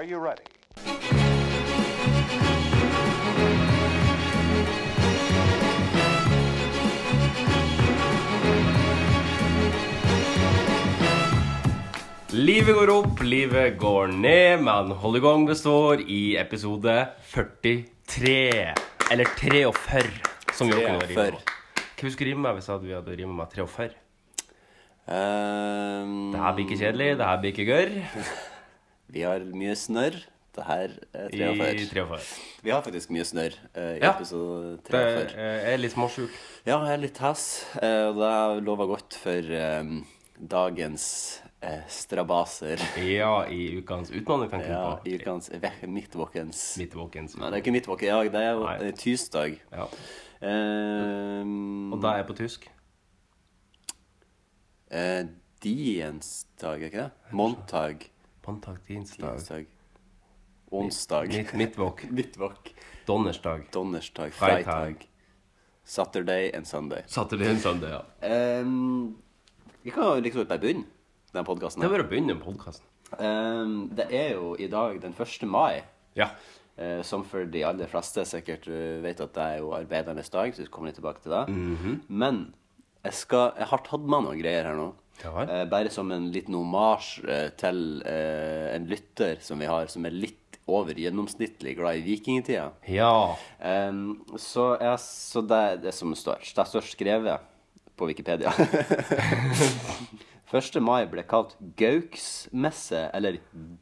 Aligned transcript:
Are 0.00 0.04
you 0.04 0.18
ready? 0.18 0.40
Livet 12.32 12.74
går 12.78 12.92
opp, 12.94 13.20
livet 13.26 13.76
går 13.76 14.14
ned, 14.22 14.62
men 14.64 14.94
gang 15.20 15.44
består 15.44 16.00
i 16.00 16.36
episode 16.40 16.96
43. 17.34 18.72
Eller 19.12 19.28
43, 19.36 20.04
som 20.56 20.72
Jokken 20.72 20.96
har 20.96 21.08
rime 21.10 21.26
på. 21.36 21.40
Hva 22.00 22.12
skulle 22.14 22.30
du 22.30 22.32
rime 22.32 22.46
med 22.46 22.56
hvis 22.56 22.68
jeg 22.70 22.76
hadde- 22.78 22.88
vi 22.88 22.96
hadde 22.96 23.18
rimet 23.20 23.36
med 23.36 23.52
43? 23.52 23.90
Um... 25.10 26.32
Det 26.32 26.40
her 26.40 26.54
blir 26.56 26.64
ikke 26.70 26.80
kjedelig, 26.86 27.18
det 27.20 27.26
her 27.26 27.40
blir 27.44 27.52
ikke 27.52 27.68
gørr. 27.68 27.98
Vi 29.10 29.22
har 29.26 29.40
mye 29.54 29.74
snørr. 29.78 30.20
Det 30.50 30.64
her 30.66 30.92
er 31.14 31.28
I 31.30 31.38
43. 31.38 31.84
43. 31.94 32.24
Vi 32.66 32.70
har 32.74 32.82
faktisk 32.82 33.10
mye 33.14 33.24
snørr 33.26 33.54
eh, 33.74 33.92
i 33.98 34.00
Ja. 34.02 34.10
episode 34.16 34.78
Det 34.82 34.90
43. 34.90 35.44
er 35.72 35.78
litt 35.78 35.92
småsjuk. 35.94 36.30
Ja, 36.66 36.80
jeg 36.84 36.94
er 36.96 37.02
litt 37.04 37.18
hes, 37.22 37.44
eh, 37.80 38.08
og 38.10 38.18
det 38.18 38.64
lover 38.66 38.88
godt 38.90 39.14
for 39.14 39.46
eh, 39.60 39.92
dagens 40.40 41.04
eh, 41.62 41.84
strabaser. 41.86 42.82
Ja, 42.98 43.44
i 43.46 43.78
ukens 43.78 44.10
utfordring, 44.10 44.50
kan 44.50 44.60
Ja, 44.66 44.98
du 45.04 45.10
i 45.10 45.18
på. 45.18 45.22
ukens 45.22 45.50
midtvåkens 45.86 46.64
Midtvåkens. 46.82 47.36
Nei, 47.38 47.50
det 47.50 47.60
er 47.60 47.62
ikke 47.62 47.76
midtvåken. 47.78 48.10
Ja, 48.10 48.22
det 48.26 48.42
er 48.42 48.52
jo 48.58 48.66
Nei. 48.66 48.76
eh, 48.88 48.92
tirsdag. 48.92 49.58
Ja. 49.70 49.86
Ehm, 50.42 51.92
Og 51.94 52.00
det 52.02 52.10
er 52.10 52.24
på 52.26 52.34
tysk. 52.42 52.68
eh, 54.90 55.24
Diensdag, 55.62 56.80
er 56.82 56.86
ikke 56.90 57.04
det? 57.04 57.10
Montag. 57.32 58.08
Mandag, 58.50 58.76
tirsdag, 58.86 59.36
Tirsdag. 59.36 59.66
Onsdag. 60.70 61.26
midt, 61.28 61.52
midtvåk, 61.54 62.06
Midtvåk. 62.10 62.74
donnersdag, 63.06 63.60
Donnersdag. 63.72 64.32
Freitag. 64.32 65.08
Saturday 65.84 66.50
and 66.56 66.66
Sunday. 66.66 67.02
saturday 67.06 67.48
and 67.50 67.60
Sunday, 67.60 67.90
ja. 67.90 68.02
Um, 68.60 69.18
vi 69.82 69.90
kan 69.90 70.04
jo 70.04 70.20
liksom 70.20 70.46
bare 70.48 70.58
begynne 70.58 70.84
den 71.32 71.44
podkasten. 71.46 71.80
Det 71.82 71.86
er 71.86 71.94
bare 71.94 72.06
å 72.06 72.10
begynne 72.10 72.36
podkasten. 72.42 72.86
Um, 73.18 73.76
det 73.94 74.08
er 74.10 74.32
jo 74.34 74.56
i 74.58 74.66
dag 74.70 74.98
den 75.02 75.14
1. 75.14 75.46
mai. 75.46 75.82
Ja. 76.18 76.32
Uh, 76.78 77.02
som 77.06 77.22
for 77.24 77.46
de 77.46 77.62
aller 77.66 77.86
fleste 77.90 78.24
sikkert 78.26 78.66
eh, 78.66 78.98
vet 79.04 79.20
at 79.22 79.34
det 79.34 79.46
er 79.46 79.62
jo 79.62 79.70
arbeidernes 79.78 80.30
dag, 80.30 80.50
så 80.54 80.64
vi 80.66 80.70
kommer 80.74 80.90
litt 80.90 80.98
tilbake 80.98 81.22
til 81.22 81.36
det. 81.36 81.44
Mhm. 81.54 82.00
Men 82.08 82.42
jeg, 83.04 83.14
skal, 83.14 83.52
jeg 83.62 83.70
har 83.70 83.86
tatt 83.86 84.02
med 84.10 84.26
noen 84.26 84.42
greier 84.42 84.66
her 84.72 84.78
nå. 84.78 84.90
Ja. 85.24 85.44
Eh, 85.44 85.64
bare 85.70 85.92
som 85.92 86.10
en 86.14 86.30
liten 86.32 86.56
omasj 86.58 87.10
eh, 87.24 87.48
til 87.60 88.00
eh, 88.08 88.70
en 88.74 88.88
lytter 88.90 89.40
som 89.44 89.60
vi 89.60 89.68
har, 89.70 89.90
som 89.92 90.06
er 90.08 90.16
litt 90.16 90.58
over 90.70 90.94
gjennomsnittlig 90.98 91.74
glad 91.78 92.00
i 92.00 92.04
vikingtida. 92.06 92.70
Ja. 92.90 93.36
Eh, 93.58 93.92
så, 94.38 94.72
jeg, 94.80 94.98
så 95.04 95.44
det 95.44 95.62
er 95.70 95.80
det 95.88 95.94
som 95.96 96.14
står. 96.16 96.44
Det 96.56 96.68
står 96.72 96.88
skrevet 96.88 97.48
på 97.96 98.08
Wikipedia. 98.10 98.54
1. 100.50 100.80
mai 100.82 101.04
ble 101.06 101.22
kalt 101.30 101.52
Gauksmesse, 101.78 103.04
eller 103.14 103.36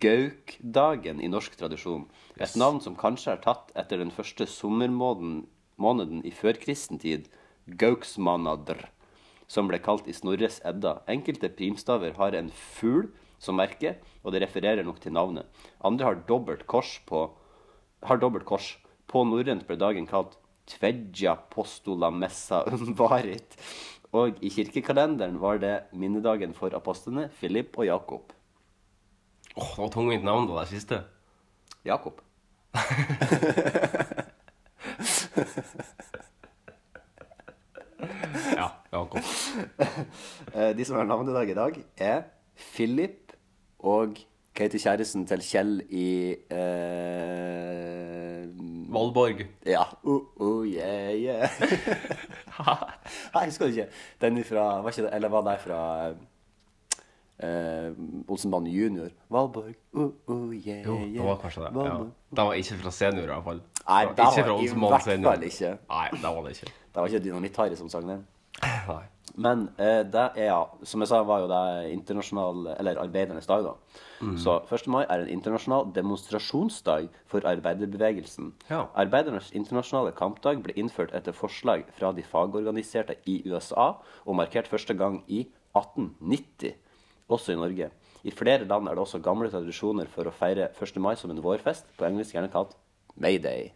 Gaukdagen 0.04 1.22
i 1.24 1.30
norsk 1.32 1.54
tradisjon. 1.56 2.02
Et 2.36 2.58
navn 2.60 2.82
som 2.84 2.98
kanskje 2.98 3.32
er 3.32 3.40
tatt 3.46 3.72
etter 3.78 4.02
den 4.02 4.12
første 4.12 4.44
sommermåneden 4.44 5.46
måneden 5.78 6.24
i 6.26 6.32
førkristen 6.34 7.00
tid, 7.00 7.28
Gauksmanadr, 7.78 8.88
som 9.48 9.68
ble 9.68 9.80
kalt 9.82 10.08
i 10.08 10.14
Snorres 10.14 10.60
Edda. 10.68 10.98
Enkelte 11.08 11.48
primstaver 11.48 12.14
har 12.20 12.36
en 12.36 12.50
fugl 12.52 13.08
som 13.40 13.56
merke, 13.58 13.96
og 14.22 14.34
det 14.34 14.42
refererer 14.44 14.84
nok 14.84 15.00
til 15.00 15.14
navnet. 15.16 15.48
Andre 15.84 16.10
har 16.10 16.22
dobbelt 16.28 16.66
kors 16.70 16.98
på 17.08 17.30
har 18.06 18.20
dobbelt 18.22 18.46
kors. 18.46 18.76
På 19.08 19.24
norrønt 19.24 19.66
ble 19.66 19.78
dagen 19.80 20.06
kalt 20.06 20.36
Tvedja 20.68 21.32
postola 21.48 22.10
messa 22.12 22.60
umvarit. 22.74 23.56
Og 24.12 24.36
i 24.44 24.50
kirkekalenderen 24.52 25.40
var 25.40 25.60
det 25.62 25.76
minnedagen 25.96 26.52
for 26.56 26.74
apostlene 26.76 27.28
Philip 27.40 27.78
og 27.78 27.88
Jakob. 27.88 28.32
Åh, 29.56 29.74
det 29.74 29.82
var 29.82 29.92
tungvint 29.92 30.24
navn, 30.24 30.48
det 30.48 30.56
der 30.60 30.70
siste. 30.70 31.02
Jakob. 31.88 32.20
Eh, 40.54 40.70
De 40.76 40.84
som 40.84 40.96
har 40.96 41.04
navnedag 41.04 41.50
i 41.50 41.54
dag, 41.54 41.76
er 41.98 42.22
Philip 42.74 43.32
og 43.78 44.16
hva 44.58 44.66
heter 44.66 44.80
kjæresten 44.82 45.26
til 45.28 45.42
Kjell 45.44 45.74
i 45.94 46.34
eh, 46.50 48.48
Valborg. 48.90 49.44
Ja. 49.68 49.84
Uh, 50.02 50.24
uh, 50.40 50.64
yeah, 50.66 51.12
yeah. 51.14 51.50
Nei, 53.34 53.42
jeg 53.44 53.52
husker 53.52 53.66
det 53.68 53.76
ikke. 53.76 53.90
Den 54.24 54.40
fra 54.44 54.64
Var 54.82 54.90
ikke 54.90 55.04
det, 55.06 55.12
eller 55.14 55.28
var 55.28 55.44
det 55.46 55.54
fra 55.62 55.80
eh, 57.44 57.92
Olsenbanen 58.28 58.72
junior? 58.72 59.12
Valborg. 59.30 59.76
Uh, 59.92 60.10
uh, 60.26 60.56
yeah, 60.56 60.82
Jo, 60.86 60.96
yeah. 60.96 61.12
det 61.12 61.28
var 61.28 61.38
kanskje 61.44 61.62
det. 61.68 61.70
Ja. 61.84 61.98
Det 62.40 62.48
var 62.50 62.52
ikke 62.64 62.80
fra 62.82 62.90
senior, 62.90 63.22
i 63.22 63.30
hvert 63.34 63.44
fall. 63.44 63.60
Nei, 63.88 64.00
Det 64.08 64.16
det 64.16 64.24
ikke 64.32 64.48
var 64.48 64.64
i 64.64 64.72
hvert 64.96 65.06
fall 65.28 65.46
ikke. 65.52 65.70
Nei, 65.92 66.08
det 66.16 66.34
var 66.34 66.42
det 66.42 66.56
ikke. 66.56 66.72
Det 66.88 66.96
var 67.02 67.06
ikke 67.12 67.24
Dynamitt-Harry 67.28 67.76
som 67.78 67.88
sang 67.92 68.08
den. 68.10 68.26
Nei. 68.62 69.04
Men 69.38 69.68
eh, 69.78 70.02
det 70.08 70.24
er, 70.34 70.48
ja, 70.48 70.62
som 70.88 71.02
jeg 71.02 71.10
sa, 71.12 71.20
var 71.26 71.44
jo 71.44 71.48
det 71.50 71.92
internasjonal 71.92 72.72
Eller 72.74 72.98
arbeidernes 72.98 73.46
dag, 73.46 73.62
da. 73.68 74.02
Mm. 74.18 74.34
Så 74.42 74.56
1. 74.66 74.88
mai 74.90 75.04
er 75.04 75.22
en 75.22 75.30
internasjonal 75.30 75.92
demonstrasjonsdag 75.94 77.06
for 77.30 77.46
arbeiderbevegelsen. 77.46 78.50
Ja. 78.70 78.86
Arbeidernes 78.98 79.52
internasjonale 79.54 80.14
kampdag 80.18 80.64
ble 80.64 80.74
innført 80.80 81.14
etter 81.14 81.36
forslag 81.36 81.86
fra 81.98 82.10
de 82.16 82.24
fagorganiserte 82.26 83.20
i 83.30 83.38
USA, 83.46 83.92
og 84.26 84.40
markert 84.40 84.70
første 84.70 84.96
gang 84.98 85.20
i 85.28 85.44
1890, 85.76 86.74
også 87.30 87.54
i 87.54 87.60
Norge. 87.60 87.90
I 88.26 88.34
flere 88.34 88.66
land 88.66 88.88
er 88.88 88.98
det 88.98 89.04
også 89.04 89.22
gamle 89.22 89.52
tradisjoner 89.52 90.10
for 90.10 90.26
å 90.26 90.34
feire 90.34 90.72
1. 90.74 90.98
mai 91.04 91.14
som 91.20 91.30
en 91.30 91.44
vårfest, 91.44 91.86
på 91.94 92.08
engelsk 92.08 92.34
gjerne 92.34 92.50
kalt 92.50 92.74
Mayday. 93.14 93.70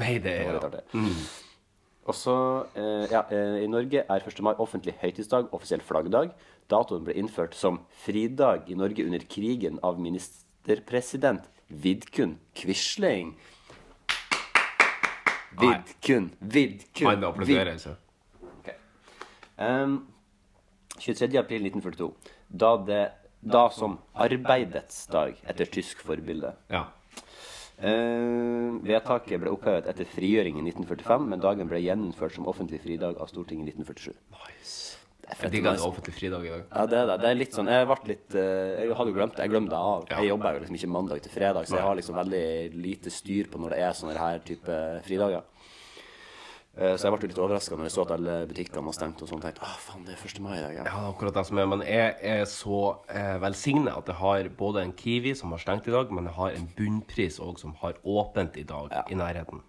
Mayday, 0.00 0.46
ja. 0.48 0.56
litt 0.56 1.44
artig. 2.08 2.08
Og 2.08 2.14
så, 2.14 2.66
eh, 2.74 3.10
ja, 3.10 3.24
eh, 3.30 3.64
I 3.64 3.66
Norge 3.66 4.04
er 4.08 4.20
1. 4.20 4.42
mai 4.42 4.54
offentlig 4.54 4.94
høytidsdag, 5.00 5.52
offisiell 5.52 5.80
flaggdag. 5.80 6.32
Datoen 6.68 7.04
ble 7.04 7.14
innført 7.14 7.54
som 7.54 7.80
fridag 7.90 8.68
i 8.68 8.74
Norge 8.74 9.04
under 9.04 9.18
krigen 9.18 9.78
av 9.82 9.98
ministerpresident 9.98 11.42
Vidkun 11.68 12.38
Quisling. 12.54 13.36
Vidkun, 15.58 16.30
Vidkun 16.40 17.06
Han 17.06 17.24
applauderer, 17.24 17.76
så. 17.78 17.96
Ok. 18.42 18.74
Um, 19.58 20.06
23. 20.98 21.36
april 21.38 21.62
1942. 21.66 22.14
Da, 22.48 22.76
det, 22.76 23.12
da 23.42 23.68
som 23.70 23.98
arbeidets 24.14 25.06
dag, 25.06 25.34
etter 25.44 25.66
tysk 25.66 26.00
forbilde. 26.00 26.54
Ja. 26.70 26.86
Eh, 27.78 28.78
vedtaket 28.82 29.38
ble 29.38 29.52
opphevet 29.54 29.86
etter 29.90 30.08
frigjøring 30.10 30.56
i 30.58 30.64
1945, 30.66 31.28
men 31.30 31.42
dagen 31.42 31.70
ble 31.70 31.78
gjeninnført 31.84 32.34
som 32.34 32.48
offentlig 32.50 32.80
fridag 32.82 33.20
av 33.22 33.30
Stortinget 33.30 33.70
i 33.70 33.76
1947. 33.76 34.16
Nice. 34.34 34.76
Jeg 35.28 35.52
digger 35.52 35.76
en 35.76 35.84
offentlig 35.84 36.14
fridag 36.16 36.46
i 36.46 36.50
dag. 36.50 36.62
Ja, 36.72 36.86
det 36.88 36.98
er 36.98 37.10
det. 37.10 37.16
Det 37.20 37.28
er 37.28 37.36
litt 37.36 37.56
sånn 37.56 37.68
Jeg 37.68 37.84
ble 37.90 37.96
litt 38.08 38.32
uh, 38.32 38.40
Jeg 38.80 38.94
hadde 38.96 39.10
jo 39.12 39.16
glemt 39.18 39.34
det. 39.36 39.44
Jeg 39.44 39.52
glemte 39.52 39.74
det 39.74 39.80
av. 39.90 40.06
Ja. 40.08 40.22
Jeg 40.22 40.30
jobber 40.32 40.56
jo 40.56 40.62
liksom 40.62 40.78
ikke 40.78 40.90
mandag 40.94 41.20
til 41.24 41.34
fredag, 41.34 41.68
så 41.68 41.76
jeg 41.76 41.84
har 41.84 41.98
liksom 41.98 42.16
veldig 42.16 42.46
lite 42.86 43.12
styr 43.12 43.50
på 43.52 43.60
når 43.60 43.74
det 43.74 43.82
er 43.84 43.98
sånne 43.98 44.16
her 44.16 44.40
type 44.48 44.78
fridager. 45.04 45.44
Eh, 46.78 46.94
Så 46.94 47.08
jeg 47.08 47.14
ble 47.16 47.28
litt 47.32 47.40
overraska 47.42 47.74
når 47.76 47.88
jeg 47.88 47.94
så 47.96 48.04
at 48.06 48.12
alle 48.14 48.36
butikkene 48.46 48.84
var 48.86 48.94
stengt 48.94 49.22
og 49.24 49.30
sånn. 49.30 49.40
tenkte 49.42 49.64
ah, 49.66 49.74
faen, 49.82 50.04
det 50.06 50.14
er 50.14 50.22
1. 50.28 50.38
mai 50.44 50.54
ja. 50.60 50.70
Ja, 50.86 51.00
akkurat 51.10 51.34
det 51.34 51.44
som 51.48 51.58
er. 51.58 51.66
Men 51.66 51.82
jeg 51.82 52.14
er 52.22 52.44
så 52.50 52.78
eh, 53.10 53.34
velsignet 53.42 53.96
at 53.96 54.12
jeg 54.12 54.20
har 54.20 54.48
både 54.60 54.84
en 54.86 54.94
Kiwi 54.94 55.34
som 55.38 55.50
har 55.56 55.62
stengt 55.64 55.88
i 55.90 55.94
dag, 55.94 56.12
men 56.14 56.30
jeg 56.30 56.36
har 56.38 56.54
en 56.54 56.70
bunnpris 56.78 57.40
òg 57.42 57.58
som 57.58 57.74
har 57.82 57.98
åpent 58.06 58.56
i 58.56 58.66
dag, 58.68 58.94
i 59.10 59.18
nærheten. 59.18 59.64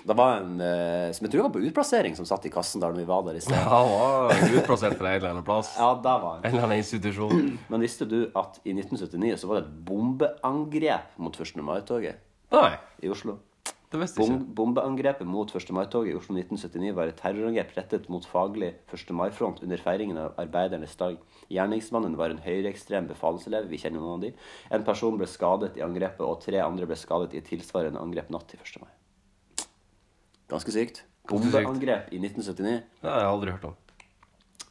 Det 0.00 0.14
var 0.16 0.38
en 0.40 0.60
eh, 0.64 1.10
som 1.12 1.26
jeg 1.26 1.32
tror 1.34 1.48
var 1.48 1.54
på 1.56 1.64
utplassering, 1.66 2.14
som 2.16 2.28
satt 2.28 2.46
i 2.46 2.52
kassen 2.52 2.80
der 2.80 2.92
når 2.92 3.02
vi 3.02 3.08
var 3.08 3.24
der 3.26 3.36
i 3.36 3.42
sted. 3.44 3.56
Ja, 3.56 3.80
var 3.90 4.32
utplassert 4.60 4.96
fra 5.00 5.10
en 5.10 5.18
eller 5.18 5.32
annen 5.34 5.44
plass. 5.44 5.74
Ja, 5.76 5.90
det 5.96 6.16
var. 6.22 6.40
En 6.44 6.52
eller 6.52 6.68
annen 6.68 6.80
institusjon. 6.84 7.58
Men 7.72 7.84
visste 7.84 8.06
du 8.08 8.22
at 8.38 8.60
i 8.64 8.72
1979 8.76 9.40
så 9.40 9.50
var 9.50 9.60
det 9.60 9.66
et 9.68 9.78
bombeangrep 9.88 11.16
mot 11.20 11.36
1. 11.36 11.56
mai-toget 11.64 12.20
i 13.02 13.08
Oslo? 13.12 13.38
Bom 13.90 14.44
bombeangrepet 14.54 15.26
mot 15.26 15.50
1. 15.50 15.72
mai-toget 15.74 16.12
i 16.12 16.14
Oslo 16.14 16.36
1979 16.38 16.92
var 16.94 17.08
et 17.10 17.16
terrorangrep 17.18 17.72
rettet 17.74 18.04
mot 18.12 18.22
faglig 18.22 18.68
1. 18.86 19.08
mai-front 19.18 19.64
under 19.66 19.80
feiringen 19.82 20.18
av 20.22 20.36
arbeidernes 20.38 20.94
dag. 20.94 21.16
Gjerningsmannen 21.50 22.14
var 22.18 22.30
en 22.30 22.38
høyreekstrem 22.44 23.08
befalselev, 23.08 23.66
vi 23.66 23.80
kjenner 23.82 23.98
noen 23.98 24.20
av 24.20 24.22
de. 24.22 24.30
En 24.70 24.84
person 24.86 25.18
ble 25.18 25.26
skadet 25.26 25.74
i 25.80 25.82
angrepet, 25.82 26.22
og 26.22 26.38
tre 26.44 26.60
andre 26.62 26.86
ble 26.86 26.98
skadet 27.00 27.34
i 27.34 27.42
tilsvarende 27.42 27.98
angrep 27.98 28.30
natt 28.30 28.46
til 28.52 28.62
1. 28.62 28.78
mai. 28.84 28.92
Ganske 30.54 30.74
sykt. 30.76 31.02
Bombeangrep 31.30 32.12
i 32.14 32.20
1979. 32.22 32.76
Det 33.02 33.10
har 33.10 33.24
jeg 33.24 33.32
aldri 33.32 33.56
hørt 33.56 33.66
om. 33.72 33.74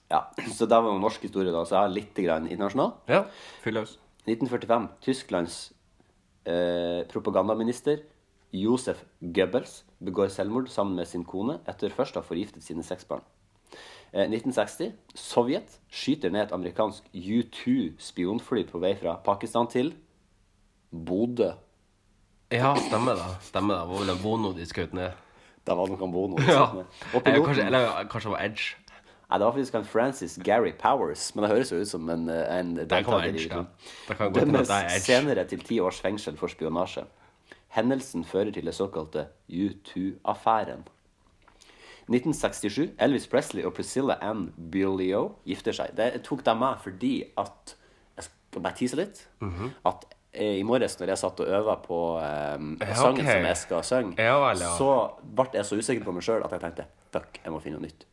Ja, 0.10 0.22
Så 0.48 0.64
det 0.66 0.80
var 0.80 0.96
norsk 0.96 1.28
historie, 1.28 1.52
da, 1.52 1.66
så 1.68 1.76
jeg 1.76 1.82
har 1.82 1.92
litt 1.92 2.24
grann 2.24 2.48
internasjonal. 2.48 2.96
Ja, 3.12 3.26
fyll 3.66 3.76
løs. 3.82 3.98
1945. 4.30 4.88
Tysklands 5.04 5.60
Eh, 6.50 7.04
propagandaminister 7.12 8.00
Josef 8.56 9.04
Goebbels 9.22 9.84
begår 10.04 10.32
selvmord 10.34 10.70
sammen 10.74 10.96
med 10.98 11.08
sin 11.08 11.24
kone 11.28 11.60
etter 11.70 11.92
først 11.94 12.18
å 12.18 12.24
ha 12.24 12.26
forgiftet 12.26 12.64
sine 12.66 12.84
seks 12.84 13.06
barn. 13.06 13.22
Eh, 14.12 14.26
1960. 14.26 14.94
Sovjet 15.14 15.76
skyter 15.94 16.32
ned 16.34 16.48
et 16.48 16.54
amerikansk 16.56 17.06
U-2-spionfly 17.14 18.64
på 18.72 18.82
vei 18.82 18.96
fra 18.98 19.18
Pakistan 19.26 19.70
til 19.70 19.94
Bodø. 20.90 21.52
Ja, 22.50 22.74
stemmer 22.88 23.14
det. 23.20 23.28
Stemmer 23.46 23.78
det. 23.78 23.88
Var 23.92 24.00
vel 24.02 24.10
en 24.16 24.22
Bono 24.24 24.54
de 24.58 24.66
skjøt 24.66 24.96
ned. 24.98 25.14
Det 25.68 25.76
var 25.78 25.92
noen 25.92 26.14
Bono. 26.14 26.40
Ja. 26.50 26.64
Og 27.14 27.20
Eh, 27.20 27.22
piloten, 27.22 27.46
Kanskje, 27.46 27.66
eller 27.68 28.08
kanskje 28.10 28.30
det 28.32 28.34
var 28.34 28.46
Edge. 28.48 28.76
Nei, 29.30 29.38
det 29.38 29.46
var 29.46 29.54
faktisk 29.54 29.76
en 29.78 29.86
Francis 29.86 30.38
Gary 30.42 30.72
Powers, 30.74 31.28
men 31.36 31.44
det 31.46 31.52
høres 31.52 31.70
jo 31.70 31.78
ut 31.84 31.88
som 31.92 32.10
en, 32.10 32.24
en 32.34 32.72
kan 32.74 32.80
være 32.80 32.88
deltaker 32.90 33.28
i 33.28 33.30
Edge, 33.30 33.50
da. 33.52 33.60
Det 34.08 34.18
kan 34.18 34.32
gå 34.34 34.40
til 34.40 34.50
Dømmes 34.50 34.72
er 34.74 35.04
senere 35.06 35.44
til 35.46 35.62
ti 35.62 35.78
års 35.86 36.00
fengsel 36.02 36.40
for 36.40 36.50
spionasje. 36.50 37.04
Hendelsen 37.76 38.24
fører 38.26 38.52
til 38.56 38.66
det 38.66 38.74
såkalte 38.74 39.28
U2-affæren. 39.50 40.86
1967. 42.10 42.96
Elvis 42.98 43.28
Presley 43.30 43.66
og 43.68 43.76
Priscilla 43.78 44.16
Ann 44.26 44.48
Beaulieu 44.58 45.36
gifter 45.46 45.76
seg. 45.78 45.94
Det 45.98 46.24
tok 46.26 46.42
de 46.48 46.56
med 46.58 46.80
fordi 46.86 47.14
at 47.38 47.76
Jeg 48.18 48.26
skal 48.26 48.64
bare 48.66 48.76
tise 48.76 48.98
litt. 48.98 49.22
Mhm. 49.46 49.70
At 49.86 50.08
eh, 50.34 50.58
i 50.60 50.64
morges 50.64 50.98
når 51.00 51.14
jeg 51.14 51.22
satt 51.22 51.40
og 51.46 51.48
øva 51.60 51.76
på 51.86 52.00
um, 52.18 52.72
Ja, 52.82 52.96
sangen 52.98 53.22
okay. 53.22 53.38
som 53.38 53.46
jeg 53.46 53.58
skal 53.58 53.84
synge, 53.84 54.16
ja. 54.66 54.72
så 54.78 54.90
ble 55.24 55.46
jeg 55.54 55.66
så 55.66 55.78
usikker 55.78 56.04
på 56.06 56.12
meg 56.18 56.26
sjøl 56.26 56.44
at 56.44 56.52
jeg 56.52 56.62
tenkte 56.66 56.86
fuck, 57.14 57.40
jeg 57.44 57.54
må 57.54 57.62
finne 57.64 57.78
noe 57.80 57.86
nytt. 57.88 58.06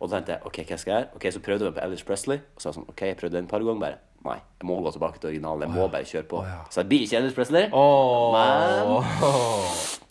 Og 0.00 0.10
da 0.10 0.18
tenkte 0.20 0.36
jeg 0.36 0.46
ok, 0.46 0.60
hva 0.68 0.78
skal 0.78 0.92
jeg 0.92 1.00
gjøre? 1.00 1.10
Ok, 1.16 1.26
Så 1.32 1.40
prøvde 1.40 1.64
jeg 1.64 1.74
på 1.74 1.80
Elvis 1.86 2.04
Presley. 2.04 2.38
Og 2.54 2.60
så 2.60 2.68
var 2.68 2.72
jeg 2.74 2.78
sånn, 2.80 2.88
ok, 2.92 3.02
jeg 3.08 3.16
prøvde 3.16 3.36
den 3.38 3.48
et 3.48 3.50
par 3.50 3.64
ganger 3.64 3.80
bare. 3.80 3.98
Nei, 4.24 4.36
jeg 4.60 4.66
må 4.68 4.80
gå 4.84 4.90
tilbake 4.92 5.18
til 5.20 5.28
originalen. 5.30 5.62
Jeg 5.64 5.70
må 5.72 5.86
bare 5.88 6.04
kjøre 6.04 6.26
på. 6.28 6.42
Så 6.70 6.80
jeg 6.82 6.88
blir 6.88 7.00
ikke 7.06 7.16
Elvis 7.16 7.34
Presley. 7.34 7.70
Åh. 7.72 9.06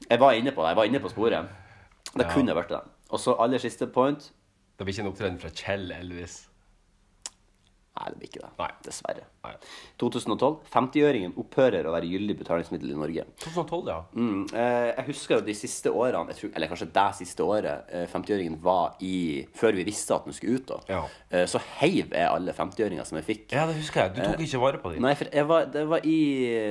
Jeg 0.10 0.20
var 0.20 0.32
inne 0.34 0.52
på 0.52 0.62
det. 0.64 0.68
Jeg 0.72 0.76
var 0.78 0.84
inne 0.90 1.00
på 1.00 1.10
sporet. 1.14 1.46
Det 2.18 2.26
kunne 2.34 2.56
vært 2.58 2.70
det. 2.74 2.80
Og 3.14 3.20
så 3.22 3.36
aller 3.40 3.58
siste 3.62 3.88
point. 3.88 4.32
Det 4.80 4.86
blir 4.86 4.94
ikke 4.96 5.02
en 5.06 5.12
opptreden 5.12 5.40
fra 5.40 5.50
Kjell 5.54 5.92
Elvis. 5.92 6.49
Nei, 8.00 8.10
det 8.13 8.18
blir 8.22 8.30
ikke 8.31 8.42
det. 8.46 8.50
Nei. 8.60 8.69
Dessverre. 8.86 9.24
Nei. 9.44 9.54
2012. 10.00 10.57
50-øringen 10.74 11.34
opphører 11.40 11.88
å 11.90 11.94
være 11.94 12.07
gyldig 12.10 12.36
betalingsmiddel 12.40 12.94
i 12.94 12.98
Norge. 13.00 13.25
2012, 13.44 13.90
ja. 13.92 13.98
Mm, 14.16 14.46
eh, 14.54 14.90
jeg 14.96 15.06
husker 15.10 15.36
jo 15.40 15.46
de 15.50 15.56
siste 15.57 15.92
årene, 15.92 16.31
jeg 16.31 16.40
tror, 16.40 16.51
eller 16.56 16.72
kanskje 16.72 16.88
det 16.96 17.06
siste 17.19 17.44
året, 17.44 17.90
eh, 17.92 18.06
50-øringen 18.12 18.60
var 18.63 18.96
i 19.04 19.46
Før 19.60 19.75
vi 19.75 19.84
visste 19.88 20.16
at 20.16 20.24
den 20.25 20.34
skulle 20.34 20.60
ut, 20.60 20.66
da. 20.69 20.78
Ja. 20.90 21.01
Eh, 21.31 21.46
så 21.50 21.60
heiv 21.80 22.13
jeg 22.16 22.28
alle 22.30 22.54
50-øringer 22.56 23.06
som 23.06 23.18
jeg 23.19 23.25
fikk. 23.28 23.46
Ja, 23.51 23.66
det 23.68 23.75
husker 23.80 24.06
jeg. 24.07 24.16
Du 24.16 24.22
tok 24.24 24.40
ikke 24.45 24.62
vare 24.63 24.78
på 24.84 24.94
dem. 24.94 25.02
Nei, 25.04 25.13
for 25.19 25.25
jeg 25.34 25.48
var, 25.50 25.66
det 25.74 25.86
var, 25.90 26.06
i, 26.07 26.18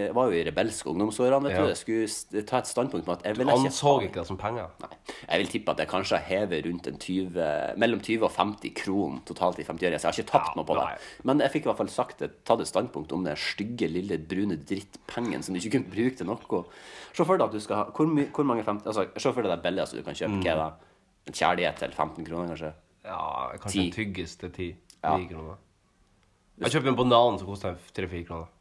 jeg 0.09 0.15
var 0.17 0.31
jo 0.33 0.39
i 0.39 0.45
rebelske 0.49 0.89
ungdomsårene. 0.93 1.43
vet 1.49 1.53
Ja. 1.59 1.63
du. 1.63 1.69
Jeg 1.69 1.81
skulle 1.83 2.45
ta 2.49 2.59
et 2.63 2.67
standpunkt 2.73 3.05
på 3.07 3.13
at 3.13 3.23
jeg 3.25 3.35
Du 3.35 3.43
ville 3.45 3.53
ikke 3.53 3.69
anså 3.73 3.95
ikke 4.09 4.21
det 4.23 4.27
som 4.27 4.37
penger. 4.41 4.69
Nei. 4.81 4.97
Jeg 5.29 5.39
vil 5.45 5.53
tippe 5.53 5.71
at 5.77 5.79
jeg 5.85 5.89
kanskje 5.89 6.17
har 6.19 6.25
hevet 6.25 6.65
rundt 6.67 6.87
en 6.87 6.99
20, 6.99 7.75
mellom 7.77 8.01
20 8.01 8.25
og 8.25 8.31
50 8.33 8.75
kron 8.75 9.21
totalt 9.29 9.59
i 9.59 9.65
50-øringer. 9.65 9.99
Så 10.01 10.09
jeg 10.09 10.15
har 10.15 10.23
ikke 10.23 10.33
tapt 10.33 10.49
Ja, 10.49 10.55
noe 10.57 10.65
på 10.65 10.75
nei. 10.79 10.97
Men 11.27 11.43
jeg 11.43 11.51
fikk 11.55 11.67
i 11.67 11.71
hvert 11.71 11.81
fall 11.81 11.91
sagt 11.91 12.23
et, 12.23 12.35
tatt 12.47 12.61
et 12.63 12.71
standpunkt 12.71 13.13
om 13.17 13.25
den 13.27 13.39
stygge, 13.39 13.89
lille, 13.91 14.21
brune 14.31 14.59
drittpengen 14.69 15.43
som 15.43 15.55
du 15.55 15.61
ikke 15.61 15.75
kunne 15.79 15.93
bruke 15.95 16.19
til 16.21 16.29
noe. 16.29 16.61
Se 17.17 17.25
for 17.27 17.41
deg 17.41 17.49
at 17.49 17.57
du 17.57 17.63
skal 17.63 17.81
ha 17.81 17.87
Hvor, 17.95 18.07
my, 18.07 18.29
hvor 18.35 18.47
mange 18.47 18.63
50 18.67 18.87
Altså, 18.87 19.09
se 19.19 19.33
for 19.33 19.43
deg 19.43 19.51
det 19.57 19.65
billigste 19.65 19.99
du 19.99 20.05
kan 20.07 20.19
kjøpe. 20.19 20.43
Hva 20.45 20.53
er 20.53 20.61
det? 20.63 20.93
En 21.29 21.39
kjærlighet 21.41 21.83
til 21.83 21.97
15 21.97 22.29
kroner, 22.29 22.53
kanskje? 22.53 22.71
Ja, 23.09 23.19
kanskje 23.57 23.73
Ti. 23.73 23.83
den 23.83 23.97
tyggeste 23.97 24.53
ti. 24.55 24.69
Ja. 25.03 25.17
Ni 25.17 25.27
kroner. 25.31 25.59
Jeg 26.59 26.75
kjøper 26.75 26.93
en 26.93 26.99
banan 26.99 27.37
som 27.39 27.51
koster 27.51 27.77
tre-fire 27.95 28.27
kroner. 28.29 28.55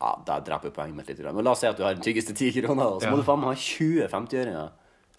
Ja, 0.00 0.14
da 0.24 0.38
dreper 0.44 0.72
poenget 0.72 0.96
mitt 0.96 1.08
litt. 1.12 1.22
Men 1.26 1.44
la 1.44 1.52
oss 1.52 1.60
si 1.60 1.68
at 1.68 1.76
du 1.76 1.84
har 1.84 1.96
den 1.96 2.04
tyggeste 2.04 2.32
10 2.32 2.62
kroner, 2.64 2.94
og 2.96 3.02
så 3.02 3.10
må 3.12 3.20
du 3.20 3.26
faen 3.26 3.42
meg 3.42 3.52
ha 3.52 3.56
20 3.60 4.06
50-øringer 4.08 4.70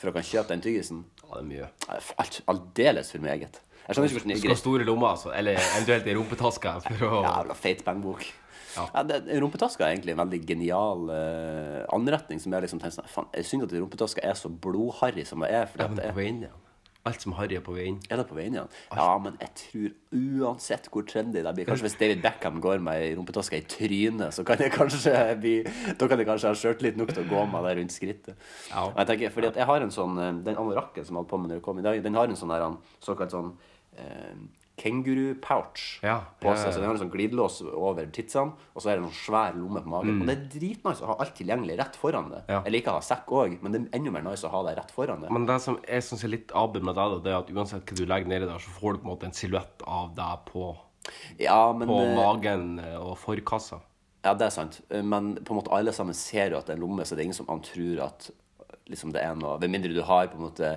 for 0.02 0.10
å 0.10 0.16
kan 0.16 0.26
kjøpe 0.26 0.56
den 0.56 0.64
tyggisen. 0.66 1.04
Ja, 1.22 1.28
det 1.36 1.42
er 1.42 1.50
mye. 1.52 1.68
Ja, 1.86 2.26
Aldeles 2.50 3.12
for 3.14 3.22
meget. 3.22 3.60
Jeg 3.92 3.98
skjønner 3.98 4.08
ikke 4.08 4.20
hvordan 4.20 4.32
det 4.32 4.38
er 4.38 4.42
Skal 4.46 4.54
ha 4.56 4.60
store 4.62 4.88
lommer, 4.88 5.10
altså. 5.12 5.34
Eller 5.36 5.60
eventuelt 5.60 6.08
i 6.08 6.16
rumpetaska 6.16 6.78
for 6.86 7.04
å 7.08 7.22
Jævla 7.26 7.58
feit 7.60 7.84
pengebok. 7.84 8.24
Ja. 8.72 8.86
Ja. 8.96 9.04
det, 9.04 9.18
rumpetaska 9.44 9.84
er 9.84 9.98
egentlig 9.98 10.16
en 10.16 10.22
veldig 10.22 10.42
genial 10.48 11.10
uh, 11.12 11.84
anretning. 11.92 12.40
Som 12.40 12.56
jeg 12.56 12.64
liksom 12.70 12.80
tenker 12.80 13.04
sånn 13.12 13.28
jeg 13.36 13.50
synd 13.50 13.68
at 13.68 13.76
rumpetaska 13.76 14.24
er 14.24 14.38
så 14.40 14.52
blodharry 14.52 15.28
som 15.28 15.44
det 15.44 15.52
er. 15.52 15.68
Fordi 15.68 15.84
Ja, 15.84 15.92
men 15.92 16.00
det 16.00 16.08
er, 16.08 16.16
på 16.16 16.24
veien, 16.24 16.44
igjen. 16.48 16.60
Alt 17.02 17.24
som 17.24 17.34
harry 17.34 17.56
er 17.58 17.64
på 17.66 17.74
vei 17.74 17.88
inn. 17.90 17.96
er 18.14 18.20
det 18.20 18.28
på 18.30 18.36
vei 18.38 18.44
inn 18.46 18.56
igjen? 18.60 18.74
Ja, 18.94 19.08
men 19.18 19.38
jeg 19.42 19.50
tror 19.58 20.44
uansett 20.46 20.86
hvor 20.94 21.06
trendy 21.10 21.42
det 21.42 21.54
blir 21.58 21.66
Kanskje 21.66 21.88
hvis 21.88 21.96
David 21.98 22.22
Beckham 22.22 22.60
går 22.62 22.84
med 22.86 23.02
ei 23.02 23.16
rumpetaske 23.18 23.58
i 23.58 23.66
trynet, 23.66 24.36
så 24.36 24.46
kan 24.46 24.62
jeg 24.62 24.70
kanskje 24.76 25.16
bli 25.42 25.56
Da 25.98 26.06
kan 26.06 26.22
jeg 26.22 26.30
kanskje 26.30 26.52
ha 26.52 26.60
sjøltillit 26.62 27.00
nok 27.02 27.16
til 27.16 27.24
å 27.26 27.32
gå 27.32 27.46
med 27.50 27.66
det 27.66 27.74
rundt 27.80 27.96
skrittet. 27.96 28.38
Ja. 28.70 28.86
Jeg 29.00 29.10
tenker, 29.10 29.34
fordi 29.34 29.50
at 29.50 29.58
jeg 29.58 29.70
har 29.72 29.82
en 29.82 29.94
sånn 29.96 30.22
eh, 30.22 30.30
Den 30.46 30.62
anorakken 30.62 31.08
som 31.08 31.18
jeg 31.18 31.24
hadde 31.24 31.32
på 31.34 31.42
meg 31.42 31.50
når 31.50 31.58
jeg 31.58 31.66
kom 31.72 31.82
i 31.82 31.88
dag, 31.88 32.04
den 32.06 32.20
har 32.22 32.30
en 32.30 32.38
sånn 32.38 32.54
der 32.54 32.68
såkalt 33.02 33.34
sånn 33.34 33.50
kenguru-pouch 34.82 36.00
Ja, 36.04 36.16
på 36.42 36.54
seg. 36.58 36.72
Så 36.74 36.80
den 36.80 36.88
har 36.90 36.96
en 36.96 37.02
sånn 37.04 37.12
glidelås 37.14 37.60
over 37.70 38.08
titsene, 38.14 38.56
og 38.74 38.82
så 38.82 38.92
er 38.92 38.98
det 39.00 39.06
en 39.06 39.14
svær 39.16 39.58
lomme 39.58 39.84
på 39.84 39.92
magen. 39.94 40.22
Og 40.24 40.30
det 40.30 40.36
er 40.38 40.46
dritnice 40.56 41.06
å 41.06 41.12
ha 41.12 41.18
alt 41.22 41.36
tilgjengelig 41.38 41.78
rett 41.82 42.00
foran 42.02 42.32
det. 42.34 42.42
Mm. 42.48 42.54
Ja. 42.56 42.62
Jeg 42.66 42.76
liker 42.78 42.94
å 42.94 42.98
ha 42.98 43.06
sekk 43.06 43.34
òg, 43.38 43.58
men 43.62 43.76
det 43.76 43.82
er 43.84 44.00
enda 44.00 44.16
mer 44.16 44.26
nice 44.26 44.48
å 44.48 44.54
ha 44.54 44.64
det 44.68 44.78
rett 44.80 44.96
foran 44.96 45.26
det. 45.26 45.30
Men 45.34 45.46
det 45.50 45.60
som 45.64 45.78
jeg 45.86 46.08
syns 46.08 46.26
er 46.26 46.34
litt 46.34 46.56
aber 46.58 46.88
med 46.88 46.98
deg, 46.98 47.20
det 47.26 47.34
er 47.34 47.40
at 47.44 47.54
uansett 47.54 47.86
hva 47.86 48.00
du 48.00 48.04
legger 48.10 48.34
nedi 48.34 48.50
der, 48.50 48.64
så 48.64 48.74
får 48.80 48.98
du 48.98 49.04
på 49.04 49.08
en 49.08 49.14
måte 49.14 49.30
en 49.30 49.38
silhuett 49.38 49.86
av 50.00 50.16
deg 50.18 50.48
på, 50.50 50.72
Ja, 51.42 51.62
men 51.74 51.90
på 51.90 52.02
eh, 52.02 52.16
magen 52.18 52.68
eh, 52.82 52.98
og 52.98 53.16
forkassa. 53.22 53.82
Ja, 54.22 54.36
det 54.38 54.48
er 54.52 54.54
sant. 54.54 54.82
Eh, 54.94 55.02
Men 55.02 55.34
på 55.42 55.54
en 55.54 55.62
måte 55.62 55.74
alle 55.74 55.94
sammen 55.98 56.14
ser 56.18 56.54
jo 56.54 56.60
at 56.60 56.68
det 56.70 56.76
er 56.76 56.82
en 56.82 56.86
lomme, 56.86 57.06
så 57.06 57.18
det 57.18 57.24
er 57.24 57.30
ingen 57.32 57.38
som 57.42 57.50
tror 57.66 58.04
at 58.06 58.30
liksom 58.92 59.14
det 59.14 59.22
er 59.24 59.38
noe 59.40 59.56
Med 59.62 59.72
mindre 59.72 59.94
du 59.94 60.02
har 60.04 60.28
på 60.28 60.38
en 60.38 60.46
måte 60.50 60.76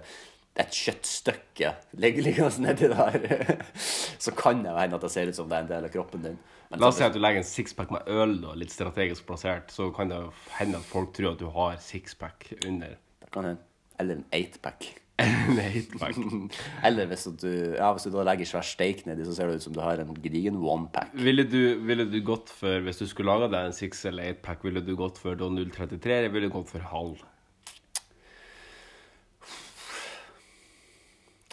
et 0.55 0.71
kjøttstykke 0.71 1.71
ligger 1.99 2.59
nedi 2.63 2.91
der, 2.93 3.63
så 4.25 4.35
kan 4.39 4.63
det 4.63 4.75
hende 4.77 4.99
at 5.01 5.07
det 5.07 5.11
ser 5.11 5.31
ut 5.31 5.39
som 5.39 5.49
det 5.51 5.57
er 5.59 5.65
en 5.67 5.71
del 5.73 5.89
av 5.89 5.95
kroppen 5.95 6.23
din. 6.23 6.37
Men 6.71 6.83
La 6.83 6.91
oss 6.91 6.99
si 7.01 7.07
at 7.07 7.15
du 7.15 7.21
legger 7.21 7.43
en 7.43 7.49
sixpack 7.49 7.91
med 7.95 8.07
øl, 8.11 8.37
da, 8.43 8.55
litt 8.59 8.73
strategisk 8.73 9.27
plassert, 9.29 9.75
så 9.75 9.91
kan 9.95 10.13
det 10.13 10.21
hende 10.61 10.79
at 10.79 10.87
folk 10.87 11.13
tror 11.17 11.35
at 11.35 11.43
du 11.43 11.49
har 11.55 11.81
sixpack 11.83 12.53
under 12.65 12.95
det 12.95 13.33
kan 13.35 13.51
hende. 13.51 13.67
Eller 13.99 14.21
en 14.21 14.25
eightpack. 14.35 14.87
en 15.23 15.59
eightpack. 15.59 16.17
Eller 16.87 17.11
hvis 17.11 17.27
du, 17.43 17.51
ja, 17.75 17.91
hvis 17.95 18.07
du 18.07 18.15
da 18.15 18.25
legger 18.27 18.49
svær 18.51 18.67
steik 18.67 19.05
nedi, 19.09 19.27
så 19.27 19.35
ser 19.37 19.51
det 19.51 19.59
ut 19.59 19.67
som 19.67 19.75
du 19.75 19.83
har 19.83 20.03
en 20.03 20.15
gedigen 20.19 20.59
onepack. 20.59 21.15
Ville 21.19 21.47
du, 21.47 21.61
ville 21.83 22.07
du 22.11 22.19
gått 22.27 22.51
for, 22.51 22.83
hvis 22.87 23.03
du 23.03 23.07
skulle 23.11 23.35
laga 23.35 23.51
deg 23.51 23.71
en 23.71 23.77
six 23.77 24.07
eller 24.11 24.31
eightpack, 24.31 24.63
ville 24.67 24.83
du 24.83 24.95
gått 24.99 25.19
for 25.23 25.39
da 25.39 25.51
033, 25.51 26.19
eller 26.19 26.35
ville 26.35 26.51
du 26.51 26.55
gått 26.55 26.71
for 26.75 26.91
halv? 26.95 27.23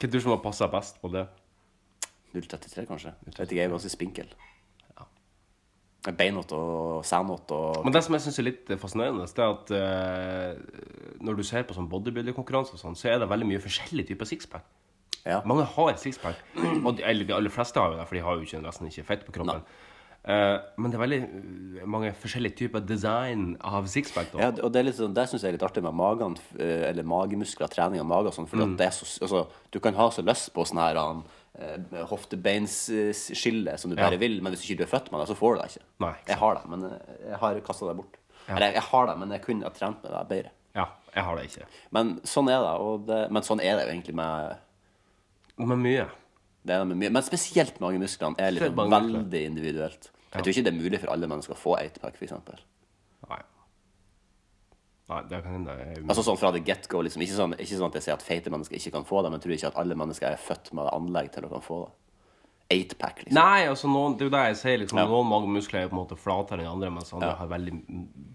Hva 0.01 0.09
du 0.09 0.17
som 0.21 0.33
har 0.33 0.41
passa 0.41 0.67
best 0.71 0.97
på 1.01 1.11
det? 1.13 1.27
033, 2.33 2.87
kanskje. 2.89 3.13
Vet 3.27 3.43
ikke, 3.43 3.59
jeg 3.59 3.67
er 3.67 3.75
ganske 3.75 3.91
spinkel. 3.91 4.31
Beinete 6.01 6.57
og 6.57 7.03
sænete 7.05 7.53
og 7.53 7.83
Men 7.85 7.93
det 7.93 8.01
som 8.01 8.15
jeg 8.15 8.23
syns 8.23 8.39
er 8.41 8.45
litt 8.47 8.69
fascinerende, 8.81 9.27
det 9.29 9.43
er 9.43 9.51
at 9.51 9.73
eh, 9.77 11.17
når 11.21 11.37
du 11.37 11.43
ser 11.45 11.67
på 11.69 11.75
sånn 11.77 11.89
bodybuilderkonkurranse, 11.91 12.73
og 12.73 12.81
sånn, 12.81 12.97
så 12.97 13.11
er 13.11 13.19
det 13.21 13.29
veldig 13.29 13.49
mye 13.51 13.61
forskjellige 13.61 14.09
typer 14.09 14.29
sixpack. 14.31 14.65
Ja. 15.21 15.43
Mange 15.45 15.67
har 15.75 15.99
sixpack, 16.01 16.41
og 16.57 16.95
de, 16.97 17.05
eller 17.05 17.29
de 17.29 17.35
aller 17.37 17.53
fleste 17.53 17.77
har 17.77 17.93
jo 17.93 17.99
det, 17.99 18.07
for 18.09 18.17
de 18.17 18.23
har 18.25 18.39
jo 18.39 18.47
ikke, 18.47 18.63
nesten 18.65 18.89
ikke 18.89 19.05
fett 19.11 19.27
på 19.27 19.35
kroppen. 19.37 19.61
Eh, 20.23 20.57
men 20.77 20.91
det 20.91 20.99
er 20.99 21.01
veldig 21.01 21.17
eh, 21.81 21.85
mange 21.89 22.11
forskjellige 22.13 22.55
typer 22.59 22.83
design 22.85 23.55
av 23.65 23.87
sixpack. 23.89 24.35
Ja, 24.37 24.51
og 24.61 24.69
det, 24.75 24.83
sånn, 24.93 25.15
det 25.17 25.23
syns 25.31 25.41
jeg 25.41 25.49
er 25.49 25.57
litt 25.57 25.65
artig 25.65 25.81
med 25.81 25.95
magen, 25.97 26.35
eh, 26.59 26.89
eller 26.91 27.07
magemuskler, 27.09 27.71
trening 27.73 27.99
av 28.03 28.05
mage 28.05 28.29
og 28.29 28.35
sånn. 28.37 28.47
For 28.47 28.57
Mm. 28.61 28.75
det 28.77 28.85
er 28.85 28.91
så, 28.93 29.07
altså, 29.25 29.47
du 29.73 29.79
kan 29.79 29.95
ha 29.97 30.09
så 30.13 30.21
lyst 30.21 30.53
på 30.53 30.61
sånn 30.69 30.77
her 30.77 30.99
eh, 31.01 32.05
hoftebeinsskille 32.05 33.77
som 33.77 33.89
du 33.91 33.97
Ja. 33.97 34.09
bare 34.09 34.17
vil, 34.19 34.41
men 34.41 34.53
hvis 34.53 34.63
ikke 34.69 34.77
du 34.77 34.83
er 34.83 34.93
født 34.99 35.11
med 35.11 35.21
det, 35.21 35.27
så 35.27 35.35
får 35.35 35.55
du 35.55 35.61
det 35.61 35.69
ikke. 35.71 35.85
Nei, 35.99 36.13
ikke 36.13 36.27
jeg 36.27 36.37
har 36.37 36.55
det, 36.55 36.69
men 36.69 36.81
jeg 37.29 37.37
har 37.41 37.59
kasta 37.61 37.87
det 37.87 37.97
bort. 37.97 38.17
Eller 38.47 38.65
jeg, 38.67 38.73
jeg 38.73 38.83
har 38.83 39.05
det, 39.07 39.17
men 39.19 39.29
jeg 39.31 39.41
kunne 39.41 39.63
ha 39.63 39.69
trent 39.69 40.03
med 40.03 40.11
det 40.11 40.27
bedre. 40.29 40.51
Ja, 40.75 40.85
jeg 41.15 41.23
har 41.23 41.35
det 41.35 41.45
ikke. 41.49 41.65
Men 41.91 42.19
sånn 42.23 42.47
er 42.49 42.61
det, 42.61 42.79
og 42.79 43.05
det 43.07 43.31
men 43.31 43.43
sånn 43.43 43.59
er 43.61 43.75
det 43.77 43.87
jo 43.87 43.93
egentlig 43.93 44.15
med 44.15 44.57
Med 45.57 45.77
mye. 45.77 46.07
Det 46.65 46.75
er 46.75 46.85
mye. 46.85 47.09
Men 47.11 47.23
spesielt 47.25 47.79
mange 47.81 47.99
muskler 48.01 48.35
er 48.37 48.51
liksom 48.55 48.75
veldig 48.77 49.45
individuelt. 49.45 50.11
Jeg 50.31 50.43
tror 50.43 50.53
ikke 50.53 50.63
det 50.67 50.73
er 50.73 50.77
mulig 50.81 50.99
for 51.01 51.11
alle 51.11 51.27
mennesker 51.27 51.55
å 51.55 51.59
få 51.59 51.73
eightpack, 51.79 52.15
f.eks. 52.15 52.31
Nei. 53.29 53.39
Nei, 55.11 55.21
det 55.27 55.41
kan 55.43 55.51
hende. 55.57 55.73
Altså 56.07 56.23
sånn 56.23 56.37
fra 56.39 56.53
the 56.55 56.61
get-go. 56.63 57.01
Liksom. 57.03 57.23
Ikke, 57.25 57.35
sånn, 57.35 57.55
ikke 57.59 57.79
sånn 57.81 57.89
at 57.91 57.97
jeg 57.99 58.05
sier 58.05 58.15
at 58.15 58.23
feite 58.23 58.53
mennesker 58.53 58.77
ikke 58.79 58.93
kan 58.95 59.03
få 59.07 59.23
det, 59.25 59.31
men 59.33 59.39
jeg 59.41 59.43
tror 59.47 59.55
ikke 59.57 59.71
at 59.73 59.81
alle 59.83 59.97
mennesker 59.99 60.29
er 60.29 60.39
født 60.39 60.71
med 60.77 60.87
anlegg 60.93 61.33
til 61.35 61.47
å 61.47 61.51
kan 61.51 61.65
få 61.65 61.81
det. 61.83 61.91
Eightpack, 62.71 63.25
liksom. 63.25 63.35
Nei, 63.35 63.65
altså 63.67 63.89
noen, 63.91 64.13
det 64.15 64.23
er 64.23 64.29
jo 64.29 64.31
det 64.37 64.41
jeg 64.45 64.55
sier. 64.61 64.77
liksom, 64.79 65.01
Ja. 65.01 65.03
Noen 65.11 65.27
magemuskler 65.27 65.81
er 65.81 65.89
på 65.91 65.97
en 65.97 65.99
måte 66.05 66.15
flatere 66.15 66.63
enn 66.63 66.69
andre, 66.71 66.89
mens 66.95 67.11
andre 67.11 67.27
Ja. 67.27 67.35
har 67.35 67.47
veldig 67.51 67.73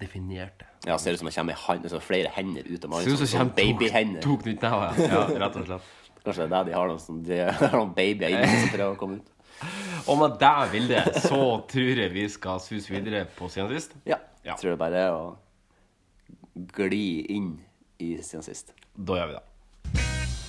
definerte. 0.03 0.67
Ja, 0.85 0.99
ser 0.99 1.13
ut 1.17 1.19
som 1.21 1.29
det 1.31 1.35
kommer 1.35 1.55
hand, 1.55 1.83
liksom, 1.83 2.01
flere 2.05 2.29
hender 2.29 2.63
ut 2.69 2.85
av 2.85 2.91
magen. 2.91 3.05
Ser 3.05 3.13
ut 3.13 3.19
som 3.25 3.27
Sånn, 3.27 3.55
det 3.55 3.65
sånn 3.65 3.79
babyhender. 3.79 4.21
to, 4.21 4.37
to 4.37 4.51
ja. 4.51 4.93
Ja, 5.09 5.25
rett 5.41 5.57
og 5.57 5.65
slett. 5.65 5.81
Kanskje 6.27 6.43
det 6.43 6.47
er 6.49 6.55
der 6.57 6.65
de 6.67 6.75
har 6.75 6.89
noen, 6.91 6.99
sånn, 6.99 7.19
de 7.23 7.37
har 7.47 7.75
noen 7.77 7.93
babyer 7.95 8.33
inne 8.35 8.47
som 8.51 8.71
prøver 8.73 8.95
å 8.97 8.99
komme 8.99 9.21
ut. 9.21 9.33
Og 10.11 10.19
med 10.19 10.35
det 10.41 10.55
bildet 10.73 11.21
så 11.23 11.41
tror 11.71 12.01
jeg 12.03 12.13
vi 12.13 12.25
skal 12.31 12.59
suse 12.63 12.91
videre 12.91 13.25
på 13.37 13.47
siden 13.53 13.71
sist. 13.71 13.95
Ja. 14.09 14.19
Ja. 14.43 14.57
Tror 14.59 14.75
det 14.75 14.81
bare 14.81 15.05
er 15.07 15.15
å 15.15 15.37
gli 16.75 17.23
inn 17.35 17.53
i 18.03 18.17
siden 18.27 18.43
sist. 18.43 18.75
Da 18.95 19.21
gjør 19.21 19.31
vi 19.31 19.39
det. 19.39 19.45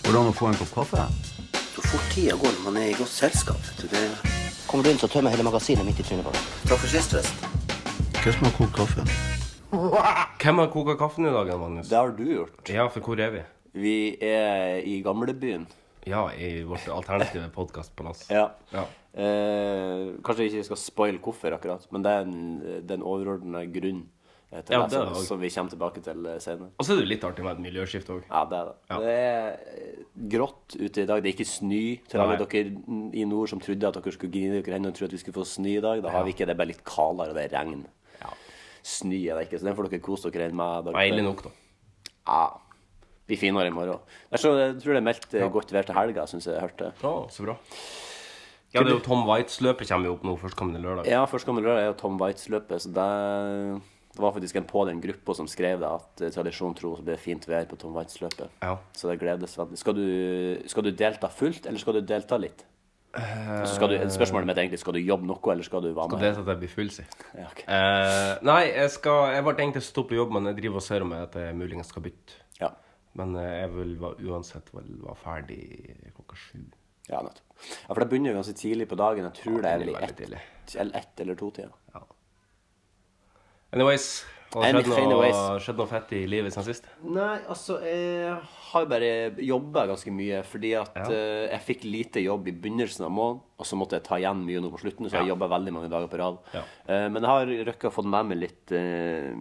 Går 0.07 0.15
det 0.15 0.19
an 0.23 0.31
å 0.31 0.35
få 0.39 0.49
en 0.49 0.57
kopp 0.63 0.73
kaffe? 0.79 1.05
Så 1.75 1.85
fort 1.85 2.09
tida 2.15 2.37
går 2.41 2.57
når 2.57 2.65
man 2.65 2.79
er 2.81 2.91
i 2.91 2.97
godt 2.97 3.13
selskap. 3.13 3.69
Det... 3.77 4.03
Kommer 4.67 4.87
du 4.87 4.91
inn, 4.91 5.01
så 5.01 5.09
tømmer 5.11 5.33
hele 5.35 5.45
magasinet 5.45 5.85
midt 5.85 6.01
i 6.01 6.07
trynet 6.07 6.25
på 6.25 6.33
deg. 6.33 6.47
Takk 6.71 6.81
for 6.81 6.89
sist, 6.91 7.13
forresten. 7.13 8.17
Hvem 8.17 8.33
som 8.33 8.47
har 8.49 8.55
kokt 8.57 8.73
kaffe? 8.81 9.05
Hvem 10.41 10.63
har 10.63 10.73
koka 10.73 10.97
kaffen 10.99 11.29
i 11.29 11.33
dag, 11.37 11.53
Magnus? 11.59 11.89
Det 11.91 11.99
har 11.99 12.17
du 12.17 12.25
gjort. 12.25 12.65
Ja, 12.71 12.89
for 12.91 13.05
hvor 13.05 13.21
er 13.21 13.35
vi? 13.35 13.43
Vi 13.77 13.97
er 14.23 14.81
i 14.87 14.99
gamlebyen. 15.05 15.67
Ja, 16.07 16.27
i 16.33 16.63
vårt 16.63 16.87
alternative 16.87 17.49
podkastpalass. 17.53 18.27
Ja. 18.31 18.49
Ja. 18.71 18.85
Eh, 19.17 20.13
kanskje 20.23 20.43
vi 20.45 20.51
ikke 20.51 20.67
skal 20.69 20.79
spoile 20.79 21.19
hvorfor, 21.23 21.55
akkurat, 21.57 21.87
men 21.91 22.03
det 22.05 22.11
er 22.13 22.27
en, 22.27 22.37
den 22.87 23.01
er 23.01 23.07
overordna 23.09 23.63
grunn 23.73 24.03
eh, 24.51 24.61
til 24.61 24.75
Ja, 24.75 24.83
det, 24.85 24.93
som, 24.93 25.15
som 25.25 25.41
vi 25.41 25.49
kommer 25.49 25.73
tilbake 25.73 26.03
til 26.05 26.27
eh, 26.29 26.37
senere. 26.43 26.69
Og 26.77 26.85
så 26.85 26.93
er 26.93 27.01
det 27.01 27.09
litt 27.09 27.25
artig 27.27 27.43
med 27.45 27.57
et 27.57 27.63
miljøskifte 27.65 28.13
òg. 28.13 28.27
Ja, 28.29 28.43
det 28.51 28.59
er 28.59 28.69
det. 28.69 28.75
Ja. 28.91 28.99
Det 29.01 29.15
er 29.17 30.29
grått 30.35 30.77
ute 30.77 31.03
i 31.03 31.07
dag. 31.09 31.23
Det 31.25 31.31
er 31.31 31.35
ikke 31.35 31.49
snø 31.49 31.81
til 32.07 32.23
alle 32.23 32.37
dere 32.43 32.63
i 33.17 33.25
nord 33.27 33.51
som 33.51 33.63
trodde 33.63 33.89
at 33.89 33.97
dere 33.99 34.15
skulle 34.15 34.35
grine 34.37 34.61
dere 34.61 34.77
hendene 34.77 34.93
og 34.93 34.99
tro 35.01 35.09
at 35.09 35.17
vi 35.17 35.23
skulle 35.23 35.39
få 35.41 35.47
snø 35.49 35.73
i 35.79 35.83
dag. 35.89 36.05
Da 36.05 36.13
har 36.13 36.27
vi 36.27 36.35
ikke 36.37 36.45
det. 36.45 36.53
Er 36.55 36.61
bare 36.61 36.71
litt 36.75 36.85
kaldere, 36.87 37.33
og 37.33 37.41
det 37.41 37.49
er 37.49 37.57
regn. 37.57 37.83
Ja. 38.21 38.31
Snø 38.85 39.17
er 39.25 39.41
det 39.41 39.49
ikke, 39.49 39.59
så 39.59 39.67
den 39.71 39.81
får 39.81 39.89
dere 39.91 40.05
kose 40.07 40.31
dere 40.37 40.53
med. 40.61 40.93
Deilig 40.93 41.25
nok, 41.25 41.43
da. 41.49 41.57
Ja. 42.27 42.45
Blir 43.27 43.39
finere 43.39 43.67
i 43.67 43.75
morgen. 43.75 43.99
Det 44.31 44.39
jeg 44.39 44.77
tror 44.79 44.93
det 44.95 44.99
er 45.01 45.03
meldt 45.03 45.33
ja. 45.35 45.49
godt 45.51 45.73
vær 45.75 45.87
til 45.87 45.97
helga, 45.97 46.27
syns 46.31 46.47
jeg 46.47 46.55
jeg 46.55 46.63
hørte. 46.63 46.93
Ja, 47.03 47.15
så 47.33 47.47
bra. 47.47 47.57
Ja, 48.73 48.83
det 48.83 48.91
er 48.91 48.97
jo 48.97 49.03
Tom 49.03 49.23
Waitz-løpet 49.27 49.89
kommer 49.89 50.09
jo 50.09 50.15
opp 50.17 50.25
nå 50.27 50.33
førstkommende 50.39 50.81
lørdag. 50.83 51.07
Ja, 51.09 51.21
førstkommende 51.29 51.67
lørdag 51.69 51.85
er 51.85 51.91
jo 51.91 51.99
Tom 52.01 52.17
Waitz-løpet, 52.19 52.83
så 52.83 52.91
det, 52.95 53.07
det 54.15 54.23
var 54.23 54.33
faktisk 54.35 54.59
en 54.59 54.67
på 54.67 54.83
den 54.89 54.99
gruppa 55.03 55.35
som 55.39 55.47
skrev 55.51 55.83
det, 55.83 55.91
at 55.99 56.23
eh, 56.23 56.33
tradisjon 56.35 56.75
tro 56.77 56.93
så 56.97 57.05
blir 57.05 57.15
det 57.15 57.23
fint 57.23 57.47
vær 57.47 57.67
på 57.69 57.79
Tom 57.79 57.95
Waitz-løpet. 57.95 58.57
Ja. 58.63 58.75
Så 58.95 59.11
det 59.11 59.19
gledes 59.23 59.55
veldig. 59.59 59.79
Skal 59.79 59.95
du, 59.95 60.07
skal 60.67 60.87
du 60.87 60.91
delta 60.91 61.31
fullt, 61.31 61.69
eller 61.69 61.83
skal 61.83 61.99
du 61.99 62.07
delta 62.07 62.39
litt? 62.41 62.65
Altså 63.17 63.77
skal 63.77 63.89
du, 63.89 63.95
spørsmålet 64.13 64.45
mitt 64.49 64.59
er 64.59 64.67
egentlig 64.67 64.81
skal 64.81 64.93
du 64.93 64.99
jobbe 65.01 65.25
noe, 65.25 65.39
eller 65.53 65.65
skal 65.65 65.81
du 65.81 65.87
være 65.89 66.11
med? 66.11 66.19
det 66.21 66.27
er 66.27 66.41
at 66.41 66.51
jeg 66.51 66.59
blir 66.61 66.73
full, 66.73 66.91
si. 66.93 67.05
Ja, 67.33 67.47
ok. 67.47 67.63
Eh, 67.63 68.33
nei, 68.45 68.63
jeg 68.67 68.91
skal 68.93 69.31
Jeg 69.33 69.45
ble 69.47 69.55
egentlig 69.55 69.83
stoppet 69.87 70.19
jobb, 70.19 70.35
men 70.35 70.51
jeg 70.51 70.59
driver 70.59 70.83
og 70.83 70.85
ser 70.85 71.05
om 71.07 71.15
jeg 71.15 71.29
at 71.29 71.39
jeg 71.39 71.55
muligens 71.57 71.89
skal 71.95 72.05
bytte. 72.05 72.43
ja. 72.59 72.75
Men 73.17 73.35
eh, 73.41 73.53
jeg 73.63 73.71
vil 73.75 73.95
uansett 74.29 74.69
vel 74.75 74.89
være 75.03 75.17
ferdig 75.23 75.61
klokka 76.15 76.35
sju. 76.37 76.59
ja, 77.09 77.21
nettopp. 77.25 77.43
Ja, 77.57 77.89
for 77.93 78.03
det 78.03 78.09
begynner 78.11 78.33
jo 78.33 78.37
ganske 78.41 78.57
tidlig 78.59 78.85
på 78.91 78.97
dagen. 78.99 79.25
Jeg 79.31 79.41
tror 79.41 79.61
det 79.63 79.69
er 79.71 79.81
vel 79.81 79.89
i 79.95 79.99
ett 80.05 80.19
eller 80.21 80.95
ett 81.01 81.19
eller 81.23 81.35
to 81.39 81.49
tider. 81.55 81.73
Ja. 81.95 82.03
Anyways, 83.73 84.05
har 84.53 84.77
det 84.77 84.83
skjedd 84.87 85.09
noe, 85.11 85.27
noe 85.75 85.87
fett 85.91 86.11
i 86.15 86.21
livet 86.29 86.53
siden 86.55 86.67
sist? 86.69 86.85
Nei, 87.03 87.33
altså, 87.51 87.79
jeg 87.83 88.37
har 88.69 88.85
bare 88.87 89.09
jobba 89.43 89.83
ganske 89.89 90.13
mye 90.15 90.39
fordi 90.47 90.71
at 90.79 90.95
Ja. 90.95 91.07
uh, 91.09 91.43
jeg 91.51 91.61
fikk 91.65 91.83
lite 91.83 92.23
jobb 92.23 92.47
i 92.47 92.53
begynnelsen 92.55 93.03
av 93.09 93.11
måneden, 93.11 93.41
og 93.59 93.65
så 93.67 93.75
måtte 93.79 93.99
jeg 93.99 94.05
ta 94.07 94.15
igjen 94.21 94.45
mye 94.47 94.61
nå 94.63 94.71
på 94.71 94.79
slutten, 94.85 95.09
så 95.09 95.19
jeg 95.19 95.27
Ja. 95.27 95.33
jobba 95.33 95.49
veldig 95.51 95.73
mange 95.75 95.89
dager 95.91 96.07
på 96.07 96.17
rad. 96.21 96.37
Ja. 96.53 96.63
Uh, 96.87 97.09
men 97.11 97.21
jeg 97.21 97.31
har 97.33 97.45
røkka 97.73 97.91
få 97.91 98.05
med 98.07 98.25
meg 98.31 98.37
litt 98.45 98.71
uh, 98.71 99.35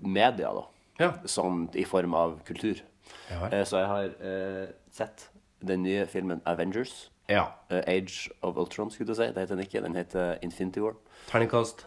media, 0.00 0.54
da. 0.54 0.64
Ja. 0.98 1.12
Sånn 1.28 1.68
i 1.76 1.84
form 1.84 2.14
av 2.14 2.40
kultur. 2.44 2.80
Ja. 3.30 3.48
Eh, 3.52 3.64
så 3.66 3.78
jeg 3.78 3.86
har 3.86 4.10
eh, 4.20 4.68
sett 4.92 5.30
den 5.66 5.82
nye 5.82 6.06
filmen 6.06 6.42
Avengers. 6.46 7.10
Ja. 7.28 7.44
eh, 7.70 7.82
Age 7.86 8.30
of 8.42 8.56
Ultron, 8.56 8.90
skulle 8.90 9.08
du 9.08 9.14
si. 9.14 9.22
Det 9.22 9.36
heter 9.36 9.54
den 9.54 9.64
ikke. 9.64 9.82
Den 9.82 9.96
heter 9.96 10.38
Infinity 10.42 10.80
War. 10.80 10.94
Terningkast 11.28 11.86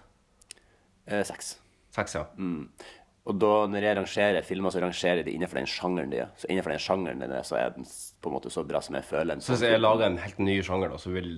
seks. 1.24 1.60
seks, 1.92 2.16
ja. 2.16 2.24
Mm. 2.38 2.70
Og 3.30 3.38
da, 3.38 3.50
når 3.70 3.84
jeg 3.86 3.98
rangerer 4.00 4.46
filmer, 4.48 4.74
så 4.74 4.80
rangerer 4.82 5.20
jeg 5.22 5.28
de 5.28 5.34
innenfor 5.38 5.60
den 5.60 5.68
sjangeren 5.70 6.10
de 6.10 6.24
er. 6.24 6.30
Så 6.42 6.48
innenfor 6.50 6.74
den 6.74 6.80
sjangeren 6.82 7.20
den 7.22 7.34
er, 7.38 7.44
så 7.46 7.60
er 7.60 7.76
den 7.76 7.86
på 7.86 8.30
en 8.32 8.34
måte 8.34 8.50
så 8.54 8.64
bra 8.66 8.80
som 8.82 8.96
jeg 8.98 9.06
føler 9.06 9.36
den. 9.36 9.44
Så 9.46 9.54
hvis 9.54 9.68
jeg 9.70 9.82
lager 9.82 10.08
en 10.08 10.18
helt 10.24 10.40
ny 10.42 10.56
sjanger, 10.66 10.90
da, 10.90 10.98
så 11.02 11.12
vil 11.14 11.30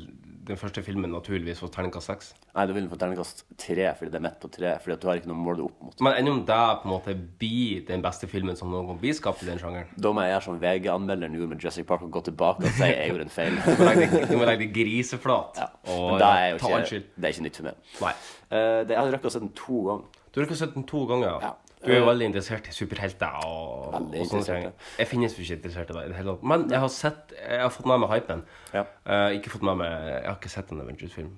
den 0.47 0.59
første 0.59 0.83
filmen 0.83 1.11
naturligvis 1.11 1.59
få 1.59 1.67
terningkast 1.71 2.07
seks. 2.07 2.29
Nei, 2.55 2.65
da 2.67 2.75
vil 2.75 2.87
få 2.91 2.97
terningkast 2.99 3.43
tre, 3.59 3.89
fordi 3.99 4.11
det 4.13 4.19
er 4.19 4.23
midt 4.23 4.39
på 4.39 4.49
tre. 4.51 4.71
Fordi 4.83 4.95
at 4.95 5.03
du 5.03 5.07
har 5.09 5.19
ikke 5.19 5.29
noe 5.31 5.39
mål 5.43 5.59
du 5.59 5.63
opp 5.67 5.83
mot. 5.89 6.03
Men 6.07 6.17
enn 6.21 6.31
om 6.31 6.39
det 6.47 6.61
på 6.83 6.87
en 6.87 6.93
måte 6.93 7.15
blir 7.43 7.83
den 7.91 8.03
beste 8.03 8.31
filmen 8.31 8.59
som 8.59 8.71
noen 8.71 8.87
gang 8.93 8.99
blir 9.03 9.15
skapt 9.19 9.43
i 9.43 9.49
den 9.51 9.59
sjangeren? 9.59 9.91
Da 9.99 10.11
må 10.15 10.23
jeg 10.23 10.33
gjøre 10.37 10.47
som 10.47 10.63
VG-anmelderen 10.63 11.35
gjorde 11.39 11.51
med 11.51 11.63
Jurassic 11.67 11.87
Park, 11.91 12.07
og 12.07 12.15
gå 12.15 12.23
tilbake 12.29 12.63
og 12.67 12.75
si 12.79 12.91
jeg 12.91 13.11
gjorde 13.11 13.27
en 13.27 13.35
feil. 13.35 13.59
Du 14.31 14.35
må 14.39 14.47
legge 14.47 14.63
det 14.65 14.71
griseflat 14.75 15.59
Ja. 15.59 15.67
og 15.99 16.19
ta 16.23 16.31
all 16.47 16.87
skyld. 16.87 17.11
det 17.15 17.27
er 17.27 17.35
ikke 17.35 17.47
nytt 17.47 17.59
for 17.59 17.69
meg. 17.69 17.87
Nei. 18.03 18.13
Uh, 18.47 18.81
det, 18.87 18.95
jeg 18.95 18.99
har 19.03 19.15
røkket 19.17 19.31
å 19.31 19.35
se 19.35 19.43
den 19.43 19.55
to 19.57 19.83
ganger. 19.91 20.19
Du 20.33 20.39
har 20.39 20.45
rukket 20.47 20.57
å 20.57 20.61
se 20.63 20.67
den 20.73 20.85
to 20.89 21.05
ganger, 21.09 21.27
ja. 21.29 21.39
Ja. 21.51 21.53
Du 21.83 21.91
er 21.91 21.99
jo 21.99 22.07
veldig 22.07 22.29
interessert 22.31 22.67
i 22.69 22.73
superhelter 22.75 23.43
og, 23.43 23.97
og 23.97 24.15
sånne 24.29 24.43
ting. 24.47 24.67
Jeg 25.01 25.09
finnes 25.11 25.35
jo 25.35 25.43
ikke 25.43 25.59
interessert 25.59 25.91
i 25.91 25.97
det 25.97 26.05
i 26.05 26.11
det 26.11 26.17
hele 26.17 26.35
tatt. 26.35 26.47
Men 26.53 26.65
jeg 26.71 26.83
har 26.83 26.91
sett 26.93 27.33
Jeg 27.35 27.61
har 27.61 27.73
fått 27.75 27.89
med 27.91 28.01
meg 28.03 28.13
hypen. 28.13 28.43
Ja. 28.73 28.85
Uh, 29.03 29.29
ikke 29.37 29.53
fått 29.53 29.65
med 29.67 29.81
meg 29.83 29.91
Jeg 29.91 30.27
har 30.29 30.37
ikke 30.39 30.53
sett 30.53 30.71
en 30.71 30.83
Avengers-film. 30.85 31.33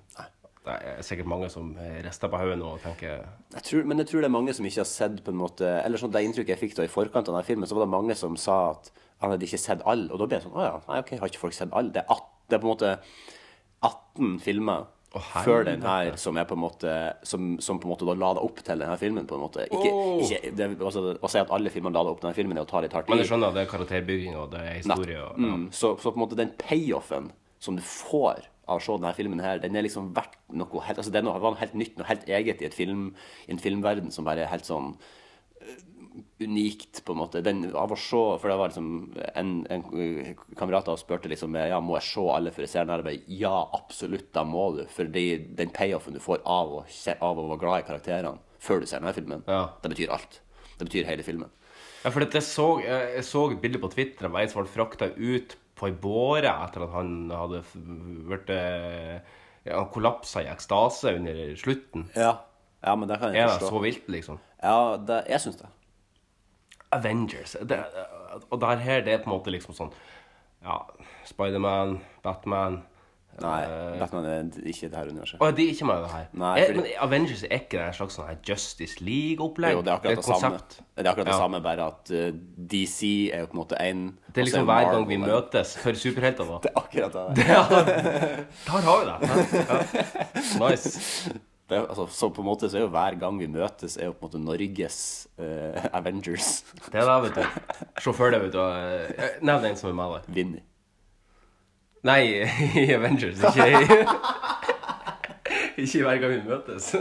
Det 0.66 0.76
er 0.90 1.02
sikkert 1.06 1.30
mange 1.30 1.50
som 1.54 1.74
rister 2.02 2.30
på 2.32 2.38
hodet 2.42 2.58
nå 2.58 2.72
og 2.74 2.80
tenker 2.82 3.20
Jeg 3.54 3.66
tror, 3.68 3.84
men 3.90 4.02
jeg 4.02 4.10
tror 4.10 4.24
det 4.24 4.30
er 4.30 4.34
mange 4.34 4.54
som 4.58 4.66
ikke 4.66 4.82
har 4.82 4.90
sett 4.90 5.20
på 5.26 5.34
en 5.34 5.38
måte 5.38 5.68
Eller 5.84 6.02
sånn 6.02 6.14
det 6.14 6.24
inntrykket 6.26 6.56
jeg 6.56 6.62
fikk 6.64 6.78
da 6.80 6.88
i 6.88 6.90
forkant 6.90 7.30
av 7.30 7.36
denne 7.36 7.46
filmen, 7.46 7.70
så 7.70 7.78
var 7.78 7.86
det 7.86 7.94
mange 7.94 8.18
som 8.18 8.38
sa 8.40 8.58
at 8.72 8.90
han 9.22 9.32
hadde 9.32 9.46
ikke 9.48 9.62
sett 9.62 9.86
alle. 9.88 10.10
Og 10.12 10.20
da 10.20 10.28
ble 10.28 10.40
jeg 10.40 10.48
sånn 10.48 10.58
Å 10.58 10.66
ja, 10.66 10.76
nei, 10.90 11.02
ok, 11.04 11.16
har 11.22 11.32
ikke 11.32 11.44
folk 11.46 11.58
sett 11.58 11.74
alle? 11.74 11.94
Det 11.94 12.02
er, 12.02 12.10
at, 12.18 12.32
det 12.50 12.58
er 12.58 12.64
på 12.64 12.70
en 12.70 12.74
måte 12.74 12.96
18 13.86 14.40
filmer 14.42 14.90
Å, 15.16 15.22
før 15.46 15.64
den 15.68 15.84
her 15.86 16.18
som 16.20 16.36
er 16.36 16.48
på 16.48 16.58
en 16.58 16.62
måte 16.62 16.94
Som, 17.24 17.54
som 17.64 17.80
på 17.80 17.88
en 17.88 17.94
måte 17.94 18.08
da 18.08 18.16
la 18.20 18.34
det 18.36 18.44
opp 18.44 18.60
til 18.60 18.82
denne 18.84 18.98
filmen, 19.00 19.28
på 19.30 19.38
en 19.38 19.46
måte. 19.46 19.68
Ikke, 19.70 19.92
oh. 19.92 20.24
ikke 20.26 20.52
det, 20.58 20.68
altså, 20.76 21.06
Å 21.16 21.32
si 21.32 21.40
at 21.42 21.54
alle 21.56 21.72
filmene 21.74 21.96
la 21.96 22.04
det 22.06 22.16
opp 22.16 22.20
til 22.20 22.30
denne 22.30 22.40
filmen, 22.40 22.60
er 22.60 22.68
å 22.68 22.70
ta 22.70 22.84
litt 22.84 22.96
hardt 22.96 23.08
i. 23.08 23.14
Men 23.14 23.24
du 23.24 23.30
skjønner 23.30 23.56
det 23.56 23.64
er 23.64 23.72
karakterbygging 23.72 24.36
og 24.40 24.52
det 24.54 24.66
er 24.66 24.78
historie 24.82 25.22
og 25.22 25.40
ja. 25.40 25.56
Mm, 25.56 25.70
så, 25.72 25.96
så 26.02 26.12
på 26.12 26.20
en 26.20 26.26
måte 26.26 26.40
den 26.40 26.52
payoffen 26.60 27.32
som 27.64 27.80
du 27.80 27.84
får 27.86 28.46
av 28.66 28.80
å 28.80 28.84
se 28.84 28.96
denne 28.98 29.14
filmen 29.18 29.44
her, 29.44 29.60
den 29.62 29.78
er 29.78 29.86
liksom 29.86 30.10
verdt 30.16 30.38
noe 30.58 30.82
helt 30.88 31.02
Altså 31.02 31.14
det 31.14 31.22
var 31.26 31.44
noe 31.44 31.62
helt 31.62 31.78
nytt, 31.78 32.00
noe 32.00 32.10
helt 32.10 32.26
eget 32.30 32.64
i 32.64 32.68
et 32.70 32.78
film, 32.78 33.12
i 33.46 33.54
en 33.54 33.62
filmverden 33.62 34.14
som 34.14 34.26
bare 34.28 34.46
er 34.46 34.52
helt 34.52 34.68
sånn 34.68 34.96
unikt, 36.42 37.02
på 37.06 37.14
en 37.16 37.20
måte. 37.20 37.42
Den, 37.46 37.64
av 37.76 37.92
å 37.94 37.98
se, 38.00 38.22
for 38.42 38.52
det 38.52 38.58
var 38.60 38.72
liksom 38.72 38.90
en, 39.36 39.52
en 39.72 39.84
kamerat 40.58 40.88
av 40.88 40.96
oss 40.98 41.04
spurte 41.06 41.30
liksom 41.32 41.56
ja, 41.60 41.80
må 41.84 41.98
jeg 42.00 42.08
se 42.12 42.26
alle 42.36 42.54
for 42.56 42.66
å 42.66 42.70
se 42.72 42.84
den? 42.86 43.06
Jeg 43.12 43.40
Ja, 43.42 43.56
absolutt, 43.78 44.32
da 44.36 44.44
må 44.48 44.70
du. 44.78 44.84
For 44.92 45.06
den 45.10 45.74
payoffen 45.76 46.16
du 46.16 46.22
får 46.24 46.42
av 46.46 46.74
å, 46.80 46.86
se- 46.92 47.18
av 47.20 47.40
å 47.42 47.48
være 47.52 47.62
glad 47.66 47.84
i 47.84 47.88
karakterene 47.90 48.38
før 48.66 48.82
du 48.82 48.88
ser 48.90 49.04
denne 49.04 49.14
filmen, 49.14 49.44
Ja. 49.48 49.68
det 49.84 49.92
betyr 49.94 50.10
alt. 50.16 50.40
Det 50.80 50.88
betyr 50.88 51.06
hele 51.08 51.24
filmen. 51.24 51.52
Ja, 52.04 52.10
for 52.12 52.22
jeg 52.26 52.44
så, 52.46 52.66
jeg 52.84 53.14
jeg 53.16 53.24
så 53.26 53.46
et 53.52 53.62
bilde 53.62 53.80
på 53.82 53.90
Twitter 53.94 54.28
av 54.28 54.36
ei 54.40 54.48
som 54.50 54.62
ble 54.62 54.70
frakta 54.72 55.08
ut 55.16 55.56
på 55.76 55.88
ei 55.90 55.96
båre 56.00 56.52
etter 56.66 56.86
at 56.86 56.92
han 56.94 57.30
hadde 57.34 57.62
vært 58.30 58.50
eh, 58.54 59.16
ja, 59.66 59.80
Han 59.80 59.90
kollapsa 59.92 60.44
i 60.46 60.50
ekstase 60.52 61.16
under 61.18 61.56
slutten. 61.60 62.06
Ja, 62.16 62.36
ja 62.86 62.94
men 62.96 63.10
det 63.10 63.18
kan 63.20 63.34
jeg 63.34 63.44
Er 63.44 63.56
det 63.60 63.70
så 63.70 63.82
vilt, 63.84 64.06
liksom? 64.08 64.38
Ja, 64.62 64.96
det, 64.98 65.24
jeg 65.34 65.42
syns 65.44 65.58
det. 65.62 65.72
Avengers. 66.96 67.56
Det, 67.62 67.80
og 68.50 68.60
det 68.62 68.80
her 68.88 69.02
det 69.06 69.14
er 69.14 69.24
på 69.24 69.30
en 69.32 69.38
måte 69.38 69.54
liksom 69.54 69.76
sånn 69.78 69.94
Ja, 70.66 70.80
Spiderman, 71.30 72.00
Batman 72.26 72.82
Nei, 73.44 73.66
uh, 73.68 73.98
Batman 74.00 74.26
er 74.32 74.44
ikke 74.64 74.88
det 74.88 74.96
her 74.96 75.10
universet. 75.12 75.42
Å, 75.44 75.50
de 75.52 75.64
er 75.66 75.72
ikke 75.74 75.88
med 75.90 76.06
det 76.06 76.12
her. 76.14 76.28
Nei, 76.40 76.52
er, 76.62 76.70
fordi- 76.70 76.84
Men 76.86 77.02
Avengers 77.04 77.42
er 77.44 77.58
ikke 77.58 77.82
det 77.82 77.96
slags 77.98 78.16
sånn 78.16 78.38
Justice 78.48 79.02
League-opplegg? 79.04 79.76
Jo, 79.76 79.82
det 79.84 79.92
er 79.92 79.98
akkurat 79.98 80.16
det, 80.16 80.24
et 80.24 80.30
samme. 80.30 80.60
Det 80.96 81.04
er 81.04 81.10
akkurat 81.12 81.28
det 81.28 81.34
Ja. 81.34 81.40
samme, 81.42 81.60
bare 81.66 81.88
at 81.92 82.12
uh, 82.16 82.30
DC 82.56 83.10
er 83.34 83.40
jo 83.44 83.50
på 83.52 83.58
en 83.58 83.60
måte 83.60 83.76
én 83.84 84.06
Det 84.32 84.40
er 84.40 84.48
liksom 84.48 84.66
hver 84.70 84.88
gang 84.94 85.08
vi 85.10 85.18
møtes 85.18 85.76
for 85.84 85.92
superhelter, 86.00 86.48
da. 86.48 86.60
Det 86.64 86.72
er 86.72 86.80
akkurat 86.80 87.14
det. 87.14 87.36
Der 88.70 88.88
har 88.88 89.04
vi 89.04 89.06
det. 89.12 89.18
Ja. 89.68 89.84
Nice. 90.70 91.36
Det 91.70 91.80
altså, 91.82 92.06
så 92.14 92.30
på 92.30 92.42
en 92.44 92.48
måte 92.50 92.68
så 92.70 92.78
er 92.78 92.84
jo 92.86 92.92
hver 92.94 93.16
gang 93.20 93.40
vi 93.42 93.48
møtes, 93.50 93.96
er 93.98 94.06
jo 94.12 94.14
på 94.14 94.28
en 94.28 94.30
måte 94.30 94.42
Norges 94.46 94.98
uh, 95.42 95.86
Avengers. 95.98 96.64
Det 96.92 97.00
er 97.02 97.08
det, 97.10 97.16
vet 97.24 97.36
du. 97.40 97.46
Sjåfør 98.06 98.32
det, 98.36 98.42
vet 98.44 98.54
du. 98.54 98.60
Eh, 98.62 99.40
Nevn 99.42 99.66
en 99.72 99.78
som 99.80 99.90
er 99.90 99.98
med 99.98 100.14
deg. 100.14 100.22
Vinny. 100.36 100.62
Nei, 102.06 102.22
i 102.84 102.86
Avengers, 102.94 103.42
ikke 103.50 103.66
i 103.66 103.74
Ikke 105.86 106.04
hver 106.06 106.22
gang 106.22 106.32
vi 106.36 106.44
møtes. 106.46 106.92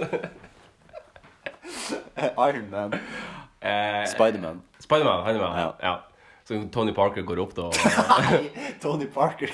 Iron 2.48 2.70
Man. 2.72 2.96
Eh, 3.60 4.02
Spiderman. 4.10 4.62
Spiderman, 4.80 5.22
han 5.28 5.36
er 5.36 5.40
med. 5.44 5.60
Ja. 5.60 5.70
Ja. 5.82 5.94
Så 6.44 6.58
Tony 6.72 6.92
Parker 6.96 7.22
går 7.24 7.38
opp, 7.44 7.54
da. 7.56 7.62
og- 7.62 7.74
Tony 8.82 9.06
Parker. 9.06 9.52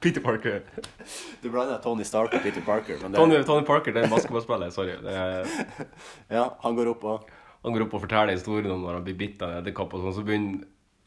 Peter 0.00 0.22
Parker. 0.24 0.62
Du 1.42 1.50
blander 1.50 1.80
Tony 1.84 2.04
Stark 2.08 2.32
og 2.34 2.42
Peter 2.42 2.64
Parker. 2.64 2.96
Men 3.02 3.12
det, 3.12 3.20
Tony, 3.20 3.42
Tony 3.44 3.66
Parker 3.68 3.92
det 3.92 4.04
er 4.06 4.12
basketballspiller. 4.12 4.72
Sorry. 4.72 4.96
Det 5.04 5.12
er, 5.12 5.86
ja, 6.38 6.46
han 6.62 6.78
går 6.78 6.94
opp 6.94 7.04
og 7.04 7.28
han 7.60 7.74
går 7.76 7.84
opp 7.84 7.94
og 7.98 8.04
forteller 8.06 8.32
historien 8.32 8.72
om 8.72 8.80
når 8.86 8.96
han 8.96 9.04
blir 9.04 9.18
bitt 9.20 9.42
av 9.44 9.50
en 9.52 9.58
edderkopp, 9.60 9.92
og 9.98 10.06
sånn, 10.06 10.14
så 10.16 10.22
begynner 10.24 10.62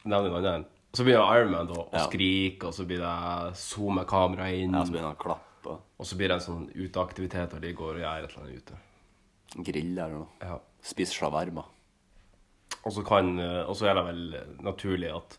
nevner 0.06 0.30
en 0.30 0.38
annen. 0.46 0.66
Og 0.94 1.00
så 1.00 1.06
begynner 1.08 1.40
Iron 1.40 1.52
Man 1.56 1.70
da, 1.72 1.80
å 1.82 1.88
Ja. 1.96 2.04
skrike, 2.06 2.68
og 2.70 2.74
så 2.78 2.86
blir 2.86 3.00
det 3.02 3.58
zoome 3.58 4.04
kameraet 4.06 4.62
inn. 4.62 4.74
ja, 4.78 4.84
så 4.86 4.94
begynner 4.94 5.10
han 5.10 5.18
å 5.18 5.24
klappe 5.24 5.80
Og 5.98 6.06
så 6.06 6.18
blir 6.20 6.28
det 6.30 6.36
en 6.36 6.46
sånn 6.46 6.68
uteaktivitet, 6.76 7.54
og 7.56 7.62
de 7.62 7.74
går 7.74 7.96
og 7.96 8.02
gjør 8.04 8.24
et 8.24 8.30
eller 8.30 8.44
annet 8.44 8.58
ute. 8.62 8.78
Griller 9.56 9.72
grille 9.72 10.04
eller 10.06 10.16
noe. 10.20 10.28
Ja. 10.42 10.60
Spiser 10.84 11.14
shawarma. 11.24 11.66
Og 12.86 12.92
så 12.92 13.04
kan 13.06 13.40
eh, 13.40 13.64
Og 13.70 13.76
så 13.76 13.88
er 13.88 13.96
det 13.96 14.06
vel 14.06 14.24
naturlig 14.62 15.10
at 15.16 15.38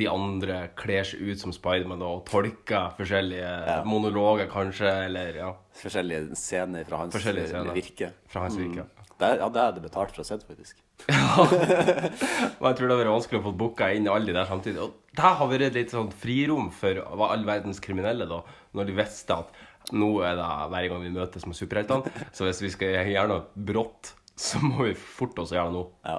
de 0.00 0.06
andre 0.10 0.60
kler 0.80 1.04
seg 1.06 1.20
ut 1.30 1.40
som 1.42 1.52
Spiderman 1.54 2.00
og 2.06 2.24
tolker 2.28 2.94
forskjellige 2.98 3.50
monologer, 3.88 4.48
kanskje, 4.52 4.90
eller 5.06 5.36
ja, 5.42 5.50
Forskjellige 5.80 6.34
scener 6.40 6.88
fra 6.88 7.04
hans 7.04 7.14
scener. 7.20 7.70
virke. 7.76 8.10
Fra 8.32 8.46
hans 8.48 8.56
virke. 8.60 8.86
Det, 9.20 9.28
er- 9.34 9.42
ja, 9.42 9.48
det 9.52 9.60
er 9.60 9.72
det 9.76 9.82
betalt 9.84 10.14
for 10.16 10.22
å 10.22 10.26
se, 10.26 10.38
faktisk. 10.48 10.78
ja. 11.12 11.44
Og 11.44 12.64
jeg 12.68 12.76
tror 12.76 12.86
det 12.88 12.94
har 12.94 13.00
vært 13.02 13.12
vanskelig 13.14 13.40
å 13.40 13.44
få 13.46 13.52
booka 13.62 13.88
inn 13.96 14.08
alle 14.08 14.28
de 14.30 14.36
der 14.36 14.48
samtidig. 14.48 14.80
Og 14.84 14.94
det 15.16 15.24
har 15.26 15.50
vært 15.50 15.76
litt 15.76 15.92
sånn 15.92 16.08
frirom 16.22 16.70
for 16.72 17.02
all 17.28 17.44
verdens 17.48 17.80
kriminelle, 17.84 18.26
da, 18.30 18.40
når 18.76 18.88
de 18.90 18.96
visste 19.00 19.36
at 19.36 19.92
nå 19.96 20.10
er 20.24 20.36
det 20.38 20.48
hver 20.72 20.88
gang 20.92 21.04
vi 21.04 21.12
møtes 21.14 21.46
med 21.48 21.56
superheltene. 21.58 22.12
Så 22.36 22.46
hvis 22.48 22.60
vi 22.64 22.72
skal 22.72 22.96
gjøre 23.12 23.28
noe 23.32 23.46
brått, 23.70 24.12
så 24.40 24.60
må 24.64 24.86
vi 24.88 24.94
forte 24.96 25.42
oss 25.44 25.52
å 25.52 25.58
gjøre 25.58 25.72
det 25.72 25.76
nå. 25.78 25.84
Ja. 26.08 26.18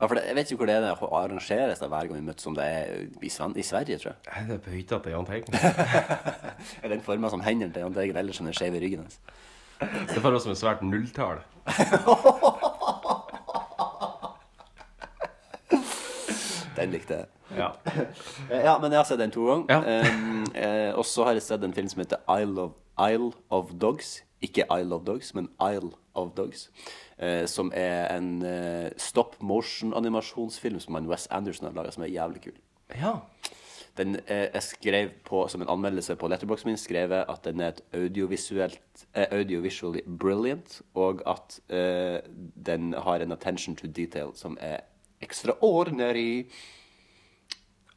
Ja, 0.00 0.06
for 0.06 0.14
det, 0.14 0.22
Jeg 0.26 0.34
vet 0.36 0.50
ikke 0.50 0.56
hvor 0.60 0.66
det 0.70 0.74
er 0.74 0.80
det 0.80 0.90
arrangeres 1.02 1.78
hver 1.78 1.88
gang 2.06 2.14
vi 2.14 2.20
møtes, 2.20 2.46
om 2.46 2.54
det 2.54 2.64
er 2.64 2.84
i, 3.22 3.28
Sven 3.28 3.56
i 3.56 3.62
Sverige, 3.62 3.98
tror 3.98 4.12
jeg. 4.14 4.18
Er 4.36 4.46
det 4.52 4.62
på 4.62 4.70
hytta 4.70 4.98
til 5.02 5.10
Jahn 5.12 5.26
Teigen? 5.26 5.54
Er 6.82 6.88
den 6.88 7.00
forma 7.02 7.30
som 7.30 7.40
hendene 7.40 7.72
til 7.72 7.80
Jahn 7.82 7.94
Teigen, 7.94 8.16
eller 8.16 8.32
som 8.32 8.46
den 8.46 8.54
skeive 8.54 8.80
ryggen 8.82 8.98
hans? 9.06 9.20
Det 9.80 10.22
føles 10.22 10.42
som 10.42 10.52
et 10.52 10.58
svært 10.58 10.82
nulltall. 10.82 11.38
Den 16.78 16.90
likte 16.94 17.14
jeg. 17.14 17.26
Ja. 17.58 17.68
Eh, 18.50 18.60
Ja, 18.64 18.78
men 18.78 18.92
jeg 18.92 18.98
har 19.00 19.04
sett 19.08 19.18
den 19.18 19.30
to 19.34 19.46
ganger. 19.46 19.66
Ja. 19.90 20.02
Um, 20.14 20.44
eh, 20.54 20.94
og 20.94 21.04
så 21.06 21.24
har 21.24 21.32
jeg 21.34 21.42
sett 21.42 21.64
en 21.64 21.74
film 21.74 21.88
som 21.88 22.02
heter 22.04 22.22
Isle 22.38 22.60
of, 22.60 22.70
Isle 23.10 23.32
of 23.50 23.72
Dogs. 23.80 24.22
Ikke 24.42 24.64
Isle 24.70 24.94
of 24.94 25.02
Dogs, 25.06 25.34
men 25.34 25.48
Isle 25.58 25.90
of 26.14 26.30
Dogs. 26.36 26.68
Eh, 27.18 27.46
som 27.50 27.72
er 27.74 28.06
en 28.14 28.42
eh, 28.46 28.90
stop 28.96 29.40
motion-animasjonsfilm 29.42 30.78
som 30.80 30.94
han 30.94 31.08
Wes 31.10 31.26
Anderson 31.34 31.66
har 31.66 31.74
laga, 31.74 31.90
som 31.90 32.06
er 32.06 32.14
jævlig 32.14 32.44
kul. 32.48 32.58
ja. 32.94 33.20
Den 33.98 34.16
eh, 34.26 34.46
jeg 34.54 34.62
skrev 34.62 35.08
på, 35.26 35.48
som 35.48 35.62
en 35.62 35.68
anmeldelse 35.68 36.14
på 36.16 36.28
letterboxen 36.30 36.70
min, 36.70 36.78
skrev 36.78 37.10
jeg 37.10 37.24
at 37.28 37.44
den 37.44 37.60
er 37.60 37.72
et 37.72 37.80
audiovisuelt 37.94 39.06
eh, 39.14 39.26
audiovisually 39.34 40.04
brilliant, 40.20 40.82
og 40.94 41.22
at 41.26 41.58
uh, 41.70 42.20
den 42.66 42.92
har 42.94 43.24
en 43.24 43.32
attention 43.32 43.76
to 43.76 43.86
detail 43.86 44.30
som 44.34 44.56
er 44.60 44.86
extraordinary. 45.20 46.46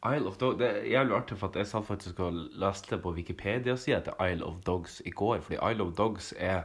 Isle 0.01 0.27
of 0.27 0.37
Dogs, 0.37 0.57
Det 0.57 0.69
er 0.69 0.85
jævlig 0.85 1.15
artig, 1.15 1.37
for 1.37 1.47
at 1.47 1.55
jeg 1.55 1.67
satt 1.67 1.85
faktisk 1.85 2.19
og 2.19 2.33
leste 2.33 2.97
på 2.97 3.13
Wikipedia-sida 3.13 3.99
til 3.99 4.13
Isle 4.31 4.45
of 4.45 4.55
Dogs 4.65 5.01
i 5.05 5.09
går. 5.09 5.41
Fordi 5.41 5.59
Isle 5.71 5.83
of 5.83 5.93
Dogs 5.93 6.33
er 6.37 6.63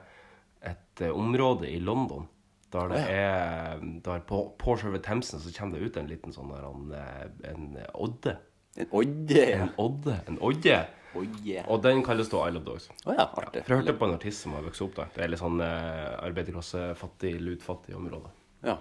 et 0.64 1.00
eh, 1.00 1.12
område 1.12 1.70
i 1.70 1.78
London. 1.78 2.28
Der 2.74 2.88
det 2.90 3.00
er 3.08 3.78
der 4.04 4.20
på, 4.26 4.40
på 4.58 4.74
selve 4.80 4.98
Themsen 4.98 5.40
så 5.40 5.52
kommer 5.54 5.78
det 5.78 5.86
ut 5.86 5.96
en 6.00 6.08
liten 6.10 6.34
sånn 6.34 6.50
der, 6.50 6.64
en, 6.66 6.90
eh, 6.98 7.50
en 7.52 7.76
odde. 7.94 8.36
En 8.76 8.88
odde. 8.90 9.44
En 9.54 9.70
odde. 9.80 10.16
En 10.26 10.38
odde. 10.42 10.78
Odde. 11.16 11.62
Og 11.72 11.80
den 11.84 12.02
kalles 12.04 12.28
da 12.28 12.42
Isle 12.48 12.60
of 12.60 12.66
Dogs. 12.66 12.90
Oh, 13.06 13.14
ja, 13.14 13.24
artig. 13.40 13.62
For 13.64 13.72
jeg 13.72 13.84
hørte 13.84 13.94
på 13.96 14.08
en 14.08 14.16
artist 14.18 14.42
som 14.44 14.52
har 14.52 14.66
vokst 14.66 14.82
opp 14.84 14.96
der. 14.98 15.08
Det 15.14 15.22
er 15.24 15.30
litt 15.32 15.40
sånn 15.40 15.62
eh, 15.64 16.10
arbeiderklasse, 16.26 16.90
fattig, 17.00 17.36
lutfattig 17.40 17.96
område. 17.96 18.28
Ja. 18.66 18.76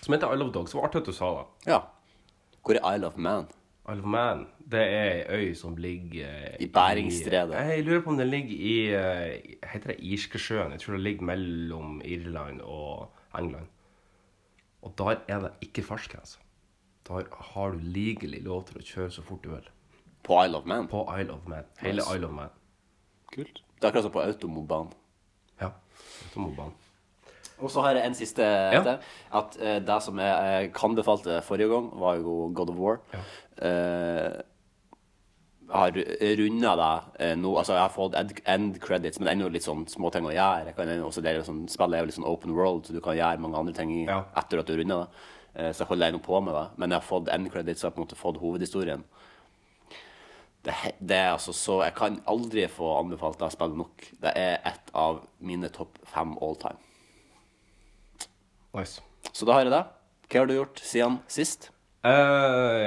Som 0.00 0.14
heter 0.16 0.32
Isle 0.32 0.46
of 0.46 0.54
Dogs. 0.54 0.72
Det 0.72 0.78
var 0.78 0.88
artig 0.88 1.02
at 1.02 1.10
du 1.10 1.16
sa 1.16 1.32
det. 1.40 1.48
ja. 1.74 1.82
Hvor 2.64 2.76
er 2.76 2.84
Isle 2.94 3.08
of 3.08 3.16
Man? 3.16 3.46
Isle 3.88 3.98
of 4.00 4.06
Man, 4.06 4.46
det 4.70 4.80
er 4.80 5.12
ei 5.12 5.48
øy 5.48 5.54
som 5.54 5.76
ligger 5.76 6.56
I 6.60 6.66
Bæringsstredet. 6.68 7.54
i- 7.54 7.56
Jeg 7.68 7.84
lurer 7.84 8.00
på 8.00 8.10
om 8.10 8.18
den 8.18 8.28
ligger 8.28 8.50
i 8.50 8.86
eh, 8.86 9.40
Heter 9.72 9.86
det 9.92 9.96
Irskesjøen? 10.00 10.72
Jeg 10.72 10.80
tror 10.80 10.92
det 10.92 11.00
ligger 11.02 11.22
mellom 11.22 12.00
Irland 12.04 12.60
og 12.60 13.10
England. 13.38 13.66
Og 14.82 14.94
der 14.98 15.16
er 15.28 15.40
det 15.40 15.50
ikke 15.60 15.82
fartsgrense. 15.82 16.38
Der 17.08 17.22
har 17.52 17.70
du 17.70 17.78
legelig 17.82 18.42
lov 18.42 18.64
til 18.66 18.76
å 18.78 18.82
kjøre 18.84 19.10
så 19.10 19.22
fort 19.22 19.44
du 19.44 19.50
vil. 19.50 19.68
På 20.22 20.44
Isle 20.44 20.56
of 20.56 20.64
Man? 20.66 20.88
På 20.88 21.08
Isle 21.20 21.32
of 21.32 21.46
Man. 21.48 21.64
Hele 21.80 21.94
Nice. 21.94 22.16
Isle 22.16 22.26
of 22.26 22.32
Man. 22.32 22.48
Kult. 23.32 23.62
Det 23.76 23.84
er 23.84 23.88
akkurat 23.88 24.02
som 24.02 24.12
på 24.12 24.20
Automobanen. 24.20 24.92
Ja. 25.60 25.70
Automobanen. 26.24 26.72
Og 27.60 27.70
så 27.72 27.84
har 27.84 27.98
jeg 27.98 28.06
en 28.06 28.18
siste 28.18 28.44
etter. 28.44 29.00
At 29.40 29.56
uh, 29.60 29.78
det 29.86 29.98
som 30.02 30.18
jeg, 30.22 30.70
kan 30.76 30.94
befalte 30.98 31.40
forrige 31.46 31.70
gang, 31.72 31.90
var 32.00 32.20
jo 32.22 32.50
God 32.56 32.72
of 32.74 32.80
War. 32.80 33.00
Ja. 33.12 33.24
jeg 33.60 34.44
har 35.70 35.92
runda 36.40 36.70
det 36.80 36.92
eh, 37.24 37.34
nå. 37.38 37.50
Altså, 37.58 37.74
jeg 37.76 37.82
har 37.82 37.92
fått 37.94 38.16
end, 38.18 38.78
credits, 38.82 39.20
men 39.20 39.28
ennå 39.34 39.50
litt 39.52 39.66
sånn 39.66 39.84
små 39.90 40.10
ting 40.10 40.26
å 40.26 40.32
gjøre. 40.34 40.70
Jeg 40.70 40.76
kan 40.78 40.90
også 41.06 41.22
dele 41.22 41.44
sånn, 41.46 41.66
Spillet 41.70 41.98
er 41.98 42.02
jo 42.02 42.08
litt 42.10 42.18
sånn 42.18 42.26
open 42.30 42.56
world, 42.56 42.86
så 42.86 42.96
du 42.96 43.02
kan 43.04 43.18
gjøre 43.18 43.42
mange 43.44 43.60
andre 43.60 43.76
ting 43.76 43.92
Ja. 44.08 44.24
etter 44.40 44.58
at 44.62 44.66
du 44.66 44.74
runda 44.80 45.04
det. 45.04 45.08
Eh, 45.54 45.70
så 45.72 45.84
jeg 45.84 45.88
holder 45.92 46.08
ennå 46.10 46.22
på 46.22 46.40
med 46.42 46.54
det. 46.54 46.66
Men 46.76 46.90
jeg 46.90 47.00
har 47.00 47.06
fått 47.06 47.28
end 47.28 47.52
credits, 47.52 47.80
så 47.80 47.86
jeg 47.86 47.90
har 47.92 47.96
på 47.96 48.02
en 48.02 48.06
måte 48.08 48.18
fått 48.18 48.42
hovedhistorien. 48.42 49.04
Det, 50.62 50.74
det 51.00 51.16
er 51.16 51.30
altså 51.32 51.54
så 51.56 51.78
Jeg 51.86 51.94
kan 51.96 52.18
aldri 52.28 52.66
få 52.68 52.98
anbefalt 52.98 53.38
det 53.40 53.52
spillet 53.54 53.78
nok. 53.80 54.10
Det 54.20 54.32
er 54.36 54.58
et 54.68 54.90
av 54.92 55.22
mine 55.38 55.70
topp 55.72 55.98
fem 56.04 56.36
all 56.42 56.56
time. 56.60 56.78
Nice. 58.74 59.00
Så 59.32 59.46
da 59.48 59.56
har 59.56 59.64
jeg 59.66 59.72
det. 59.74 59.84
Hva 60.30 60.40
har 60.42 60.46
du 60.50 60.54
gjort 60.54 60.80
siden 60.86 61.18
sist? 61.30 61.70
Eh, 62.06 62.10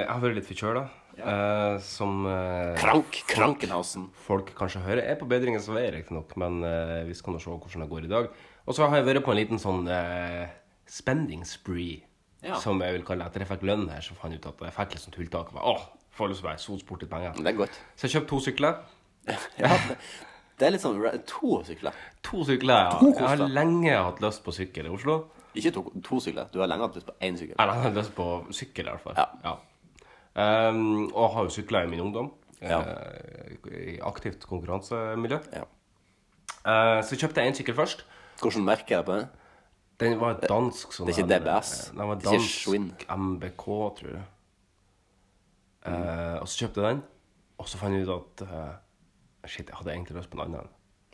jeg 0.00 0.08
har 0.10 0.20
vært 0.22 0.38
litt 0.40 0.48
forkjøla. 0.48 0.84
eh, 1.18 1.76
som 1.84 2.24
eh, 2.26 2.74
Krank, 2.80 3.20
Krankenhausen. 3.30 4.08
folk 4.26 4.48
kanskje 4.58 4.80
hører. 4.82 5.02
Jeg 5.04 5.12
er 5.14 5.20
på 5.20 5.28
bedringens 5.30 5.68
vei, 5.70 5.84
riktignok, 5.94 6.32
men 6.40 6.62
eh, 6.66 7.04
vi 7.06 7.14
skal 7.14 7.36
nå 7.36 7.42
se 7.42 7.52
hvordan 7.52 7.84
det 7.84 7.90
går 7.92 8.08
i 8.08 8.10
dag. 8.10 8.30
Og 8.66 8.74
så 8.74 8.88
har 8.88 8.96
jeg 8.98 9.06
vært 9.10 9.24
på 9.26 9.30
en 9.34 9.36
liten 9.38 9.60
sånn 9.60 9.84
uh, 9.86 10.48
spending 10.88 11.44
spree, 11.44 12.00
Ja. 12.42 12.56
som 12.60 12.80
jeg 12.80 12.92
vil 12.96 13.04
kalle 13.04 13.20
det. 13.22 13.28
Etter 13.30 13.44
jeg 13.44 13.50
fikk 13.52 13.66
lønn 13.68 13.86
her, 13.92 14.00
så 14.00 14.16
fant 14.16 14.32
jeg 14.32 14.40
ut 14.40 14.46
at 14.50 14.62
jeg 14.66 14.74
fikk 14.78 14.94
litt 14.96 15.02
sånn 15.04 15.14
tulltak. 15.18 15.52
bare, 15.52 15.64
Åh, 15.76 15.84
får 16.16 16.28
lyst 16.32 16.40
til 16.40 16.48
å 16.48 16.50
være 16.50 16.62
sotsport 16.64 17.04
litt 17.04 17.10
penger. 17.12 17.36
Det 17.36 17.52
er 17.52 17.58
godt. 17.60 17.76
Så 17.94 18.08
jeg 18.08 18.14
kjøpte 18.16 18.32
to 18.32 18.40
sykler. 18.48 18.78
Ja, 19.60 19.68
det- 19.88 19.98
det 20.58 20.66
er 20.66 20.70
litt 20.74 20.80
sånn 20.84 20.98
To 21.26 21.62
sykler. 21.66 21.92
To 22.22 22.42
sykler, 22.44 22.88
ja. 22.88 22.98
To 23.00 23.12
Jeg 23.12 23.28
har 23.28 23.48
lenge 23.48 23.94
hatt 23.96 24.20
lyst 24.24 24.42
på 24.44 24.52
sykkel 24.54 24.86
i 24.86 24.92
Oslo. 24.96 25.16
Ikke 25.54 25.70
to, 25.74 25.84
to 26.04 26.18
sykler. 26.20 26.48
Du 26.52 26.58
har 26.60 26.70
lyst 26.70 27.06
på 27.06 27.14
én 27.22 27.36
sykkel. 27.38 27.54
Jeg 27.58 27.82
har 27.82 27.94
lyst 27.94 28.14
på 28.14 28.26
sykkel, 28.50 28.88
i 28.88 28.90
hvert 28.90 29.00
fall. 29.00 29.20
Ja. 29.44 29.54
Um, 30.34 31.14
og 31.14 31.30
har 31.34 31.46
jo 31.46 31.54
sykla 31.54 31.84
i 31.84 31.90
min 31.90 32.00
ungdom. 32.00 32.32
Ja. 32.62 32.80
Uh, 32.80 33.70
I 33.70 33.98
aktivt 34.02 34.46
konkurransemiljø. 34.50 35.38
Ja. 35.52 35.64
Uh, 36.64 37.00
så 37.06 37.16
kjøpte 37.20 37.40
jeg 37.40 37.52
en 37.52 37.58
sykkel 37.60 37.74
først. 37.78 38.06
Hvordan 38.40 38.64
merker 38.66 38.96
jeg 38.96 38.98
det 38.98 39.06
på 39.06 39.18
den? 39.18 39.26
Den 40.02 40.16
var 40.18 40.40
dansk 40.42 40.92
sånn 40.92 41.06
Det 41.06 41.14
er 41.14 41.22
ikke 41.22 41.36
DBS? 41.36 41.74
Den 41.94 42.08
var 42.10 42.22
dansk 42.24 43.12
MBK, 43.14 43.66
tror 44.00 44.10
jeg. 44.10 44.24
Uh, 45.84 46.40
og 46.40 46.48
så 46.48 46.64
kjøpte 46.64 46.80
jeg 46.80 46.96
den, 46.96 47.04
og 47.60 47.68
så 47.68 47.78
fant 47.78 47.94
jeg 47.94 48.08
ut 48.08 48.16
at 48.16 48.46
Shit, 49.44 49.68
jeg 49.68 49.76
hadde 49.76 49.92
egentlig 49.92 50.16
lyst 50.16 50.30
på 50.32 50.38
en 50.38 50.46
annen. 50.46 50.68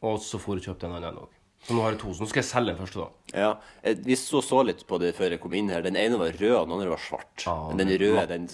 Og 0.07 0.21
så 0.23 0.39
for 0.39 0.55
jeg 0.55 0.69
kjøpte 0.69 0.87
en 0.87 0.97
annen 1.01 1.19
òg. 1.19 1.40
Så 1.67 1.75
nå 1.77 1.83
har 1.85 1.93
jeg 1.93 2.01
to. 2.01 2.11
Så 2.17 2.25
nå 2.25 2.27
skal 2.31 2.41
jeg 2.41 2.49
selge 2.49 2.73
den 2.73 2.79
første, 2.81 3.03
da. 3.05 3.09
Ja, 3.37 3.51
eh, 3.85 3.95
Vi 3.95 4.15
så, 4.17 4.41
så 4.43 4.63
litt 4.65 4.81
på 4.89 4.99
det 4.99 5.13
før 5.15 5.31
jeg 5.35 5.41
kom 5.43 5.53
inn 5.55 5.69
her. 5.69 5.83
Den 5.85 5.95
ene 5.95 6.17
var 6.19 6.33
rød, 6.33 6.55
og 6.57 6.65
den 6.67 6.73
andre 6.79 6.89
var 6.89 6.99
svart. 7.05 7.45
Ah, 7.47 7.69
Men 7.77 7.87
den 7.87 7.99
røde 8.01 8.27
den, 8.27 8.47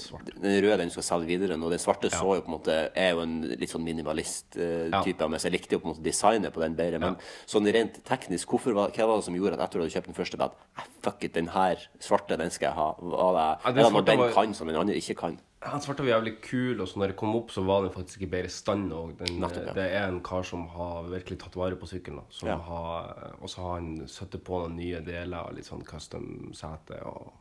den 0.43 0.57
røde 0.65 0.79
den 0.83 0.91
skal 0.91 1.07
selge 1.07 1.27
videre 1.31 1.57
nå. 1.57 1.71
Den 1.71 1.79
svarte 1.79 2.11
så 2.11 2.35
jo 2.35 2.43
på 2.43 2.51
en 2.51 2.57
måte 2.59 2.77
er 2.99 3.13
jo 3.15 3.23
en 3.23 3.37
litt 3.57 3.71
sånn 3.71 3.87
minimalist-type 3.87 5.23
av 5.23 5.31
meg, 5.33 5.41
så 5.41 5.49
jeg 5.49 5.55
likte 5.57 5.77
jo 5.77 5.81
på 5.83 5.89
en 5.89 5.95
måte 5.95 6.05
designet 6.05 6.53
på 6.55 6.61
den 6.65 6.77
bedre. 6.79 7.01
Men 7.03 7.17
sånn 7.49 7.71
rent 7.73 8.03
teknisk, 8.05 8.49
hvorfor 8.53 8.75
var, 8.77 8.91
hva 8.91 9.07
var 9.13 9.23
det 9.23 9.29
som 9.29 9.39
gjorde 9.39 9.55
at 9.57 9.61
etter 9.61 9.67
at 9.67 9.73
du 9.79 9.85
hadde 9.87 9.95
kjøpt 9.97 10.11
den 10.11 10.19
første, 10.19 10.37
bed? 10.43 10.51
eh, 10.79 10.91
fuck 11.07 11.25
it, 11.25 11.33
den 11.39 11.49
her 11.55 11.77
svarte, 12.03 12.37
den 12.37 12.51
skal 12.51 12.69
jeg 12.73 12.77
ha? 12.77 12.89
Var 12.99 13.33
det, 13.39 13.49
Ja, 13.65 13.73
den 13.73 13.93
svarte 13.93 14.07
den 14.13 14.19
var- 14.19 14.33
kan 14.33 14.55
som 14.55 14.67
den 14.67 14.77
andre 14.77 14.95
ikke 14.99 15.17
kan? 15.17 15.39
Han 15.71 15.81
svarte 15.85 16.05
var 16.05 16.13
jævlig 16.15 16.35
kul, 16.45 16.81
og 16.81 16.89
så 16.89 16.99
når 17.01 17.13
jeg 17.13 17.17
kom 17.21 17.35
opp, 17.39 17.51
så 17.55 17.63
var 17.67 17.83
den 17.85 17.93
faktisk 17.95 18.23
i 18.23 18.29
bedre 18.31 18.51
stand. 18.53 18.93
Og 18.95 19.17
den, 19.19 19.41
Nettopp, 19.43 19.67
ja. 19.71 19.75
Det 19.79 19.87
er 20.01 20.07
en 20.09 20.21
kar 20.25 20.43
som 20.47 20.67
har 20.75 21.09
virkelig 21.11 21.39
tatt 21.43 21.57
vare 21.59 21.79
på 21.81 21.89
sykkelen. 21.91 22.23
Som 22.31 22.49
Ja. 22.53 22.57
har, 22.69 23.35
og 23.41 23.49
så 23.51 23.63
har 23.65 23.75
han 23.81 24.07
satt 24.09 24.37
på 24.45 24.61
noen 24.63 24.77
nye 24.77 25.01
deler, 25.01 25.53
litt 25.57 25.67
sånn 25.69 25.85
custom 25.85 26.53
sete 26.55 27.01
og 27.07 27.33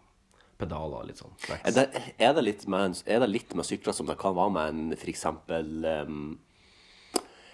pedaler 0.57 1.01
og 1.01 1.07
litt 1.09 1.19
sånn. 1.19 1.33
Er 1.65 1.71
det, 1.75 1.85
er 2.17 2.33
det, 2.33 2.43
litt, 2.43 2.67
med, 2.67 3.01
er 3.05 3.19
det 3.19 3.29
litt 3.29 3.53
med 3.55 3.65
sykler 3.67 3.93
som 3.93 4.07
det 4.07 4.17
kan 4.21 4.35
være 4.37 4.51
med 4.55 4.69
en 4.69 4.91
eksempel 4.95 5.85
em, 5.85 6.39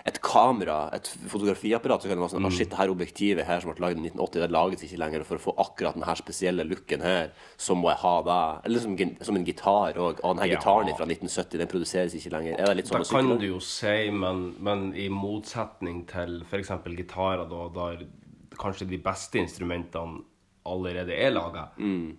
et 0.06 0.18
kamera, 0.26 0.90
et 0.96 1.08
fotografiapparat, 1.30 2.02
så 2.02 2.10
kan 2.10 2.18
det 2.18 2.24
være 2.24 2.34
sånn 2.34 2.46
mm. 2.48 2.54
Shit, 2.58 2.70
det 2.72 2.78
her 2.80 2.90
objektivet 2.94 3.46
her 3.46 3.60
som 3.62 3.70
ble 3.72 3.84
laget 3.84 4.00
i 4.00 4.08
1980, 4.10 4.42
det 4.42 4.50
lages 4.56 4.84
ikke 4.88 4.98
lenger. 5.04 5.26
For 5.28 5.38
å 5.38 5.44
få 5.44 5.54
akkurat 5.62 5.98
denne 5.98 6.16
spesielle 6.18 6.66
looken 6.66 7.04
her, 7.06 7.30
så 7.58 7.76
må 7.78 7.92
jeg 7.92 8.02
ha 8.02 8.14
det. 8.26 8.40
Eller 8.66 8.80
som, 8.86 8.96
som 9.30 9.38
en 9.38 9.46
gitar 9.46 10.00
òg. 10.02 10.24
Og 10.24 10.36
denne 10.40 10.48
Ja. 10.50 10.58
gitaren 10.58 10.90
fra 10.98 11.06
1970, 11.06 11.58
den 11.62 11.68
produseres 11.72 12.16
ikke 12.18 12.34
lenger. 12.34 12.58
Er 12.58 12.66
det 12.72 12.78
litt 12.82 12.90
sånn 12.90 13.06
Det 13.06 13.14
kan 13.14 13.38
du 13.38 13.48
jo 13.48 13.60
si, 13.60 14.10
men, 14.12 14.56
men 14.60 14.88
i 14.98 15.08
motsetning 15.14 16.06
til 16.10 16.42
f.eks. 16.50 16.74
gitarer, 16.98 17.46
da, 17.50 17.68
der 17.78 18.06
kanskje 18.58 18.90
de 18.90 18.98
beste 18.98 19.38
instrumentene 19.40 20.24
allerede 20.66 21.14
er 21.14 21.32
laga, 21.32 21.70
Mm. 21.78 22.18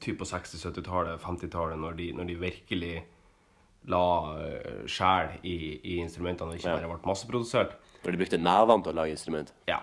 typ 0.00 0.18
på 0.18 0.24
60-, 0.24 0.62
70-tallet, 0.64 1.20
50-tallet, 1.20 1.78
når, 1.78 1.98
når 2.16 2.24
de 2.26 2.34
virkelig 2.40 2.94
la 3.88 4.02
uh, 4.36 4.82
sjel 4.90 5.38
i, 5.42 5.56
i 5.80 5.96
instrumentene 6.02 6.52
og 6.52 6.58
ikke 6.60 6.74
bare 6.76 6.90
ble 6.90 7.08
masseprodusert. 7.08 7.78
Når 8.04 8.12
de 8.12 8.20
brukte 8.20 8.38
nevene 8.40 8.84
til 8.84 8.92
å 8.92 8.98
lage 9.00 9.14
instrument. 9.16 9.52
Ja. 9.68 9.80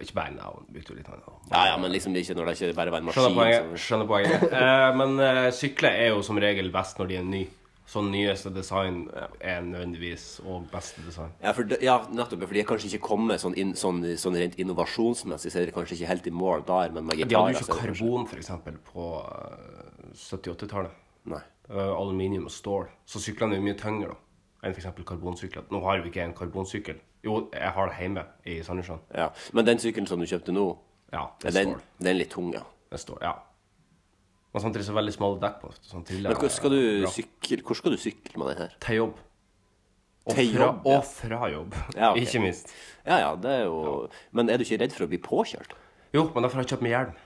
Ikke 0.00 0.14
bare 0.16 0.32
navn. 0.32 0.64
Brukte 0.72 0.94
jo 0.94 0.96
litt 0.96 1.08
annet. 1.12 1.26
Ja, 1.50 1.66
ja, 1.68 1.74
men 1.76 1.92
liksom 1.92 2.14
ikke 2.16 2.34
når 2.38 2.48
det 2.48 2.54
ikke 2.56 2.76
bare 2.78 2.94
var 2.94 3.02
en 3.02 3.10
Skjønner 3.12 3.34
maskin. 3.36 3.42
poenget. 3.42 3.66
så- 3.74 3.82
Skjønner 3.84 4.08
poenget. 4.08 4.46
Eh, 4.64 4.94
men 4.96 5.20
eh, 5.20 5.50
sykler 5.52 5.98
er 6.00 6.08
jo 6.14 6.22
som 6.22 6.38
regel 6.40 6.70
best 6.72 6.98
når 6.98 7.08
de 7.12 7.16
er 7.20 7.28
nye. 7.28 7.50
Så 7.86 8.00
nyeste 8.00 8.48
design 8.48 9.02
er 9.44 9.60
nødvendigvis 9.60 10.40
òg 10.48 10.70
beste 10.72 11.02
design. 11.04 11.34
Ja, 11.42 11.52
for 11.52 11.68
ja, 11.84 11.98
nettopp. 12.08 12.46
For 12.46 12.56
de 12.56 12.62
er 12.62 12.64
kanskje 12.70 12.88
ikke 12.94 13.04
kommet 13.10 13.42
sånn, 13.42 13.52
in, 13.60 13.74
sånn, 13.76 14.00
sånn 14.16 14.38
rent 14.40 14.56
innovasjonsmessig, 14.56 15.52
så 15.52 15.60
er 15.60 15.66
de 15.68 15.74
kanskje 15.76 15.98
ikke 15.98 16.08
helt 16.08 16.26
i 16.26 16.32
mål 16.32 16.64
der, 16.64 16.94
men 16.96 17.04
med 17.04 17.20
De 17.20 17.36
hadde 17.36 17.52
jo 17.52 17.60
ikke 17.60 17.76
karbon, 17.82 18.24
eksempel, 18.40 18.78
på 18.88 19.10
eh, 19.20 20.14
70-80-tallet. 20.16 20.96
Nei. 21.30 21.40
Det 21.64 21.84
aluminium 21.96 22.44
og 22.50 22.52
stål. 22.52 22.90
Så 23.08 23.22
syklene 23.24 23.56
er 23.56 23.64
mye 23.64 23.76
tyngre 23.80 24.12
da, 24.12 24.18
enn 24.66 24.74
f.eks. 24.76 24.90
karbonsykler. 25.08 25.64
Nå 25.72 25.80
har 25.86 26.02
vi 26.04 26.10
ikke 26.12 26.24
en 26.26 26.34
karbonsykkel. 26.36 26.98
Jo, 27.24 27.38
jeg 27.54 27.70
har 27.72 27.88
det 27.88 27.96
hjemme 28.02 28.24
i 28.52 28.58
Sandnessjøen. 28.66 29.00
Ja. 29.16 29.30
Men 29.56 29.64
den 29.70 29.80
sykkelen 29.80 30.08
som 30.10 30.20
du 30.20 30.28
kjøpte 30.28 30.52
nå, 30.52 30.66
Ja, 31.14 31.28
er 31.40 31.50
det 31.50 31.54
den, 31.54 31.70
står. 31.72 31.82
den 32.00 32.10
er 32.10 32.18
litt 32.18 32.32
tung, 32.34 32.50
ja. 32.52 32.64
Det 32.92 33.00
står, 33.00 33.22
ja. 33.24 33.32
Men 34.54 34.62
samtidig 34.62 34.84
så 34.86 34.92
er 34.92 34.98
veldig 35.00 35.14
smale 35.14 35.40
dekk 35.42 35.56
på. 35.62 35.70
Sånn 35.82 36.04
Men 36.10 36.36
hvor 36.38 36.50
skal 36.52 36.74
du 36.74 37.06
sykle, 37.10 37.62
hvor 37.66 37.78
skal 37.78 37.94
du 37.94 37.98
sykle 37.98 38.38
med 38.38 38.52
den 38.52 38.60
her? 38.64 38.76
Til 38.84 39.00
jobb. 39.00 39.16
Og 40.24 40.36
Til 40.38 40.52
fra, 40.54 40.66
jobb, 40.68 40.86
ja. 40.88 40.98
og 40.98 41.04
fra 41.08 41.48
jobb. 41.52 41.74
Ja, 41.98 42.10
okay. 42.12 42.22
Ikke 42.22 42.40
minst. 42.44 42.70
Ja, 43.04 43.18
ja, 43.24 43.32
det 43.36 43.50
er 43.50 43.64
jo 43.66 43.80
Men 44.32 44.48
er 44.48 44.56
du 44.60 44.64
ikke 44.64 44.78
redd 44.84 44.94
for 44.96 45.04
å 45.04 45.10
bli 45.10 45.18
påkjørt? 45.20 45.74
Jo, 46.14 46.28
men 46.34 46.44
derfor 46.46 46.60
har 46.60 46.64
jeg 46.64 46.74
kjøpt 46.74 46.84
meg 46.86 46.94
hjelm. 46.94 47.16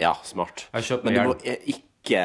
Ja, 0.00 0.12
smart. 0.24 0.66
Jeg 0.70 0.78
har 0.78 0.86
kjøpt 0.90 1.04
Men 1.08 1.16
du 1.16 1.20
må 1.30 1.34
eh, 1.44 1.66
ikke 1.74 2.22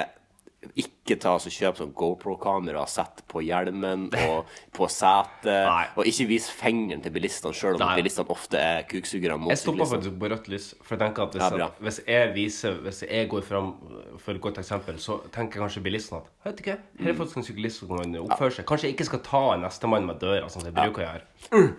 ikke 0.78 1.16
ta 1.22 1.34
og 1.40 1.46
kjøp 1.50 1.80
sånn 1.80 1.94
GoPro-kamera 1.98 2.84
sett 2.90 3.24
på 3.32 3.42
hjelmen 3.42 4.04
og 4.28 4.50
på 4.78 4.88
setet. 4.94 5.98
Og 5.98 6.06
ikke 6.08 6.28
vis 6.30 6.50
fingeren 6.54 7.02
til 7.02 7.14
bilistene, 7.16 7.54
sjøl 7.58 7.80
om 7.80 7.82
Nei. 7.82 7.96
bilistene 8.00 8.30
ofte 8.32 8.62
er 8.62 8.86
kuksugere 8.90 9.40
Jeg 9.50 9.62
stoppa 9.64 9.88
faktisk 9.90 10.20
på 10.22 10.30
rødt 10.32 10.52
lys. 10.54 10.68
For 10.86 10.96
jeg 10.96 11.04
tenker 11.06 11.26
at 11.26 11.38
hvis, 11.38 11.48
Ja, 11.48 11.66
jeg, 11.66 11.86
hvis 11.88 12.00
jeg 12.06 12.34
viser 12.36 12.78
Hvis 12.86 13.02
jeg 13.08 13.30
går 13.32 13.42
fram 13.48 13.74
for 14.22 14.38
et 14.38 14.42
godt 14.44 14.62
eksempel, 14.62 15.00
så 15.02 15.18
tenker 15.34 15.64
kanskje 15.66 15.84
bilisten 15.86 16.20
at 16.22 16.30
Vet 16.46 16.58
du 16.58 16.64
ikke, 16.64 16.78
her 17.02 17.12
er 17.12 17.18
faktisk 17.18 17.38
en 17.38 17.46
syklist 17.46 17.82
som 17.82 17.92
kan 17.92 18.16
oppføre 18.22 18.56
seg. 18.56 18.66
Kanskje 18.70 18.90
jeg 18.90 18.96
ikke 18.96 19.06
skal 19.12 19.22
ta 19.26 19.42
nestemann 19.62 20.08
med 20.10 20.18
døra, 20.24 20.48
sånn 20.50 20.64
som 20.64 20.72
jeg 20.72 20.78
bruker 20.78 21.04
å 21.04 21.06
gjøre. 21.06 21.28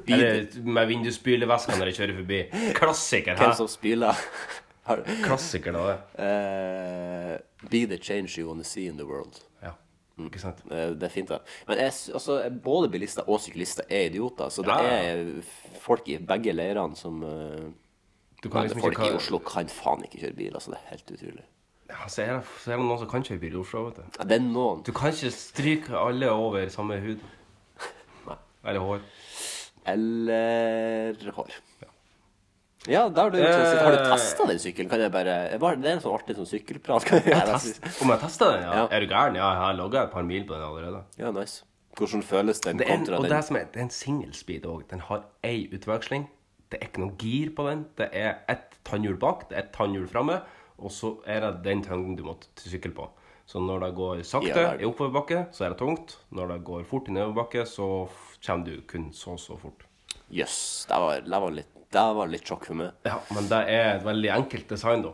Eller 0.07 0.68
med 0.77 0.90
vindusspyleveska 0.90 1.79
når 1.79 1.90
jeg 1.90 1.99
kjører 1.99 2.21
forbi. 2.21 2.38
Klassiker 2.79 3.40
Hvem 3.40 3.57
som 3.59 3.71
spiller 3.71 4.14
har, 4.14 4.29
Klassiker, 5.23 5.73
da. 5.73 5.92
eh, 6.18 7.38
Be 7.71 7.85
the 7.87 7.99
change 8.03 8.38
you 8.38 8.49
wanna 8.49 8.64
see 8.64 8.87
in 8.88 8.97
the 8.99 9.07
world. 9.07 9.38
Ja. 9.62 9.71
Ikke 10.18 10.38
sant? 10.42 10.59
Eh, 10.71 10.90
Det 10.99 11.03
er 11.03 11.09
fint, 11.09 11.29
det. 11.29 11.38
Men 11.68 11.79
jeg, 11.79 11.92
altså, 12.14 12.51
både 12.64 12.88
bilister 12.90 13.23
og 13.29 13.40
syklister 13.40 13.85
er 13.90 14.09
idioter. 14.11 14.49
Så 14.51 14.62
det 14.62 14.75
Ja, 14.75 15.14
er 15.14 15.42
folk 15.81 16.09
i 16.09 16.18
begge 16.18 16.53
leirene 16.53 16.97
som 16.97 17.23
eh, 17.23 17.71
Du 18.42 18.49
kan 18.51 18.64
liksom 18.66 18.81
Folk 18.83 18.99
ikke 18.99 19.12
i 19.12 19.16
Oslo 19.16 19.38
kan 19.38 19.68
faen 19.68 20.03
ikke 20.05 20.18
kjøre 20.27 20.37
bil. 20.37 20.55
altså 20.55 20.71
Det 20.75 20.79
er 20.83 20.90
helt 20.90 21.11
utrolig. 21.14 21.45
Ja, 21.92 22.09
så 22.09 22.23
er 22.23 22.33
det, 22.38 22.45
så 22.64 22.73
er 22.73 22.77
det 22.77 22.85
noen 22.87 22.99
som 22.99 23.09
kan 23.09 23.23
kjøre 23.23 23.38
bil 23.40 23.53
i 23.55 23.61
Oslo, 23.61 23.85
vet 23.87 23.97
du. 23.97 24.03
Ja, 24.18 24.25
det 24.25 24.37
er 24.40 24.45
noen. 24.49 24.83
Du 24.83 24.92
kan 24.92 25.12
ikke 25.12 25.31
stryke 25.31 25.95
alle 25.99 26.31
over 26.31 26.68
samme 26.68 26.99
hud. 27.01 27.21
Nei. 28.27 28.37
Eller 28.64 28.81
hår. 28.81 29.01
Eller 29.87 31.31
hår. 31.37 31.51
Ja, 31.83 31.88
da 32.87 33.23
har 33.23 33.31
du, 33.31 33.38
har 33.42 33.92
du 33.95 33.99
testa 34.11 34.47
den 34.49 34.59
sykkelen? 34.59 34.88
Kan 34.90 35.01
jeg 35.05 35.12
bare 35.14 35.35
Det 35.55 35.87
er 35.87 35.92
en 35.97 36.01
sånn 36.03 36.14
artig 36.16 36.35
sånn 36.37 36.49
sykkelprat. 36.51 37.05
Kan 37.07 37.21
jeg, 37.23 37.31
Jeg 37.31 37.92
om 38.03 38.11
jeg 38.11 38.21
testa 38.25 38.49
den? 38.57 38.62
Ja. 38.66 38.73
Ja. 38.81 38.87
Er 38.90 39.01
du 39.01 39.07
gæren? 39.12 39.37
Ja, 39.38 39.51
jeg 39.55 39.61
har 39.62 39.77
logga 39.79 40.03
et 40.09 40.11
par 40.14 40.23
mil 40.27 40.42
på 40.49 40.55
den 40.57 40.64
allerede. 40.66 41.05
Ja, 41.21 41.31
nice. 41.31 41.62
Hvordan 41.99 42.23
føles 42.25 42.61
den 42.64 42.79
Det 42.81 42.88
er 42.88 42.95
en, 42.95 42.99
kontra 43.05 43.16
og 43.21 43.23
den? 43.29 43.33
det 43.37 43.45
som 43.45 43.57
er, 43.61 43.66
det 43.73 43.79
er 43.83 43.85
en 43.87 43.90
singelspeed 43.95 44.66
òg. 44.66 44.87
Den 44.90 45.01
har 45.07 45.27
ei 45.45 45.68
utveksling. 45.77 46.27
Det 46.73 46.81
er 46.81 46.88
ikke 46.88 47.03
noe 47.05 47.14
gir 47.21 47.51
på 47.55 47.66
den. 47.68 47.85
Det 48.01 48.09
er 48.16 48.38
ett 48.49 48.79
tannhjul 48.88 49.18
bak, 49.21 49.45
det 49.51 49.59
er 49.59 49.66
ett 49.66 49.73
tannhjul 49.77 50.07
framme, 50.09 50.38
og 50.81 50.90
så 50.90 51.18
er 51.29 51.45
det 51.45 51.51
den 51.66 51.83
tyngden 51.85 52.16
du 52.16 52.23
må 52.25 52.35
sykle 52.57 52.95
på. 52.97 53.11
Så 53.47 53.61
når 53.61 53.83
det 53.85 53.90
går 53.99 54.23
sakte 54.25 54.49
Ja, 54.57 54.73
i 54.81 54.87
oppoverbakke, 54.88 55.45
så 55.53 55.66
er 55.66 55.75
det 55.75 55.79
tungt. 55.83 56.16
Når 56.33 56.49
det 56.55 56.59
går 56.64 56.87
fort 56.88 57.11
i 57.11 57.12
nedoverbakke, 57.12 57.66
så 57.68 58.09
kommer 58.47 58.64
du 58.64 58.81
kun 58.88 59.11
så 59.12 59.37
så 59.38 59.59
fort. 59.61 59.85
Jøss, 60.33 60.87
det, 60.88 60.97
var- 60.97 61.21
det, 61.29 61.40
var 61.45 61.51
litt- 61.61 61.82
det 61.92 62.07
var 62.16 62.31
litt 62.33 62.46
sjokk 62.48 62.64
for 62.70 62.74
meg. 62.83 62.92
Ja, 63.07 63.18
Men 63.35 63.48
det 63.52 63.64
er 63.68 63.96
et 63.98 64.07
veldig 64.07 64.31
enkelt 64.38 64.68
design, 64.68 65.02
da. 65.02 65.12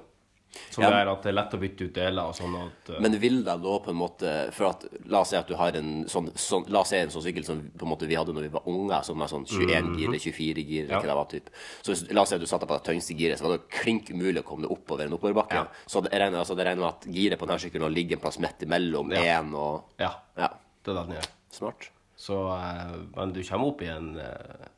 Som 0.72 0.82
Ja. 0.82 0.88
gjør 0.90 1.10
at 1.12 1.22
det 1.22 1.28
er 1.28 1.34
lett 1.36 1.52
å 1.54 1.58
bytte 1.60 1.84
ut 1.84 1.92
deler 1.94 2.24
og 2.30 2.34
sånn 2.34 2.54
at 2.56 2.88
uh... 2.94 3.00
Men 3.04 3.12
vil 3.20 3.42
det 3.44 3.52
da 3.60 3.72
på 3.84 3.90
en 3.92 3.98
måte 4.00 4.30
For 4.56 4.70
at 4.70 4.86
La 5.12 5.20
oss 5.20 5.28
si 5.28 5.36
at 5.36 5.46
du 5.46 5.52
har 5.60 5.76
en 5.76 6.06
sånn, 6.08 6.30
sånn 6.40 6.64
La 6.72 6.80
oss 6.80 6.88
si 6.88 6.96
en 6.96 7.10
sånn 7.12 7.22
sykkel 7.26 7.44
som 7.44 7.60
på 7.76 7.84
en 7.84 7.90
måte 7.92 8.08
vi 8.08 8.16
hadde 8.16 8.32
når 8.32 8.46
vi 8.46 8.50
var 8.54 8.64
unge, 8.66 8.96
som 9.04 9.20
er 9.22 9.28
sånn 9.28 9.44
21 9.44 9.90
gir 9.98 10.08
eller 10.08 10.18
24 10.24 10.64
gir, 10.64 10.86
eller. 10.86 10.94
Ja. 10.96 11.00
hva 11.02 11.10
det 11.12 11.18
var 11.20 11.28
typ. 11.34 11.50
Så 11.84 11.92
hvis, 11.92 12.02
la 12.16 12.24
oss 12.24 12.32
si 12.32 12.38
at 12.38 12.40
du 12.40 12.48
satte 12.48 12.66
på 12.66 12.78
det 12.80 12.86
tyngste 12.88 13.14
giret, 13.20 13.38
så 13.38 13.44
var 13.44 13.58
det 13.58 13.68
klink 13.76 14.08
umulig 14.10 14.40
å 14.40 14.46
komme 14.48 14.64
deg 14.64 14.72
oppover 14.72 15.04
en 15.04 15.18
oppoverbakke. 15.18 15.60
Ja. 15.60 15.66
Så 15.86 16.00
det 16.08 16.16
regner, 16.16 16.40
altså, 16.40 16.56
med 16.56 16.82
at 16.88 17.04
giret 17.12 17.38
på 17.38 17.46
denne 17.46 17.60
sykkelen 17.60 17.92
ligger 17.94 18.16
en 18.16 18.24
plass 18.24 18.40
midt 18.40 18.64
imellom 18.64 19.12
Ja. 19.12 19.38
én 19.42 19.52
og 19.54 19.84
Ja. 20.00 20.14
Ja, 20.40 20.48
Det 20.82 20.96
er 20.96 21.02
det 21.02 21.06
den 21.08 21.16
gjør. 21.20 21.28
smart. 21.52 21.90
Så 22.16 22.40
eh, 22.56 22.96
Men 23.14 23.32
du 23.36 23.42
kommer 23.44 23.66
opp 23.68 23.82
i 23.82 23.92
en 23.92 24.16
eh, 24.16 24.68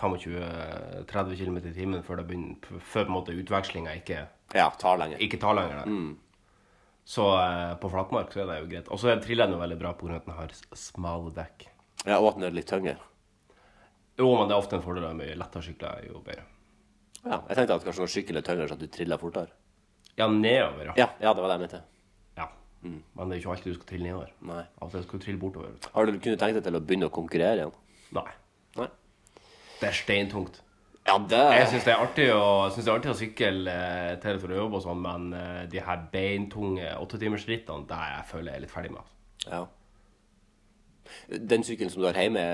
25-30 0.00 1.36
km 1.40 1.56
i 1.60 1.72
timen 1.76 2.02
før, 2.06 2.22
begynner, 2.26 2.56
før 2.80 3.04
på 3.06 3.10
en 3.10 3.16
måte 3.18 3.36
utvekslinga 3.36 3.94
ikke, 4.00 4.24
Ja, 4.54 4.68
tar 4.80 4.98
lenger. 4.98 5.18
ikke 5.22 5.38
tar 5.40 5.54
lenger. 5.54 5.84
Der. 5.84 6.16
Så 7.10 7.24
eh, 7.40 7.74
på 7.80 7.90
flatmark 7.90 8.32
så 8.34 8.42
er 8.42 8.46
det 8.50 8.56
jo 8.60 8.68
greit. 8.70 8.88
Og 8.92 8.98
så 9.02 9.14
triller 9.22 9.46
den 9.48 9.56
jo 9.56 9.60
veldig 9.62 9.78
bra 9.80 9.92
pga. 9.98 10.16
at 10.16 10.26
den 10.26 10.34
har 10.36 10.52
smale 10.76 11.32
dekk. 11.34 11.66
Ja, 12.06 12.18
Og 12.20 12.28
at 12.32 12.34
den 12.38 12.44
er 12.48 12.54
litt 12.56 12.68
tyngre. 12.70 12.96
Jo, 14.18 14.28
men 14.36 14.48
det 14.48 14.54
er 14.54 14.60
ofte 14.60 14.76
en 14.76 14.82
fordel 14.84 15.14
med 15.16 15.36
lettere 15.38 15.62
sykler, 15.64 16.02
jo 16.06 16.20
bedre. 16.24 16.44
Ja, 17.24 17.38
jeg 17.48 17.56
tenkte 17.56 17.74
at 17.78 17.84
kanskje 17.84 18.00
når 18.04 18.12
sykkelen 18.14 18.40
er 18.42 18.46
tyngre, 18.46 18.68
så 18.68 18.76
at 18.76 18.80
du 18.84 18.86
triller 18.92 19.18
fortere. 19.20 19.50
Ja, 20.18 20.26
nedover, 20.28 20.92
ja. 20.96 21.08
Ja, 21.20 21.32
det 21.32 21.40
var 21.42 21.48
det 21.48 21.56
jeg 21.56 21.64
mente. 21.66 21.82
ja. 22.36 22.46
Men 22.82 23.28
det 23.28 23.36
er 23.36 23.40
jo 23.40 23.42
ikke 23.42 23.50
alltid 23.56 23.72
du 23.72 23.78
skal 23.78 23.88
trille 23.90 24.04
nedover. 24.08 24.30
Nei. 24.48 24.62
Av 24.80 24.94
og 24.96 25.04
skal 25.04 25.20
trille 25.20 25.40
bortover. 25.40 25.74
Har 25.94 26.06
du 26.06 26.12
kunnet 26.18 26.38
tenkt 26.40 26.54
deg 26.58 26.64
til 26.64 26.76
å 26.78 26.80
begynne 26.80 27.08
å 27.10 27.12
konkurrere 27.12 27.56
igjen? 27.60 27.74
Nei. 28.16 28.30
Nei. 28.76 28.86
Det 29.80 29.88
er 29.88 29.96
steintungt. 29.96 30.60
Ja, 31.08 31.16
det 31.30 31.38
Jeg 31.56 31.68
syns 31.72 31.86
det 31.88 31.94
å, 31.96 32.04
det 32.70 32.82
er 32.84 32.92
artig 32.92 33.10
å 33.10 33.16
sykle 33.18 33.72
eh, 33.72 34.14
til 34.20 34.36
og 34.36 34.42
fra 34.44 34.58
jobb 34.58 34.74
og 34.76 34.82
sånn, 34.84 35.00
men 35.02 35.30
eh, 35.34 35.62
de 35.72 35.80
her 35.82 36.02
beintunge 36.12 36.90
åttetimersrittene, 37.00 37.86
det 37.88 38.00
jeg 38.12 38.26
føler 38.30 38.52
jeg 38.52 38.60
er 38.60 38.64
litt 38.66 38.74
ferdig 38.74 38.92
med. 38.94 39.14
Ja. 39.46 39.62
Den 41.30 41.64
sykkelen 41.66 41.90
som 41.90 42.04
du 42.04 42.06
har 42.10 42.20
hjemme, 42.20 42.44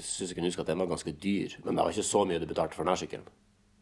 syns 0.00 0.30
jeg 0.30 0.38
kan 0.38 0.46
huske 0.46 0.62
at 0.62 0.70
den 0.70 0.80
var 0.80 0.88
ganske 0.88 1.12
dyr. 1.12 1.58
Men 1.64 1.74
det 1.76 1.82
var 1.82 1.92
ikke 1.92 2.06
så 2.06 2.22
mye 2.28 2.40
du 2.40 2.46
betalte 2.48 2.78
for 2.78 2.86
denne 2.86 3.00
sykkelen. 3.02 3.26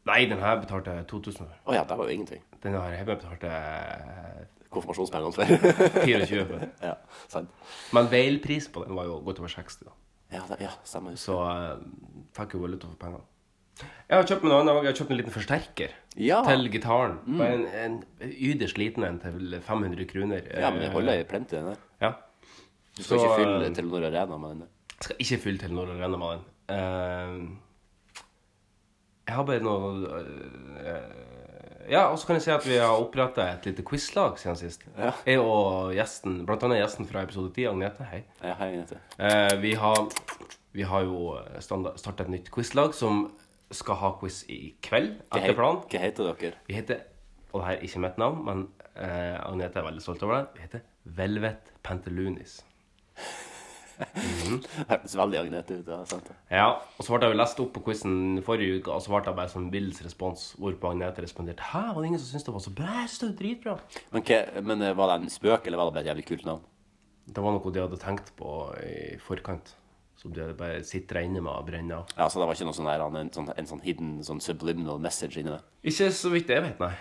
Nei, 0.08 0.24
den 0.28 0.42
her 0.42 0.58
betalte 0.60 0.92
jeg 0.98 1.06
2000 1.08 1.46
Å 1.46 1.70
Å 1.70 1.76
ja, 1.78 1.84
det 1.88 1.96
var 1.96 2.08
jo 2.08 2.12
ingenting. 2.16 2.42
Den 2.64 2.74
her 2.76 2.96
hjemme 2.96 3.14
betalte 3.14 3.52
Konfirmasjonspengene 4.74 5.36
for. 5.36 5.68
24 6.08 6.46
for. 6.48 6.64
ja, 6.82 6.96
sant. 7.30 7.52
Men 7.94 8.10
veilpris 8.10 8.66
på 8.74 8.82
den 8.84 8.98
var 8.98 9.06
jo 9.08 9.20
godt 9.24 9.38
over 9.44 9.52
60, 9.52 9.86
da. 9.86 9.94
Ja, 10.34 10.42
det, 10.50 10.58
ja 10.64 10.72
stemmer. 10.86 11.14
Så 11.20 11.38
uh, 11.38 11.78
fikk 12.36 12.56
jo 12.58 12.64
valuta 12.64 12.90
for 12.90 12.98
pengene. 13.00 13.22
Jeg 13.82 14.14
har 14.20 14.26
kjøpt 14.28 14.44
meg 14.44 14.52
noe 14.52 14.60
annet 14.62 14.74
òg. 14.76 14.84
Jeg 14.86 14.92
har 14.92 14.98
kjøpt 15.00 15.10
en 15.14 15.18
liten 15.18 15.34
forsterker 15.34 15.94
Ja. 16.20 16.36
Mm. 16.42 16.46
til 16.50 16.68
gitaren. 16.76 17.16
Bare 17.40 17.56
en, 17.56 17.64
en 18.20 18.30
yderst 18.30 18.78
liten 18.78 19.06
en 19.06 19.18
til 19.22 19.56
500 19.66 20.06
kroner. 20.12 20.46
Ja, 20.46 20.70
men 20.70 20.84
det 20.84 20.92
holder 20.94 21.22
i 21.22 21.26
plenty, 21.26 21.56
den 21.56 21.72
der. 21.72 21.82
Ja. 22.02 22.12
Du 22.94 23.02
skal 23.02 23.18
Så, 23.18 23.24
ikke 23.24 23.38
fylle 23.40 23.66
eh, 23.66 23.74
Telenor 23.74 24.06
Arena 24.06 24.38
med 24.38 24.48
den. 24.54 24.60
Jeg 24.94 25.08
skal 25.08 25.16
ikke 25.24 25.40
fylle 25.42 25.58
Telenor 25.64 25.90
Arena 25.96 26.20
med 26.22 26.28
den. 26.36 26.44
Uh, 26.70 27.60
jeg 29.26 29.34
har 29.34 29.44
bare 29.48 29.64
noe 29.64 29.88
eh, 30.84 31.43
Ja, 31.90 32.06
og 32.08 32.18
så 32.18 32.28
kan 32.28 32.38
jeg 32.38 32.44
si 32.46 32.52
at 32.54 32.66
vi 32.66 32.76
har 32.80 32.96
oppretta 32.96 33.44
et 33.52 33.66
lite 33.68 33.84
quizlag 33.86 34.38
siden 34.40 34.56
sist. 34.56 34.84
Ja. 34.96 35.12
Jeg 35.26 35.40
og 35.42 35.92
gjesten, 35.96 36.40
blant 36.48 36.64
annet 36.66 36.80
gjesten 36.80 37.08
fra 37.08 37.24
episode 37.26 37.52
10, 37.52 37.66
Agnete. 37.72 38.06
Hei. 38.10 38.22
Ja, 38.40 38.54
hei, 38.60 38.70
Agnete. 38.72 39.00
Eh, 39.18 39.56
vi, 39.62 39.74
har, 39.80 40.00
vi 40.72 40.86
har 40.88 41.04
jo 41.08 41.34
starta 41.60 42.24
et 42.24 42.32
nytt 42.32 42.50
quizlag 42.54 42.96
som 42.96 43.26
skal 43.74 43.98
ha 44.00 44.12
quiz 44.20 44.42
i 44.52 44.60
kveld, 44.84 45.18
etter 45.34 45.56
planen. 45.56 45.82
Hva 45.90 46.04
heter 46.04 46.30
dere? 46.32 46.60
Vi 46.68 46.76
heter, 46.78 47.04
og 47.52 47.60
det 47.60 47.66
her 47.68 47.78
er 47.78 47.88
ikke 47.88 48.04
mitt 48.06 48.20
navn, 48.22 48.44
men 48.46 48.66
eh, 48.94 49.36
Agnete 49.44 49.82
er 49.82 49.88
veldig 49.90 50.04
stolt 50.04 50.24
over 50.26 50.40
det, 50.40 50.46
vi 50.56 50.66
heter 50.66 50.86
Velvet 51.18 51.74
Pantelunis. 51.84 52.62
Hørtes 54.88 55.14
veldig 55.18 55.38
Agnete 55.40 55.78
ut. 55.80 55.88
Ja, 55.90 56.00
sant. 56.08 56.30
Ja, 56.50 56.66
og 56.98 57.06
så 57.06 57.14
ble 57.16 57.28
jeg 57.28 57.34
jo 57.36 57.40
lest 57.40 57.60
opp 57.64 57.72
på 57.76 57.82
quizen 57.88 58.16
forrige 58.46 58.80
uke, 58.80 58.92
og 58.94 59.02
så 59.04 59.12
ble 59.14 59.22
det 59.28 59.34
bare 59.38 59.52
sånn 59.52 59.70
Wills 59.74 60.02
respons, 60.06 60.46
hvorpå 60.60 60.90
Agnete 60.94 61.24
responderte 61.24 61.66
Hæ, 61.72 61.84
var 61.94 62.00
det 62.02 62.10
ingen 62.12 62.22
som 62.22 62.30
syntes 62.32 62.48
det 62.48 62.54
var 62.56 62.64
så 62.66 62.74
bra? 62.80 62.90
Jeg 63.04 63.12
synes 63.12 63.22
det 63.22 63.30
var 63.30 63.38
dritbra. 63.42 63.76
Men, 64.10 64.20
okay, 64.22 64.60
men 64.70 64.82
eh, 64.88 64.96
var 64.98 65.12
det 65.12 65.20
en 65.22 65.32
spøk, 65.34 65.66
eller 65.70 65.80
var 65.80 65.90
det 65.90 65.96
bare 65.98 66.04
et 66.06 66.12
jævlig 66.12 66.26
kult 66.32 66.44
navn? 66.50 66.66
Det 67.24 67.40
var 67.46 67.56
noe 67.56 67.72
de 67.72 67.80
hadde 67.86 68.00
tenkt 68.02 68.34
på 68.36 68.50
i 68.84 69.16
forkant, 69.24 69.72
som 70.20 70.34
de 70.34 70.42
hadde 70.44 70.58
bare 70.58 70.82
sitter 70.84 71.22
inne 71.24 71.40
med 71.40 71.52
og 71.54 71.64
brenner 71.70 72.02
av. 72.02 72.12
Ja, 72.18 72.28
Så 72.28 72.40
det 72.42 72.46
var 72.50 72.58
ikke 72.58 72.68
noe 72.68 72.76
sånn 72.76 72.90
der, 72.90 73.06
en, 73.06 73.32
sånn, 73.32 73.48
en 73.56 73.70
sånn 73.70 73.80
hidden 73.86 74.14
sånn 74.26 74.42
subliminal 74.44 75.00
message 75.00 75.40
inni 75.40 75.54
det? 75.54 75.62
Ikke 75.88 76.10
så 76.12 76.32
vidt 76.34 76.52
jeg 76.52 76.62
vet, 76.66 76.78
nei. 76.84 76.92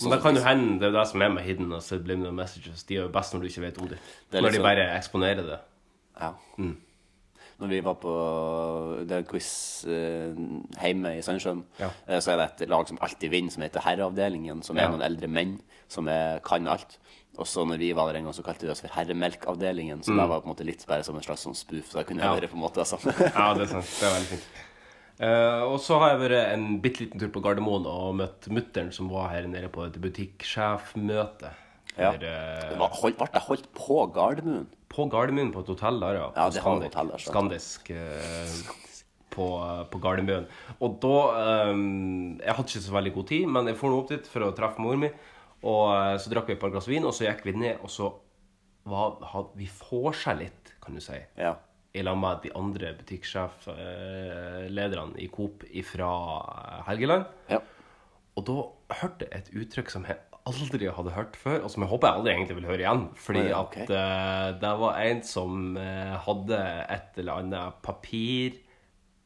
Men 0.00 0.12
det 0.14 0.20
kan 0.22 0.36
jo 0.38 0.42
hende 0.46 0.76
det 0.80 0.86
er 0.86 0.92
det 0.94 1.02
som 1.10 1.22
er 1.26 1.32
med 1.34 1.42
hidden 1.44 1.72
og 1.76 1.82
subliminal 1.82 2.32
messages. 2.32 2.84
De 2.88 2.94
er 2.96 3.02
jo 3.02 3.08
best 3.12 3.34
når 3.34 3.42
du 3.42 3.48
ikke 3.50 3.64
vet 3.66 3.80
om 3.82 3.88
det. 3.90 3.98
Det 4.30 4.38
er 4.38 4.44
Når 4.44 4.46
liksom, 4.46 4.54
de 4.54 4.60
sånn- 4.60 4.68
bare 4.68 4.84
eksponerer 4.96 5.48
det. 5.48 5.58
Ja. 6.20 6.32
Når 7.60 7.68
vi 7.68 7.80
var 7.84 7.94
på 8.00 8.12
det 9.06 9.12
er 9.12 9.18
en 9.20 9.28
quiz 9.28 9.84
eh, 9.84 10.32
hjemme 10.80 11.10
i 11.18 11.22
Sandnessjøen, 11.24 11.62
Ja. 11.78 11.90
eh, 12.08 12.20
så 12.24 12.32
er 12.32 12.36
det 12.40 12.62
et 12.62 12.68
lag 12.72 12.88
som 12.88 12.96
alltid 13.04 13.30
vinner, 13.30 13.50
som 13.52 13.62
heter 13.62 13.80
Herreavdelingen, 13.84 14.62
som 14.64 14.78
er 14.78 14.82
Ja. 14.86 14.88
noen 14.94 15.02
eldre 15.04 15.28
menn 15.28 15.58
som 15.88 16.08
er, 16.08 16.40
kan 16.40 16.66
alt. 16.68 16.96
Og 17.38 17.46
så 17.46 17.64
når 17.66 17.78
vi 17.78 17.92
var 17.92 18.08
der 18.12 18.18
en 18.18 18.24
gang, 18.24 18.32
så 18.34 18.42
kalte 18.44 18.64
vi 18.66 18.70
oss 18.72 18.80
for 18.80 18.88
Herremelkavdelingen. 18.88 20.02
Så 20.02 20.16
det 20.16 20.28
var 20.28 20.40
på 20.40 20.48
en 20.48 20.54
måte 20.54 20.64
litt 20.64 20.86
bare 20.86 21.04
som 21.04 21.16
en 21.16 21.22
slags 21.22 21.44
sånn 21.46 21.54
spoof. 21.56 21.90
Så 21.92 21.98
jeg 22.00 22.06
kunne 22.06 22.22
Mm. 22.22 22.34
Ja. 22.34 22.40
jeg 22.40 22.50
på 22.50 22.56
en 22.56 22.64
måte 22.64 22.84
sånn. 22.84 23.04
Ja, 23.36 23.54
det 23.54 23.62
er 23.62 23.66
sant. 23.66 23.84
Det 24.00 24.08
er 24.08 24.14
veldig 24.16 24.30
fint. 24.32 24.48
Uh, 25.20 25.62
og 25.68 25.78
så 25.80 25.98
har 26.00 26.14
jeg 26.18 26.30
vært 26.30 26.54
en 26.54 26.80
bitte 26.80 27.00
liten 27.04 27.20
tur 27.20 27.28
på 27.28 27.42
Gardermoen 27.44 27.84
og 27.86 28.14
møtt 28.16 28.48
mutter'n, 28.48 28.90
som 28.90 29.08
var 29.10 29.28
her 29.28 29.46
nede 29.46 29.68
på 29.68 29.84
et 29.84 29.92
butikksjefmøte. 30.00 31.50
Ja. 32.00 32.10
Der, 32.16 32.26
eh, 32.26 32.68
Det 32.70 32.78
var 32.80 32.88
holdt, 33.02 33.16
ble 33.20 33.26
det 33.34 33.42
holdt 33.46 33.66
på 33.76 33.96
Gardermoen? 34.16 34.66
På 34.90 35.00
Gardermoen, 35.12 35.52
på 35.54 35.60
et 35.62 35.70
hotell 35.74 35.96
der, 36.02 36.14
ja. 36.18 36.26
Ja, 36.34 36.44
det 36.50 36.52
har 36.60 36.60
Scandic. 36.64 36.90
hotell 36.94 37.08
der, 37.12 37.18
sant. 37.18 37.30
Skandisk. 37.34 37.80
eh, 37.90 38.56
på, 39.30 39.46
på 39.92 39.96
Gardermoen. 40.02 40.46
Og 40.82 40.90
da 41.04 41.16
eh, 41.38 41.74
Jeg 42.40 42.54
hadde 42.56 42.68
ikke 42.72 42.86
så 42.88 42.96
veldig 42.96 43.12
god 43.14 43.26
tid, 43.30 43.44
men 43.46 43.66
jeg 43.70 43.76
for 43.78 43.88
nå 43.92 43.96
opp 44.02 44.10
dit 44.10 44.26
for 44.26 44.40
å 44.48 44.56
treffe 44.56 44.80
mor 44.82 44.96
mi. 44.98 45.10
Og 45.62 45.82
eh, 45.94 46.16
så 46.18 46.26
drakk 46.32 46.46
vi 46.48 46.52
et 46.56 46.60
par 46.62 46.70
glass 46.74 46.88
vin, 46.90 47.04
og 47.06 47.12
så 47.14 47.24
gikk 47.28 47.44
vi 47.46 47.52
ned, 47.60 47.76
og 47.84 47.90
så 47.92 48.06
var, 48.90 49.08
had, 49.34 49.46
vi 49.60 49.66
vorsa 49.68 50.32
litt, 50.34 50.72
kan 50.82 50.94
du 50.96 51.00
si. 51.04 51.20
Ja. 51.38 51.54
I 51.92 52.02
lag 52.06 52.16
med 52.16 52.38
de 52.44 52.50
andre 52.56 52.92
butikksjeflederne 52.96 55.16
i 55.18 55.26
Coop 55.28 55.64
fra 55.90 56.10
Helgeland. 56.88 57.24
ja. 57.50 57.58
Og 58.38 58.44
da 58.46 58.54
hørte 59.02 59.26
jeg 59.26 59.34
et 59.42 59.50
uttrykk 59.58 59.88
som 59.90 60.04
jeg 60.06 60.14
aldri 60.48 60.88
hadde 60.90 61.12
hørt 61.14 61.36
før, 61.36 61.60
og 61.64 61.72
som 61.72 61.84
jeg 61.84 61.90
håper 61.90 62.08
jeg 62.08 62.20
aldri 62.20 62.32
egentlig 62.32 62.56
vil 62.58 62.68
høre 62.70 62.84
igjen. 62.84 63.06
Fordi 63.18 63.42
oh, 63.42 63.48
ja, 63.50 63.60
okay. 63.62 63.86
at 63.86 63.92
uh, 63.92 64.60
det 64.62 64.72
var 64.82 65.00
en 65.04 65.22
som 65.26 65.56
uh, 65.76 66.14
hadde 66.26 66.60
et 66.96 67.20
eller 67.22 67.42
annet 67.44 67.80
papir 67.84 68.60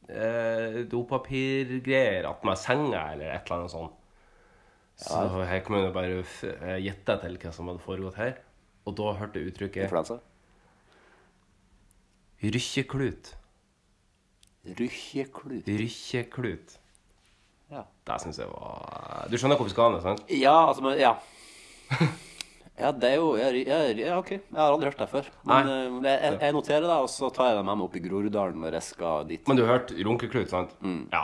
uh, 0.09 0.81
Dopapirgreier 0.91 2.27
attmed 2.29 2.59
senga, 2.61 3.05
eller 3.15 3.31
et 3.31 3.47
eller 3.47 3.61
annet 3.61 3.75
sånt. 3.75 4.01
Så 4.95 5.43
her 5.43 5.59
kan 5.59 5.75
man 5.75 5.81
jo 5.83 5.91
bare 5.91 6.21
eh, 6.23 6.77
gjette 6.79 7.17
til 7.19 7.33
hva 7.41 7.51
som 7.51 7.67
hadde 7.67 7.83
foregått 7.83 8.15
her. 8.15 8.37
Og 8.87 8.95
da 8.95 9.11
hørte 9.19 9.41
jeg 9.41 9.51
uttrykket 9.51 9.89
Influensa? 9.89 10.21
'rykkeklut'. 12.39 13.33
Rykkeklut. 14.79 15.67
Rykkeklut. 15.67 16.79
Ja. 17.73 17.81
Det 18.05 18.19
syns 18.21 18.37
jeg 18.37 18.51
var 18.51 19.25
Du 19.31 19.37
skjønner 19.39 19.57
hvor 19.57 19.67
vi 19.67 19.73
skal 19.73 19.95
hen, 19.95 20.03
sant? 20.03 20.27
Ja, 20.29 20.57
altså, 20.69 20.85
men 20.85 20.99
Ja. 21.01 21.15
Ja, 22.75 22.89
det 22.91 23.07
er 23.07 23.15
jo 23.21 23.29
Ja, 23.39 23.49
ja, 23.55 24.17
ok. 24.19 24.31
Jeg 24.35 24.57
har 24.57 24.73
aldri 24.73 24.89
hørt 24.89 24.99
det 24.99 25.07
før. 25.07 25.29
Men 25.47 25.69
eh, 25.71 26.09
jeg, 26.11 26.37
jeg 26.41 26.55
noterer 26.57 26.83
det, 26.83 26.97
og 27.05 27.07
så 27.09 27.29
tar 27.31 27.47
jeg 27.53 27.57
det 27.57 27.63
med 27.63 27.79
meg 27.79 27.85
opp 27.87 27.95
i 27.95 28.01
Groruddalen 28.03 28.59
når 28.65 28.75
jeg 28.75 28.87
skal 28.89 29.29
dit. 29.29 29.47
Men 29.47 29.55
du 29.55 29.63
har 29.63 29.77
hørt 29.77 29.93
runkeklut, 29.95 30.51
sant? 30.51 30.73
Mm. 30.83 31.05
Ja. 31.13 31.23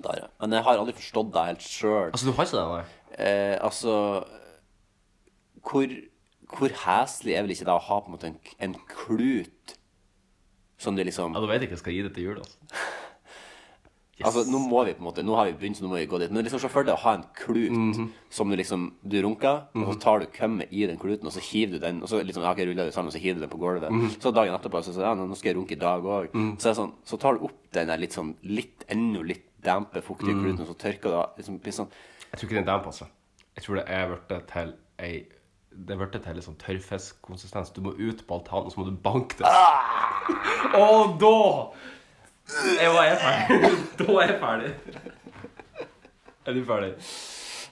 Der, 0.00 0.22
er. 0.24 0.30
Men 0.40 0.56
jeg 0.56 0.64
har 0.64 0.80
aldri 0.80 0.96
forstått 0.96 1.32
det 1.34 1.44
helt 1.50 1.66
sjøl. 1.66 2.08
Altså, 2.08 2.24
du 2.24 2.32
har 2.36 2.48
ikke 2.48 2.56
det, 2.56 2.64
nei? 2.72 2.82
Eh, 3.26 3.56
altså 3.64 3.92
Hvor, 5.66 5.92
hvor 6.56 6.74
heslig 6.86 7.36
er 7.36 7.44
vel 7.46 7.54
ikke 7.54 7.68
det 7.68 7.76
å 7.76 7.84
ha 7.86 8.00
på 8.00 8.10
en 8.10 8.16
måte 8.16 8.28
en, 8.28 8.36
en 8.66 8.74
klut 8.90 9.76
som 10.80 10.96
det 10.96 11.06
liksom 11.08 11.32
Ja, 11.36 11.40
Da 11.40 11.48
vet 11.48 11.62
jeg 11.64 11.70
ikke 11.70 11.76
hva 11.76 11.78
jeg 11.78 11.84
skal 11.84 11.96
gi 11.96 12.04
det 12.04 12.14
til 12.16 12.30
jul, 12.30 12.40
altså. 12.42 12.84
Altså, 14.24 14.46
nå 14.48 14.58
må 14.68 14.84
vi 14.86 14.94
på 14.94 15.02
en 15.02 15.04
måte 15.10 15.22
Nå 15.22 15.34
har 15.36 15.44
vi 15.50 15.52
begynt, 15.60 15.76
så 15.76 15.82
nå 15.84 15.88
må 15.90 15.98
vi 15.98 16.06
gå 16.08 16.18
dit. 16.18 16.30
Men 16.32 16.42
liksom 16.46 16.58
se 16.62 16.68
for 16.72 16.82
deg 16.84 16.94
å 16.94 17.02
ha 17.02 17.12
en 17.18 17.24
klut 17.36 17.70
Mhm. 17.72 18.06
som 18.30 18.48
du 18.48 18.56
liksom 18.56 18.92
Du 19.06 19.20
runker, 19.22 19.66
og 19.74 19.92
så 19.94 20.00
tar 20.00 20.18
du 20.20 20.26
kømmet 20.26 20.68
i 20.72 20.86
den 20.86 20.96
kluten, 20.96 21.26
og 21.26 21.32
så 21.32 21.40
hiver 21.40 21.72
du 21.72 21.78
den 21.78 22.02
Og 22.02 22.08
så 22.08 22.22
liksom, 22.24 22.42
ja, 22.42 22.50
ok, 22.52 22.58
ruller 22.64 22.86
du 22.86 22.92
sammen, 22.92 23.08
og 23.08 23.12
så 23.12 23.20
hiver 23.20 23.34
du 23.34 23.40
den 23.40 23.50
på 23.50 23.58
gulvet. 23.60 23.90
Mhm. 23.92 24.08
Så 24.20 24.32
dagen 24.32 24.54
etterpå 24.54 24.80
så 24.82 24.94
sier 24.94 25.02
ja, 25.04 25.14
nå 25.14 25.34
skal 25.36 25.50
jeg 25.52 25.56
runke 25.58 25.72
i 25.72 25.74
dag 25.84 26.02
òg. 26.02 26.30
Så, 26.58 26.68
er 26.68 26.72
det 26.72 26.76
sånn, 26.80 26.92
så 27.04 27.18
tar 27.20 27.34
du 27.36 27.44
opp 27.44 27.58
den 27.72 27.88
der 27.88 27.98
litt 27.98 28.12
sånn 28.12 28.34
litt 28.42 28.84
enda 28.88 29.20
litt 29.22 29.44
dampe, 29.62 30.00
fuktige 30.00 30.32
Mhm. 30.34 30.42
kluten, 30.56 30.60
og 30.60 30.68
så 30.68 30.78
tørker 30.78 31.02
du. 31.02 31.42
Liksom, 31.42 31.60
sånn 31.60 31.88
Jeg 32.32 32.40
tror 32.40 32.48
ikke 32.48 32.54
den 32.56 32.64
damp, 32.64 32.86
altså. 32.86 33.06
Jeg 33.56 33.64
tror 33.64 33.74
det 33.76 33.84
er 33.88 34.08
blitt 34.08 34.46
til 34.48 34.74
ei 34.98 35.26
det 35.78 35.98
blitt 35.98 36.12
til 36.22 36.34
litt 36.34 36.44
sånn 36.44 36.56
tørrfiskkonsistens. 36.56 37.70
Du 37.74 37.82
må 37.82 37.92
ut 37.98 38.26
på 38.26 38.34
altanen, 38.40 38.70
så 38.72 38.78
må 38.78 38.86
du 38.86 38.92
banke 38.96 39.36
det. 39.36 39.44
Og 40.80 41.18
da 41.20 41.70
Jeg 42.46 42.90
var 42.94 43.08
jeg 43.08 43.18
ferdig. 43.22 43.70
Da 43.98 44.06
er 44.12 44.30
jeg 44.30 44.38
ferdig. 44.40 44.72
Er 46.46 46.54
du 46.54 46.64
ferdig? 46.64 46.92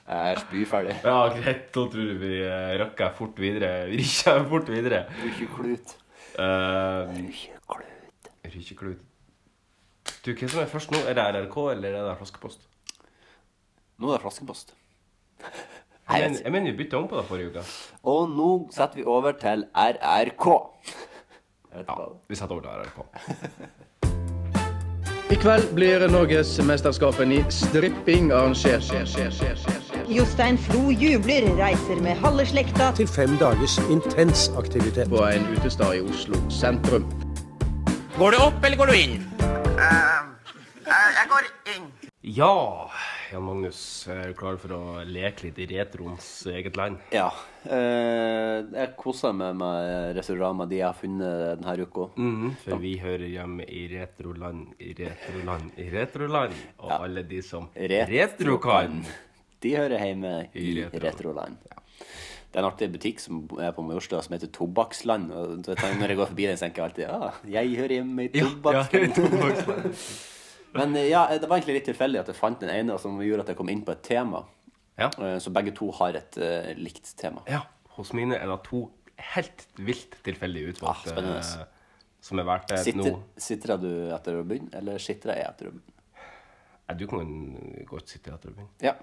Jeg 0.04 0.32
er 0.32 0.40
spyferdig. 0.42 0.96
Ja, 1.04 1.18
greit. 1.32 1.66
Da 1.74 1.84
tror 1.92 2.08
jeg 2.08 2.20
vi 2.20 2.32
eh, 2.42 2.74
rakker 2.82 3.12
fort 3.16 3.38
videre. 3.40 3.72
Vi 3.88 4.02
rykker 4.02 4.48
fort 4.50 4.68
videre. 4.68 5.04
Rykkeklut. 5.22 5.94
Uh, 6.34 7.14
Rykkeklut. 7.14 8.30
Rykkeklut. 8.44 9.10
Du, 10.24 10.32
hva 10.32 10.48
som 10.48 10.60
er 10.60 10.68
først 10.72 10.92
nå? 10.92 11.00
Er 11.08 11.16
det 11.16 11.24
RRK, 11.36 11.56
eller 11.76 11.96
er 12.00 12.08
det 12.08 12.18
Flaskepost? 12.18 12.66
Nå 14.00 14.10
er 14.10 14.18
det 14.18 14.24
flaskepost. 14.24 14.74
Jeg 15.40 16.20
mener, 16.20 16.38
jeg 16.42 16.52
mener 16.52 16.70
vi 16.72 16.76
bytta 16.76 16.98
om 16.98 17.08
på 17.08 17.16
det 17.16 17.24
forrige 17.28 17.52
uke. 17.52 17.62
Og 18.10 18.28
nå 18.32 18.50
setter 18.74 19.00
vi 19.00 19.04
over 19.08 19.36
til 19.40 19.64
RRK. 19.72 20.46
Ja, 21.74 21.96
vi 22.28 22.36
setter 22.36 22.56
over 22.56 22.66
til 22.66 22.70
RRK. 22.82 23.78
I 25.30 25.36
kveld 25.40 25.70
blir 25.74 26.02
Norgesmesterskapen 26.08 27.32
i 27.32 27.44
stripping 27.48 28.32
arrangert. 28.32 28.84
Jostein 30.08 30.58
Flo 30.58 30.90
jubler, 30.92 31.46
reiser 31.56 32.02
med 32.04 32.20
halve 32.20 32.44
slekta 32.46 32.90
til 32.98 33.08
fem 33.08 33.38
dagers 33.40 33.78
intens 33.88 34.50
aktivitet. 34.58 35.08
På 35.08 35.24
en 35.24 35.46
utestad 35.56 35.96
i 35.96 36.02
Oslo 36.04 36.36
sentrum. 36.52 37.08
Går 38.18 38.36
du 38.36 38.42
opp, 38.44 38.60
eller 38.64 38.76
går 38.76 38.92
du 38.92 38.98
inn? 39.00 39.16
Jeg 40.84 41.28
går 41.32 41.48
inn. 41.72 41.88
Ja, 42.22 42.84
Jan 43.34 43.42
Magnus, 43.42 43.78
er 44.06 44.28
du 44.30 44.36
klar 44.38 44.54
for 44.62 44.70
å 44.76 44.80
leke 45.10 45.48
litt 45.48 45.56
i 45.58 45.64
retroens 45.72 46.26
eget 46.52 46.76
land? 46.78 47.00
Ja. 47.10 47.32
Eh, 47.66 48.60
jeg 48.76 48.92
koser 49.00 49.32
meg 49.34 49.56
med 49.58 50.12
restauranter 50.14 50.68
de 50.70 50.76
jeg 50.78 50.86
har 50.86 50.94
funnet 50.94 51.58
denne 51.58 51.74
uka. 51.82 52.04
Mhm, 52.14 52.52
for 52.62 52.78
vi 52.78 52.92
hører 53.02 53.26
hjemme 53.32 53.66
i 53.66 53.88
retroland, 53.90 54.76
i 54.78 54.92
retroland, 55.00 55.72
i 55.82 55.88
retroland. 55.90 56.60
Og 56.78 56.92
alle 56.94 57.24
de 57.26 57.40
som 57.42 57.66
retro 57.74 58.58
kan. 58.62 59.00
De 59.64 59.72
hører 59.80 60.04
hjemme 60.04 60.34
i, 60.52 60.68
I 60.70 60.76
retro. 60.84 61.00
Retroland. 61.08 61.56
Det 61.64 62.60
er 62.60 62.62
en 62.62 62.68
artig 62.68 62.86
butikk 62.92 63.18
som 63.18 63.40
er 63.58 63.72
på 63.74 63.82
Majorstua 63.82 64.22
som 64.22 64.36
heter 64.36 64.52
Tobakksland. 64.54 65.32
Og 65.34 65.66
når 65.66 66.06
jeg 66.06 66.20
går 66.20 66.30
forbi 66.30 66.46
den, 66.46 66.60
tenker 66.62 66.84
jeg 66.84 66.86
alltid 66.86 67.04
ja, 67.08 67.32
jeg 67.56 67.74
hører 67.82 67.96
hjemme 67.98 68.28
i 68.28 68.30
Tobakksland. 68.30 69.18
Men 70.74 70.96
eh, 70.96 71.08
ja, 71.10 71.26
det 71.38 71.46
var 71.48 71.58
egentlig 71.58 71.78
litt 71.80 71.88
tilfeldig 71.92 72.20
at 72.24 72.30
jeg 72.32 72.38
fant 72.38 72.60
den 72.60 72.70
ene 72.74 72.96
som 72.98 73.20
gjorde 73.22 73.44
at 73.46 73.52
jeg 73.52 73.58
kom 73.60 73.70
inn 73.72 73.84
på 73.86 73.92
et 73.94 74.02
tema. 74.06 74.42
Ja. 74.98 75.08
Eh, 75.18 75.38
Så 75.42 75.50
begge 75.54 75.72
to 75.74 75.90
har 76.00 76.14
et 76.18 76.36
uh, 76.38 76.72
likt 76.78 77.14
tema. 77.20 77.42
ja. 77.50 77.62
Hos 77.94 78.08
mine 78.12 78.34
er 78.34 78.48
det 78.50 78.56
to 78.66 78.88
helt 79.34 79.60
vilt 79.78 80.16
tilfeldig 80.26 80.64
utvalgte 80.72 81.12
Ah, 81.12 81.12
spennende. 81.14 81.66
som 82.26 82.40
er 82.42 82.46
verdt 82.48 82.72
det 82.72 82.78
nå. 82.96 83.04
Sitter, 83.04 83.18
sitrer 83.38 83.78
du 83.78 83.90
etter 84.16 84.34
å 84.40 84.42
begynne, 84.42 84.72
eller 84.74 84.98
sitrer 84.98 85.38
jeg 85.38 85.46
etter 85.46 85.68
å 85.68 85.74
begynne? 85.76 86.24
Nei, 86.88 86.96
du 86.98 87.04
kan 87.06 87.30
godt 87.86 88.10
sitte 88.10 88.34
etter 88.34 88.50
å 88.50 88.56
begynne. 88.56 88.74
Ja. 88.82 88.96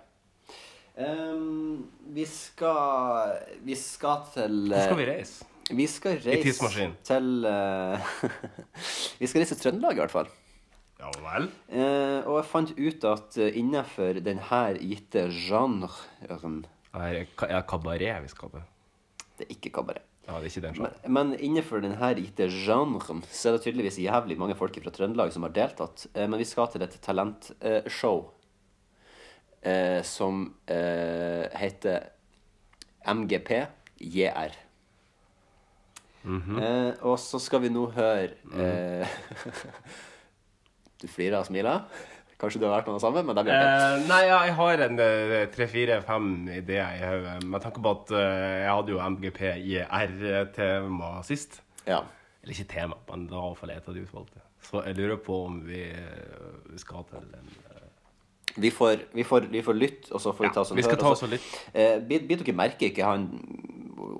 Um, 0.99 1.87
vi 2.11 2.25
skal 2.27 3.37
Vi 3.63 3.77
skal 3.79 4.25
til 4.33 4.57
Hvor 4.73 4.83
skal 4.89 4.99
vi 4.99 5.05
reise? 5.07 5.45
Vi 5.71 5.87
skal 5.87 6.17
reise 6.19 6.89
til 7.07 7.29
uh, 7.47 8.11
Vi 9.21 9.29
skal 9.31 9.39
reise 9.45 9.55
til 9.55 9.63
Trøndelag, 9.69 9.95
i 9.95 10.03
hvert 10.03 10.11
fall. 10.19 10.27
Ja 11.01 11.09
vel? 11.23 11.47
Eh, 11.73 12.19
og 12.29 12.37
jeg 12.37 12.47
fant 12.51 12.73
ut 12.77 13.07
at 13.09 13.39
uh, 13.41 13.47
innenfor 13.57 14.19
denne 14.21 14.61
gitte 14.77 15.25
genren 15.33 16.61
Er 16.93 17.17
det 17.17 17.65
kabaret 17.69 18.21
vi 18.21 18.29
skal 18.29 18.53
til? 18.53 18.67
Det 19.39 19.47
er 19.47 19.55
ikke 19.55 19.71
kabaret. 19.79 20.05
Ja, 20.27 20.37
det 20.37 20.51
er 20.51 20.51
ikke 20.51 20.67
den 20.67 20.77
Men, 20.83 21.13
men 21.15 21.33
innenfor 21.39 21.81
denne 21.81 22.11
gitte 22.19 22.45
genren 22.53 23.23
så 23.31 23.49
er 23.49 23.57
det 23.57 23.63
tydeligvis 23.65 23.97
jævlig 24.03 24.37
mange 24.37 24.55
folk 24.59 24.77
fra 24.83 24.93
Trøndelag 24.93 25.33
som 25.33 25.47
har 25.47 25.55
deltatt. 25.55 26.05
Eh, 26.13 26.27
men 26.29 26.37
vi 26.39 26.45
skal 26.45 26.69
til 26.69 26.85
et 26.85 26.99
talentshow 27.01 28.21
eh, 29.65 30.01
som 30.05 30.45
eh, 30.69 31.49
heter 31.57 32.11
MGP 33.09 33.51
JR. 33.97 34.53
eh, 36.61 36.93
og 37.01 37.17
så 37.17 37.41
skal 37.41 37.65
vi 37.65 37.73
nå 37.73 37.87
høre 37.95 38.37
eh, 38.53 39.17
Du 41.01 41.07
flirer 41.09 41.39
og 41.41 41.47
smiler. 41.49 41.83
Kanskje 42.41 42.57
du 42.61 42.65
har 42.65 42.79
vært 42.79 42.87
med 42.89 42.95
noe 42.95 43.03
sammen, 43.03 43.25
men 43.27 43.37
det 43.37 43.43
blir 43.45 43.53
ikke. 43.53 43.81
Eh, 43.85 44.03
nei, 44.09 44.21
ja, 44.25 44.37
jeg 44.47 44.55
har 44.57 44.81
en 44.87 45.01
eh, 45.05 45.33
tre-fire-fem 45.53 46.29
ideer 46.55 46.95
i 46.97 47.01
hodet. 47.05 47.35
Med 47.53 47.61
tanke 47.61 47.83
på 47.85 47.91
at 47.93 48.13
uh, 48.15 48.21
jeg 48.63 48.71
hadde 48.71 48.93
jo 48.95 49.01
MGP 49.13 49.41
IR-tema 49.61 51.11
sist. 51.27 51.59
Ja. 51.85 51.99
Eller 52.41 52.55
ikke 52.55 52.71
tema, 52.73 52.97
men 53.11 53.27
det 53.29 53.35
var 53.37 53.45
i 53.45 53.51
hvert 53.51 53.61
fall 53.61 53.73
et 53.75 53.89
av 53.91 53.97
de 53.97 54.05
utvalgte. 54.07 54.41
Så 54.65 54.81
jeg 54.87 54.97
lurer 54.97 55.19
på 55.21 55.37
om 55.47 55.59
vi 55.65 55.83
skal 56.81 57.05
til 57.09 57.21
en 57.37 57.51
Vi 58.61 58.69
får, 58.73 59.05
vi, 59.13 59.23
får, 59.23 59.45
vi 59.51 59.61
får 59.63 59.77
lytte, 59.77 60.09
og 60.11 60.21
så 60.21 60.33
får 60.35 60.47
vi 60.47 60.51
ta 60.53 60.63
oss 60.65 60.71
en 60.73 60.81
hør, 60.81 60.97
ta 60.99 61.11
oss 61.13 61.21
en 61.23 61.29
lytt. 61.31 61.45
litt. 61.45 61.75
Eh, 61.77 61.99
Bit 62.09 62.25
bit 62.29 62.41
dere 62.41 62.57
merke 62.57 62.89
ikke 62.89 63.05
han 63.05 63.29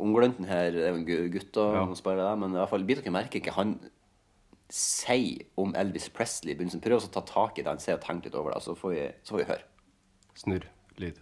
Ungglønten 0.02 0.46
her 0.46 0.70
det 0.72 0.84
er 0.86 0.94
jo 0.94 1.00
en 1.02 1.32
gutt, 1.34 1.58
og 1.58 1.74
Ja. 1.76 1.84
spør 1.98 2.22
det, 2.22 2.30
men 2.39 2.54
i 2.54 2.60
hvert 2.62 2.70
fall 2.70 2.86
bit 2.86 3.02
dere 3.02 3.13
merke 3.13 3.41
ikke 3.41 3.54
han 3.58 3.74
sier 4.71 5.43
om 5.60 5.75
Elvis 5.75 6.10
Presley. 6.15 6.55
Prøv 6.55 6.97
å 7.03 7.12
ta 7.12 7.23
tak 7.27 7.60
i 7.60 7.65
det 7.65 7.71
han 7.73 7.81
sier, 7.81 7.99
og 7.99 8.05
tenke 8.05 8.29
litt 8.29 8.38
over 8.39 8.55
det, 8.55 8.63
så 8.63 8.75
får 8.77 8.95
vi, 8.95 9.03
så 9.23 9.36
får 9.36 9.43
vi 9.43 9.49
høre. 9.51 9.67
Snurr 10.41 10.67
lyd. 11.01 11.19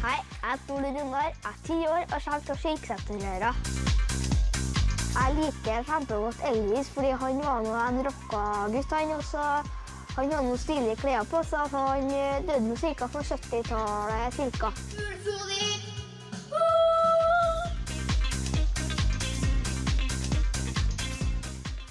Hei, 0.00 0.16
jeg 0.16 0.44
heter 0.44 0.74
Ole 0.76 0.92
Runar, 0.96 1.28
jeg 1.28 1.50
er 1.50 1.58
ti 1.66 1.78
år 1.88 2.04
og 2.04 2.16
kommer 2.24 2.46
fra 2.46 2.56
Kirkeseterøra. 2.64 3.52
Jeg 5.10 5.34
liker 5.36 5.84
kjempegodt 5.88 6.44
Elvis 6.48 6.88
fordi 6.94 7.10
han 7.22 7.42
var 7.44 7.64
nå 7.66 7.74
en 7.74 8.00
rocka 8.06 8.42
gutt, 8.72 8.94
han. 8.94 9.12
også, 9.18 9.46
han 10.16 10.32
hadde 10.32 10.46
noen 10.46 10.60
stilige 10.60 10.96
klær 11.02 11.28
på 11.30 11.42
seg, 11.50 11.74
han 11.74 12.12
eh, 12.14 12.40
døde 12.46 12.94
ca. 12.96 13.10
på 13.10 13.24
70-tallet 13.32 14.40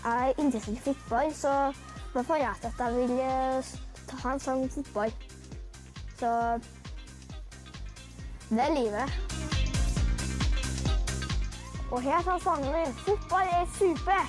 Jeg 0.03 0.29
er 0.29 0.43
interessert 0.43 0.77
i 0.77 0.79
fotball, 0.79 1.33
så 1.35 1.53
da 2.13 2.21
fant 2.21 2.39
jeg 2.39 2.53
at 2.63 2.79
jeg 2.79 2.95
vil 2.95 3.19
eh, 3.19 3.71
ta 4.07 4.33
en 4.33 4.39
sang 4.39 4.71
fotball. 4.71 5.13
Så 6.19 6.29
det 8.49 8.59
er 8.59 8.73
livet. 8.73 9.19
Og 11.91 12.01
her 12.01 12.21
tar 12.21 12.37
sangen 12.37 12.71
min 12.73 12.93
'Fotball 12.93 13.47
er 13.51 13.65
super'. 13.79 14.25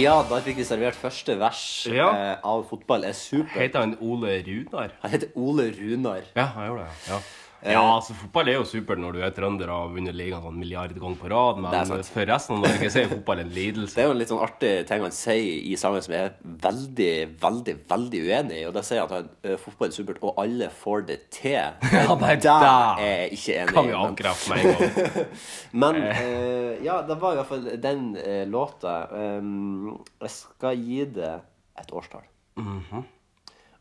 Ja, 0.00 0.14
da 0.24 0.38
fikk 0.44 0.56
vi 0.60 0.64
servert 0.64 0.96
første 0.96 1.34
vers 1.40 1.86
Ja. 1.90 2.08
eh, 2.14 2.36
av 2.44 2.64
'Fotball 2.68 3.04
er 3.04 3.12
supert. 3.12 3.58
Heter 3.58 3.80
han 3.80 3.96
Ole 4.00 4.38
Runar? 4.46 4.90
Han 5.02 5.10
heter 5.10 5.28
Ole 5.36 5.70
Runar. 5.76 6.22
Ja, 6.36 6.44
han 6.54 6.66
gjorde 6.68 6.84
det. 6.84 7.10
Ja. 7.12 7.18
Ja, 7.66 7.80
altså 7.82 8.14
Fotball 8.16 8.48
er 8.48 8.54
jo 8.56 8.64
supert 8.64 9.00
når 9.02 9.16
du 9.16 9.20
er 9.26 9.32
trønder 9.36 9.68
og 9.68 9.82
har 9.82 9.90
vunnet 9.92 10.16
ligaen 10.16 10.40
sånn 10.44 10.56
milliard 10.56 10.94
ganger 10.96 11.18
på 11.20 11.28
rad, 11.28 11.58
men 11.60 12.04
for 12.08 12.30
resten 12.30 12.56
av 12.56 12.62
Norge 12.64 12.88
så 12.92 13.02
er 13.02 13.10
fotball 13.10 13.42
en 13.42 13.50
lidelse. 13.52 13.94
Det 13.98 14.04
er 14.04 14.08
jo 14.08 14.14
en 14.14 14.20
litt 14.22 14.32
sånn 14.32 14.44
artig 14.44 14.70
ting 14.88 15.04
han 15.04 15.14
sier 15.14 15.66
i 15.68 15.74
sangen 15.80 16.04
som 16.06 16.14
jeg 16.16 16.30
er 16.30 16.38
veldig, 16.64 17.10
veldig 17.42 17.74
veldig 17.90 18.22
uenig 18.30 18.60
i. 18.62 18.64
Og 18.68 18.72
Da 18.76 18.84
sier 18.86 19.04
han 19.04 19.26
at 19.26 19.44
eh, 19.44 19.58
fotball 19.60 19.90
er 19.90 19.96
supert, 19.98 20.22
og 20.24 20.40
alle 20.40 20.70
får 20.80 21.06
det 21.10 21.18
til. 21.36 21.58
Ja, 22.00 22.16
nei, 22.16 22.32
det 22.40 22.54
er 22.54 23.00
jeg 23.04 23.36
ikke 23.36 23.56
enig 23.60 23.74
Kan 23.76 23.88
vi 23.90 23.96
avkrefte 23.98 24.54
med 24.54 24.64
en 24.64 24.80
gang. 24.80 25.36
Men 25.84 26.00
eh, 26.08 26.80
ja, 26.86 27.00
det 27.06 27.18
var 27.20 27.36
i 27.36 27.40
hvert 27.42 27.50
fall 27.50 27.68
den 27.82 28.08
eh, 28.24 28.44
låta. 28.48 28.96
Um, 29.12 30.00
jeg 30.22 30.32
skal 30.38 30.80
gi 30.80 31.04
det 31.20 31.34
et 31.80 31.92
årstall. 31.92 32.24
Mhm. 32.60 33.04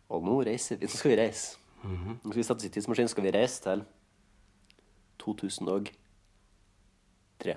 Og 0.09 0.23
nå 0.25 0.39
reiser 0.47 0.79
vi. 0.81 0.89
Nå 0.89 0.97
skal 0.97 1.13
vi 1.13 1.19
reise. 1.21 1.59
Mhm. 1.83 2.17
Nå 2.23 2.27
skal 2.31 2.39
vi 2.41 2.45
sette 2.47 2.59
oss 2.59 2.67
i 2.67 2.71
tidsmaskinen, 2.75 3.09
skal 3.11 3.25
vi 3.25 3.31
reise 3.35 3.59
til 3.63 3.79
2003. 5.23 7.55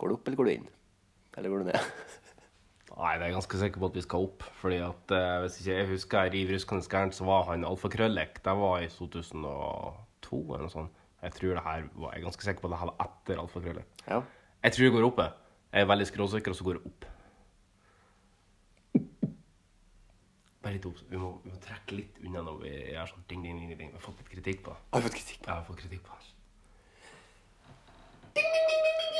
Går 0.00 0.08
du 0.08 0.14
opp, 0.16 0.26
eller 0.28 0.38
går 0.40 0.48
du 0.48 0.52
inn? 0.54 0.68
Eller 1.36 1.48
går 1.52 1.58
du 1.62 1.66
ned? 1.70 1.80
Nei, 3.00 3.12
det 3.16 3.22
er 3.22 3.28
jeg 3.30 3.36
ganske 3.38 3.60
sikker 3.62 3.78
på 3.80 3.88
at 3.90 3.96
vi 3.96 4.02
skal 4.04 4.24
opp. 4.26 4.40
Fordi 4.60 4.78
at 4.84 5.06
eh, 5.16 5.36
hvis 5.44 5.56
ikke 5.60 5.76
jeg 5.76 5.90
husker 5.94 6.30
riv 6.34 6.46
ruskende 6.54 6.88
gærent, 6.90 7.16
så 7.16 7.22
var 7.28 7.42
han 7.50 7.64
alfakrøllek. 7.68 8.34
Det 8.44 8.54
var 8.60 8.74
i 8.84 8.88
2002 8.92 10.40
eller 10.40 10.64
noe 10.66 10.72
sånt. 10.72 10.92
Jeg 11.20 11.30
tror 11.36 11.52
det 11.56 11.64
her 11.64 11.80
var, 11.94 12.08
jeg 12.14 12.20
er 12.22 12.26
ganske 12.26 12.44
sikker 12.46 12.62
på 12.64 12.68
at 12.68 12.72
det 12.74 12.80
her 12.80 12.90
var 12.90 13.00
etter 13.06 13.40
alfakrøllek. 13.42 13.88
Ja. 14.08 14.18
Jeg 14.64 14.70
tror 14.76 14.84
det 14.86 14.94
går 14.96 15.08
opp. 15.10 15.18
jeg. 15.24 15.32
Jeg 15.70 15.84
er 15.84 15.88
veldig 15.92 16.08
skråsikker, 16.10 16.50
og 16.52 16.58
så 16.58 16.66
går 16.66 16.78
det 16.80 16.86
opp. 16.90 17.02
Bare 20.62 20.74
litt 20.76 20.84
obs. 20.86 21.04
Vi, 21.08 21.16
må- 21.16 21.38
vi 21.44 21.50
må 21.54 21.60
trekke 21.64 21.96
litt 21.96 22.18
unna 22.24 22.42
når 22.44 22.58
vi 22.60 22.70
gjør 22.92 23.06
sånn 23.14 23.22
ding, 23.30 23.42
ding, 23.46 23.58
ding, 23.62 23.70
ding. 23.78 23.90
Vi 23.94 23.96
har 23.96 24.04
fått 24.04 24.18
litt 24.20 24.28
kritikk 24.34 24.62
på 24.66 24.74
det. 24.74 24.82
Har 24.92 25.00
du 25.00 25.06
fått 25.08 25.16
kritikk? 25.16 25.40
Ja, 25.46 25.54
jeg 25.54 25.56
har 25.62 25.64
fått 25.70 25.80
kritikk 25.80 26.02
på 26.04 26.12
det. 26.18 26.26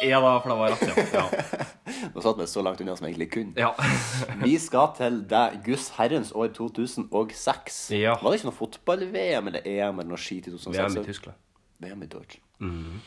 Ja 0.01 0.17
da, 0.25 0.31
for 0.41 0.49
det 0.49 0.57
var 0.57 0.71
rett, 0.73 1.13
ja. 1.13 1.25
ja. 1.29 1.65
Nå 2.15 2.23
satt 2.25 2.39
vi 2.41 2.47
så 2.49 2.63
langt 2.65 2.81
unna 2.81 2.95
som 2.97 3.05
jeg 3.05 3.13
egentlig 3.19 3.31
kunne. 3.35 3.53
Ja. 3.61 3.75
vi 4.47 4.55
skal 4.63 4.95
til 4.97 5.19
det 5.29 5.43
Guds 5.67 5.91
herrens 5.99 6.31
år 6.33 6.49
2006. 6.57 7.81
Ja. 7.99 8.15
Var 8.23 8.33
det 8.33 8.39
ikke 8.41 8.49
noe 8.49 8.57
fotball-VM 8.57 9.51
eller 9.53 9.67
EM 9.69 10.01
eller 10.01 10.13
noe 10.15 10.21
skit 10.21 10.49
i 10.49 10.55
2006? 10.55 10.77
VM 10.79 10.97
i 11.03 11.05
Tyskland. 11.11 11.43
VM 11.85 12.07
i 12.07 12.09
Deutschland. 12.15 12.47
Mhm. 12.65 13.03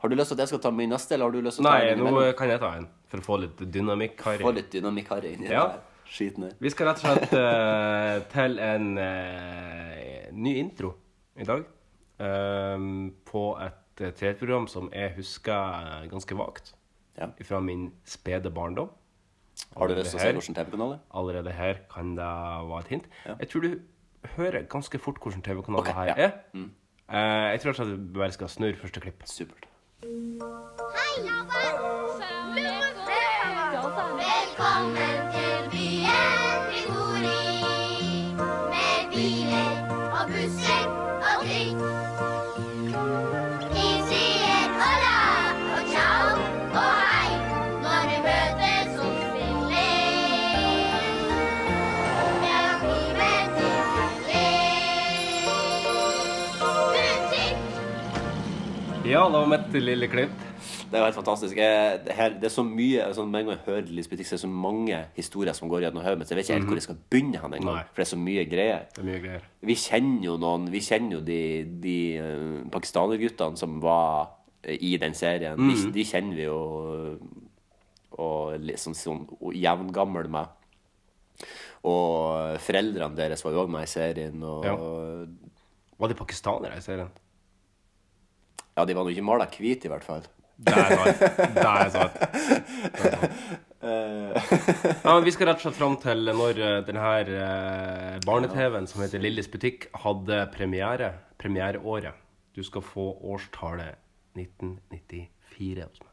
Har 0.00 0.08
du 0.08 0.14
lyst 0.16 0.30
til 0.32 0.36
at 0.38 0.40
jeg 0.46 0.48
skal 0.54 0.60
ta 0.64 0.70
min 0.72 0.88
neste, 0.88 1.12
eller 1.12 1.28
har 1.28 1.32
du 1.34 1.42
lyst 1.44 1.58
til 1.60 1.66
å 1.66 1.68
ta 1.68 1.72
Nei, 1.76 1.88
en 1.92 1.98
nå 2.00 2.20
kan 2.38 2.48
jeg 2.48 2.60
ta 2.62 2.70
en, 2.78 2.86
for 3.12 3.20
å 3.20 3.24
få 3.26 3.36
litt 3.42 3.58
dynamikk-harry. 3.74 4.40
Få 4.46 4.52
litt 4.56 4.70
dynamikk-harry 4.72 5.34
inn 5.36 5.42
i 5.44 5.50
Ja. 5.52 5.64
det 5.74 5.89
skiten 6.10 6.44
ned. 6.44 6.56
Vi 6.60 6.72
skal 6.72 6.90
rett 6.90 7.02
og 7.02 7.06
slett 7.06 7.34
uh, 7.36 8.16
til 8.32 8.58
en 8.64 8.88
uh, 8.98 10.30
ny 10.34 10.56
intro 10.60 10.94
i 11.38 11.46
dag. 11.48 11.66
Um, 12.20 13.14
på 13.24 13.44
et 13.64 14.02
TV-program 14.18 14.66
som 14.68 14.90
jeg 14.92 15.14
husker 15.16 16.08
ganske 16.10 16.36
vagt. 16.36 16.74
Ja. 17.18 17.30
Fra 17.44 17.60
min 17.64 17.92
spede 18.04 18.50
barndom. 18.50 18.90
Har 19.76 19.88
du 19.88 19.94
lyst 19.94 20.14
til 20.14 20.20
å 20.20 20.22
se 20.22 20.32
hvilken 20.34 20.56
TV-kanal 20.56 20.96
er? 20.96 21.00
Allerede 21.20 21.52
her 21.54 21.82
kan 21.92 22.14
det 22.18 22.28
være 22.70 22.84
et 22.84 22.92
hint. 22.94 23.08
Ja. 23.26 23.34
Jeg 23.40 23.52
tror 23.52 23.66
du 23.66 23.72
hører 24.36 24.68
ganske 24.72 24.98
fort 24.98 25.20
hvilken 25.22 25.44
TV-kanal 25.46 25.80
okay, 25.82 25.92
det 25.92 25.98
her 26.00 26.06
ja. 26.08 26.30
er. 26.30 26.68
Eh, 27.10 27.50
jeg 27.54 27.60
tror 27.64 27.80
at 27.80 27.90
vi 27.90 27.96
bare 28.18 28.32
skal 28.32 28.48
snurre 28.48 28.76
første 28.80 29.00
klipp. 29.00 29.22
Supert. 29.26 29.68
Velkommen 30.00 30.60
Velkommen! 34.20 35.00
byen 35.00 35.19
Var 59.30 59.46
mitt 59.46 59.72
lille 59.82 60.08
klipp. 60.10 60.32
Det 60.90 60.96
er 60.96 61.02
jo 61.02 61.04
helt 61.06 61.14
fantastisk. 61.14 61.56
Jeg, 61.56 62.00
det, 62.06 62.14
her, 62.18 62.32
det 62.40 62.44
er 62.48 62.52
så 62.52 62.64
mye 62.66 63.04
altså, 63.06 63.24
Med 63.24 63.40
en 63.40 63.46
gang 63.46 63.56
jeg 63.58 63.64
hører 63.66 63.92
Lisbeth 63.94 64.18
Dix, 64.18 64.30
det 64.32 64.36
er 64.38 64.42
så 64.42 64.48
mange 64.50 64.98
historier 65.16 65.52
som 65.54 65.68
går 65.70 65.84
gjennom 65.86 66.02
hodet 66.02 66.18
mitt. 66.18 66.30
Jeg 66.32 66.36
vet 66.40 66.48
ikke 66.48 66.56
helt 66.58 66.66
hvor 66.70 66.80
jeg 66.80 66.86
skal 66.88 66.98
begynne 67.10 67.38
hen 67.42 67.54
engang. 67.60 67.84
For 67.92 68.02
det 68.02 68.06
er 68.06 68.10
så 68.10 68.18
mye 68.18 68.44
greier. 68.50 68.82
Det 68.96 69.02
er 69.04 69.06
mye 69.10 69.22
greier. 69.22 69.44
Vi 69.70 69.76
kjenner 69.78 70.24
jo 70.26 70.36
noen 70.42 70.66
Vi 70.72 70.80
kjenner 70.82 71.18
jo 71.18 71.20
de, 71.26 71.40
de 71.86 71.96
uh, 72.18 72.70
pakistanerguttene 72.74 73.56
som 73.60 73.78
var 73.84 74.32
eh, 74.64 74.78
i 74.80 74.96
den 74.98 75.14
serien. 75.14 75.56
De, 75.60 75.70
Mhm. 75.74 75.92
de 75.94 76.04
kjenner 76.04 76.36
vi 76.36 76.48
jo 76.48 76.58
og 78.20 78.58
liksom 78.60 78.92
sånn 78.98 79.22
jevngammel 79.54 80.26
med. 80.28 80.48
Og 81.88 82.58
foreldrene 82.60 83.16
deres 83.16 83.44
var 83.46 83.54
jo 83.54 83.62
òg 83.62 83.70
med 83.72 83.86
i 83.86 83.90
serien. 83.90 84.42
Og 84.42 84.64
Ja. 84.66 84.74
Var 86.00 86.08
de 86.08 86.14
pakistanere 86.18 86.76
i 86.76 86.80
serien? 86.84 87.08
Ja, 88.80 88.86
de 88.88 88.96
var 88.96 89.06
nå 89.06 89.12
ikke 89.14 89.26
mala 89.28 89.46
hvite, 89.52 89.86
i 89.88 89.92
hvert 89.92 90.06
fall. 90.06 90.24
Det 90.60 90.74
er 90.76 90.90
sant. 90.92 91.20
Det 91.56 91.62
er 91.64 91.90
sant. 91.94 92.16
Ja, 93.80 95.14
men 95.14 95.24
vi 95.24 95.32
skal 95.32 95.48
rett 95.48 95.62
og 95.62 95.64
slett 95.64 95.78
fram 95.78 95.94
til 96.02 96.28
når 96.36 96.58
eh, 96.60 96.74
denne 96.84 97.12
eh, 97.24 98.18
barne-TV-en 98.26 98.88
som 98.90 99.00
heter 99.00 99.22
Lillis 99.24 99.48
butikk, 99.52 99.88
hadde 100.02 100.42
premiere. 100.52 101.14
Premiereåret. 101.40 102.18
Du 102.52 102.60
skal 102.66 102.84
få 102.84 103.06
årstallet 103.32 103.96
1994 104.36 105.86
hos 105.86 106.02
meg. 106.04 106.08